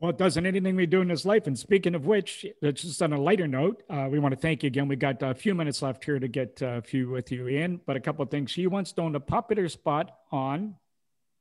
Well, 0.00 0.10
it 0.10 0.18
doesn't 0.18 0.46
anything 0.46 0.76
we 0.76 0.86
do 0.86 1.00
in 1.00 1.08
this 1.08 1.24
life. 1.24 1.48
And 1.48 1.58
speaking 1.58 1.96
of 1.96 2.06
which, 2.06 2.46
just 2.62 3.02
on 3.02 3.12
a 3.12 3.20
lighter 3.20 3.48
note, 3.48 3.82
uh, 3.90 4.06
we 4.08 4.20
want 4.20 4.32
to 4.32 4.40
thank 4.40 4.62
you 4.62 4.68
again. 4.68 4.86
We 4.86 4.94
got 4.94 5.20
a 5.22 5.34
few 5.34 5.56
minutes 5.56 5.82
left 5.82 6.04
here 6.04 6.20
to 6.20 6.28
get 6.28 6.62
a 6.62 6.82
few 6.82 7.10
with 7.10 7.32
you 7.32 7.48
in, 7.48 7.80
but 7.84 7.96
a 7.96 8.00
couple 8.00 8.22
of 8.22 8.30
things. 8.30 8.52
She 8.52 8.68
once 8.68 8.94
owned 8.96 9.16
a 9.16 9.20
popular 9.20 9.68
spot 9.68 10.12
on 10.30 10.76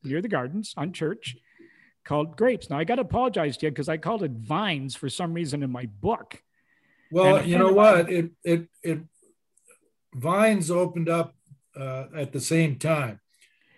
near 0.03 0.21
the 0.21 0.27
gardens 0.27 0.73
on 0.75 0.91
Church 0.91 1.37
called 2.03 2.35
grapes. 2.35 2.69
Now 2.69 2.79
I 2.79 2.83
got 2.83 2.95
to 2.95 3.01
apologize 3.01 3.57
to 3.57 3.67
you 3.67 3.71
because 3.71 3.89
I 3.89 3.97
called 3.97 4.23
it 4.23 4.31
vines 4.31 4.95
for 4.95 5.09
some 5.09 5.33
reason 5.33 5.61
in 5.61 5.71
my 5.71 5.85
book. 5.85 6.41
Well, 7.11 7.45
you 7.45 7.57
know 7.57 7.71
what? 7.71 8.09
It 8.09 8.31
it 8.43 8.67
it 8.81 8.99
vines 10.15 10.71
opened 10.71 11.09
up 11.09 11.35
uh, 11.75 12.05
at 12.15 12.31
the 12.31 12.39
same 12.39 12.77
time, 12.77 13.19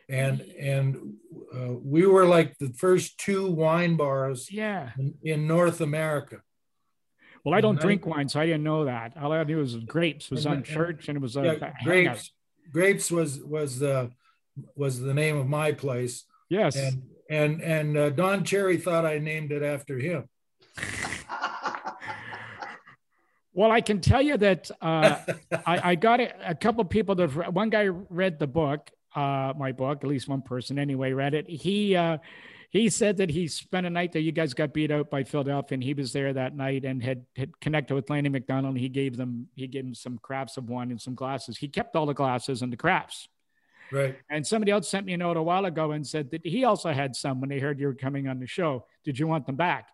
and 0.10 0.41
and 0.41 1.14
uh, 1.55 1.74
we 1.82 2.05
were 2.05 2.26
like 2.26 2.57
the 2.57 2.70
first 2.70 3.20
two 3.20 3.49
wine 3.51 3.95
bars. 3.95 4.51
Yeah. 4.51 4.89
In, 4.97 5.14
in 5.24 5.47
North 5.47 5.82
America. 5.82 6.41
Well, 7.45 7.53
I 7.53 7.62
don't 7.62 7.76
and 7.76 7.80
drink 7.80 8.05
I, 8.05 8.10
wine, 8.10 8.30
so 8.30 8.39
I 8.39 8.45
didn't 8.45 8.64
know 8.64 8.86
that. 8.86 9.16
All 9.18 9.32
I 9.32 9.43
knew 9.43 9.57
was 9.57 9.76
grapes 9.76 10.30
was 10.30 10.45
on 10.45 10.64
church, 10.64 11.07
and 11.07 11.18
it 11.18 11.22
was 11.22 11.38
a 11.38 11.43
yeah, 11.43 11.74
grapes. 11.84 12.32
Grapes 12.72 13.10
was 13.12 13.39
was 13.39 13.80
the 13.80 14.12
was 14.76 14.99
the 14.99 15.14
name 15.14 15.38
of 15.38 15.47
my 15.47 15.72
place. 15.72 16.26
Yes. 16.49 16.76
And 16.76 17.03
and 17.30 17.62
and 17.62 17.97
uh, 17.97 18.10
Don 18.10 18.43
Cherry 18.43 18.78
thought 18.78 19.05
I 19.05 19.20
named 19.20 19.51
it 19.51 19.64
after 19.64 19.97
him. 19.97 20.28
well, 23.53 23.72
I 23.72 23.82
can 23.82 24.01
tell 24.01 24.22
you 24.22 24.38
that 24.38 24.70
uh, 24.82 25.18
I, 25.66 25.91
I, 25.91 25.95
got 25.95 26.20
a, 26.20 26.51
a 26.51 26.55
couple 26.55 26.84
people 26.86 27.16
that 27.16 27.53
one 27.53 27.70
guy 27.70 27.88
read 27.88 28.39
the 28.39 28.47
book, 28.47 28.89
uh, 29.16 29.53
my 29.57 29.72
book, 29.72 30.03
at 30.03 30.10
least 30.10 30.28
one 30.28 30.41
person 30.41 30.78
anyway 30.80 31.14
read 31.14 31.34
it. 31.34 31.49
He 31.49 31.95
uh, 31.95 32.18
he 32.70 32.89
said 32.89 33.18
that 33.18 33.32
he 33.32 33.47
spent 33.47 33.88
a 33.88 33.89
night 33.89 34.12
there. 34.12 34.22
You 34.22 34.32
guys 34.32 34.53
got 34.53 34.74
beat 34.74 34.91
out 34.91 35.10
by 35.10 35.24
Philadelphia, 35.24 35.76
and 35.76 35.84
he 35.84 35.95
was 35.95 36.14
there 36.14 36.32
that 36.34 36.55
night 36.55 36.86
and 36.86 37.01
had 37.03 37.26
had 37.36 37.60
connected 37.60 37.95
with 37.95 38.10
Lanny 38.10 38.30
McDonald. 38.30 38.76
And 38.76 38.82
he 38.82 38.89
gave 38.89 39.18
them 39.18 39.47
he 39.55 39.68
gave 39.68 39.86
him 39.86 39.95
some 39.95 40.20
crafts 40.20 40.57
of 40.57 40.70
wine 40.70 40.91
and 40.91 41.01
some 41.01 41.16
glasses. 41.16 41.57
He 41.57 41.68
kept 41.68 41.95
all 41.95 42.05
the 42.05 42.14
glasses 42.14 42.62
and 42.62 42.72
the 42.72 42.78
crafts. 42.78 43.28
Right. 43.91 44.16
And 44.30 44.45
somebody 44.45 44.72
else 44.72 44.88
sent 44.88 45.07
me 45.07 45.14
a 45.14 45.18
note 45.18 45.36
a 45.36 45.41
while 45.41 45.66
ago 45.66 45.93
and 45.93 46.05
said 46.05 46.30
that 46.30 46.45
he 46.45 46.64
also 46.64 46.91
had 46.91 47.16
some 47.16 47.39
when 47.41 47.49
they 47.49 47.57
heard 47.57 47.80
you 47.80 47.88
were 47.88 47.95
coming 47.95 48.28
on 48.28 48.39
the 48.39 48.45
show. 48.45 48.86
Did 49.03 49.18
you 49.18 49.26
want 49.26 49.47
them 49.47 49.55
back? 49.55 49.88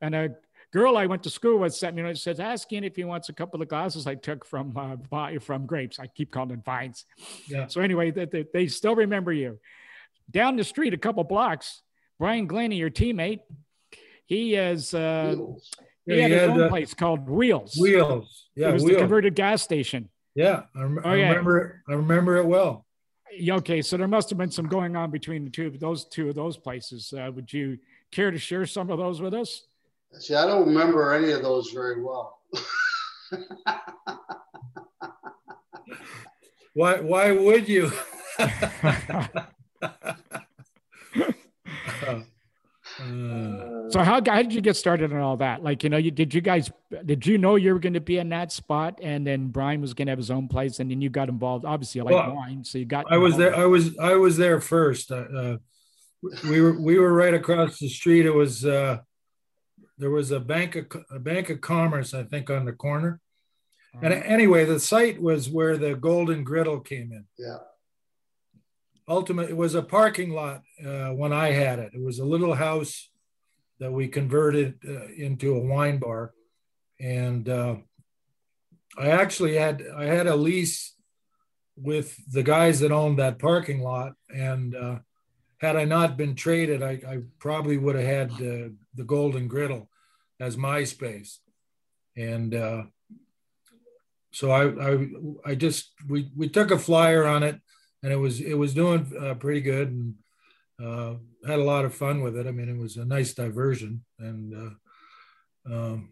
And 0.00 0.14
a 0.14 0.30
girl 0.72 0.96
I 0.96 1.06
went 1.06 1.22
to 1.24 1.30
school 1.30 1.58
with 1.58 1.74
sent 1.74 1.94
me 1.94 2.02
and 2.02 2.18
says, 2.18 2.40
ask 2.40 2.72
Ian 2.72 2.84
if 2.84 2.96
he 2.96 3.04
wants 3.04 3.28
a 3.28 3.32
couple 3.32 3.60
of 3.62 3.68
glasses 3.68 4.06
I 4.06 4.14
took 4.14 4.44
from 4.44 4.76
uh, 4.76 5.38
from 5.40 5.66
grapes. 5.66 5.98
I 5.98 6.06
keep 6.06 6.30
calling 6.30 6.48
them 6.48 6.62
vines. 6.64 7.04
Yeah. 7.46 7.66
So 7.66 7.80
anyway, 7.80 8.10
they, 8.10 8.24
they, 8.24 8.46
they 8.52 8.66
still 8.66 8.96
remember 8.96 9.32
you. 9.32 9.58
Down 10.30 10.56
the 10.56 10.64
street, 10.64 10.94
a 10.94 10.98
couple 10.98 11.22
blocks, 11.24 11.82
Brian 12.18 12.46
Glennie, 12.46 12.76
your 12.76 12.90
teammate, 12.90 13.40
he 14.26 14.52
has 14.52 14.94
uh, 14.94 15.36
he, 16.06 16.18
had, 16.18 16.30
his 16.30 16.48
own 16.48 16.68
place 16.68 16.94
called 16.94 17.28
Wheels. 17.28 17.76
Wheels. 17.78 18.46
Yeah. 18.54 18.70
It 18.70 18.72
was 18.72 18.82
Wheels. 18.82 18.96
the 18.96 19.00
converted 19.00 19.34
gas 19.34 19.62
station. 19.62 20.08
Yeah, 20.34 20.62
I, 20.74 20.82
rem- 20.82 21.02
oh, 21.04 21.10
I 21.10 21.14
remember. 21.14 21.82
It, 21.86 21.92
I 21.92 21.94
remember 21.96 22.36
it 22.38 22.46
well 22.46 22.86
okay, 23.50 23.82
so 23.82 23.96
there 23.96 24.08
must 24.08 24.28
have 24.30 24.38
been 24.38 24.50
some 24.50 24.66
going 24.66 24.96
on 24.96 25.10
between 25.10 25.44
the 25.44 25.50
two 25.50 25.66
of 25.66 25.80
those 25.80 26.04
two 26.06 26.28
of 26.28 26.34
those 26.34 26.56
places. 26.56 27.12
Uh, 27.12 27.30
would 27.34 27.52
you 27.52 27.78
care 28.10 28.30
to 28.30 28.38
share 28.38 28.66
some 28.66 28.90
of 28.90 28.98
those 28.98 29.20
with 29.20 29.34
us? 29.34 29.66
See, 30.18 30.34
I 30.34 30.46
don't 30.46 30.66
remember 30.66 31.12
any 31.12 31.32
of 31.32 31.42
those 31.42 31.70
very 31.70 32.02
well. 32.02 32.40
why? 36.74 37.00
Why 37.00 37.32
would 37.32 37.68
you? 37.68 37.90
so 43.88 44.00
how, 44.02 44.20
how 44.26 44.42
did 44.42 44.52
you 44.52 44.60
get 44.60 44.76
started 44.76 45.12
on 45.12 45.18
all 45.18 45.36
that? 45.38 45.62
Like, 45.62 45.82
you 45.82 45.90
know, 45.90 45.96
you 45.96 46.10
did 46.10 46.34
you 46.34 46.40
guys 46.40 46.70
did 47.04 47.26
you 47.26 47.38
know 47.38 47.56
you 47.56 47.72
were 47.72 47.80
going 47.80 47.94
to 47.94 48.00
be 48.00 48.18
in 48.18 48.28
that 48.30 48.52
spot, 48.52 48.98
and 49.02 49.26
then 49.26 49.48
Brian 49.48 49.80
was 49.80 49.94
going 49.94 50.06
to 50.06 50.12
have 50.12 50.18
his 50.18 50.30
own 50.30 50.48
place, 50.48 50.78
and 50.78 50.90
then 50.90 51.00
you 51.00 51.10
got 51.10 51.28
involved. 51.28 51.64
Obviously, 51.64 52.00
you 52.00 52.04
like 52.04 52.14
well, 52.14 52.34
wine, 52.34 52.64
so 52.64 52.78
you 52.78 52.84
got. 52.84 53.06
I 53.10 53.16
was 53.16 53.36
there. 53.36 53.54
I 53.56 53.64
was 53.64 53.98
I 53.98 54.14
was 54.14 54.36
there 54.36 54.60
first. 54.60 55.10
Uh, 55.10 55.14
uh, 55.14 55.56
we 56.48 56.60
were 56.60 56.80
we 56.80 56.98
were 56.98 57.12
right 57.12 57.34
across 57.34 57.78
the 57.78 57.88
street. 57.88 58.26
It 58.26 58.34
was 58.34 58.64
uh, 58.64 58.98
there 60.02 60.10
was 60.10 60.30
a 60.30 60.40
bank 60.40 60.76
of 60.76 60.86
a 61.10 61.18
bank 61.18 61.48
of 61.48 61.60
commerce, 61.60 62.12
I 62.12 62.24
think, 62.24 62.50
on 62.50 62.64
the 62.64 62.72
corner. 62.72 63.20
Uh-huh. 63.94 64.06
And 64.06 64.14
anyway, 64.24 64.64
the 64.64 64.80
site 64.80 65.22
was 65.22 65.48
where 65.48 65.76
the 65.76 65.94
Golden 65.94 66.44
Griddle 66.44 66.80
came 66.80 67.12
in. 67.12 67.24
Yeah 67.38 67.58
ultimately 69.08 69.52
it 69.52 69.56
was 69.56 69.74
a 69.74 69.82
parking 69.82 70.30
lot 70.30 70.62
uh, 70.84 71.10
when 71.10 71.32
I 71.32 71.52
had 71.52 71.78
it. 71.78 71.92
It 71.94 72.02
was 72.02 72.18
a 72.18 72.24
little 72.24 72.54
house 72.54 73.10
that 73.78 73.92
we 73.92 74.08
converted 74.08 74.78
uh, 74.88 75.06
into 75.16 75.54
a 75.54 75.60
wine 75.60 75.98
bar, 75.98 76.32
and 77.00 77.48
uh, 77.48 77.76
I 78.98 79.08
actually 79.08 79.56
had 79.56 79.82
I 79.96 80.04
had 80.04 80.26
a 80.26 80.36
lease 80.36 80.94
with 81.76 82.16
the 82.32 82.42
guys 82.42 82.80
that 82.80 82.92
owned 82.92 83.18
that 83.18 83.38
parking 83.38 83.80
lot, 83.82 84.12
and 84.34 84.74
uh, 84.74 84.98
had 85.58 85.76
I 85.76 85.84
not 85.84 86.16
been 86.16 86.34
traded, 86.34 86.82
I, 86.82 87.00
I 87.06 87.18
probably 87.38 87.78
would 87.78 87.96
have 87.96 88.04
had 88.04 88.30
the 88.94 89.04
Golden 89.04 89.48
Griddle 89.48 89.88
as 90.42 90.56
my 90.56 90.84
space, 90.84 91.40
and 92.16 92.54
uh, 92.54 92.82
so 94.32 94.50
I, 94.50 94.92
I 94.92 95.08
I 95.44 95.54
just 95.54 95.92
we 96.08 96.30
we 96.36 96.48
took 96.48 96.70
a 96.70 96.78
flyer 96.78 97.26
on 97.26 97.42
it 97.42 97.60
and 98.02 98.12
it 98.12 98.16
was 98.16 98.40
it 98.40 98.54
was 98.54 98.74
doing 98.74 99.10
uh, 99.18 99.34
pretty 99.34 99.60
good 99.60 99.88
and 99.88 100.14
uh, 100.82 101.14
had 101.46 101.58
a 101.58 101.64
lot 101.64 101.84
of 101.84 101.94
fun 101.94 102.22
with 102.22 102.36
it. 102.36 102.46
I 102.46 102.50
mean, 102.50 102.68
it 102.68 102.76
was 102.76 102.96
a 102.96 103.04
nice 103.04 103.32
diversion 103.34 104.04
and. 104.18 104.54
Uh, 104.54 104.74
um, 105.74 106.10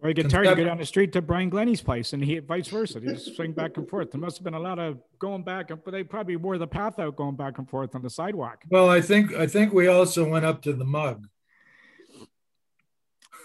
or 0.00 0.10
you 0.10 0.14
get 0.14 0.30
tired, 0.30 0.46
you 0.46 0.54
go 0.54 0.64
down 0.64 0.78
the 0.78 0.86
street 0.86 1.12
to 1.14 1.22
Brian 1.22 1.48
Glennie's 1.48 1.80
place, 1.80 2.12
and 2.12 2.22
he 2.22 2.38
vice 2.38 2.68
versa. 2.68 3.00
He 3.00 3.06
just 3.06 3.34
swing 3.34 3.52
back 3.52 3.78
and 3.78 3.88
forth. 3.88 4.12
There 4.12 4.20
must 4.20 4.36
have 4.36 4.44
been 4.44 4.54
a 4.54 4.60
lot 4.60 4.78
of 4.78 4.98
going 5.18 5.42
back, 5.42 5.70
but 5.84 5.90
they 5.90 6.04
probably 6.04 6.36
wore 6.36 6.56
the 6.56 6.68
path 6.68 7.00
out 7.00 7.16
going 7.16 7.34
back 7.34 7.58
and 7.58 7.68
forth 7.68 7.96
on 7.96 8.02
the 8.02 8.10
sidewalk. 8.10 8.62
Well, 8.70 8.88
I 8.88 9.00
think 9.00 9.34
I 9.34 9.48
think 9.48 9.72
we 9.72 9.88
also 9.88 10.28
went 10.28 10.44
up 10.44 10.62
to 10.62 10.72
the 10.72 10.84
mug. 10.84 11.26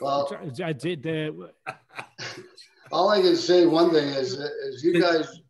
Well, 0.02 0.30
I 0.64 0.74
did. 0.74 1.04
The... 1.04 1.52
all 2.92 3.10
I 3.10 3.22
can 3.22 3.36
say 3.36 3.66
one 3.66 3.92
thing 3.92 4.08
is, 4.08 4.34
is 4.34 4.84
you 4.84 5.02
guys 5.02 5.42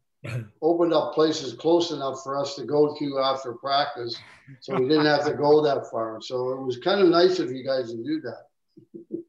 opened 0.61 0.93
up 0.93 1.13
places 1.13 1.53
close 1.53 1.91
enough 1.91 2.23
for 2.23 2.39
us 2.39 2.55
to 2.55 2.65
go 2.65 2.95
to 2.97 3.19
after 3.19 3.53
practice, 3.53 4.17
so 4.61 4.75
we 4.75 4.87
didn't 4.87 5.05
have 5.05 5.25
to 5.25 5.33
go 5.33 5.61
that 5.63 5.89
far. 5.91 6.21
So 6.21 6.51
it 6.51 6.61
was 6.61 6.77
kind 6.77 7.01
of 7.01 7.09
nice 7.09 7.39
of 7.39 7.51
you 7.51 7.65
guys 7.65 7.91
to 7.91 7.97
do 8.03 8.21
that. 8.21 9.19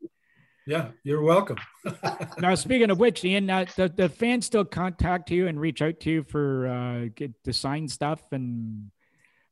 Yeah, 0.66 0.92
you're 1.02 1.22
welcome. 1.22 1.58
now, 2.38 2.54
speaking 2.54 2.90
of 2.90 2.98
which, 2.98 3.22
Ian, 3.22 3.50
uh, 3.50 3.66
the, 3.76 3.86
the 3.94 4.08
fans 4.08 4.46
still 4.46 4.64
contact 4.64 5.30
you 5.30 5.46
and 5.46 5.60
reach 5.60 5.82
out 5.82 6.00
to 6.00 6.10
you 6.10 6.22
for 6.22 6.66
uh, 6.66 7.08
get 7.14 7.32
to 7.44 7.52
sign 7.52 7.86
stuff 7.86 8.22
and 8.32 8.90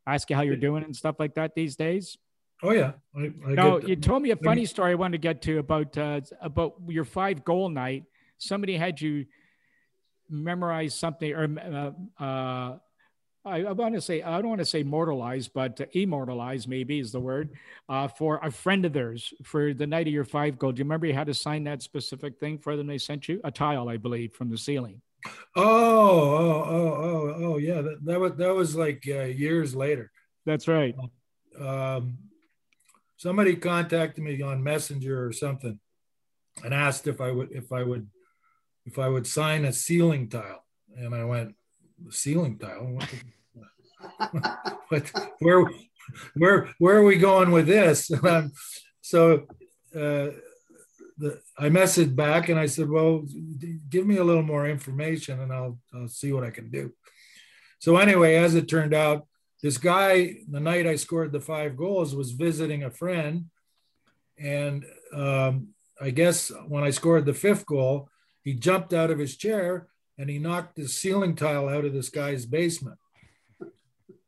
ask 0.06 0.30
you 0.30 0.36
how 0.36 0.42
you're 0.42 0.56
doing 0.56 0.84
and 0.84 0.96
stuff 0.96 1.16
like 1.18 1.34
that 1.34 1.54
these 1.54 1.76
days. 1.76 2.16
Oh 2.62 2.72
yeah. 2.72 2.92
I, 3.16 3.32
I 3.46 3.54
no, 3.54 3.80
you 3.80 3.96
told 3.96 4.22
me 4.22 4.30
a 4.30 4.36
funny 4.36 4.64
story 4.66 4.92
I 4.92 4.94
wanted 4.94 5.20
to 5.20 5.22
get 5.22 5.42
to 5.42 5.58
about 5.58 5.98
uh, 5.98 6.20
about 6.40 6.74
your 6.88 7.04
five 7.04 7.44
goal 7.44 7.68
night. 7.68 8.04
Somebody 8.38 8.76
had 8.76 9.00
you 9.00 9.26
memorize 10.30 10.94
something 10.94 11.32
or 11.32 11.48
uh, 11.60 12.22
uh, 12.22 12.78
I, 13.44 13.64
I 13.64 13.72
want 13.72 13.94
to 13.94 14.00
say 14.00 14.22
I 14.22 14.40
don't 14.40 14.48
want 14.48 14.60
to 14.60 14.64
say 14.64 14.84
mortalize, 14.84 15.48
but 15.48 15.80
uh, 15.80 15.86
immortalize 15.92 16.68
maybe 16.68 17.00
is 17.00 17.10
the 17.10 17.20
word 17.20 17.50
uh, 17.88 18.06
for 18.06 18.38
a 18.42 18.50
friend 18.50 18.84
of 18.84 18.92
theirs 18.92 19.34
for 19.42 19.74
the 19.74 19.86
night 19.86 20.06
of 20.06 20.12
your 20.12 20.24
five 20.24 20.58
goal. 20.58 20.72
Do 20.72 20.78
you 20.78 20.84
remember 20.84 21.06
you 21.06 21.14
had 21.14 21.26
to 21.26 21.34
sign 21.34 21.64
that 21.64 21.82
specific 21.82 22.38
thing 22.38 22.58
for 22.58 22.76
them? 22.76 22.86
They 22.86 22.98
sent 22.98 23.28
you 23.28 23.40
a 23.42 23.50
tile, 23.50 23.88
I 23.88 23.96
believe, 23.96 24.34
from 24.34 24.50
the 24.50 24.58
ceiling. 24.58 25.02
Oh, 25.56 25.62
oh, 25.64 26.64
oh, 26.68 26.98
oh, 27.02 27.34
oh, 27.44 27.58
yeah. 27.58 27.80
That, 27.80 28.04
that 28.04 28.20
was 28.20 28.32
that 28.36 28.54
was 28.54 28.76
like 28.76 29.04
uh, 29.08 29.24
years 29.24 29.74
later. 29.74 30.12
That's 30.46 30.68
right. 30.68 30.94
Um, 31.60 32.18
somebody 33.22 33.54
contacted 33.54 34.24
me 34.24 34.42
on 34.42 34.64
Messenger 34.64 35.24
or 35.24 35.32
something, 35.32 35.78
and 36.64 36.74
asked 36.74 37.06
if 37.06 37.20
I 37.20 37.30
would 37.30 37.52
if 37.52 37.72
I 37.72 37.84
would 37.84 38.08
if 38.84 38.98
I 38.98 39.08
would 39.08 39.28
sign 39.28 39.64
a 39.64 39.72
ceiling 39.72 40.28
tile, 40.28 40.64
and 40.96 41.14
I 41.14 41.24
went 41.24 41.54
ceiling 42.10 42.58
tile. 42.58 42.98
but 44.90 45.12
where 45.38 45.70
where 46.34 46.68
where 46.78 46.96
are 46.96 47.04
we 47.04 47.16
going 47.16 47.52
with 47.52 47.66
this? 47.66 48.10
Um, 48.24 48.52
so 49.04 49.46
uh, 49.94 50.30
the, 51.18 51.40
I 51.58 51.68
messaged 51.68 52.16
back 52.16 52.48
and 52.48 52.58
I 52.58 52.66
said, 52.66 52.88
"Well, 52.88 53.24
give 53.88 54.06
me 54.06 54.16
a 54.16 54.24
little 54.24 54.42
more 54.42 54.66
information, 54.66 55.40
and 55.40 55.52
I'll 55.52 55.78
I'll 55.94 56.08
see 56.08 56.32
what 56.32 56.44
I 56.44 56.50
can 56.50 56.70
do." 56.70 56.92
So 57.78 57.96
anyway, 57.96 58.34
as 58.36 58.54
it 58.54 58.68
turned 58.68 58.94
out, 58.94 59.26
this 59.62 59.78
guy, 59.78 60.36
the 60.50 60.60
night 60.60 60.86
I 60.86 60.96
scored 60.96 61.32
the 61.32 61.40
five 61.40 61.76
goals, 61.76 62.14
was 62.14 62.32
visiting 62.32 62.82
a 62.82 62.90
friend, 62.90 63.46
and 64.38 64.84
um, 65.14 65.68
I 66.00 66.10
guess 66.10 66.50
when 66.66 66.82
I 66.82 66.90
scored 66.90 67.26
the 67.26 67.34
fifth 67.34 67.64
goal, 67.64 68.08
he 68.42 68.54
jumped 68.54 68.92
out 68.92 69.10
of 69.10 69.18
his 69.18 69.36
chair 69.36 69.86
and 70.18 70.28
he 70.28 70.38
knocked 70.38 70.76
the 70.76 70.88
ceiling 70.88 71.36
tile 71.36 71.68
out 71.68 71.84
of 71.84 71.92
this 71.92 72.08
guy's 72.08 72.44
basement 72.44 72.98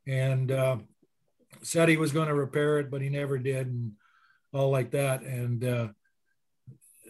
and 0.06 0.52
uh, 0.52 0.76
said 1.62 1.88
he 1.88 1.96
was 1.96 2.12
going 2.12 2.28
to 2.28 2.34
repair 2.34 2.78
it, 2.78 2.90
but 2.90 3.02
he 3.02 3.08
never 3.08 3.38
did, 3.38 3.66
and 3.66 3.92
all 4.52 4.70
like 4.70 4.92
that. 4.92 5.22
And 5.22 5.64
uh, 5.64 5.88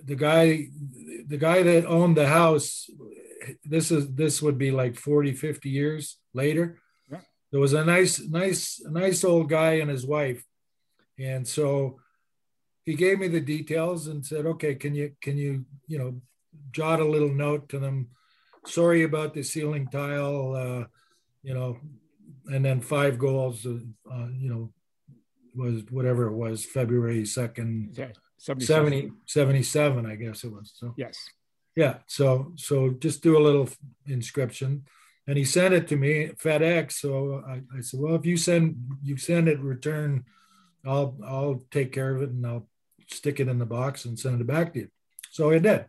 the 0.02 0.14
guy, 0.14 0.68
the 1.26 1.36
guy 1.36 1.62
that 1.62 1.86
owned 1.86 2.16
the 2.16 2.28
house, 2.28 2.88
this 3.64 3.90
is 3.90 4.14
this 4.14 4.40
would 4.40 4.58
be 4.58 4.70
like 4.70 4.96
40, 4.96 5.32
50 5.32 5.68
years 5.68 6.18
later. 6.32 6.80
There 7.54 7.60
was 7.60 7.72
a 7.72 7.84
nice, 7.84 8.18
nice, 8.18 8.82
nice 8.84 9.22
old 9.22 9.48
guy 9.48 9.74
and 9.74 9.88
his 9.88 10.04
wife, 10.04 10.42
and 11.20 11.46
so 11.46 12.00
he 12.82 12.94
gave 12.94 13.20
me 13.20 13.28
the 13.28 13.40
details 13.40 14.08
and 14.08 14.26
said, 14.26 14.44
"Okay, 14.44 14.74
can 14.74 14.92
you 14.96 15.12
can 15.20 15.38
you 15.38 15.64
you 15.86 15.98
know 15.98 16.20
jot 16.72 16.98
a 16.98 17.04
little 17.14 17.32
note 17.32 17.68
to 17.68 17.78
them?" 17.78 18.08
sorry 18.66 19.02
about 19.02 19.34
the 19.34 19.42
ceiling 19.42 19.88
tile, 19.88 20.54
uh, 20.54 20.86
you 21.42 21.54
know, 21.54 21.78
and 22.46 22.64
then 22.64 22.80
five 22.80 23.18
goals, 23.18 23.66
uh, 23.66 23.78
uh, 24.10 24.28
you 24.36 24.48
know, 24.50 24.72
was 25.54 25.82
whatever 25.90 26.26
it 26.26 26.34
was, 26.34 26.64
February 26.64 27.22
2nd, 27.22 27.96
yeah, 27.96 28.08
70, 28.38 29.12
77, 29.26 30.06
I 30.06 30.16
guess 30.16 30.44
it 30.44 30.52
was. 30.52 30.72
So, 30.74 30.94
yes. 30.96 31.16
Yeah. 31.76 31.98
So, 32.06 32.52
so 32.56 32.90
just 32.90 33.22
do 33.22 33.36
a 33.36 33.42
little 33.42 33.68
inscription. 34.06 34.84
And 35.26 35.38
he 35.38 35.44
sent 35.44 35.74
it 35.74 35.88
to 35.88 35.96
me, 35.96 36.30
FedEx. 36.36 36.92
So 36.92 37.42
I, 37.46 37.62
I 37.76 37.80
said, 37.80 38.00
well, 38.00 38.14
if 38.14 38.26
you 38.26 38.36
send, 38.36 38.76
you 39.02 39.16
send 39.16 39.48
it 39.48 39.58
return, 39.60 40.24
I'll, 40.84 41.16
I'll 41.24 41.62
take 41.70 41.92
care 41.92 42.14
of 42.14 42.22
it 42.22 42.30
and 42.30 42.46
I'll 42.46 42.68
stick 43.08 43.40
it 43.40 43.48
in 43.48 43.58
the 43.58 43.66
box 43.66 44.04
and 44.04 44.18
send 44.18 44.40
it 44.40 44.46
back 44.46 44.74
to 44.74 44.80
you. 44.80 44.88
So 45.30 45.50
I 45.50 45.58
did. 45.58 45.86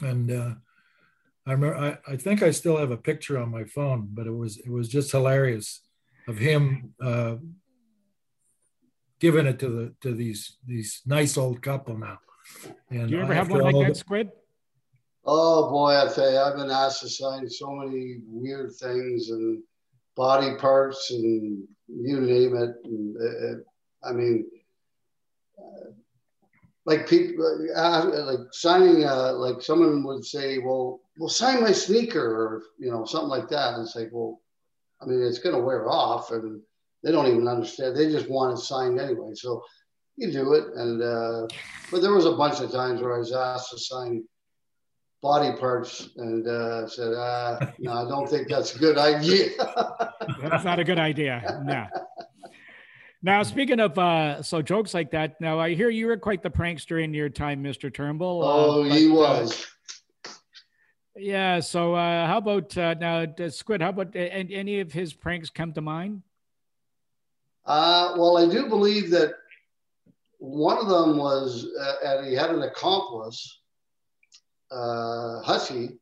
And, 0.00 0.30
uh, 0.30 0.54
I 1.48 1.52
remember, 1.52 1.76
I, 1.78 2.12
I 2.12 2.16
think 2.16 2.42
I 2.42 2.50
still 2.50 2.76
have 2.76 2.90
a 2.90 2.96
picture 2.98 3.38
on 3.38 3.50
my 3.50 3.64
phone, 3.64 4.08
but 4.12 4.26
it 4.26 4.36
was 4.36 4.58
it 4.58 4.68
was 4.68 4.86
just 4.86 5.10
hilarious 5.10 5.80
of 6.28 6.36
him 6.36 6.92
uh, 7.00 7.36
giving 9.18 9.46
it 9.46 9.58
to 9.60 9.68
the 9.70 9.94
to 10.02 10.14
these 10.14 10.58
these 10.66 11.00
nice 11.06 11.38
old 11.38 11.62
couple 11.62 11.96
now. 11.96 12.18
And 12.90 13.08
Do 13.08 13.16
you 13.16 13.22
ever 13.22 13.32
have 13.32 13.50
one 13.50 13.62
like 13.62 13.86
that, 13.86 13.96
Squid? 13.96 14.30
Oh 15.24 15.70
boy, 15.70 15.96
I 15.96 16.12
tell 16.12 16.30
you, 16.30 16.38
I've 16.38 16.56
been 16.56 16.70
asked 16.70 17.00
to 17.00 17.08
sign 17.08 17.48
so 17.48 17.70
many 17.70 18.18
weird 18.26 18.72
things 18.74 19.30
and 19.30 19.62
body 20.16 20.56
parts 20.56 21.10
and 21.10 21.66
you 21.88 22.20
name 22.20 22.56
it. 22.56 22.76
And 22.84 23.16
it, 23.16 23.66
I 24.02 24.12
mean, 24.12 24.46
uh, 25.58 25.90
like 26.86 27.08
people, 27.08 27.68
uh, 27.76 28.10
like 28.24 28.52
signing, 28.52 29.04
uh, 29.04 29.34
like 29.34 29.60
someone 29.60 30.02
would 30.04 30.24
say, 30.24 30.58
well, 30.58 31.00
well, 31.18 31.28
sign 31.28 31.60
my 31.60 31.72
sneaker 31.72 32.24
or, 32.24 32.62
you 32.78 32.90
know, 32.90 33.04
something 33.04 33.28
like 33.28 33.48
that. 33.50 33.74
And 33.74 33.82
it's 33.82 33.96
like, 33.96 34.10
well, 34.12 34.40
I 35.02 35.06
mean, 35.06 35.22
it's 35.22 35.40
going 35.40 35.54
to 35.54 35.62
wear 35.62 35.88
off 35.88 36.30
and 36.30 36.60
they 37.04 37.12
don't 37.12 37.26
even 37.26 37.46
understand. 37.46 37.96
They 37.96 38.10
just 38.10 38.30
want 38.30 38.58
it 38.58 38.62
signed 38.62 38.98
anyway. 38.98 39.32
So 39.34 39.62
you 40.16 40.32
do 40.32 40.54
it. 40.54 40.64
And, 40.74 41.02
uh, 41.02 41.46
but 41.90 42.02
there 42.02 42.12
was 42.12 42.24
a 42.24 42.32
bunch 42.32 42.60
of 42.60 42.72
times 42.72 43.00
where 43.00 43.14
I 43.14 43.18
was 43.18 43.32
asked 43.32 43.70
to 43.70 43.78
sign 43.78 44.24
body 45.20 45.56
parts 45.58 46.10
and 46.16 46.46
uh, 46.46 46.88
said, 46.88 47.12
uh, 47.12 47.58
no, 47.78 47.92
I 47.92 48.08
don't 48.08 48.28
think 48.28 48.48
that's 48.48 48.74
a 48.74 48.78
good 48.78 48.98
idea. 48.98 49.50
that's 50.42 50.64
not 50.64 50.78
a 50.78 50.84
good 50.84 50.98
idea. 50.98 51.60
No. 51.64 51.86
Now, 53.20 53.42
speaking 53.42 53.80
of 53.80 53.98
uh, 53.98 54.42
so 54.42 54.62
jokes 54.62 54.94
like 54.94 55.10
that, 55.10 55.40
now 55.40 55.58
I 55.58 55.74
hear 55.74 55.90
you 55.90 56.06
were 56.06 56.16
quite 56.16 56.42
the 56.42 56.50
prankster 56.50 57.02
in 57.02 57.12
your 57.12 57.28
time, 57.28 57.64
Mr. 57.64 57.92
Turnbull. 57.92 58.44
Oh, 58.44 58.82
uh, 58.82 58.94
he 58.94 59.08
was. 59.08 59.66
Yeah. 61.16 61.58
So, 61.58 61.94
uh, 61.94 62.26
how 62.26 62.38
about 62.38 62.78
uh, 62.78 62.94
now, 62.94 63.26
Squid? 63.48 63.82
How 63.82 63.88
about 63.88 64.14
uh, 64.14 64.20
any 64.20 64.78
of 64.78 64.92
his 64.92 65.12
pranks 65.14 65.50
come 65.50 65.72
to 65.72 65.80
mind? 65.80 66.22
Uh, 67.66 68.14
well, 68.16 68.38
I 68.38 68.48
do 68.48 68.68
believe 68.68 69.10
that 69.10 69.34
one 70.38 70.78
of 70.78 70.88
them 70.88 71.18
was, 71.18 71.66
uh, 71.78 71.94
and 72.04 72.26
he 72.26 72.34
had 72.34 72.50
an 72.50 72.62
accomplice, 72.62 73.57
uh, 74.70 75.42
Hussey, 75.42 75.98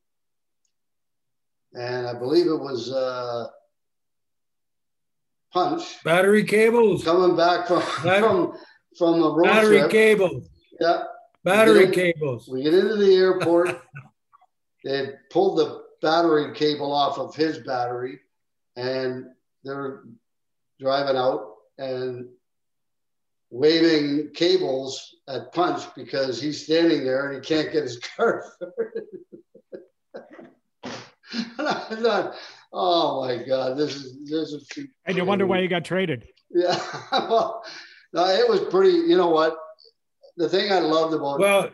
and 1.74 2.06
I 2.06 2.14
believe 2.14 2.46
it 2.46 2.60
was 2.60 2.92
uh, 2.92 3.46
Punch. 5.52 6.02
Battery 6.04 6.44
cables 6.44 7.04
coming 7.04 7.36
back 7.36 7.66
from 7.66 7.80
from 8.02 8.58
from 8.98 9.20
the 9.20 9.32
road 9.32 9.44
battery 9.44 9.78
trip. 9.78 9.90
cables. 9.90 10.48
Yeah. 10.80 11.04
Battery 11.44 11.84
in, 11.84 11.92
cables. 11.92 12.48
We 12.48 12.62
get 12.62 12.74
into 12.74 12.96
the 12.96 13.14
airport. 13.14 13.80
they 14.84 15.10
pulled 15.30 15.58
the 15.58 15.82
battery 16.02 16.54
cable 16.54 16.92
off 16.92 17.18
of 17.18 17.34
his 17.34 17.58
battery 17.60 18.20
and 18.76 19.26
they're 19.64 20.02
driving 20.78 21.16
out 21.16 21.54
and 21.78 22.28
waving 23.50 24.30
cables 24.34 25.16
at 25.28 25.52
Punch 25.52 25.82
because 25.94 26.40
he's 26.40 26.64
standing 26.64 27.04
there 27.04 27.30
and 27.30 27.44
he 27.44 27.48
can't 27.48 27.72
get 27.72 27.84
his 27.84 27.98
car. 28.16 28.44
and 30.82 31.68
I 31.68 31.96
thought, 32.02 32.34
oh 32.72 33.24
my 33.24 33.44
God, 33.44 33.76
this 33.76 33.94
is 33.96 34.18
this 34.24 34.52
is. 34.52 34.68
And 35.06 35.16
you 35.16 35.24
wonder 35.24 35.46
why 35.46 35.60
you 35.60 35.68
got 35.68 35.84
traded. 35.84 36.26
Yeah, 36.50 36.78
well, 37.12 37.64
no, 38.12 38.26
it 38.26 38.48
was 38.48 38.60
pretty. 38.70 38.96
You 38.98 39.16
know 39.16 39.30
what? 39.30 39.56
The 40.36 40.48
thing 40.48 40.70
I 40.70 40.80
loved 40.80 41.14
about 41.14 41.40
well, 41.40 41.70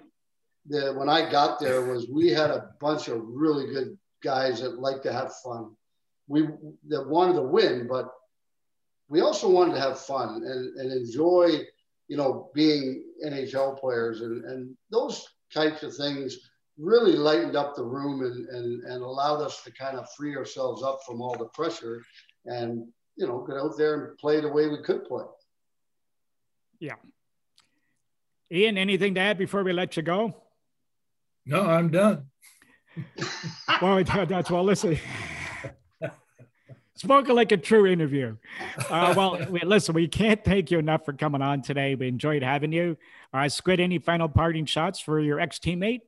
the, 0.67 0.93
when 0.95 1.09
I 1.09 1.31
got 1.31 1.59
there 1.59 1.83
was 1.83 2.09
we 2.09 2.29
had 2.31 2.51
a 2.51 2.71
bunch 2.81 3.09
of 3.09 3.21
really 3.25 3.73
good 3.73 3.99
guys 4.23 4.61
that 4.61 4.79
like 4.79 5.03
to 5.03 5.13
have 5.13 5.35
fun. 5.45 5.75
We 6.29 6.49
that 6.89 7.09
wanted 7.09 7.35
to 7.35 7.43
win, 7.43 7.87
but 7.89 8.13
we 9.13 9.21
also 9.21 9.47
wanted 9.47 9.75
to 9.75 9.81
have 9.81 10.01
fun 10.01 10.43
and, 10.43 10.75
and 10.79 10.91
enjoy, 10.91 11.61
you 12.09 12.17
know, 12.17 12.51
being 12.55 13.05
NHL 13.23 13.79
players 13.79 14.23
and, 14.23 14.43
and 14.47 14.75
those 14.91 15.29
types 15.53 15.83
of 15.83 15.95
things 15.95 16.39
really 16.79 17.13
lightened 17.13 17.55
up 17.55 17.77
the 17.77 17.85
room 17.85 18.23
and, 18.23 18.49
and, 18.49 18.83
and 18.85 19.03
allowed 19.03 19.43
us 19.43 19.63
to 19.65 19.73
kind 19.73 19.99
of 19.99 20.11
free 20.17 20.35
ourselves 20.35 20.83
up 20.83 21.01
from 21.07 21.21
all 21.21 21.37
the 21.37 21.45
pressure 21.53 22.03
and, 22.47 22.89
you 23.17 23.27
know, 23.27 23.45
get 23.47 23.59
out 23.59 23.77
there 23.77 24.07
and 24.07 24.17
play 24.17 24.41
the 24.41 24.49
way 24.49 24.69
we 24.69 24.83
could 24.83 25.05
play. 25.05 25.25
Yeah. 26.81 26.95
Ian, 28.51 28.79
anything 28.79 29.15
to 29.17 29.21
add 29.21 29.37
before 29.37 29.63
we 29.63 29.75
let 29.75 29.95
you 29.95 30.03
go? 30.03 30.35
No, 31.45 31.61
I'm 31.61 31.91
done. 31.91 32.29
well, 33.83 34.03
that's 34.27 34.51
well. 34.51 34.65
Listen, 34.65 34.99
spoken 37.03 37.35
like 37.35 37.53
a 37.53 37.57
true 37.57 37.87
interview. 37.87 38.37
Uh, 38.89 39.13
well, 39.17 39.39
listen, 39.65 39.95
we 39.95 40.09
can't 40.09 40.43
thank 40.45 40.71
you 40.71 40.79
enough 40.79 41.05
for 41.05 41.13
coming 41.13 41.43
on 41.43 41.63
today. 41.63 41.95
We 41.95 42.09
enjoyed 42.09 42.43
having 42.43 42.73
you. 42.73 42.97
Uh, 43.33 43.49
Squid, 43.49 43.81
any 43.81 43.99
final 43.99 44.29
parting 44.29 44.67
shots 44.67 45.01
for 45.01 45.19
your 45.21 45.41
ex 45.41 45.59
teammate? 45.59 46.03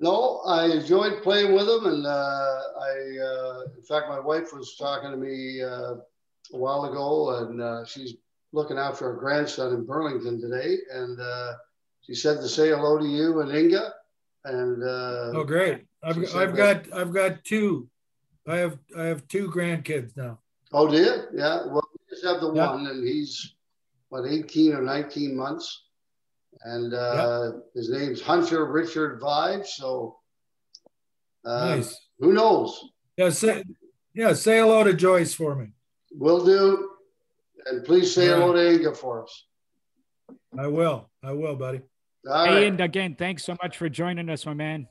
No, 0.00 0.40
I 0.46 0.66
enjoyed 0.66 1.22
playing 1.22 1.52
with 1.52 1.68
him, 1.68 1.84
and 1.86 2.06
uh, 2.06 2.10
I, 2.10 3.18
uh, 3.22 3.62
in 3.76 3.82
fact, 3.82 4.08
my 4.08 4.18
wife 4.18 4.52
was 4.52 4.74
talking 4.76 5.10
to 5.10 5.16
me 5.16 5.62
uh, 5.62 5.94
a 6.52 6.58
while 6.58 6.86
ago, 6.86 7.38
and 7.38 7.60
uh, 7.60 7.84
she's 7.84 8.14
looking 8.52 8.78
after 8.78 9.12
her 9.12 9.20
grandson 9.20 9.74
in 9.74 9.84
Burlington 9.84 10.40
today, 10.40 10.78
and 10.92 11.20
uh, 11.20 11.52
she 12.00 12.14
said 12.14 12.38
to 12.38 12.48
say 12.48 12.70
hello 12.70 12.98
to 12.98 13.04
you 13.04 13.40
and 13.40 13.54
Inga, 13.54 13.92
and 14.46 14.82
uh, 14.82 15.32
oh, 15.38 15.44
great! 15.44 15.84
I've, 16.02 16.34
I've 16.34 16.56
got 16.56 16.92
I've 16.94 17.12
got 17.12 17.44
two. 17.44 17.86
I 18.50 18.56
have 18.56 18.78
I 18.98 19.04
have 19.04 19.26
two 19.28 19.48
grandkids 19.48 20.16
now. 20.16 20.38
Oh, 20.72 20.88
do 20.90 20.96
you? 20.96 21.14
Yeah. 21.34 21.66
Well, 21.66 21.82
we 21.92 22.14
just 22.14 22.24
have 22.24 22.40
the 22.40 22.52
Yeah. 22.52 22.70
one, 22.72 22.86
and 22.86 23.06
he's 23.06 23.54
what 24.08 24.26
18 24.26 24.72
or 24.74 24.82
19 24.82 25.36
months, 25.36 25.84
and 26.64 26.92
uh, 26.92 27.52
his 27.74 27.90
name's 27.90 28.20
Hunter 28.20 28.64
Richard 28.66 29.20
Vaive. 29.20 29.64
So, 29.66 30.18
uh, 31.44 31.76
Nice. 31.76 31.96
who 32.18 32.32
knows? 32.32 32.90
Yeah, 33.16 33.30
say 33.30 33.62
yeah, 34.14 34.32
say 34.32 34.58
hello 34.58 34.82
to 34.84 34.94
Joyce 34.94 35.32
for 35.34 35.54
me. 35.54 35.68
We'll 36.12 36.44
do. 36.44 36.90
And 37.66 37.84
please 37.84 38.12
say 38.12 38.32
All 38.32 38.40
hello 38.40 38.52
to 38.54 38.72
Inga 38.74 38.94
for 38.94 39.22
us. 39.22 39.46
I 40.58 40.66
will. 40.66 41.08
I 41.22 41.32
will, 41.32 41.54
buddy. 41.54 41.82
All 42.28 42.44
Hey, 42.46 42.54
right. 42.54 42.62
and 42.64 42.80
again, 42.80 43.14
thanks 43.16 43.44
so 43.44 43.56
much 43.62 43.76
for 43.76 43.88
joining 43.88 44.28
us, 44.28 44.44
my 44.44 44.54
man. 44.54 44.88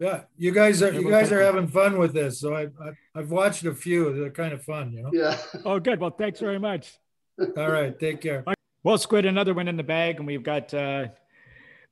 Yeah, 0.00 0.22
you 0.38 0.50
guys 0.50 0.82
are 0.82 0.92
you 0.92 1.10
guys 1.10 1.30
are 1.30 1.42
having 1.42 1.68
fun 1.68 1.98
with 1.98 2.14
this. 2.14 2.40
So 2.40 2.54
I, 2.54 2.62
I 2.62 2.90
I've 3.14 3.30
watched 3.30 3.64
a 3.66 3.74
few. 3.74 4.14
They're 4.18 4.30
kind 4.30 4.54
of 4.54 4.62
fun, 4.62 4.92
you 4.92 5.02
know. 5.02 5.10
Yeah. 5.12 5.36
Oh, 5.66 5.78
good. 5.78 6.00
Well, 6.00 6.10
thanks 6.10 6.40
very 6.40 6.58
much. 6.58 6.94
All 7.38 7.70
right, 7.70 7.98
take 7.98 8.22
care. 8.22 8.42
Well, 8.82 8.96
Squid, 8.96 9.26
another 9.26 9.52
one 9.52 9.68
in 9.68 9.76
the 9.76 9.82
bag, 9.82 10.16
and 10.16 10.26
we've 10.26 10.42
got 10.42 10.72
uh, 10.72 11.08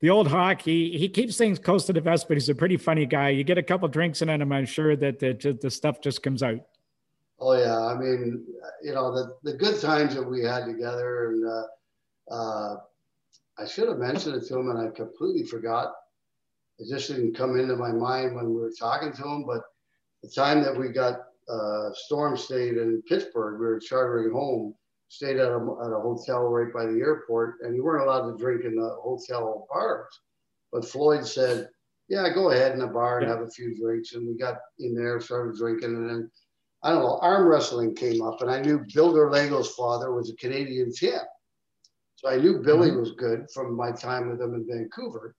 the 0.00 0.08
old 0.08 0.26
hawk. 0.26 0.62
He 0.62 0.96
he 0.96 1.10
keeps 1.10 1.36
things 1.36 1.58
close 1.58 1.84
to 1.86 1.92
the 1.92 2.00
vest, 2.00 2.28
but 2.28 2.38
he's 2.38 2.48
a 2.48 2.54
pretty 2.54 2.78
funny 2.78 3.04
guy. 3.04 3.28
You 3.28 3.44
get 3.44 3.58
a 3.58 3.62
couple 3.62 3.86
drinks 3.88 4.22
in 4.22 4.30
him, 4.30 4.52
I'm 4.52 4.64
sure 4.64 4.96
that 4.96 5.18
the, 5.18 5.34
the, 5.34 5.52
the 5.52 5.70
stuff 5.70 6.00
just 6.00 6.22
comes 6.22 6.42
out. 6.42 6.60
Oh 7.40 7.52
yeah, 7.52 7.78
I 7.78 7.94
mean, 7.94 8.44
you 8.82 8.94
know, 8.94 9.14
the, 9.14 9.36
the 9.52 9.56
good 9.56 9.80
times 9.80 10.14
that 10.14 10.22
we 10.22 10.42
had 10.42 10.64
together, 10.64 11.30
and 11.30 11.46
uh, 11.46 12.34
uh, 12.34 12.76
I 13.58 13.66
should 13.66 13.88
have 13.88 13.98
mentioned 13.98 14.36
it 14.36 14.46
to 14.48 14.58
him, 14.58 14.70
and 14.70 14.78
I 14.78 14.90
completely 14.90 15.44
forgot. 15.44 15.92
It 16.78 16.88
just 16.88 17.08
didn't 17.08 17.34
come 17.36 17.58
into 17.58 17.76
my 17.76 17.92
mind 17.92 18.36
when 18.36 18.50
we 18.50 18.60
were 18.60 18.72
talking 18.78 19.12
to 19.12 19.22
him. 19.22 19.44
But 19.46 19.62
the 20.22 20.28
time 20.28 20.62
that 20.62 20.76
we 20.76 20.88
got 20.88 21.20
uh, 21.48 21.90
storm 21.94 22.36
stayed 22.36 22.76
in 22.76 23.02
Pittsburgh, 23.08 23.60
we 23.60 23.66
were 23.66 23.80
chartering 23.80 24.32
home, 24.32 24.74
stayed 25.08 25.38
at 25.38 25.50
a, 25.50 25.56
at 25.56 25.92
a 25.92 26.00
hotel 26.00 26.42
right 26.44 26.72
by 26.72 26.86
the 26.86 27.00
airport, 27.00 27.56
and 27.62 27.74
you 27.74 27.82
weren't 27.82 28.06
allowed 28.06 28.30
to 28.30 28.38
drink 28.38 28.64
in 28.64 28.76
the 28.76 28.96
hotel 29.02 29.66
bars. 29.72 30.20
But 30.70 30.84
Floyd 30.84 31.26
said, 31.26 31.68
"Yeah, 32.08 32.32
go 32.32 32.50
ahead 32.50 32.72
in 32.72 32.80
the 32.80 32.86
bar 32.86 33.20
and 33.20 33.28
have 33.28 33.40
a 33.40 33.50
few 33.50 33.74
drinks." 33.76 34.14
And 34.14 34.28
we 34.28 34.36
got 34.36 34.58
in 34.78 34.94
there, 34.94 35.20
started 35.20 35.56
drinking, 35.56 35.96
and 35.96 36.08
then 36.08 36.30
I 36.82 36.90
don't 36.90 37.02
know, 37.02 37.18
arm 37.20 37.48
wrestling 37.48 37.94
came 37.94 38.22
up, 38.22 38.40
and 38.40 38.50
I 38.50 38.60
knew 38.60 38.84
Bill 38.94 39.12
Derlago's 39.12 39.70
father 39.70 40.12
was 40.12 40.30
a 40.30 40.36
Canadian 40.36 40.92
champ. 40.94 41.26
So 42.16 42.28
I 42.28 42.36
knew 42.36 42.58
Billy 42.58 42.92
was 42.92 43.12
good 43.12 43.46
from 43.52 43.76
my 43.76 43.90
time 43.90 44.28
with 44.28 44.40
him 44.40 44.54
in 44.54 44.66
Vancouver. 44.66 45.34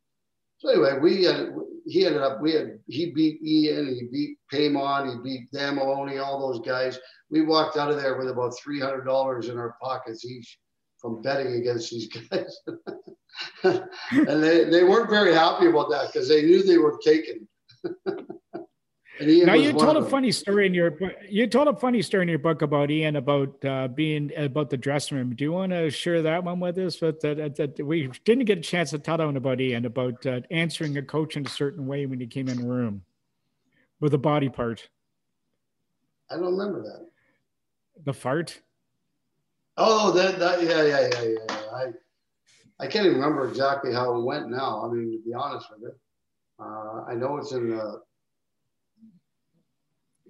So 0.60 0.70
anyway, 0.70 1.00
we 1.02 1.24
had, 1.24 1.54
he 1.86 2.06
ended 2.06 2.22
up 2.22 2.42
we 2.42 2.54
had 2.54 2.80
he 2.88 3.12
beat 3.12 3.42
Ian, 3.42 3.88
he 3.88 4.08
beat 4.12 4.38
Paiement, 4.54 5.10
he 5.10 5.24
beat 5.24 5.52
Dan 5.52 5.76
Maloney, 5.76 6.18
all 6.18 6.40
those 6.40 6.66
guys. 6.66 7.00
We 7.30 7.42
walked 7.42 7.78
out 7.78 7.90
of 7.90 7.98
there 7.98 8.18
with 8.18 8.30
about 8.30 8.58
three 8.58 8.80
hundred 8.80 9.06
dollars 9.06 9.48
in 9.48 9.58
our 9.58 9.76
pockets 9.82 10.26
each 10.26 10.60
from 11.00 11.22
betting 11.22 11.54
against 11.54 11.92
these 11.92 12.10
guys. 12.10 12.60
and 13.64 14.44
they, 14.44 14.66
they 14.66 14.84
weren't 14.84 15.10
very 15.10 15.34
happy 15.34 15.68
about 15.68 15.90
that 15.90 16.08
because 16.08 16.28
they 16.28 16.42
knew 16.42 16.62
they 16.62 16.78
were 16.78 17.00
taken. 17.04 17.48
Now 19.22 19.54
you 19.54 19.74
told 19.74 19.98
a 19.98 20.06
funny 20.06 20.32
story 20.32 20.66
in 20.66 20.74
your 20.74 20.92
book. 20.92 21.12
You 21.30 21.46
told 21.48 21.68
a 21.68 21.76
funny 21.76 22.02
story 22.02 22.24
in 22.24 22.30
your 22.30 22.40
book 22.40 22.62
about 22.62 22.90
Ian 22.90 23.18
about 23.18 23.66
uh, 23.66 23.90
being 23.90 24.32
about 24.38 24.70
the 24.70 24.78
dressing 24.78 25.18
room. 25.18 25.36
Do 25.36 25.44
you 25.44 25.52
want 25.52 25.74
to 25.74 25.90
share 25.90 26.22
that 26.22 26.44
one 26.44 26.60
with 26.62 26.78
us? 26.78 26.96
But 26.98 27.20
that, 27.22 27.38
that, 27.38 27.56
that 27.56 27.86
we 27.86 28.10
didn't 28.24 28.46
get 28.46 28.60
a 28.60 28.62
chance 28.62 28.92
to 28.92 29.00
tell 29.00 29.18
one 29.18 29.36
about 29.36 29.60
Ian 29.60 29.86
about 29.86 30.26
uh, 30.26 30.42
answering 30.52 30.98
a 30.98 31.02
coach 31.02 31.36
in 31.36 31.46
a 31.46 31.50
certain 31.50 31.86
way 31.86 32.06
when 32.06 32.20
he 32.20 32.28
came 32.28 32.48
in 32.48 32.62
the 32.62 32.66
room 32.66 33.04
with 34.00 34.14
a 34.14 34.18
body 34.18 34.48
part, 34.48 34.88
I 36.32 36.36
don't 36.36 36.58
remember 36.58 36.82
that. 36.84 37.08
the 38.06 38.14
fart. 38.14 38.62
Oh, 39.76 40.12
that, 40.12 40.40
that 40.40 40.64
yeah, 40.64 40.84
yeah, 40.84 41.10
yeah, 41.12 41.24
yeah. 41.24 41.38
yeah. 41.50 41.66
I, 41.74 41.86
I 42.80 42.88
can't 42.88 43.06
even 43.06 43.18
remember 43.18 43.48
exactly 43.50 43.94
how 43.94 44.16
it 44.16 44.24
went 44.24 44.50
now. 44.50 44.86
I 44.86 44.94
mean, 44.94 45.12
to 45.12 45.30
be 45.30 45.34
honest 45.34 45.68
with 45.72 45.82
you, 45.82 45.94
uh, 46.64 47.04
I 47.06 47.16
know 47.16 47.38
it's 47.38 47.52
in 47.52 47.72
the. 47.72 48.02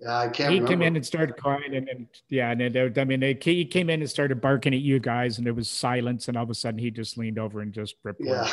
Yeah, 0.01 0.17
I 0.17 0.29
can't 0.29 0.51
he 0.51 0.59
remember. 0.59 0.67
came 0.67 0.81
in 0.81 0.95
and 0.95 1.05
started 1.05 1.35
crying, 1.35 1.75
and 1.75 1.87
then 1.87 2.07
yeah, 2.29 2.51
and 2.51 2.73
then 2.73 2.93
I 2.97 3.03
mean, 3.03 3.19
they, 3.19 3.37
he 3.39 3.65
came 3.65 3.89
in 3.89 3.99
and 3.99 4.09
started 4.09 4.39
barking 4.39 4.73
at 4.73 4.79
you 4.79 4.99
guys, 4.99 5.37
and 5.37 5.45
there 5.45 5.53
was 5.53 5.69
silence, 5.69 6.27
and 6.27 6.37
all 6.37 6.43
of 6.43 6.49
a 6.49 6.55
sudden 6.55 6.79
he 6.79 6.89
just 6.89 7.17
leaned 7.17 7.37
over 7.37 7.59
and 7.59 7.73
just 7.73 7.95
ripped. 8.03 8.21
away. 8.21 8.31
yeah. 8.31 8.51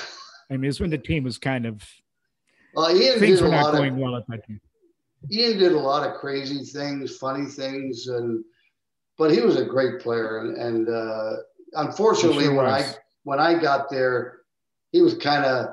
I 0.51 0.57
mean, 0.57 0.69
it's 0.69 0.81
when 0.81 0.91
the 0.91 0.99
team 0.99 1.25
was 1.25 1.39
kind 1.39 1.67
of 1.67 1.83
Well, 2.75 2.95
Ian 2.97 3.19
things 3.19 3.41
were 3.41 3.49
not 3.49 3.73
going 3.73 3.93
of 3.93 3.99
well 3.99 4.17
at 4.17 4.27
that 4.29 4.47
time. 4.47 4.61
Ian 5.31 5.59
did 5.59 5.73
a 5.73 5.79
lot 5.79 6.09
of 6.09 6.17
crazy 6.17 6.65
things, 6.65 7.17
funny 7.17 7.47
things, 7.47 8.09
and 8.09 8.45
but 9.19 9.33
he 9.33 9.41
was 9.41 9.57
a 9.57 9.65
great 9.65 10.01
player. 10.01 10.39
And, 10.39 10.57
and 10.57 10.89
uh, 10.89 11.37
unfortunately, 11.75 12.45
sure 12.45 12.55
when 12.55 12.67
I 12.67 12.93
when 13.25 13.39
I 13.39 13.59
got 13.59 13.89
there, 13.89 14.41
he 14.93 15.01
was 15.01 15.15
kind 15.15 15.45
of 15.45 15.69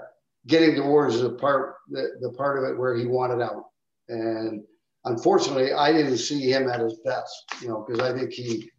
getting 0.48 0.76
towards 0.76 1.20
the 1.20 1.32
part 1.32 1.76
the, 1.90 2.12
the 2.22 2.32
part 2.32 2.58
of 2.58 2.70
it 2.70 2.78
where 2.78 2.96
he 2.96 3.06
wanted 3.06 3.42
out. 3.42 3.66
And 4.10 4.64
unfortunately, 5.06 5.74
I 5.74 5.92
didn't 5.92 6.18
see 6.18 6.52
him 6.52 6.70
at 6.70 6.80
his 6.80 7.00
best. 7.06 7.46
You 7.62 7.70
know, 7.70 7.86
because 7.88 8.02
I 8.02 8.18
think 8.18 8.32
he, 8.32 8.70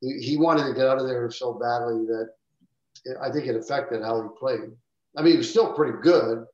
he 0.00 0.18
he 0.18 0.36
wanted 0.36 0.66
to 0.68 0.74
get 0.74 0.86
out 0.86 0.98
of 0.98 1.06
there 1.06 1.30
so 1.30 1.54
badly 1.54 2.06
that 2.06 2.28
I 3.20 3.30
think 3.30 3.46
it 3.46 3.56
affected 3.56 4.02
how 4.02 4.22
he 4.22 4.28
played. 4.38 4.70
I 5.16 5.22
mean, 5.22 5.32
he 5.32 5.38
was 5.38 5.50
still 5.50 5.72
pretty 5.74 5.98
good, 6.02 6.44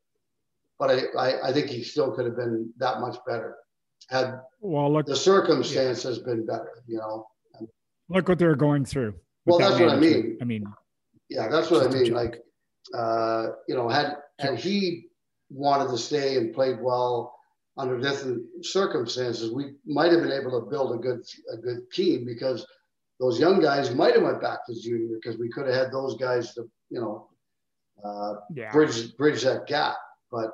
but 0.79 0.91
I, 0.91 1.19
I, 1.19 1.49
I 1.49 1.53
think 1.53 1.69
he 1.69 1.83
still 1.85 2.13
could 2.13 2.25
have 2.25 2.37
been 2.37 2.73
that 2.79 3.01
much 3.01 3.17
better 3.27 3.57
had 4.09 4.41
Well, 4.61 4.93
look, 4.93 5.07
the 5.07 5.17
circumstances 5.17 6.19
been 6.19 6.47
better, 6.47 6.83
you 6.87 6.99
know. 6.99 7.27
look 8.09 8.29
what 8.29 8.39
they're 8.39 8.57
going 8.57 8.85
through. 8.85 9.15
Well, 9.45 9.59
that 9.59 9.71
that's 9.71 9.81
what 9.81 9.91
I 9.91 9.97
mean. 9.97 10.39
I 10.41 10.45
mean, 10.45 10.65
Yeah, 11.29 11.49
that's 11.49 11.71
what 11.71 11.87
I 11.87 11.91
mean. 11.91 12.13
Like, 12.13 12.41
uh, 12.95 13.49
you 13.69 13.75
know, 13.75 13.89
had 13.89 14.17
had 14.39 14.59
he 14.59 15.07
wanted 15.51 15.91
to 15.91 15.99
stay 15.99 16.37
and 16.37 16.55
played 16.55 16.81
well 16.81 17.38
under 17.79 17.99
different 17.99 18.45
circumstances, 18.63 19.53
we 19.53 19.75
might 19.87 20.13
have 20.13 20.21
been 20.21 20.33
able 20.33 20.61
to 20.61 20.69
build 20.69 20.95
a 20.95 20.99
good 20.99 21.25
a 21.53 21.57
good 21.57 21.91
team 21.93 22.25
because 22.27 22.67
those 23.21 23.41
young 23.41 23.61
guys 23.61 23.95
might 23.95 24.15
have 24.15 24.23
went 24.23 24.43
back 24.43 24.67
to 24.67 24.81
junior 24.81 25.19
because 25.21 25.39
we 25.39 25.49
could 25.49 25.67
have 25.67 25.75
had 25.75 25.93
those 25.93 26.17
guys 26.17 26.55
to, 26.55 26.69
you 26.91 27.01
know, 27.01 27.29
uh, 28.05 28.35
yeah. 28.55 28.73
bridge 28.73 29.17
bridge 29.17 29.43
that 29.43 29.67
gap. 29.67 29.97
But 30.31 30.51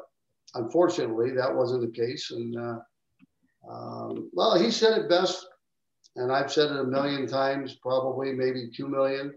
unfortunately, 0.54 1.32
that 1.32 1.54
wasn't 1.54 1.82
the 1.82 2.00
case. 2.00 2.30
And 2.30 2.56
uh, 2.56 2.78
um, 3.70 4.30
well, 4.32 4.58
he 4.58 4.70
said 4.70 4.98
it 4.98 5.08
best, 5.08 5.46
and 6.16 6.30
I've 6.30 6.52
said 6.52 6.70
it 6.70 6.80
a 6.80 6.84
million 6.84 7.26
times, 7.26 7.76
probably 7.82 8.32
maybe 8.32 8.70
two 8.74 8.88
million, 8.88 9.34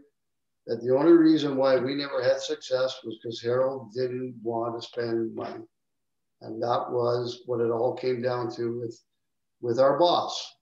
that 0.68 0.82
the 0.84 0.96
only 0.96 1.14
reason 1.14 1.56
why 1.56 1.78
we 1.78 1.96
never 1.96 2.22
had 2.22 2.42
success 2.42 3.00
was 3.04 3.18
because 3.22 3.42
Harold 3.42 3.94
didn't 3.94 4.36
want 4.44 4.80
to 4.80 4.88
spend 4.88 5.34
money, 5.34 5.64
and 6.42 6.62
that 6.62 6.92
was 6.92 7.44
what 7.46 7.62
it 7.62 7.72
all 7.72 7.96
came 7.96 8.22
down 8.22 8.52
to 8.56 8.80
with 8.80 9.00
with 9.62 9.80
our 9.80 9.98
boss. 9.98 10.54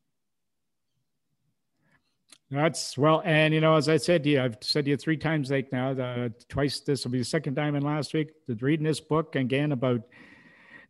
That's 2.51 2.97
well, 2.97 3.21
and 3.25 3.53
you 3.53 3.59
know, 3.59 3.75
as 3.75 3.89
I 3.89 3.97
said 3.97 4.23
to 4.23 4.29
you, 4.29 4.41
I've 4.41 4.57
said 4.61 4.85
to 4.85 4.91
you 4.91 4.97
three 4.97 5.17
times 5.17 5.49
like 5.49 5.71
now, 5.71 5.93
the, 5.93 6.31
twice 6.47 6.79
this 6.79 7.03
will 7.03 7.11
be 7.11 7.17
the 7.17 7.25
second 7.25 7.55
time 7.55 7.75
in 7.75 7.83
last 7.83 8.13
week. 8.13 8.29
The 8.47 8.55
reading 8.55 8.85
this 8.85 8.99
book 9.01 9.35
again 9.35 9.71
about 9.71 10.01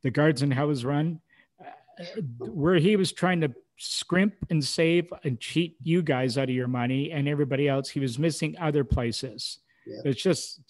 the 0.04 0.12
guards 0.12 0.42
and 0.42 0.54
how 0.54 0.66
it 0.66 0.68
was 0.68 0.86
run, 0.86 1.22
uh, 1.60 2.22
where 2.40 2.76
he 2.76 2.98
was 2.98 3.14
trying 3.14 3.42
to 3.42 3.54
scrimp 3.78 4.34
and 4.50 4.64
save 4.64 5.12
and 5.24 5.40
cheat 5.40 5.78
you 5.82 6.02
guys 6.02 6.38
out 6.38 6.50
of 6.50 6.56
your 6.56 6.68
money 6.68 7.12
and 7.12 7.28
everybody 7.28 7.68
else. 7.68 7.90
He 7.90 8.00
was 8.00 8.20
missing 8.20 8.56
other 8.60 8.84
places. 8.84 9.60
Yeah. 9.88 10.12
It's 10.12 10.22
just, 10.22 10.62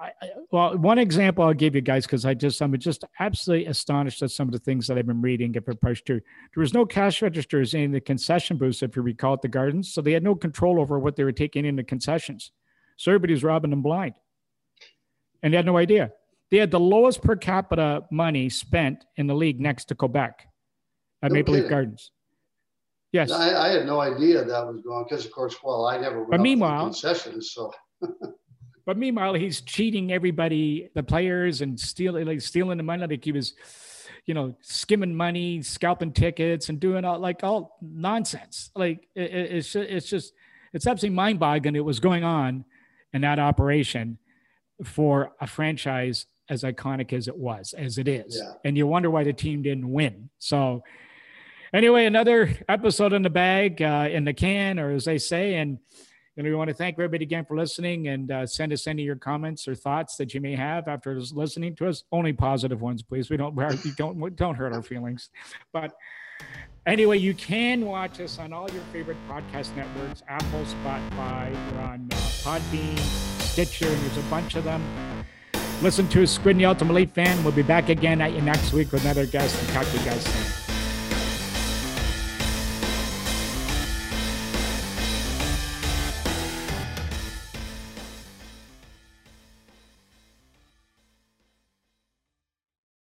I, 0.00 0.12
I, 0.22 0.28
well, 0.50 0.78
one 0.78 0.98
example 0.98 1.44
I'll 1.44 1.52
give 1.52 1.74
you 1.74 1.82
guys 1.82 2.06
because 2.06 2.24
I 2.24 2.32
just 2.32 2.60
I'm 2.62 2.76
just 2.78 3.04
absolutely 3.18 3.66
astonished 3.66 4.22
at 4.22 4.30
some 4.30 4.48
of 4.48 4.52
the 4.52 4.58
things 4.58 4.86
that 4.86 4.96
I've 4.96 5.06
been 5.06 5.20
reading. 5.20 5.54
It 5.54 5.80
pushed 5.80 6.06
through, 6.06 6.20
there 6.54 6.60
was 6.62 6.72
no 6.72 6.86
cash 6.86 7.20
registers 7.20 7.74
in 7.74 7.92
the 7.92 8.00
concession 8.00 8.56
booths, 8.56 8.82
if 8.82 8.96
you 8.96 9.02
recall, 9.02 9.34
at 9.34 9.42
the 9.42 9.48
gardens, 9.48 9.92
so 9.92 10.00
they 10.00 10.12
had 10.12 10.22
no 10.22 10.34
control 10.34 10.80
over 10.80 10.98
what 10.98 11.16
they 11.16 11.24
were 11.24 11.32
taking 11.32 11.66
in 11.66 11.76
the 11.76 11.84
concessions. 11.84 12.50
So 12.96 13.10
everybody's 13.10 13.44
robbing 13.44 13.70
them 13.70 13.82
blind, 13.82 14.14
and 15.42 15.52
they 15.52 15.56
had 15.56 15.66
no 15.66 15.76
idea. 15.76 16.12
They 16.50 16.56
had 16.56 16.70
the 16.70 16.80
lowest 16.80 17.22
per 17.22 17.36
capita 17.36 18.04
money 18.10 18.48
spent 18.48 19.04
in 19.16 19.26
the 19.26 19.34
league 19.34 19.60
next 19.60 19.86
to 19.86 19.94
Quebec 19.94 20.46
at 21.22 21.30
No 21.30 21.34
Maple 21.34 21.54
Leaf. 21.54 21.68
Gardens. 21.68 22.10
Yes. 23.12 23.30
I, 23.30 23.66
I 23.66 23.68
had 23.68 23.86
no 23.86 24.00
idea 24.00 24.44
that 24.44 24.66
was 24.66 24.80
going 24.82 25.04
because, 25.04 25.26
of 25.26 25.32
course, 25.32 25.56
well, 25.62 25.86
I 25.86 25.98
never 25.98 26.18
went 26.20 26.30
But 26.30 26.36
to 26.38 26.42
meanwhile- 26.42 26.84
concessions, 26.84 27.52
so 27.52 27.70
But 28.90 28.98
meanwhile, 28.98 29.34
he's 29.34 29.60
cheating 29.60 30.10
everybody, 30.10 30.88
the 30.96 31.04
players, 31.04 31.60
and 31.60 31.78
stealing, 31.78 32.26
like 32.26 32.40
stealing 32.40 32.76
the 32.76 32.82
money. 32.82 33.06
Like 33.06 33.24
he 33.24 33.30
was, 33.30 33.54
you 34.26 34.34
know, 34.34 34.56
skimming 34.62 35.14
money, 35.14 35.62
scalping 35.62 36.10
tickets, 36.12 36.68
and 36.68 36.80
doing 36.80 37.04
all 37.04 37.20
like 37.20 37.44
all 37.44 37.78
nonsense. 37.80 38.72
Like 38.74 39.06
it, 39.14 39.30
it- 39.30 39.52
it's 39.52 39.72
just, 39.72 39.88
it's 39.88 40.08
just, 40.08 40.32
it's 40.72 40.88
absolutely 40.88 41.14
mind-boggling. 41.14 41.76
It 41.76 41.84
was 41.84 42.00
going 42.00 42.24
on 42.24 42.64
in 43.12 43.20
that 43.20 43.38
operation 43.38 44.18
for 44.84 45.34
a 45.40 45.46
franchise 45.46 46.26
as 46.48 46.64
iconic 46.64 47.12
as 47.12 47.28
it 47.28 47.36
was, 47.36 47.72
as 47.78 47.96
it 47.96 48.08
is. 48.08 48.38
Yeah. 48.42 48.54
And 48.64 48.76
you 48.76 48.88
wonder 48.88 49.08
why 49.08 49.22
the 49.22 49.32
team 49.32 49.62
didn't 49.62 49.88
win. 49.88 50.30
So, 50.40 50.82
anyway, 51.72 52.06
another 52.06 52.58
episode 52.68 53.12
in 53.12 53.22
the 53.22 53.30
bag, 53.30 53.80
uh, 53.82 54.08
in 54.10 54.24
the 54.24 54.32
can, 54.34 54.80
or 54.80 54.90
as 54.90 55.04
they 55.04 55.18
say. 55.18 55.54
And 55.54 55.78
know, 56.42 56.50
we 56.50 56.54
want 56.54 56.68
to 56.68 56.74
thank 56.74 56.94
everybody 56.94 57.24
again 57.24 57.44
for 57.44 57.56
listening 57.56 58.08
and 58.08 58.30
uh, 58.30 58.46
send 58.46 58.72
us 58.72 58.86
any 58.86 59.02
of 59.02 59.06
your 59.06 59.16
comments 59.16 59.66
or 59.66 59.74
thoughts 59.74 60.16
that 60.16 60.34
you 60.34 60.40
may 60.40 60.54
have 60.54 60.88
after 60.88 61.18
listening 61.32 61.74
to 61.76 61.88
us. 61.88 62.04
Only 62.12 62.32
positive 62.32 62.80
ones, 62.80 63.02
please. 63.02 63.30
We 63.30 63.36
don't, 63.36 63.54
we 63.54 63.90
don't, 63.96 64.36
don't 64.36 64.54
hurt 64.54 64.72
our 64.72 64.82
feelings. 64.82 65.30
But 65.72 65.94
anyway, 66.86 67.18
you 67.18 67.34
can 67.34 67.84
watch 67.86 68.20
us 68.20 68.38
on 68.38 68.52
all 68.52 68.70
your 68.70 68.82
favorite 68.92 69.18
podcast 69.28 69.74
networks 69.76 70.22
Apple, 70.28 70.64
Spotify, 70.64 71.52
we're 71.72 71.80
on 71.80 72.08
uh, 72.10 72.14
Podbean, 72.14 72.98
Stitcher, 73.40 73.88
and 73.88 74.02
there's 74.02 74.16
a 74.18 74.30
bunch 74.30 74.54
of 74.54 74.64
them. 74.64 74.82
Listen 75.82 76.06
to 76.08 76.26
Squid 76.26 76.56
and 76.56 76.60
the 76.60 76.66
Ultimate 76.66 76.92
Elite 76.92 77.10
Fan. 77.14 77.42
We'll 77.42 77.54
be 77.54 77.62
back 77.62 77.88
again 77.88 78.20
at 78.20 78.32
you 78.32 78.42
next 78.42 78.72
week 78.72 78.92
with 78.92 79.02
another 79.02 79.26
guest 79.26 79.58
and 79.62 79.68
talk 79.70 79.86
to 79.86 79.98
you 79.98 80.04
guys 80.04 80.24
soon. 80.24 80.59